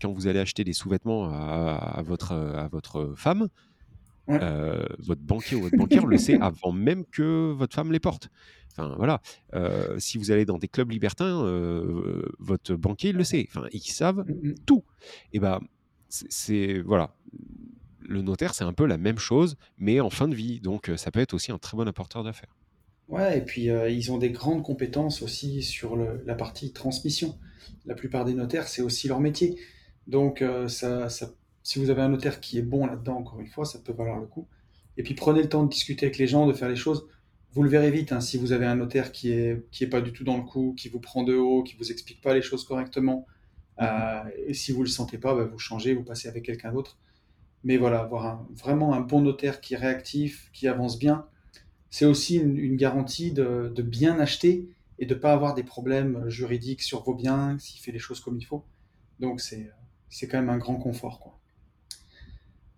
quand 0.00 0.12
vous 0.12 0.26
allez 0.26 0.40
acheter 0.40 0.64
des 0.64 0.72
sous-vêtements 0.72 1.30
à, 1.30 2.02
votre, 2.04 2.32
à 2.32 2.68
votre 2.68 3.14
femme, 3.16 3.48
Ouais. 4.26 4.38
euh, 4.42 4.84
votre 5.00 5.20
banquier 5.20 5.54
ou 5.56 5.60
votre 5.62 5.76
banquière 5.76 6.06
le 6.06 6.16
sait 6.16 6.38
avant 6.40 6.72
même 6.72 7.04
que 7.04 7.52
votre 7.52 7.74
femme 7.74 7.92
les 7.92 8.00
porte. 8.00 8.30
Enfin, 8.72 8.94
voilà. 8.96 9.20
Euh, 9.54 9.98
si 9.98 10.16
vous 10.18 10.30
allez 10.30 10.44
dans 10.46 10.58
des 10.58 10.66
clubs 10.68 10.90
libertins, 10.90 11.44
euh, 11.44 12.22
votre 12.38 12.74
banquier 12.74 13.10
il 13.10 13.16
le 13.16 13.24
sait. 13.24 13.46
Enfin, 13.48 13.66
ils 13.72 13.80
savent 13.80 14.24
Mm, 14.26 14.48
mm. 14.48 14.54
tout. 14.66 14.82
Et 15.32 15.38
ben, 15.40 15.60
c'est- 16.08 16.26
c'est 16.30 16.80
voilà. 16.80 17.14
Le 18.00 18.20
notaire, 18.22 18.54
c'est 18.54 18.64
un 18.64 18.72
peu 18.72 18.86
la 18.86 18.98
même 18.98 19.18
chose, 19.18 19.56
mais 19.78 20.00
en 20.00 20.10
fin 20.10 20.26
de 20.28 20.34
vie. 20.34 20.60
Donc, 20.60 20.90
ça 20.96 21.10
peut 21.10 21.20
être 21.20 21.34
aussi 21.34 21.52
un 21.52 21.58
très 21.58 21.76
bon 21.76 21.86
apporteur 21.88 22.22
d'affaires. 22.24 22.54
Ouais, 23.08 23.38
et 23.38 23.40
puis 23.42 23.64
ils 23.68 24.12
ont 24.12 24.18
des 24.18 24.30
grandes 24.30 24.62
compétences 24.62 25.20
aussi 25.22 25.62
sur 25.62 25.96
le- 25.96 26.22
la 26.26 26.34
partie 26.34 26.72
transmission. 26.72 27.38
La 27.86 27.94
plupart 27.94 28.24
des 28.24 28.34
notaires, 28.34 28.68
c'est 28.68 28.82
aussi 28.82 29.06
leur 29.08 29.20
métier. 29.20 29.58
Donc, 30.06 30.42
ça, 30.68 31.08
ça- 31.08 31.30
si 31.64 31.80
vous 31.80 31.90
avez 31.90 32.02
un 32.02 32.10
notaire 32.10 32.40
qui 32.40 32.58
est 32.58 32.62
bon 32.62 32.86
là-dedans, 32.86 33.16
encore 33.16 33.40
une 33.40 33.48
fois, 33.48 33.64
ça 33.64 33.80
peut 33.80 33.92
valoir 33.92 34.20
le 34.20 34.26
coup. 34.26 34.46
Et 34.96 35.02
puis 35.02 35.14
prenez 35.14 35.42
le 35.42 35.48
temps 35.48 35.64
de 35.64 35.70
discuter 35.70 36.06
avec 36.06 36.18
les 36.18 36.28
gens, 36.28 36.46
de 36.46 36.52
faire 36.52 36.68
les 36.68 36.76
choses. 36.76 37.08
vous 37.52 37.62
le 37.64 37.70
verrez 37.70 37.90
vite, 37.90 38.12
hein, 38.12 38.20
si 38.20 38.38
vous 38.38 38.52
avez 38.52 38.66
un 38.66 38.76
notaire 38.76 39.10
qui 39.12 39.32
est, 39.32 39.64
qui 39.72 39.82
est 39.84 39.88
pas 39.88 40.00
du 40.00 40.12
tout 40.12 40.24
dans 40.24 40.36
le 40.36 40.44
coup, 40.44 40.74
qui 40.76 40.88
vous 40.88 41.00
prend 41.00 41.24
de 41.24 41.34
haut, 41.34 41.64
qui 41.64 41.74
vous 41.76 41.90
explique 41.90 42.20
pas 42.20 42.34
les 42.34 42.42
choses 42.42 42.64
correctement, 42.64 43.26
euh, 43.80 44.22
et 44.46 44.54
si 44.54 44.72
vous 44.72 44.82
le 44.82 44.88
sentez 44.88 45.18
pas, 45.18 45.34
bah, 45.34 45.44
vous 45.44 45.58
changez, 45.58 45.94
vous 45.94 46.04
passez 46.04 46.28
avec 46.28 46.44
quelqu'un 46.44 46.72
d'autre. 46.72 46.98
Mais 47.64 47.76
voilà, 47.76 48.00
avoir 48.00 48.46
vraiment 48.50 48.94
un 48.94 49.00
bon 49.00 49.22
notaire 49.22 49.60
qui 49.60 49.74
est 49.74 49.78
réactif, 49.78 50.50
qui 50.52 50.68
avance 50.68 50.98
bien, 50.98 51.26
c'est 51.90 52.04
aussi 52.04 52.36
une, 52.36 52.76
garantie 52.76 53.32
de, 53.32 53.72
bien 53.82 54.18
acheter 54.20 54.68
et 54.98 55.06
de 55.06 55.14
ne 55.14 55.18
pas 55.18 55.32
avoir 55.32 55.54
des 55.54 55.62
problèmes 55.62 56.28
juridiques 56.28 56.82
sur 56.82 57.02
vos 57.02 57.14
biens, 57.14 57.56
s'il 57.58 57.80
fait 57.80 57.92
les 57.92 57.98
choses 57.98 58.20
comme 58.20 58.36
il 58.36 58.44
faut. 58.44 58.64
Donc 59.20 59.40
c'est, 59.40 59.70
c'est 60.10 60.28
quand 60.28 60.38
même 60.38 60.50
un 60.50 60.58
grand 60.58 60.76
confort. 60.76 61.20
Quoi. 61.20 61.38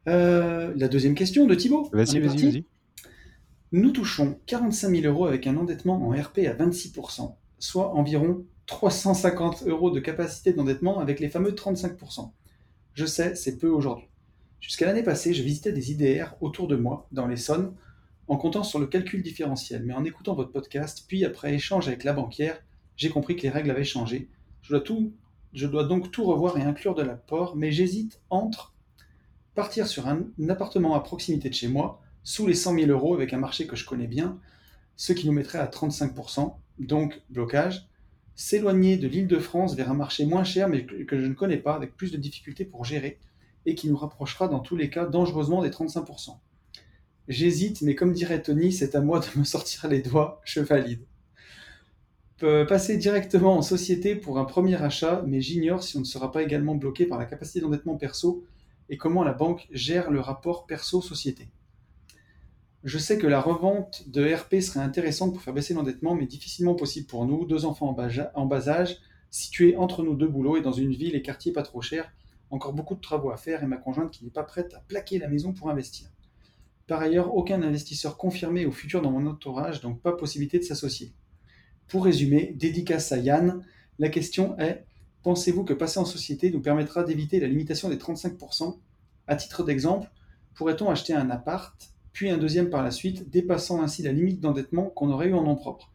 Euh, 0.08 0.72
la 0.76 0.88
deuxième 0.88 1.14
question 1.14 1.46
de 1.46 1.54
Thibaut. 1.54 1.88
Vas-y, 1.92 2.20
vas-y, 2.20 2.42
vas-y. 2.42 2.64
Nous 3.72 3.90
touchons 3.90 4.38
45 4.46 4.90
000 4.90 5.12
euros 5.12 5.26
avec 5.26 5.46
un 5.46 5.56
endettement 5.56 6.06
en 6.06 6.10
RP 6.10 6.38
à 6.46 6.54
26%, 6.54 7.34
soit 7.58 7.92
environ 7.94 8.44
350 8.66 9.64
euros 9.66 9.90
de 9.90 9.98
capacité 9.98 10.52
d'endettement 10.52 11.00
avec 11.00 11.18
les 11.18 11.28
fameux 11.28 11.50
35%. 11.50 12.30
Je 12.94 13.04
sais, 13.04 13.34
c'est 13.34 13.58
peu 13.58 13.68
aujourd'hui. 13.68 14.06
Jusqu'à 14.60 14.86
l'année 14.86 15.02
passée, 15.02 15.34
je 15.34 15.42
visitais 15.42 15.72
des 15.72 15.92
IDR 15.92 16.36
autour 16.40 16.68
de 16.68 16.76
moi, 16.76 17.08
dans 17.10 17.26
l'Essonne, 17.26 17.74
en 18.28 18.36
comptant 18.36 18.62
sur 18.62 18.78
le 18.78 18.86
calcul 18.86 19.22
différentiel. 19.22 19.84
Mais 19.84 19.94
en 19.94 20.04
écoutant 20.04 20.34
votre 20.34 20.52
podcast, 20.52 21.04
puis 21.06 21.24
après 21.24 21.52
échange 21.52 21.88
avec 21.88 22.04
la 22.04 22.12
banquière, 22.12 22.62
j'ai 22.96 23.10
compris 23.10 23.36
que 23.36 23.42
les 23.42 23.50
règles 23.50 23.70
avaient 23.70 23.84
changé. 23.84 24.28
Je 24.62 24.70
dois, 24.70 24.80
tout, 24.80 25.12
je 25.52 25.66
dois 25.66 25.84
donc 25.84 26.10
tout 26.12 26.24
revoir 26.24 26.56
et 26.56 26.62
inclure 26.62 26.94
de 26.94 27.02
l'apport, 27.02 27.56
mais 27.56 27.72
j'hésite 27.72 28.20
entre 28.30 28.75
partir 29.56 29.88
sur 29.88 30.06
un, 30.06 30.26
appartement 30.48 30.94
à 30.94 31.00
proximité 31.00 31.48
de 31.48 31.54
chez 31.54 31.66
moi, 31.66 32.00
sous 32.22 32.46
les 32.46 32.54
100 32.54 32.74
000 32.74 32.90
euros 32.90 33.14
avec 33.14 33.32
un 33.32 33.38
marché 33.38 33.66
que 33.66 33.74
je 33.74 33.84
connais 33.84 34.06
bien, 34.06 34.38
ce 34.94 35.12
qui 35.12 35.26
nous 35.26 35.32
mettrait 35.32 35.58
à 35.58 35.66
35%, 35.66 36.54
donc 36.78 37.20
blocage, 37.30 37.88
s'éloigner 38.36 38.98
de 38.98 39.08
l'île 39.08 39.26
de 39.26 39.38
France 39.38 39.74
vers 39.74 39.90
un 39.90 39.94
marché 39.94 40.26
moins 40.26 40.44
cher 40.44 40.68
mais 40.68 40.84
que 40.84 41.18
je 41.18 41.26
ne 41.26 41.34
connais 41.34 41.56
pas, 41.56 41.74
avec 41.74 41.96
plus 41.96 42.12
de 42.12 42.18
difficultés 42.18 42.64
pour 42.64 42.84
gérer, 42.84 43.18
et 43.64 43.74
qui 43.74 43.88
nous 43.88 43.96
rapprochera 43.96 44.46
dans 44.46 44.60
tous 44.60 44.76
les 44.76 44.90
cas 44.90 45.06
dangereusement 45.06 45.62
des 45.62 45.70
35%. 45.70 46.36
J'hésite, 47.26 47.82
mais 47.82 47.96
comme 47.96 48.12
dirait 48.12 48.42
Tony, 48.42 48.72
c'est 48.72 48.94
à 48.94 49.00
moi 49.00 49.20
de 49.20 49.38
me 49.38 49.44
sortir 49.44 49.88
les 49.88 50.02
doigts, 50.02 50.40
je 50.44 50.60
valide. 50.60 51.00
Passer 52.38 52.98
directement 52.98 53.56
en 53.56 53.62
société 53.62 54.14
pour 54.14 54.38
un 54.38 54.44
premier 54.44 54.80
achat, 54.82 55.24
mais 55.26 55.40
j'ignore 55.40 55.82
si 55.82 55.96
on 55.96 56.00
ne 56.00 56.04
sera 56.04 56.30
pas 56.30 56.42
également 56.42 56.74
bloqué 56.74 57.06
par 57.06 57.18
la 57.18 57.24
capacité 57.24 57.60
d'endettement 57.60 57.96
perso 57.96 58.44
et 58.88 58.96
comment 58.96 59.24
la 59.24 59.32
banque 59.32 59.66
gère 59.70 60.10
le 60.10 60.20
rapport 60.20 60.66
perso-société. 60.66 61.48
Je 62.84 62.98
sais 62.98 63.18
que 63.18 63.26
la 63.26 63.40
revente 63.40 64.08
de 64.08 64.32
RP 64.32 64.60
serait 64.60 64.84
intéressante 64.84 65.32
pour 65.32 65.42
faire 65.42 65.54
baisser 65.54 65.74
l'endettement, 65.74 66.14
mais 66.14 66.26
difficilement 66.26 66.74
possible 66.74 67.06
pour 67.06 67.26
nous, 67.26 67.44
deux 67.44 67.64
enfants 67.64 67.96
en 68.34 68.46
bas 68.46 68.68
âge, 68.68 68.98
situés 69.30 69.76
entre 69.76 70.02
nous 70.02 70.14
deux 70.14 70.28
boulots 70.28 70.56
et 70.56 70.62
dans 70.62 70.72
une 70.72 70.92
ville 70.92 71.16
et 71.16 71.22
quartier 71.22 71.52
pas 71.52 71.62
trop 71.62 71.82
cher, 71.82 72.12
encore 72.50 72.72
beaucoup 72.72 72.94
de 72.94 73.00
travaux 73.00 73.30
à 73.30 73.36
faire 73.36 73.62
et 73.62 73.66
ma 73.66 73.76
conjointe 73.76 74.12
qui 74.12 74.24
n'est 74.24 74.30
pas 74.30 74.44
prête 74.44 74.72
à 74.74 74.80
plaquer 74.80 75.18
la 75.18 75.28
maison 75.28 75.52
pour 75.52 75.68
investir. 75.68 76.08
Par 76.86 77.00
ailleurs, 77.00 77.34
aucun 77.34 77.62
investisseur 77.62 78.16
confirmé 78.16 78.66
ou 78.66 78.72
futur 78.72 79.02
dans 79.02 79.10
mon 79.10 79.26
entourage, 79.26 79.80
donc 79.80 80.00
pas 80.00 80.12
possibilité 80.12 80.58
de 80.58 80.64
s'associer. 80.64 81.12
Pour 81.88 82.04
résumer, 82.04 82.54
dédicace 82.56 83.10
à 83.10 83.18
Yann, 83.18 83.64
la 83.98 84.08
question 84.08 84.56
est 84.58 84.84
pensez-vous 85.26 85.64
que 85.64 85.74
passer 85.74 85.98
en 85.98 86.04
société 86.04 86.52
nous 86.52 86.60
permettra 86.60 87.02
d'éviter 87.02 87.40
la 87.40 87.48
limitation 87.48 87.88
des 87.88 87.96
35% 87.96 88.78
À 89.26 89.34
titre 89.34 89.64
d'exemple, 89.64 90.08
pourrait-on 90.54 90.88
acheter 90.88 91.14
un 91.14 91.30
appart, 91.30 91.74
puis 92.12 92.30
un 92.30 92.38
deuxième 92.38 92.70
par 92.70 92.84
la 92.84 92.92
suite, 92.92 93.28
dépassant 93.28 93.82
ainsi 93.82 94.04
la 94.04 94.12
limite 94.12 94.38
d'endettement 94.38 94.84
qu'on 94.84 95.10
aurait 95.10 95.26
eu 95.26 95.34
en 95.34 95.42
nom 95.42 95.56
propre? 95.56 95.90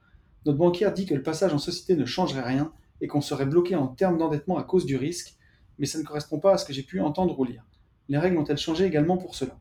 Notre 0.46 0.58
banquière 0.58 0.92
dit 0.92 1.06
que 1.06 1.14
le 1.14 1.24
passage 1.24 1.54
en 1.54 1.60
société 1.60 1.96
ne 1.96 2.04
changerait 2.04 2.44
rien 2.44 2.74
et 3.00 3.08
qu'on 3.08 3.22
serait 3.22 3.46
bloqué 3.46 3.74
en 3.78 3.88
termes 3.88 4.18
d'endettement 4.18 4.58
à 4.58 4.64
cause 4.64 4.86
du 4.86 4.98
risque, 4.98 5.38
mais 5.80 5.86
ça 5.86 5.98
ne 5.98 6.04
correspond 6.04 6.40
pas 6.40 6.56
à 6.56 6.58
ce 6.58 6.66
que 6.66 6.74
j'ai 6.74 6.84
pu 6.84 7.00
entendre 7.00 7.40
ou 7.40 7.46
lire. 7.46 7.66
Les 8.10 8.18
règles 8.18 8.38
ont-elles 8.38 8.58
changé 8.58 8.84
également 8.84 9.16
pour 9.16 9.36
cela? 9.36 9.58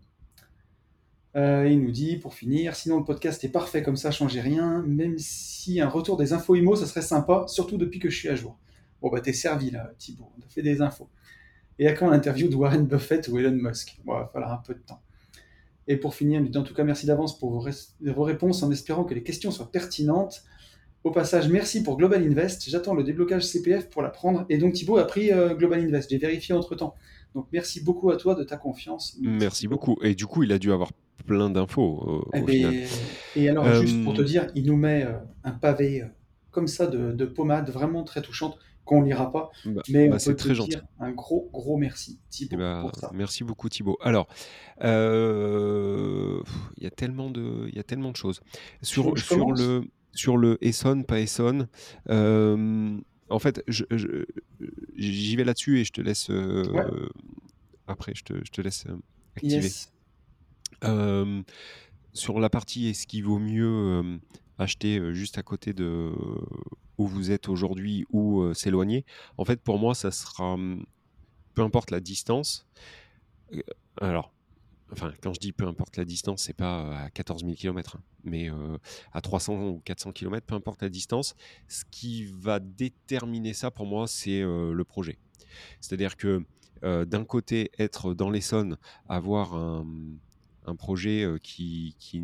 Euh, 1.36 1.68
il 1.70 1.80
nous 1.80 1.92
dit, 1.92 2.16
pour 2.16 2.34
finir, 2.34 2.74
sinon 2.74 2.98
le 2.98 3.04
podcast 3.04 3.44
est 3.44 3.50
parfait 3.50 3.84
comme 3.84 3.96
ça, 3.96 4.10
changez 4.10 4.40
rien, 4.40 4.82
même 4.82 5.16
si 5.18 5.80
un 5.80 5.88
retour 5.88 6.16
des 6.16 6.32
infos 6.32 6.56
IMO, 6.56 6.74
ça 6.74 6.86
serait 6.86 7.02
sympa, 7.02 7.44
surtout 7.46 7.76
depuis 7.76 8.00
que 8.00 8.10
je 8.10 8.18
suis 8.18 8.28
à 8.28 8.34
jour. 8.34 8.58
Bon, 9.02 9.08
bah 9.10 9.20
t'es 9.20 9.32
servi 9.32 9.70
là, 9.70 9.92
Thibaut, 9.98 10.30
on 10.38 10.42
a 10.42 10.48
fait 10.48 10.62
des 10.62 10.82
infos. 10.82 11.08
Et 11.78 11.86
à 11.86 11.94
quand 11.94 12.10
l'interview 12.10 12.48
de 12.48 12.54
Warren 12.54 12.86
Buffett 12.86 13.26
ou 13.28 13.38
Elon 13.38 13.52
Musk? 13.52 13.98
Bon, 14.04 14.14
il 14.14 14.20
va 14.20 14.30
falloir 14.32 14.52
un 14.52 14.62
peu 14.64 14.74
de 14.74 14.80
temps. 14.80 15.00
Et 15.88 15.96
pour 15.96 16.14
finir, 16.14 16.42
en 16.54 16.62
tout 16.62 16.74
cas, 16.74 16.84
merci 16.84 17.06
d'avance 17.06 17.38
pour 17.38 17.50
vos, 17.50 17.68
vos, 18.00 18.22
réponses 18.22 18.62
en 18.62 18.70
espérant 18.70 19.04
que 19.04 19.14
les 19.14 19.22
questions 19.22 19.50
soient 19.50 19.72
pertinentes. 19.72 20.44
Au 21.02 21.10
passage, 21.10 21.48
merci 21.48 21.82
pour 21.82 21.96
Global 21.96 22.22
Invest. 22.22 22.68
J'attends 22.68 22.94
le 22.94 23.02
déblocage 23.02 23.44
CPF 23.44 23.88
pour 23.88 24.02
la 24.02 24.10
prendre. 24.10 24.44
Et 24.50 24.58
donc 24.58 24.74
Thibaut 24.74 24.98
a 24.98 25.06
pris 25.06 25.32
euh, 25.32 25.54
Global 25.54 25.80
Invest. 25.80 26.10
J'ai 26.10 26.18
vérifié 26.18 26.54
entre 26.54 26.74
temps. 26.74 26.94
Donc 27.34 27.46
merci 27.52 27.82
beaucoup 27.82 28.10
à 28.10 28.16
toi 28.16 28.34
de 28.34 28.44
ta 28.44 28.58
confiance. 28.58 29.16
Merci 29.20 29.66
beaucoup. 29.66 29.96
Et 30.02 30.14
du 30.14 30.26
coup, 30.26 30.42
il 30.42 30.52
a 30.52 30.58
dû 30.58 30.70
avoir 30.70 30.92
plein 31.26 31.48
d'infos 31.48 32.28
eh 32.34 32.40
ben, 32.42 32.86
Et 33.36 33.48
alors, 33.48 33.72
juste 33.74 34.04
pour 34.04 34.14
te 34.14 34.20
euh, 34.20 34.24
dire, 34.24 34.46
il 34.54 34.66
nous 34.66 34.76
met 34.76 35.04
euh, 35.04 35.12
un 35.44 35.52
pavé 35.52 36.04
comme 36.50 36.66
ça 36.66 36.86
de, 36.86 37.24
pommade 37.24 37.70
vraiment 37.70 38.04
très 38.04 38.22
touchante 38.22 38.58
qu'on 38.84 39.02
lira 39.02 39.30
pas. 39.30 39.50
Bah, 39.64 39.82
mais 39.88 40.08
bah, 40.08 40.18
c'est 40.18 40.34
très 40.36 40.54
gentil. 40.54 40.78
Un 40.98 41.12
gros, 41.12 41.48
gros 41.52 41.76
merci, 41.76 42.18
Thibaut. 42.28 42.54
Eh 42.54 42.58
ben, 42.58 42.90
merci 43.12 43.44
beaucoup, 43.44 43.68
Thibaut. 43.68 43.98
Alors, 44.00 44.26
il 44.80 46.42
y 46.78 46.86
a 46.86 46.90
tellement 46.90 47.30
de, 47.30 47.68
y 47.74 47.78
a 47.78 47.84
tellement 47.84 48.10
de 48.10 48.16
choses 48.16 48.40
sur, 48.82 49.16
sur 49.18 49.52
le 49.52 49.84
sur 50.12 50.36
le 50.36 50.58
Essonne, 50.60 51.04
pas 51.04 51.20
Essonne. 51.20 51.68
en 52.08 53.38
fait, 53.38 53.62
j'y 53.68 55.36
vais 55.36 55.44
là-dessus 55.44 55.80
et 55.80 55.84
je 55.84 55.92
te 55.92 56.00
laisse. 56.00 56.30
Après, 57.86 58.12
je 58.14 58.24
te, 58.24 58.34
je 58.44 58.50
te 58.50 58.60
laisse 58.60 58.86
activer. 59.36 59.68
sur 62.12 62.40
la 62.40 62.50
partie 62.50 62.88
est-ce 62.88 63.06
qu'il 63.06 63.24
vaut 63.24 63.38
mieux 63.38 64.18
acheter 64.58 65.14
juste 65.14 65.38
à 65.38 65.42
côté 65.42 65.72
de 65.72 66.12
où 67.00 67.06
vous 67.06 67.30
êtes 67.30 67.48
aujourd'hui 67.48 68.04
ou 68.10 68.52
s'éloigner 68.54 69.04
En 69.38 69.44
fait, 69.44 69.60
pour 69.60 69.78
moi, 69.78 69.94
ça 69.94 70.10
sera. 70.10 70.56
Peu 71.54 71.62
importe 71.62 71.90
la 71.90 72.00
distance. 72.00 72.66
Alors, 74.00 74.32
enfin, 74.92 75.12
quand 75.22 75.32
je 75.32 75.40
dis 75.40 75.52
peu 75.52 75.66
importe 75.66 75.96
la 75.96 76.04
distance, 76.04 76.42
c'est 76.42 76.56
pas 76.56 77.04
à 77.04 77.10
14 77.10 77.42
000 77.42 77.54
km, 77.54 77.98
mais 78.24 78.50
euh, 78.50 78.78
à 79.12 79.20
300 79.20 79.68
ou 79.68 79.82
400 79.84 80.12
km, 80.12 80.46
peu 80.46 80.54
importe 80.54 80.82
la 80.82 80.88
distance, 80.88 81.34
ce 81.68 81.84
qui 81.90 82.26
va 82.26 82.60
déterminer 82.60 83.52
ça 83.54 83.70
pour 83.70 83.86
moi, 83.86 84.06
c'est 84.06 84.42
euh, 84.42 84.72
le 84.72 84.84
projet. 84.84 85.18
C'est-à-dire 85.80 86.16
que 86.16 86.44
euh, 86.82 87.04
d'un 87.04 87.24
côté, 87.24 87.70
être 87.78 88.14
dans 88.14 88.30
l'Essonne, 88.30 88.78
avoir 89.08 89.54
un, 89.54 89.86
un 90.70 90.76
projet 90.76 91.26
qui, 91.42 91.96
qui, 91.98 92.22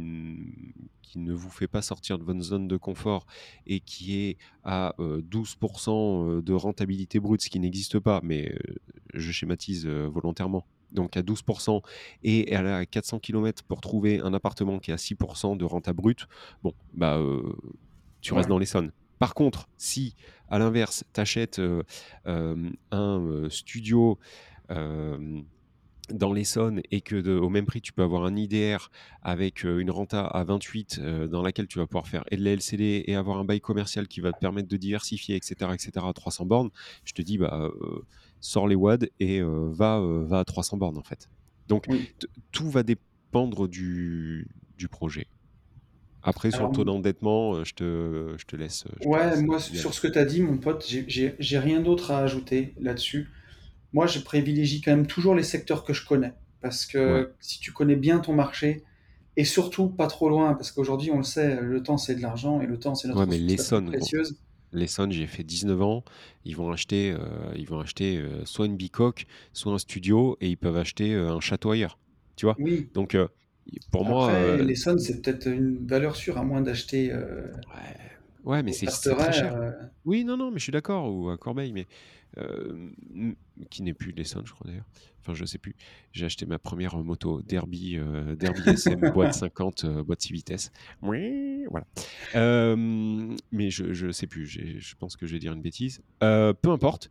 qui, 1.02 1.18
ne 1.18 1.32
vous 1.32 1.50
fait 1.50 1.66
pas 1.66 1.82
sortir 1.82 2.18
de 2.18 2.24
votre 2.24 2.40
zone 2.40 2.68
de 2.68 2.76
confort 2.76 3.26
et 3.66 3.80
qui 3.80 4.16
est 4.16 4.38
à 4.64 4.94
12% 4.98 6.42
de 6.42 6.52
rentabilité 6.52 7.20
brute, 7.20 7.42
ce 7.42 7.50
qui 7.50 7.60
n'existe 7.60 7.98
pas, 7.98 8.20
mais 8.22 8.56
je 9.14 9.32
schématise 9.32 9.86
volontairement, 9.86 10.64
donc 10.92 11.16
à 11.16 11.22
12%, 11.22 11.82
et 12.22 12.52
elle 12.52 12.66
a 12.66 12.86
400 12.86 13.18
km 13.20 13.62
pour 13.64 13.80
trouver 13.80 14.20
un 14.20 14.34
appartement 14.34 14.78
qui 14.78 14.92
a 14.92 14.96
6% 14.96 15.56
de 15.56 15.64
renta 15.64 15.92
brute, 15.92 16.26
bon, 16.62 16.74
bah, 16.94 17.16
euh, 17.16 17.42
tu 18.20 18.34
restes 18.34 18.48
dans 18.48 18.58
les 18.58 18.64
l'Essonne. 18.64 18.92
Par 19.18 19.34
contre, 19.34 19.68
si, 19.76 20.14
à 20.48 20.58
l'inverse, 20.58 21.04
tu 21.14 21.20
achètes 21.20 21.58
euh, 21.58 21.82
euh, 22.26 22.70
un 22.90 23.48
studio 23.50 24.18
dans 26.12 26.32
l'Essonne 26.32 26.80
et 26.90 27.00
que 27.00 27.38
au 27.38 27.48
même 27.48 27.66
prix 27.66 27.80
tu 27.80 27.92
peux 27.92 28.02
avoir 28.02 28.24
un 28.24 28.36
IDR 28.36 28.90
avec 29.22 29.64
une 29.64 29.90
renta 29.90 30.24
à 30.24 30.44
28 30.44 31.00
dans 31.28 31.42
laquelle 31.42 31.66
tu 31.66 31.78
vas 31.78 31.86
pouvoir 31.86 32.06
faire 32.06 32.24
et 32.30 32.36
de 32.36 32.44
la 32.44 32.52
LCD 32.52 33.04
et 33.06 33.16
avoir 33.16 33.38
un 33.38 33.44
bail 33.44 33.60
commercial 33.60 34.06
qui 34.06 34.20
va 34.20 34.32
te 34.32 34.38
permettre 34.38 34.68
de 34.68 34.76
diversifier 34.76 35.34
etc 35.34 35.72
etc 35.74 35.90
à 36.08 36.12
300 36.12 36.46
bornes 36.46 36.70
je 37.04 37.12
te 37.12 37.22
dis 37.22 37.38
bah 37.38 37.70
sors 38.40 38.68
les 38.68 38.74
WAD 38.74 39.10
et 39.20 39.40
euh, 39.40 39.68
va, 39.70 39.98
euh, 39.98 40.24
va 40.24 40.40
à 40.40 40.44
300 40.44 40.76
bornes 40.76 40.98
en 40.98 41.02
fait. 41.02 41.28
Donc 41.68 41.86
tout 42.52 42.70
va 42.70 42.82
dépendre 42.82 43.68
du, 43.68 44.48
du 44.78 44.88
projet. 44.88 45.26
Après, 46.22 46.50
sur 46.50 46.66
le 46.66 46.74
taux 46.74 46.84
d'endettement, 46.84 47.54
euh, 47.54 47.64
je 47.64 47.74
te, 47.74 48.34
je 48.36 48.46
te 48.46 48.56
laisse. 48.56 48.84
ouais, 49.04 49.40
moi, 49.42 49.60
sur 49.60 49.94
ce 49.94 50.00
que 50.00 50.08
tu 50.08 50.18
as 50.18 50.24
dit, 50.24 50.42
mon 50.42 50.58
pote, 50.58 50.84
j'ai 50.88 51.58
rien 51.58 51.80
d'autre 51.80 52.10
à 52.10 52.18
ajouter 52.18 52.74
là-dessus. 52.80 53.28
Moi, 53.92 54.06
je 54.06 54.18
privilégie 54.18 54.80
quand 54.80 54.90
même 54.90 55.06
toujours 55.06 55.34
les 55.34 55.42
secteurs 55.42 55.84
que 55.84 55.92
je 55.92 56.06
connais. 56.06 56.34
Parce 56.60 56.86
que 56.86 57.32
si 57.40 57.60
tu 57.60 57.72
connais 57.72 57.96
bien 57.96 58.18
ton 58.18 58.32
marché, 58.32 58.82
et 59.36 59.44
surtout 59.44 59.88
pas 59.88 60.06
trop 60.06 60.28
loin, 60.28 60.54
parce 60.54 60.72
qu'aujourd'hui, 60.72 61.10
on 61.10 61.18
le 61.18 61.22
sait, 61.22 61.60
le 61.60 61.82
temps, 61.82 61.98
c'est 61.98 62.14
de 62.14 62.22
l'argent, 62.22 62.60
et 62.60 62.66
le 62.66 62.78
temps, 62.78 62.94
c'est 62.94 63.08
notre 63.08 63.20
ouais, 63.20 63.26
mais 63.26 63.56
précieuse 63.86 64.38
les 64.72 64.86
Sons, 64.86 65.10
j'ai 65.10 65.26
fait 65.26 65.42
19 65.42 65.80
ans, 65.82 66.04
ils 66.44 66.56
vont 66.56 66.70
acheter, 66.70 67.10
euh, 67.10 67.18
ils 67.56 67.66
vont 67.66 67.80
acheter 67.80 68.18
euh, 68.18 68.44
soit 68.44 68.66
une 68.66 68.76
bicoque, 68.76 69.26
soit 69.52 69.72
un 69.72 69.78
studio, 69.78 70.36
et 70.40 70.48
ils 70.48 70.56
peuvent 70.56 70.76
acheter 70.76 71.14
euh, 71.14 71.32
un 71.32 71.40
château 71.40 71.70
ailleurs. 71.70 71.98
Tu 72.36 72.46
vois? 72.46 72.56
Oui. 72.58 72.88
Donc, 72.94 73.16
pour 73.90 74.04
moi, 74.04 74.26
Après, 74.26 74.60
euh, 74.60 74.62
l'Essonne, 74.62 74.98
c'est 74.98 75.22
peut-être 75.22 75.46
une 75.46 75.86
valeur 75.86 76.16
sûre, 76.16 76.38
à 76.38 76.44
moins 76.44 76.60
d'acheter 76.60 77.12
ouais, 77.12 77.20
ouais, 78.44 78.62
mais 78.62 78.72
c'est 78.72 78.86
très 78.86 79.32
cher. 79.32 79.74
Oui, 80.04 80.24
non, 80.24 80.36
non, 80.36 80.50
mais 80.50 80.58
je 80.58 80.64
suis 80.64 80.72
d'accord, 80.72 81.12
ou 81.12 81.30
à 81.30 81.36
Corbeil, 81.36 81.72
mais 81.72 81.86
euh, 82.38 82.90
qui 83.70 83.82
n'est 83.82 83.94
plus 83.94 84.12
l'Essonne, 84.12 84.46
je 84.46 84.52
crois 84.52 84.66
d'ailleurs. 84.66 84.86
Enfin, 85.20 85.34
je 85.34 85.44
sais 85.44 85.58
plus. 85.58 85.74
J'ai 86.12 86.26
acheté 86.26 86.46
ma 86.46 86.58
première 86.58 86.96
moto 86.98 87.42
Derby, 87.42 87.96
euh, 87.96 88.36
Derby 88.36 88.60
SM, 88.66 89.10
boîte 89.12 89.34
50, 89.34 89.84
euh, 89.84 90.02
boîte 90.04 90.20
6 90.20 90.32
vitesses. 90.32 90.70
Oui, 91.02 91.64
voilà. 91.70 91.86
Euh, 92.34 92.76
mais 93.50 93.70
je, 93.70 93.92
je 93.92 94.10
sais 94.12 94.26
plus, 94.26 94.46
je 94.46 94.94
pense 94.96 95.16
que 95.16 95.26
je 95.26 95.32
vais 95.32 95.38
dire 95.38 95.52
une 95.52 95.62
bêtise. 95.62 96.00
Peu 96.20 96.54
importe. 96.70 97.10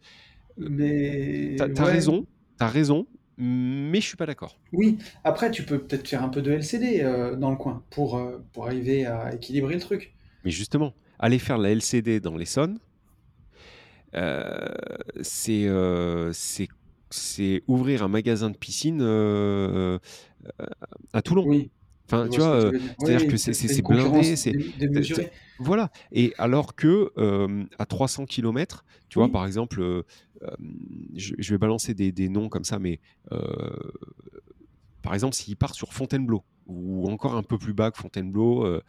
mais 0.58 1.56
T'as 1.58 1.68
ouais, 1.68 1.92
raison, 1.92 2.26
t'as 2.58 2.68
raison, 2.68 3.08
mais 3.38 4.00
je 4.00 4.08
suis 4.08 4.18
pas 4.18 4.26
d'accord. 4.26 4.58
oui. 4.72 4.98
Après, 5.24 5.52
tu 5.52 5.64
peux 5.64 5.80
peut-être 5.80 6.08
faire 6.08 6.24
un 6.24 6.30
peu 6.30 6.42
de 6.42 6.52
LCD 6.52 7.02
dans 7.38 7.50
le 7.52 7.58
coin 7.58 7.84
pour, 7.90 8.22
pour 8.54 8.68
arriver 8.68 9.06
à 9.06 9.34
équilibrer 9.34 9.74
le 9.74 9.82
truc. 9.82 10.14
Mais 10.46 10.52
justement, 10.52 10.94
aller 11.20 11.40
faire 11.40 11.58
la 11.58 11.72
LCD 11.72 12.20
dans 12.20 12.38
l'Essonne, 12.38 12.80
c'est 15.22 15.68
euh, 15.68 16.32
c'est 16.34 16.68
c'est 17.10 17.64
ouvrir 17.68 18.04
un 18.04 18.08
magasin 18.08 18.50
de 18.50 18.58
piscine 18.58 19.02
euh, 19.02 20.00
euh, 20.60 20.66
à 21.14 21.22
Toulon. 21.22 21.46
Oui, 21.46 21.72
Enfin, 22.08 22.28
tu 22.30 22.40
vois 22.40 22.50
euh, 22.50 22.80
c'est-à-dire 23.00 23.28
que 23.28 23.34
Oui, 23.34 23.40
c'est 23.40 23.82
blindé, 23.82 24.36
c'est 24.36 25.32
voilà. 25.58 25.92
Et 26.12 26.34
alors 26.38 26.76
que 26.76 27.12
euh, 27.18 27.64
à 27.80 27.86
300 27.86 28.26
km, 28.26 28.86
tu 29.10 29.18
vois, 29.18 29.32
par 29.32 29.46
exemple, 29.46 29.82
euh, 29.82 30.04
euh, 30.44 30.50
je, 31.16 31.34
je 31.38 31.54
vais 31.54 31.58
balancer 31.58 31.96
des, 31.96 32.12
des 32.12 32.30
noms 32.30 32.48
comme 32.50 32.64
ça, 32.64 32.78
mais 32.78 33.00
euh, 33.32 33.40
par 35.02 35.16
exemple, 35.16 35.36
s'il 35.36 35.56
part 35.56 35.74
sur 35.74 35.94
Fontainebleau, 35.94 36.44
ou 36.66 37.10
encore 37.10 37.36
un 37.36 37.44
peu 37.44 37.58
plus 37.58 37.74
bas 37.74 37.92
que 37.92 37.98
Fontainebleau, 37.98 38.66
euh, 38.66 38.82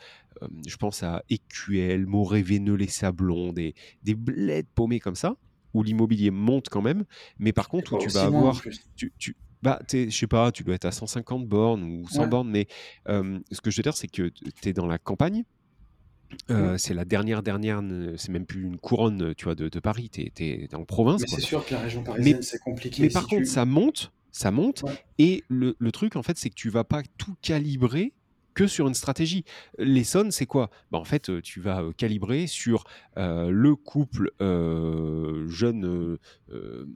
euh, 0.43 0.49
je 0.66 0.77
pense 0.77 1.03
à 1.03 1.22
EQL, 1.31 2.07
Montrévéneux, 2.07 2.74
les 2.74 2.89
Sablons, 2.89 3.53
des, 3.53 3.74
des 4.03 4.14
bleds 4.14 4.64
paumés 4.74 5.01
comme 5.01 5.14
ça, 5.16 5.37
où 5.74 5.83
l'immobilier 5.83 6.31
monte 6.31 6.68
quand 6.68 6.83
même, 6.83 7.05
mais 7.39 7.53
par 7.53 7.68
contre, 7.68 7.95
où 7.95 7.99
tu 7.99 8.09
vas 8.09 8.24
avoir, 8.24 8.61
tu, 8.97 9.12
tu, 9.18 9.37
bah, 9.62 9.81
je 9.93 10.09
sais 10.11 10.27
pas, 10.27 10.53
tu 10.53 10.64
dois 10.64 10.74
être 10.74 10.85
à 10.87 10.93
150 10.93 11.47
bornes 11.47 11.83
ou 11.83 12.09
100 12.09 12.22
Ouais. 12.22 12.29
bornes, 12.29 12.51
mais 12.51 12.66
euh, 13.09 13.39
ce 13.53 13.61
que 13.61 13.70
je 13.70 13.77
veux 13.79 13.83
dire, 13.83 13.97
c'est 13.97 14.09
que 14.09 14.29
tu 14.29 14.68
es 14.68 14.72
dans 14.72 14.87
la 14.87 14.99
campagne, 14.99 15.45
Mm. 16.49 16.53
euh, 16.55 16.77
c'est 16.79 16.93
la 16.93 17.05
dernière, 17.05 17.41
dernière, 17.43 17.81
c'est 18.16 18.31
même 18.33 18.47
plus 18.47 18.64
une 18.64 18.79
couronne, 18.79 19.33
tu 19.37 19.45
vois, 19.45 19.55
de, 19.55 19.68
de 19.68 19.79
Paris, 19.81 20.11
tu 20.11 20.22
es, 20.41 20.74
en 20.74 20.85
province, 20.85 21.20
Mais 21.20 21.29
c'est 21.29 21.41
sûr 21.41 21.64
que 21.64 21.74
la 21.74 21.81
région 21.81 22.03
parisienne, 22.03 22.43
c'est 22.43 22.59
compliqué. 22.59 23.01
mais 23.03 23.09
Si 23.11 23.14
par 23.14 23.29
contre, 23.29 23.43
tu... 23.43 23.49
ça 23.49 23.64
monte, 23.64 24.12
ça 24.37 24.51
monte, 24.51 24.82
Ouais. 24.82 24.99
et 25.18 25.45
le, 25.49 25.76
le 25.78 25.93
truc, 25.93 26.14
en 26.16 26.22
fait, 26.22 26.37
c'est 26.37 26.51
que 26.51 26.55
tu 26.55 26.68
vas 26.68 26.84
pas 26.84 27.03
tout 27.16 27.34
calibrer 27.41 28.12
que 28.55 28.66
sur 28.66 28.87
une 28.89 28.95
stratégie. 28.95 29.45
L'Essonne, 29.78 30.30
c'est 30.30 30.47
quoi? 30.47 30.70
Bah, 30.91 30.99
En 30.99 31.05
fait, 31.05 31.28
euh, 31.28 31.43
tu 31.43 31.61
vas 31.61 31.82
euh, 31.82 31.93
calibrer 31.93 32.47
sur 32.47 32.84
euh, 33.18 33.51
le 33.51 33.76
couple 33.76 34.30
euh, 34.41 35.47
jeune, 35.49 35.84
euh, 36.51 36.87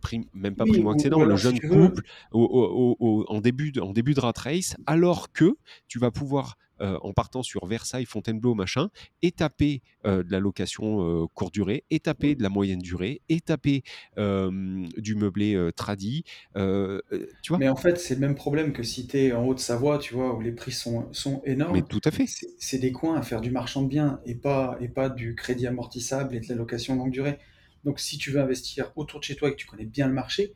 prim- 0.00 0.26
même 0.32 0.54
pas 0.54 0.64
Oui, 0.64 0.70
ou, 0.70 0.74
primo-accédant, 0.74 1.22
le 1.24 1.36
jeune 1.36 1.58
couple 1.60 2.02
au- 2.32 2.42
au- 2.44 2.96
au- 3.00 3.20
au- 3.20 3.24
en, 3.28 3.40
début 3.40 3.72
de, 3.72 3.80
en 3.80 3.92
début 3.92 4.14
de 4.14 4.20
rat 4.20 4.32
race, 4.36 4.76
alors 4.86 5.32
que 5.32 5.56
tu 5.88 5.98
vas 5.98 6.10
pouvoir, 6.10 6.56
euh, 6.80 6.98
en 7.02 7.12
partant 7.12 7.42
sur 7.42 7.66
Versailles, 7.66 8.04
Fontainebleau, 8.06 8.54
machin, 8.54 8.90
étaper 9.22 9.82
euh, 10.06 10.22
de 10.22 10.30
la 10.32 10.40
location 10.40 11.22
euh, 11.24 11.26
courte 11.34 11.54
durée, 11.54 11.84
étaper 11.90 12.34
de 12.34 12.42
la 12.42 12.48
moyenne 12.48 12.80
durée, 12.80 13.22
étaper 13.28 13.82
euh, 14.18 14.86
du 14.96 15.14
meublé 15.14 15.70
tradi, 15.76 16.24
euh, 16.56 17.00
tu 17.42 17.52
vois? 17.52 17.60
Mais 17.60 17.68
en 17.68 17.76
fait, 17.76 17.98
c'est 17.98 18.14
le 18.14 18.20
même 18.20 18.34
problème 18.34 18.72
que 18.72 18.82
si 18.82 19.06
tu 19.06 19.18
es 19.18 19.32
en 19.32 19.44
Haute-Savoie, 19.46 19.98
tu 19.98 20.14
vois, 20.14 20.34
où 20.34 20.40
les 20.40 20.52
prix 20.52 20.72
sont, 20.72 21.12
sont 21.12 21.42
Mais 21.68 21.82
énormes. 21.82 21.82
tout 21.82 22.00
à 22.04 22.10
fait. 22.10 22.26
C'est 22.26 22.46
c'est 22.58 22.78
des 22.78 22.92
coins 22.92 23.16
à 23.16 23.22
faire 23.22 23.40
du 23.40 23.50
marchand 23.50 23.82
de 23.82 23.88
biens 23.88 24.20
et 24.24 24.34
pas, 24.34 24.76
et 24.80 24.88
pas 24.88 25.08
du 25.08 25.34
crédit 25.34 25.66
amortissable 25.66 26.34
et 26.36 26.40
de 26.40 26.46
la 26.48 26.54
location 26.56 26.96
longue 26.96 27.10
durée. 27.12 27.38
Donc, 27.84 28.00
si 28.00 28.18
tu 28.18 28.30
veux 28.30 28.40
investir 28.40 28.92
autour 28.96 29.20
de 29.20 29.24
chez 29.24 29.36
toi 29.36 29.48
et 29.48 29.52
que 29.52 29.56
tu 29.56 29.66
connais 29.66 29.86
bien 29.86 30.08
le 30.08 30.12
marché, 30.14 30.54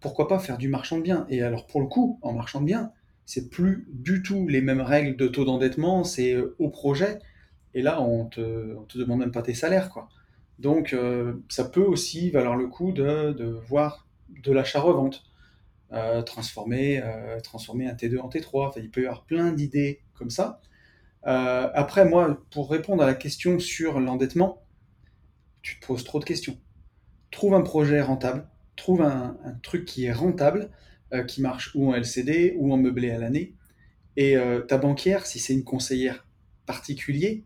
pourquoi 0.00 0.28
pas 0.28 0.38
faire 0.38 0.58
du 0.58 0.68
marchand 0.68 0.98
de 0.98 1.02
biens? 1.02 1.26
Et 1.28 1.42
alors, 1.42 1.66
pour 1.66 1.80
le 1.80 1.86
coup, 1.86 2.18
en 2.22 2.32
marchand 2.32 2.60
de 2.60 2.66
biens, 2.66 2.92
c'est 3.26 3.50
plus 3.50 3.86
du 3.90 4.22
tout 4.22 4.48
les 4.48 4.60
mêmes 4.60 4.80
règles 4.80 5.16
de 5.16 5.28
taux 5.28 5.44
d'endettement, 5.44 6.04
c'est 6.04 6.34
euh, 6.34 6.54
au 6.58 6.70
projet. 6.70 7.18
Et 7.74 7.82
là, 7.82 8.02
on 8.02 8.26
te, 8.26 8.76
te 8.86 8.98
demande 8.98 9.20
même 9.20 9.32
pas 9.32 9.42
tes 9.42 9.54
salaires, 9.54 9.90
quoi. 9.90 10.08
Donc, 10.58 10.92
euh, 10.92 11.34
ça 11.48 11.64
peut 11.64 11.82
aussi 11.82 12.30
valoir 12.30 12.56
le 12.56 12.68
coup 12.68 12.92
de, 12.92 13.58
voir 13.66 14.06
de 14.28 14.52
l'achat-revente, 14.52 15.24
euh, 15.92 16.22
transformer, 16.22 17.02
transformer 17.42 17.88
un 17.88 17.94
T2 17.94 18.18
en 18.18 18.28
T3. 18.28 18.68
Enfin, 18.68 18.80
il 18.80 18.90
peut 18.90 19.02
y 19.02 19.06
avoir 19.06 19.24
plein 19.24 19.52
d'idées 19.52 20.02
comme 20.14 20.30
ça. 20.30 20.60
Après, 21.24 22.04
moi, 22.04 22.42
pour 22.50 22.70
répondre 22.70 23.02
à 23.02 23.06
la 23.06 23.14
question 23.14 23.58
sur 23.58 23.98
l'endettement, 24.00 24.62
tu 25.62 25.78
te 25.78 25.86
poses 25.86 26.04
trop 26.04 26.18
de 26.18 26.24
questions. 26.24 26.58
Trouve 27.30 27.54
un 27.54 27.62
projet 27.62 28.02
rentable, 28.02 28.46
trouve 28.76 29.02
un, 29.02 29.36
truc 29.62 29.84
qui 29.84 30.04
est 30.04 30.12
rentable, 30.12 30.70
qui 31.26 31.42
marche 31.42 31.72
ou 31.74 31.90
en 31.90 31.94
LCD 31.94 32.54
ou 32.56 32.72
en 32.72 32.76
meublé 32.76 33.10
à 33.10 33.18
l'année. 33.18 33.54
Et 34.16 34.36
euh, 34.36 34.60
ta 34.60 34.78
banquière, 34.78 35.26
si 35.26 35.38
c'est 35.38 35.54
une 35.54 35.64
conseillère 35.64 36.26
particulier, 36.66 37.44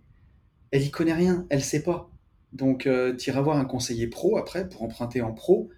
elle 0.71 0.83
y 0.83 0.91
connaît 0.91 1.15
rien, 1.15 1.47
elle 1.51 1.63
sait 1.63 1.83
pas. 1.83 2.11
Donc, 2.53 2.87
euh, 2.87 3.15
tu 3.15 3.31
iras 3.31 3.41
voir 3.41 3.57
un 3.57 3.65
conseiller 3.65 4.07
pro 4.07 4.37
après 4.37 4.69
pour 4.69 4.83
emprunter 4.83 5.21
en 5.21 5.33
pro 5.33 5.71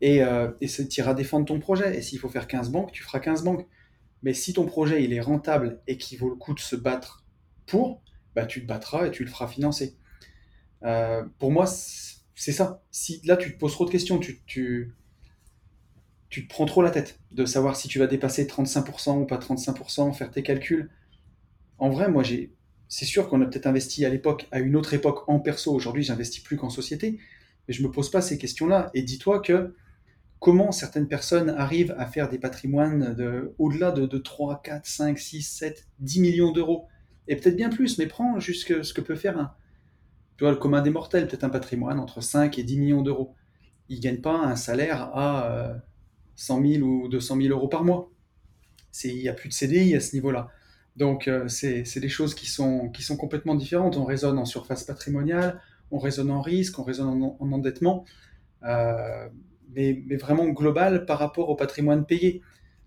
et 0.00 0.22
euh, 0.22 0.50
tu 0.60 1.00
iras 1.00 1.14
défendre 1.14 1.46
ton 1.46 1.58
projet. 1.60 1.96
Et 1.96 2.02
s'il 2.02 2.18
faut 2.18 2.28
faire 2.28 2.46
15 2.46 2.70
banques, 2.70 2.92
tu 2.92 3.02
feras 3.02 3.20
15 3.20 3.42
banques. 3.44 3.66
Mais 4.22 4.34
si 4.34 4.52
ton 4.52 4.66
projet 4.66 5.04
il 5.04 5.12
est 5.12 5.20
rentable 5.20 5.80
et 5.86 5.96
qu'il 5.96 6.18
vaut 6.18 6.30
le 6.30 6.36
coup 6.36 6.54
de 6.54 6.60
se 6.60 6.76
battre 6.76 7.24
pour, 7.66 8.02
bah, 8.34 8.46
tu 8.46 8.62
te 8.62 8.66
battras 8.66 9.06
et 9.06 9.10
tu 9.10 9.24
le 9.24 9.30
feras 9.30 9.46
financer. 9.46 9.96
Euh, 10.82 11.24
pour 11.38 11.50
moi, 11.50 11.66
c'est 11.66 12.52
ça. 12.52 12.82
Si 12.90 13.20
là 13.24 13.36
tu 13.36 13.52
te 13.52 13.58
poses 13.58 13.72
trop 13.72 13.86
de 13.86 13.90
questions, 13.90 14.18
tu, 14.18 14.94
tu 16.34 16.48
te 16.48 16.48
prends 16.48 16.64
trop 16.64 16.82
la 16.82 16.90
tête 16.90 17.20
de 17.30 17.46
savoir 17.46 17.76
si 17.76 17.86
tu 17.86 18.00
vas 18.00 18.08
dépasser 18.08 18.44
35% 18.44 19.20
ou 19.20 19.24
pas 19.24 19.38
35%, 19.38 20.12
faire 20.14 20.32
tes 20.32 20.42
calculs. 20.42 20.90
En 21.78 21.90
vrai, 21.90 22.10
moi, 22.10 22.24
j'ai, 22.24 22.52
c'est 22.88 23.04
sûr 23.04 23.28
qu'on 23.28 23.40
a 23.40 23.46
peut-être 23.46 23.68
investi 23.68 24.04
à 24.04 24.08
l'époque, 24.08 24.48
à 24.50 24.58
une 24.58 24.74
autre 24.74 24.94
époque 24.94 25.28
en 25.28 25.38
perso. 25.38 25.72
Aujourd'hui, 25.72 26.02
j'investis 26.02 26.42
plus 26.42 26.56
qu'en 26.56 26.70
société, 26.70 27.20
mais 27.68 27.74
je 27.74 27.84
me 27.84 27.88
pose 27.88 28.10
pas 28.10 28.20
ces 28.20 28.36
questions-là. 28.36 28.90
Et 28.94 29.02
dis-toi 29.02 29.38
que 29.38 29.76
comment 30.40 30.72
certaines 30.72 31.06
personnes 31.06 31.50
arrivent 31.50 31.94
à 31.98 32.06
faire 32.06 32.28
des 32.28 32.38
patrimoines 32.38 33.14
de, 33.14 33.54
au-delà 33.58 33.92
de, 33.92 34.04
de 34.04 34.18
3, 34.18 34.60
4, 34.60 34.84
5, 34.84 35.16
6, 35.16 35.42
7, 35.42 35.86
10 36.00 36.20
millions 36.20 36.50
d'euros. 36.50 36.88
Et 37.28 37.36
peut-être 37.36 37.54
bien 37.54 37.70
plus, 37.70 37.96
mais 37.96 38.08
prends 38.08 38.40
juste 38.40 38.82
ce 38.82 38.92
que 38.92 39.00
peut 39.00 39.14
faire 39.14 39.38
un, 39.38 39.54
tu 40.36 40.42
vois, 40.42 40.50
le 40.50 40.58
commun 40.58 40.82
des 40.82 40.90
mortels, 40.90 41.28
peut-être 41.28 41.44
un 41.44 41.48
patrimoine 41.48 42.00
entre 42.00 42.20
5 42.20 42.58
et 42.58 42.64
10 42.64 42.76
millions 42.76 43.02
d'euros. 43.02 43.36
Il 43.88 43.98
ne 43.98 44.02
gagne 44.02 44.20
pas 44.20 44.34
un 44.34 44.56
salaire 44.56 45.16
à 45.16 45.52
euh, 45.52 45.74
100 46.36 46.66
000 46.66 46.82
ou 46.82 47.08
200 47.08 47.36
000 47.36 47.48
euros 47.48 47.68
par 47.68 47.84
mois. 47.84 48.10
Il 49.04 49.16
n'y 49.16 49.28
a 49.28 49.34
plus 49.34 49.48
de 49.48 49.54
CDI 49.54 49.94
à 49.96 50.00
ce 50.00 50.14
niveau-là. 50.14 50.50
Donc, 50.96 51.26
euh, 51.26 51.48
c'est, 51.48 51.98
des 51.98 52.08
choses 52.08 52.34
qui 52.34 52.46
sont, 52.46 52.88
qui 52.90 53.02
sont 53.02 53.16
complètement 53.16 53.54
différentes. 53.54 53.96
On 53.96 54.04
raisonne 54.04 54.38
en 54.38 54.44
surface 54.44 54.84
patrimoniale, 54.84 55.60
on 55.90 55.98
raisonne 55.98 56.30
en 56.30 56.40
risque, 56.40 56.78
on 56.78 56.84
raisonne 56.84 57.08
en, 57.08 57.36
en 57.40 57.52
endettement, 57.52 58.04
euh, 58.64 59.28
mais, 59.74 60.02
mais, 60.06 60.16
vraiment 60.16 60.46
global 60.48 61.04
par 61.04 61.18
rapport 61.18 61.48
au 61.48 61.56
patrimoine 61.56 62.06
payé. 62.06 62.42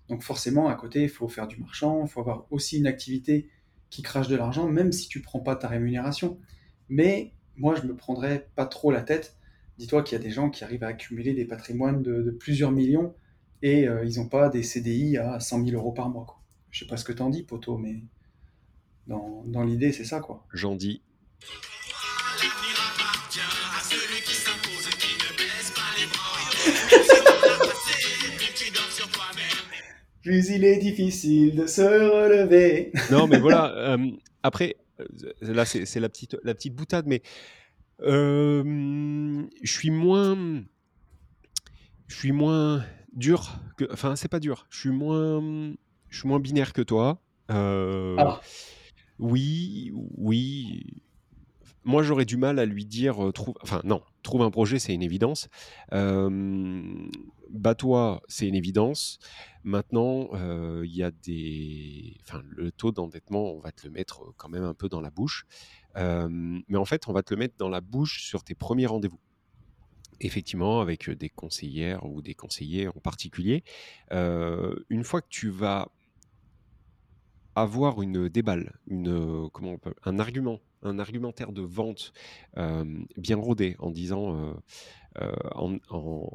Donc, 0.08 0.24
forcément, 0.24 0.70
à 0.70 0.76
côté, 0.76 1.04
il 1.04 1.10
faut 1.10 1.28
faire 1.28 1.48
du 1.48 1.58
marchand, 1.58 2.06
il 2.06 2.10
faut 2.10 2.22
avoir 2.22 2.48
aussi 2.50 2.78
une 2.78 2.88
activité 2.88 3.50
qui 3.90 4.02
crache 4.02 4.30
de 4.30 4.38
l'argent, 4.38 4.68
même 4.68 4.94
si 4.94 5.10
tu 5.10 5.20
ne 5.20 5.24
prends 5.24 5.40
pas 5.40 5.58
ta 5.58 5.68
rémunération. 5.68 6.40
Mais 6.88 7.34
moi, 7.58 7.76
je 7.76 7.86
me 7.86 7.96
prendrais 7.96 8.48
pas 8.56 8.66
trop 8.66 8.92
la 8.92 9.02
tête. 9.02 9.36
Dis-toi 9.78 10.04
qu'il 10.04 10.18
y 10.18 10.22
a 10.22 10.24
des 10.24 10.32
gens 10.32 10.50
qui 10.50 10.64
arrivent 10.64 10.84
à 10.84 10.88
accumuler 10.88 11.34
des 11.34 11.46
patrimoines 11.46 12.02
de 12.02 12.32
plusieurs 12.32 12.72
millions 12.72 13.14
et 13.62 13.88
euh, 13.88 14.06
ils 14.06 14.18
n'ont 14.20 14.28
pas 14.28 14.50
des 14.50 14.64
CDI 14.64 15.18
à 15.18 15.40
100 15.40 15.66
000 15.66 15.78
euros 15.78 15.92
par 15.92 16.10
mois. 16.10 16.26
Quoi. 16.26 16.40
Je 16.72 16.80
sais 16.80 16.88
pas 16.88 16.98
ce 16.98 17.06
que 17.06 17.14
t'en 17.14 17.30
dis, 17.30 17.44
Poto, 17.44 17.78
mais 17.78 18.02
dans, 19.08 19.44
dans 19.46 19.64
l'idée, 19.64 19.92
c'est 19.92 20.06
ça, 20.06 20.20
quoi. 20.20 20.46
J'en 20.54 20.76
dis. 20.76 21.02
Plus 30.24 30.50
il 30.50 30.66
est 30.66 30.78
difficile 30.78 31.56
de 31.56 31.68
se 31.68 31.82
relever. 31.82 32.92
Non, 33.12 33.28
mais 33.28 33.40
voilà. 33.40 33.94
euh, 33.94 33.98
après, 34.44 34.76
là, 35.42 35.64
c'est 35.66 36.00
la 36.00 36.10
petite, 36.10 36.36
la 36.44 36.54
petite 36.54 36.76
boutade, 36.76 37.06
mais 37.08 37.22
euh, 38.02 39.44
je 39.64 39.72
suis 39.72 39.90
moins, 39.90 40.64
je 42.08 42.16
suis 42.16 42.32
moins 42.34 42.84
dur 43.18 43.60
que, 43.78 43.86
enfin, 43.92 44.16
c'est 44.16 44.30
pas 44.30 44.40
dur. 44.40 44.66
Je 44.70 44.80
suis 44.80 44.90
moins, 44.92 45.42
je 46.10 46.20
suis 46.20 46.28
moins 46.28 46.40
binaire 46.40 46.72
que 46.72 46.82
toi. 46.82 47.22
Euh, 47.52 48.16
Ah. 48.18 48.40
Oui, 49.20 49.92
oui. 50.16 50.86
moi, 51.84 52.04
j'aurais 52.04 52.26
du 52.26 52.38
mal 52.38 52.60
à 52.60 52.66
lui 52.66 52.86
dire, 52.86 53.18
trouve, 53.34 53.56
enfin 53.62 53.82
non, 53.84 54.02
trouve 54.22 54.44
un 54.44 54.52
projet, 54.52 54.78
c'est 54.78 54.94
une 54.94 55.02
évidence. 55.02 55.50
Bats-toi, 57.50 58.22
c'est 58.28 58.48
une 58.48 58.56
évidence. 58.56 59.20
Maintenant, 59.64 60.30
il 60.84 60.94
y 60.96 61.02
a 61.04 61.12
des, 61.12 62.16
enfin, 62.22 62.42
le 62.48 62.72
taux 62.72 62.92
d'endettement, 62.92 63.54
on 63.54 63.60
va 63.60 63.72
te 63.72 63.88
le 63.88 63.92
mettre 63.92 64.34
quand 64.38 64.50
même 64.50 64.64
un 64.64 64.74
peu 64.74 64.88
dans 64.90 65.02
la 65.02 65.10
bouche. 65.10 65.46
mais 65.96 66.78
en 66.78 66.86
fait, 66.86 67.08
on 67.08 67.14
va 67.14 67.24
te 67.24 67.34
le 67.34 67.40
mettre 67.40 67.56
dans 67.58 67.70
la 67.70 67.82
bouche 67.82 68.22
sur 68.24 68.44
tes 68.44 68.54
premiers 68.54 68.86
rendez-vous 68.86 69.20
effectivement, 70.20 70.82
avec 70.82 71.10
des 71.10 71.30
conseillères 71.30 72.06
ou 72.06 72.22
des 72.22 72.34
conseillers 72.34 72.88
en 72.88 73.00
particulier, 73.00 73.64
une 74.12 75.04
fois 75.04 75.22
que 75.22 75.30
tu 75.30 75.50
vas 75.50 75.90
avoir 77.56 78.02
une 78.02 78.30
déballe, 78.30 78.78
une, 78.88 79.50
comment 79.52 79.72
on 79.72 79.78
peut, 79.78 79.94
un 80.04 80.20
argument, 80.20 80.60
un 80.84 81.00
argumentaire 81.00 81.52
de 81.52 81.62
vente 81.62 82.14
bien 83.18 83.38
rodé 83.38 83.76
en 83.80 83.92
disant, 83.92 84.56
en, 85.56 86.30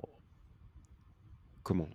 comment 1.62 1.88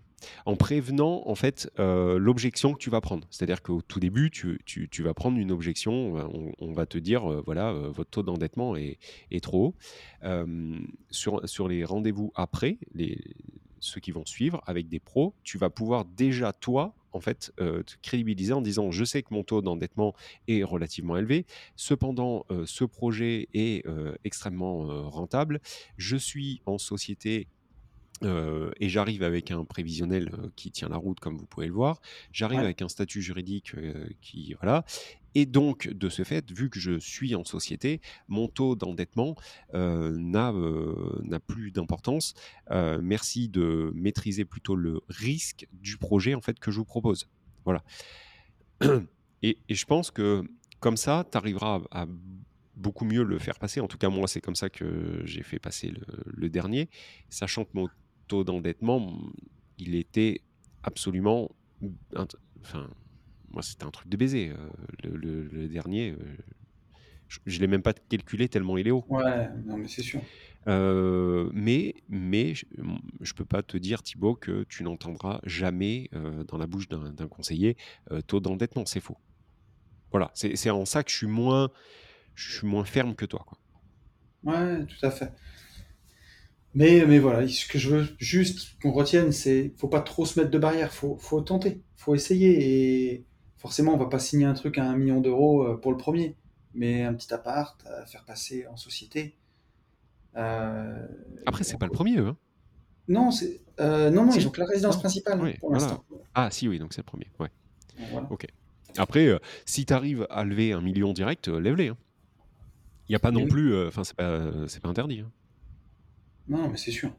en 0.46 0.56
prévenant 0.56 1.24
en 1.26 1.36
fait 1.36 1.70
l'objection 1.78 2.74
que 2.74 2.80
tu 2.80 2.90
vas 2.90 3.02
prendre. 3.02 3.28
C'est-à-dire 3.30 3.62
qu'au 3.62 3.82
tout 3.82 4.00
début, 4.00 4.30
tu, 4.32 5.04
vas 5.04 5.14
prendre 5.14 5.38
une 5.38 5.52
objection, 5.52 6.54
on, 6.60 6.72
va 6.74 6.86
te 6.86 6.98
dire, 6.98 7.28
voilà, 7.44 7.74
votre 7.74 8.10
taux 8.10 8.24
d'endettement 8.24 8.76
est, 8.76 8.98
trop 9.42 9.76
haut. 10.24 10.36
sur, 11.12 11.48
sur 11.48 11.68
les 11.68 11.84
rendez-vous 11.86 12.32
après, 12.36 12.78
les, 12.94 13.20
ceux 13.80 14.00
qui 14.00 14.12
vont 14.12 14.26
suivre 14.26 14.62
avec 14.66 14.88
des 14.88 15.00
pros, 15.00 15.34
tu 15.44 15.58
vas 15.58 15.70
pouvoir 15.70 16.06
déjà, 16.06 16.54
toi, 16.54 16.94
en 17.14 17.20
fait, 17.20 17.52
te 17.58 17.96
crédibiliser 18.02 18.54
en 18.54 18.62
disant, 18.62 18.92
je 18.92 19.04
sais 19.04 19.24
que 19.24 19.34
mon 19.34 19.44
taux 19.44 19.62
d'endettement 19.62 20.14
est 20.48 20.64
relativement 20.64 21.18
élevé, 21.18 21.46
cependant, 21.76 22.46
ce 22.66 22.84
projet 22.84 23.50
est 23.54 23.86
extrêmement 24.24 25.10
rentable, 25.10 25.62
je 25.98 26.18
suis 26.18 26.62
en 26.66 26.78
société 26.78 27.48
et 28.24 28.90
j'arrive 28.90 29.24
avec 29.24 29.52
un 29.52 29.64
prévisionnel 29.64 30.32
qui 30.56 30.72
tient 30.72 30.90
la 30.90 30.98
route, 30.98 31.20
comme 31.20 31.38
vous 31.38 31.46
pouvez 31.46 31.68
le 31.68 31.74
voir. 31.74 32.02
J'arrive 32.32 32.60
avec 32.60 32.82
un 32.82 32.90
statut 32.90 33.22
juridique 33.22 33.76
qui 34.22 34.56
voilà. 34.60 34.86
Et 35.36 35.46
donc, 35.46 35.88
de 35.88 36.10
ce 36.10 36.24
fait, 36.24 36.52
vu 36.52 36.70
que 36.72 36.80
je 36.80 36.98
suis 36.98 37.36
en 37.36 37.44
société, 37.44 38.02
mon 38.28 38.48
taux 38.48 38.76
d'endettement 38.76 39.36
n'a 39.74 40.52
plus 41.46 41.72
d'importance. 41.72 42.34
merci 42.72 43.50
de 43.50 43.92
maîtriser 43.94 44.46
plutôt 44.46 44.76
le 44.76 45.02
risque 45.10 45.68
du 45.74 45.98
projet 45.98 46.34
en 46.34 46.42
fait 46.42 46.60
que 46.60 46.72
je 46.72 46.78
vous 46.78 46.86
propose. 46.86 47.30
Voilà. 47.66 47.84
Et, 49.44 49.58
je 49.70 49.86
pense 49.86 50.10
que 50.10 50.44
comme 50.80 50.98
ça, 50.98 51.28
tu 51.32 51.38
arriveras 51.38 51.82
à, 51.92 52.06
beaucoup 52.76 53.06
mieux 53.06 53.24
le 53.24 53.40
faire 53.40 53.60
passer. 53.60 53.80
En 53.80 53.88
tout 53.88 53.98
cas, 53.98 54.10
moi, 54.10 54.28
c'est 54.28 54.42
comme 54.42 54.56
ça 54.56 54.70
que 54.70 55.22
j'ai 55.26 55.44
fait 55.44 55.60
passer 55.60 55.90
le, 55.90 56.06
le 56.26 56.50
dernier, 56.50 56.90
sachant 57.30 57.66
que 57.66 57.72
mon 57.74 57.88
taux 58.28 58.44
d'endettement, 58.44 59.18
il 59.78 59.96
était 59.96 60.42
absolument. 60.84 61.52
Enfin, 62.62 62.90
moi, 63.52 63.62
c'était 63.62 63.86
un 63.86 63.92
truc 63.92 64.10
de 64.10 64.18
baiser. 64.18 64.50
Euh, 64.50 64.70
le, 65.04 65.68
dernier, 65.68 66.12
euh, 66.12 66.16
je 67.46 67.56
ne 67.56 67.62
l'ai 67.62 67.68
même 67.68 67.82
pas 67.82 67.94
calculé 67.94 68.50
tellement 68.50 68.78
il 68.78 68.88
est 68.88 68.92
haut. 68.92 69.06
Ouais, 69.10 69.50
non, 69.66 69.78
mais 69.78 69.88
c'est 69.88 70.02
sûr. 70.02 70.22
Euh, 70.68 71.50
mais 71.54 71.96
mais 72.10 72.54
je 72.54 72.66
ne 72.76 73.34
peux 73.36 73.46
pas 73.46 73.64
te 73.64 73.78
dire, 73.78 74.04
Thibaut, 74.04 74.36
que 74.36 74.64
tu 74.64 74.84
n'entendras 74.84 75.40
jamais 75.44 76.10
dans 76.48 76.58
la 76.58 76.68
bouche 76.68 76.90
d'un 76.90 77.28
conseiller 77.28 77.78
taux 78.28 78.40
d'endettement. 78.40 78.86
C'est 78.86 79.00
faux. 79.00 79.18
Voilà, 80.12 80.32
c'est 80.34 80.70
en 80.70 80.86
ça 80.86 81.04
que 81.04 81.12
je 81.12 81.18
suis 81.18 81.28
moins, 81.28 81.70
je 82.36 82.58
suis 82.58 82.68
moins 82.68 82.86
ferme 82.86 83.16
que 83.16 83.26
toi. 83.26 83.46
Quoi. 83.46 83.58
Ouais, 84.44 84.86
tout 84.86 85.06
à 85.06 85.12
fait. 85.12 85.32
Mais, 86.78 87.04
mais 87.08 87.18
voilà, 87.18 87.48
ce 87.48 87.66
que 87.66 87.80
je 87.80 87.90
veux 87.90 88.08
juste 88.20 88.80
qu'on 88.80 88.92
retienne, 88.92 89.32
c'est 89.32 89.74
faut 89.78 89.88
pas 89.88 90.02
trop 90.02 90.28
se 90.28 90.40
mettre 90.40 90.52
de 90.52 90.60
barrière, 90.60 90.94
faut, 90.94 91.18
faut 91.18 91.42
tenter, 91.42 91.82
faut 91.96 92.14
essayer. 92.14 93.14
Et 93.14 93.26
forcément, 93.58 93.96
on 93.96 93.98
va 93.98 94.06
pas 94.06 94.20
signer 94.20 94.46
un 94.46 94.54
truc 94.54 94.78
à 94.78 94.84
un 94.84 94.96
million 94.96 95.20
d'euros 95.20 95.64
euh, 95.64 95.78
pour 95.78 95.92
le 95.92 95.98
premier, 95.98 96.36
mais 96.76 97.04
un 97.04 97.16
petit 97.16 97.34
appart 97.34 97.84
à 97.88 98.06
faire 98.06 98.26
passer 98.26 98.68
en 98.68 98.78
société. 98.78 99.36
Euh, 100.36 101.04
Après, 101.48 101.64
c'est 101.64 101.80
pas 101.80 101.88
le 101.88 101.92
premier, 101.92 102.20
eux. 102.20 102.28
Hein. 102.28 102.38
Non, 103.08 103.32
c'est 103.32 103.60
euh, 103.80 104.12
non, 104.12 104.26
non, 104.26 104.34
ils 104.34 104.48
ont 104.48 104.52
que 104.52 104.60
la 104.60 104.68
résidence 104.68 105.00
principale 105.00 105.58
pour 105.60 105.74
l'instant. 105.74 106.04
Ah, 106.36 106.52
si, 106.52 106.68
oui, 106.68 106.78
donc 106.78 106.94
c'est 106.94 107.02
le 107.02 107.06
premier. 107.06 107.32
Ouais. 107.40 107.50
Ok. 108.30 108.46
Après, 108.98 109.26
euh, 109.26 109.40
si 109.66 109.88
tu 109.88 109.94
arrives 109.94 110.28
à 110.30 110.44
lever 110.44 110.74
un 110.74 110.82
million 110.82 111.12
direct, 111.12 111.48
lève-les. 111.48 111.88
Hein. 111.88 111.98
Il 113.10 113.14
n'y 113.14 113.16
a 113.16 113.20
pas 113.20 113.32
non 113.32 113.48
plus. 113.48 113.88
Enfin, 113.88 114.04
c'est 114.04 114.16
pas, 114.16 114.52
pas 114.84 114.90
interdit. 114.90 115.22
Hein. 115.22 115.32
Non, 116.50 116.70
mais 116.70 116.78
c'est 116.78 116.92
sûr. 116.92 117.12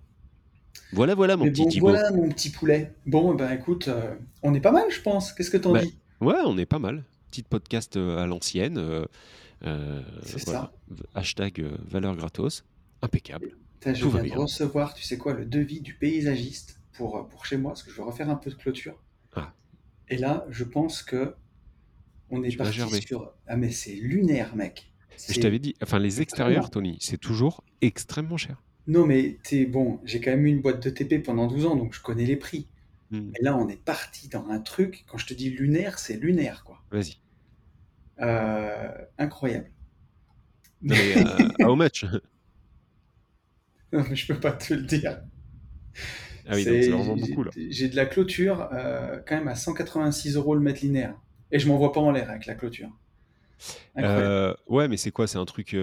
Voilà, 0.93 1.14
voilà, 1.14 1.37
mon 1.37 1.51
petit 1.51 1.81
Voilà, 1.81 2.11
mon 2.12 2.29
petit 2.31 2.51
poulet. 2.51 2.95
Bon, 3.07 3.35
ben 3.35 3.51
écoute, 3.53 3.89
euh, 3.89 4.14
on 4.43 4.55
est 4.55 4.61
pas 4.61 4.72
mal, 4.72 4.91
je 4.91 5.01
pense. 5.01 5.33
Qu'est-ce 5.33 5.51
que 5.51 5.57
t'en 5.57 5.72
bah, 5.72 5.83
dis? 5.83 5.99
Ouais, 6.20 6.37
on 6.45 6.57
est 6.57 6.66
pas 6.66 6.79
mal. 6.79 7.05
Petite 7.31 7.49
podcast 7.49 7.97
euh, 7.97 8.18
à 8.18 8.26
l'ancienne. 8.26 8.79
Euh, 8.79 10.03
c'est 10.22 10.39
ça. 10.39 10.72
Hashtag 11.14 11.62
valeur 11.87 12.16
gratos. 12.16 12.64
Impeccable. 13.03 13.53
je 13.85 13.93
viens 13.93 14.22
de 14.22 14.33
recevoir, 14.33 14.95
tu 14.95 15.05
sais 15.05 15.18
quoi, 15.18 15.35
le 15.35 15.45
devis 15.45 15.81
du 15.81 15.95
paysagiste 15.95 16.81
pour, 16.93 17.29
pour 17.29 17.45
chez 17.45 17.57
moi, 17.57 17.72
parce 17.72 17.83
que 17.83 17.91
je 17.91 17.97
vais 17.97 18.03
refaire 18.03 18.31
un 18.31 18.37
peu 18.37 18.51
de 18.51 18.57
clôture. 18.57 19.01
Ah. 19.37 19.53
Et 20.09 20.16
là, 20.16 20.47
je 20.49 20.64
pense 20.64 21.03
que 21.03 21.35
on 22.31 22.43
est 22.43 22.57
parti 22.57 22.81
sur... 23.01 23.33
Ah 23.47 23.57
mais 23.57 23.70
c'est 23.70 23.95
lunaire, 23.95 24.57
mec. 24.57 24.93
Je 25.29 25.41
t'avais 25.41 25.59
dit, 25.59 25.74
enfin 25.83 25.99
les 25.99 26.20
extérieurs, 26.20 26.70
Tony, 26.70 26.97
c'est 27.01 27.18
toujours 27.18 27.64
extrêmement 27.81 28.37
cher. 28.37 28.62
Non, 28.89 29.05
mais 29.07 29.36
t'es 29.43 29.66
bon, 29.66 30.01
j'ai 30.05 30.18
quand 30.18 30.30
même 30.30 30.47
eu 30.47 30.49
une 30.49 30.62
boîte 30.62 30.82
de 30.82 30.89
TP 30.89 31.22
pendant 31.22 31.47
12 31.47 31.66
ans, 31.66 31.76
donc 31.76 31.93
je 31.93 32.01
connais 32.01 32.24
les 32.24 32.36
prix. 32.36 32.66
Hmm. 33.11 33.30
Mais 33.32 33.39
là, 33.43 33.55
on 33.57 33.68
est 33.68 33.82
parti 33.82 34.28
dans 34.28 34.49
un 34.49 34.61
truc, 34.61 35.05
quand 35.07 35.18
je 35.18 35.26
te 35.26 35.34
dis 35.34 35.51
lunaire, 35.51 35.99
c'est 35.99 36.16
lunaire, 36.16 36.64
quoi. 36.64 36.82
Vas-y. 36.91 37.18
Euh, 38.20 38.91
incroyable. 39.18 39.70
mais 40.80 41.18
euh, 41.18 41.49
how 41.61 41.76
much? 41.76 42.07
Non, 43.93 44.05
mais 44.09 44.16
je 44.16 44.26
peux 44.32 44.41
pas 44.41 44.53
te 44.53 44.72
le 44.72 44.82
dire. 44.82 45.20
Ah 46.47 46.55
oui, 46.55 46.64
c'est 46.64 46.89
vraiment 46.89 47.16
beaucoup, 47.16 47.45
là. 47.45 47.51
J'ai 47.57 47.91
de 47.91 47.97
la 47.97 48.07
clôture, 48.07 48.70
euh, 48.72 49.20
quand 49.26 49.36
même 49.36 49.49
à 49.49 49.55
186 49.55 50.36
euros 50.36 50.55
le 50.55 50.62
mètre 50.62 50.80
linéaire. 50.80 51.14
Et 51.53 51.59
je 51.59 51.68
m'en 51.68 51.76
vois 51.76 51.93
pas 51.93 52.01
en 52.01 52.11
l'air 52.11 52.30
avec 52.30 52.47
la 52.47 52.55
clôture. 52.55 52.91
ouais, 53.97 54.89
mais 54.89 54.97
c'est 54.97 55.11
quoi? 55.11 55.26
C'est 55.26 55.39
un 55.39 55.45
truc 55.45 55.74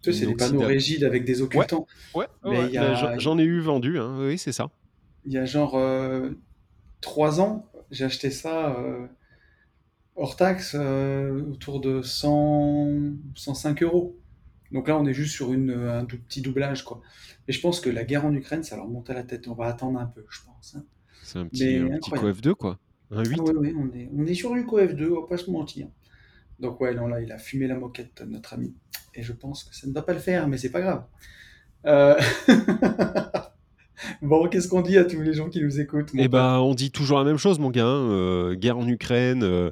tu 0.00 0.12
sais, 0.12 0.20
c'est 0.20 0.26
des 0.26 0.34
panneaux 0.34 0.66
rigides 0.66 1.04
avec 1.04 1.24
des 1.24 1.42
occultants. 1.42 1.86
Ouais, 2.14 2.26
j'en 3.18 3.38
ai 3.38 3.44
eu 3.44 3.60
vendu, 3.60 3.98
hein. 3.98 4.16
oui, 4.20 4.38
c'est 4.38 4.52
ça. 4.52 4.70
Il 5.24 5.32
y 5.32 5.38
a 5.38 5.44
genre 5.44 5.76
euh, 5.76 6.30
trois 7.00 7.40
ans, 7.40 7.68
j'ai 7.90 8.04
acheté 8.04 8.30
ça 8.30 8.76
euh, 8.78 9.06
hors 10.14 10.36
taxe 10.36 10.76
euh, 10.78 11.42
autour 11.50 11.80
de 11.80 12.00
100, 12.00 13.12
105 13.34 13.82
euros. 13.82 14.16
Donc 14.72 14.88
là, 14.88 14.96
on 14.98 15.06
est 15.06 15.14
juste 15.14 15.34
sur 15.34 15.52
une, 15.52 15.70
un 15.70 16.04
petit 16.04 16.42
doublage, 16.42 16.84
quoi. 16.84 17.00
Et 17.48 17.52
je 17.52 17.60
pense 17.60 17.80
que 17.80 17.90
la 17.90 18.04
guerre 18.04 18.24
en 18.24 18.34
Ukraine, 18.34 18.62
ça 18.62 18.76
leur 18.76 18.88
monte 18.88 19.10
à 19.10 19.14
la 19.14 19.22
tête. 19.22 19.46
On 19.48 19.54
va 19.54 19.66
attendre 19.66 19.98
un 19.98 20.06
peu, 20.06 20.24
je 20.28 20.40
pense. 20.44 20.76
Hein. 20.76 20.84
C'est 21.22 21.38
un 21.38 21.46
petit, 21.46 21.76
un 21.76 21.98
petit 21.98 22.10
CoF2, 22.10 22.54
quoi. 22.54 22.78
Un 23.10 23.24
8. 23.24 23.40
oui, 23.40 23.52
oui, 23.56 23.74
on 23.76 23.96
est, 23.96 24.10
on 24.16 24.26
est 24.26 24.34
sur 24.34 24.52
du 24.52 24.64
CoF2, 24.64 25.10
on 25.10 25.20
va 25.22 25.26
pas 25.28 25.36
se 25.36 25.50
mentir. 25.50 25.88
Donc 26.58 26.80
ouais, 26.80 26.94
non, 26.94 27.06
là, 27.06 27.20
il 27.20 27.30
a 27.32 27.38
fumé 27.38 27.66
la 27.66 27.76
moquette, 27.76 28.22
notre 28.26 28.54
ami. 28.54 28.74
Et 29.14 29.22
je 29.22 29.32
pense 29.32 29.64
que 29.64 29.74
ça 29.74 29.86
ne 29.86 29.92
va 29.92 30.02
pas 30.02 30.12
le 30.12 30.18
faire, 30.18 30.48
mais 30.48 30.58
c'est 30.58 30.70
pas 30.70 30.80
grave. 30.80 31.04
Euh, 31.86 32.14
bon, 34.22 34.48
qu'est-ce 34.48 34.68
qu'on 34.68 34.82
dit 34.82 34.98
à 34.98 35.04
tous 35.04 35.20
les 35.20 35.34
gens 35.34 35.48
qui 35.48 35.62
nous 35.62 35.80
écoutent 35.80 36.10
Eh 36.14 36.28
ben, 36.28 36.58
on 36.58 36.74
dit 36.74 36.90
toujours 36.90 37.18
la 37.18 37.24
même 37.24 37.36
chose, 37.36 37.58
mon 37.58 37.70
gars. 37.70 37.86
Hein. 37.86 38.10
Euh, 38.10 38.54
guerre 38.54 38.78
en 38.78 38.86
Ukraine, 38.88 39.42
euh, 39.42 39.70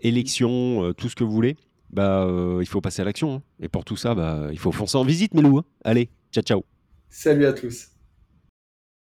élection, 0.00 0.92
tout 0.96 1.08
ce 1.08 1.14
que 1.14 1.24
vous 1.24 1.32
voulez. 1.32 1.56
Bah, 1.90 2.28
il 2.60 2.66
faut 2.66 2.80
passer 2.80 3.02
à 3.02 3.04
l'action. 3.04 3.34
Hein. 3.34 3.42
Et 3.60 3.68
pour 3.68 3.84
tout 3.84 3.96
ça, 3.96 4.14
bah, 4.14 4.48
il 4.50 4.58
faut 4.58 4.72
foncer 4.72 4.96
en 4.96 5.04
visite, 5.04 5.34
mes 5.34 5.42
loups. 5.42 5.58
Hein. 5.58 5.64
Allez, 5.84 6.10
ciao, 6.32 6.42
ciao. 6.42 6.64
Salut 7.08 7.46
à 7.46 7.52
tous. 7.52 7.93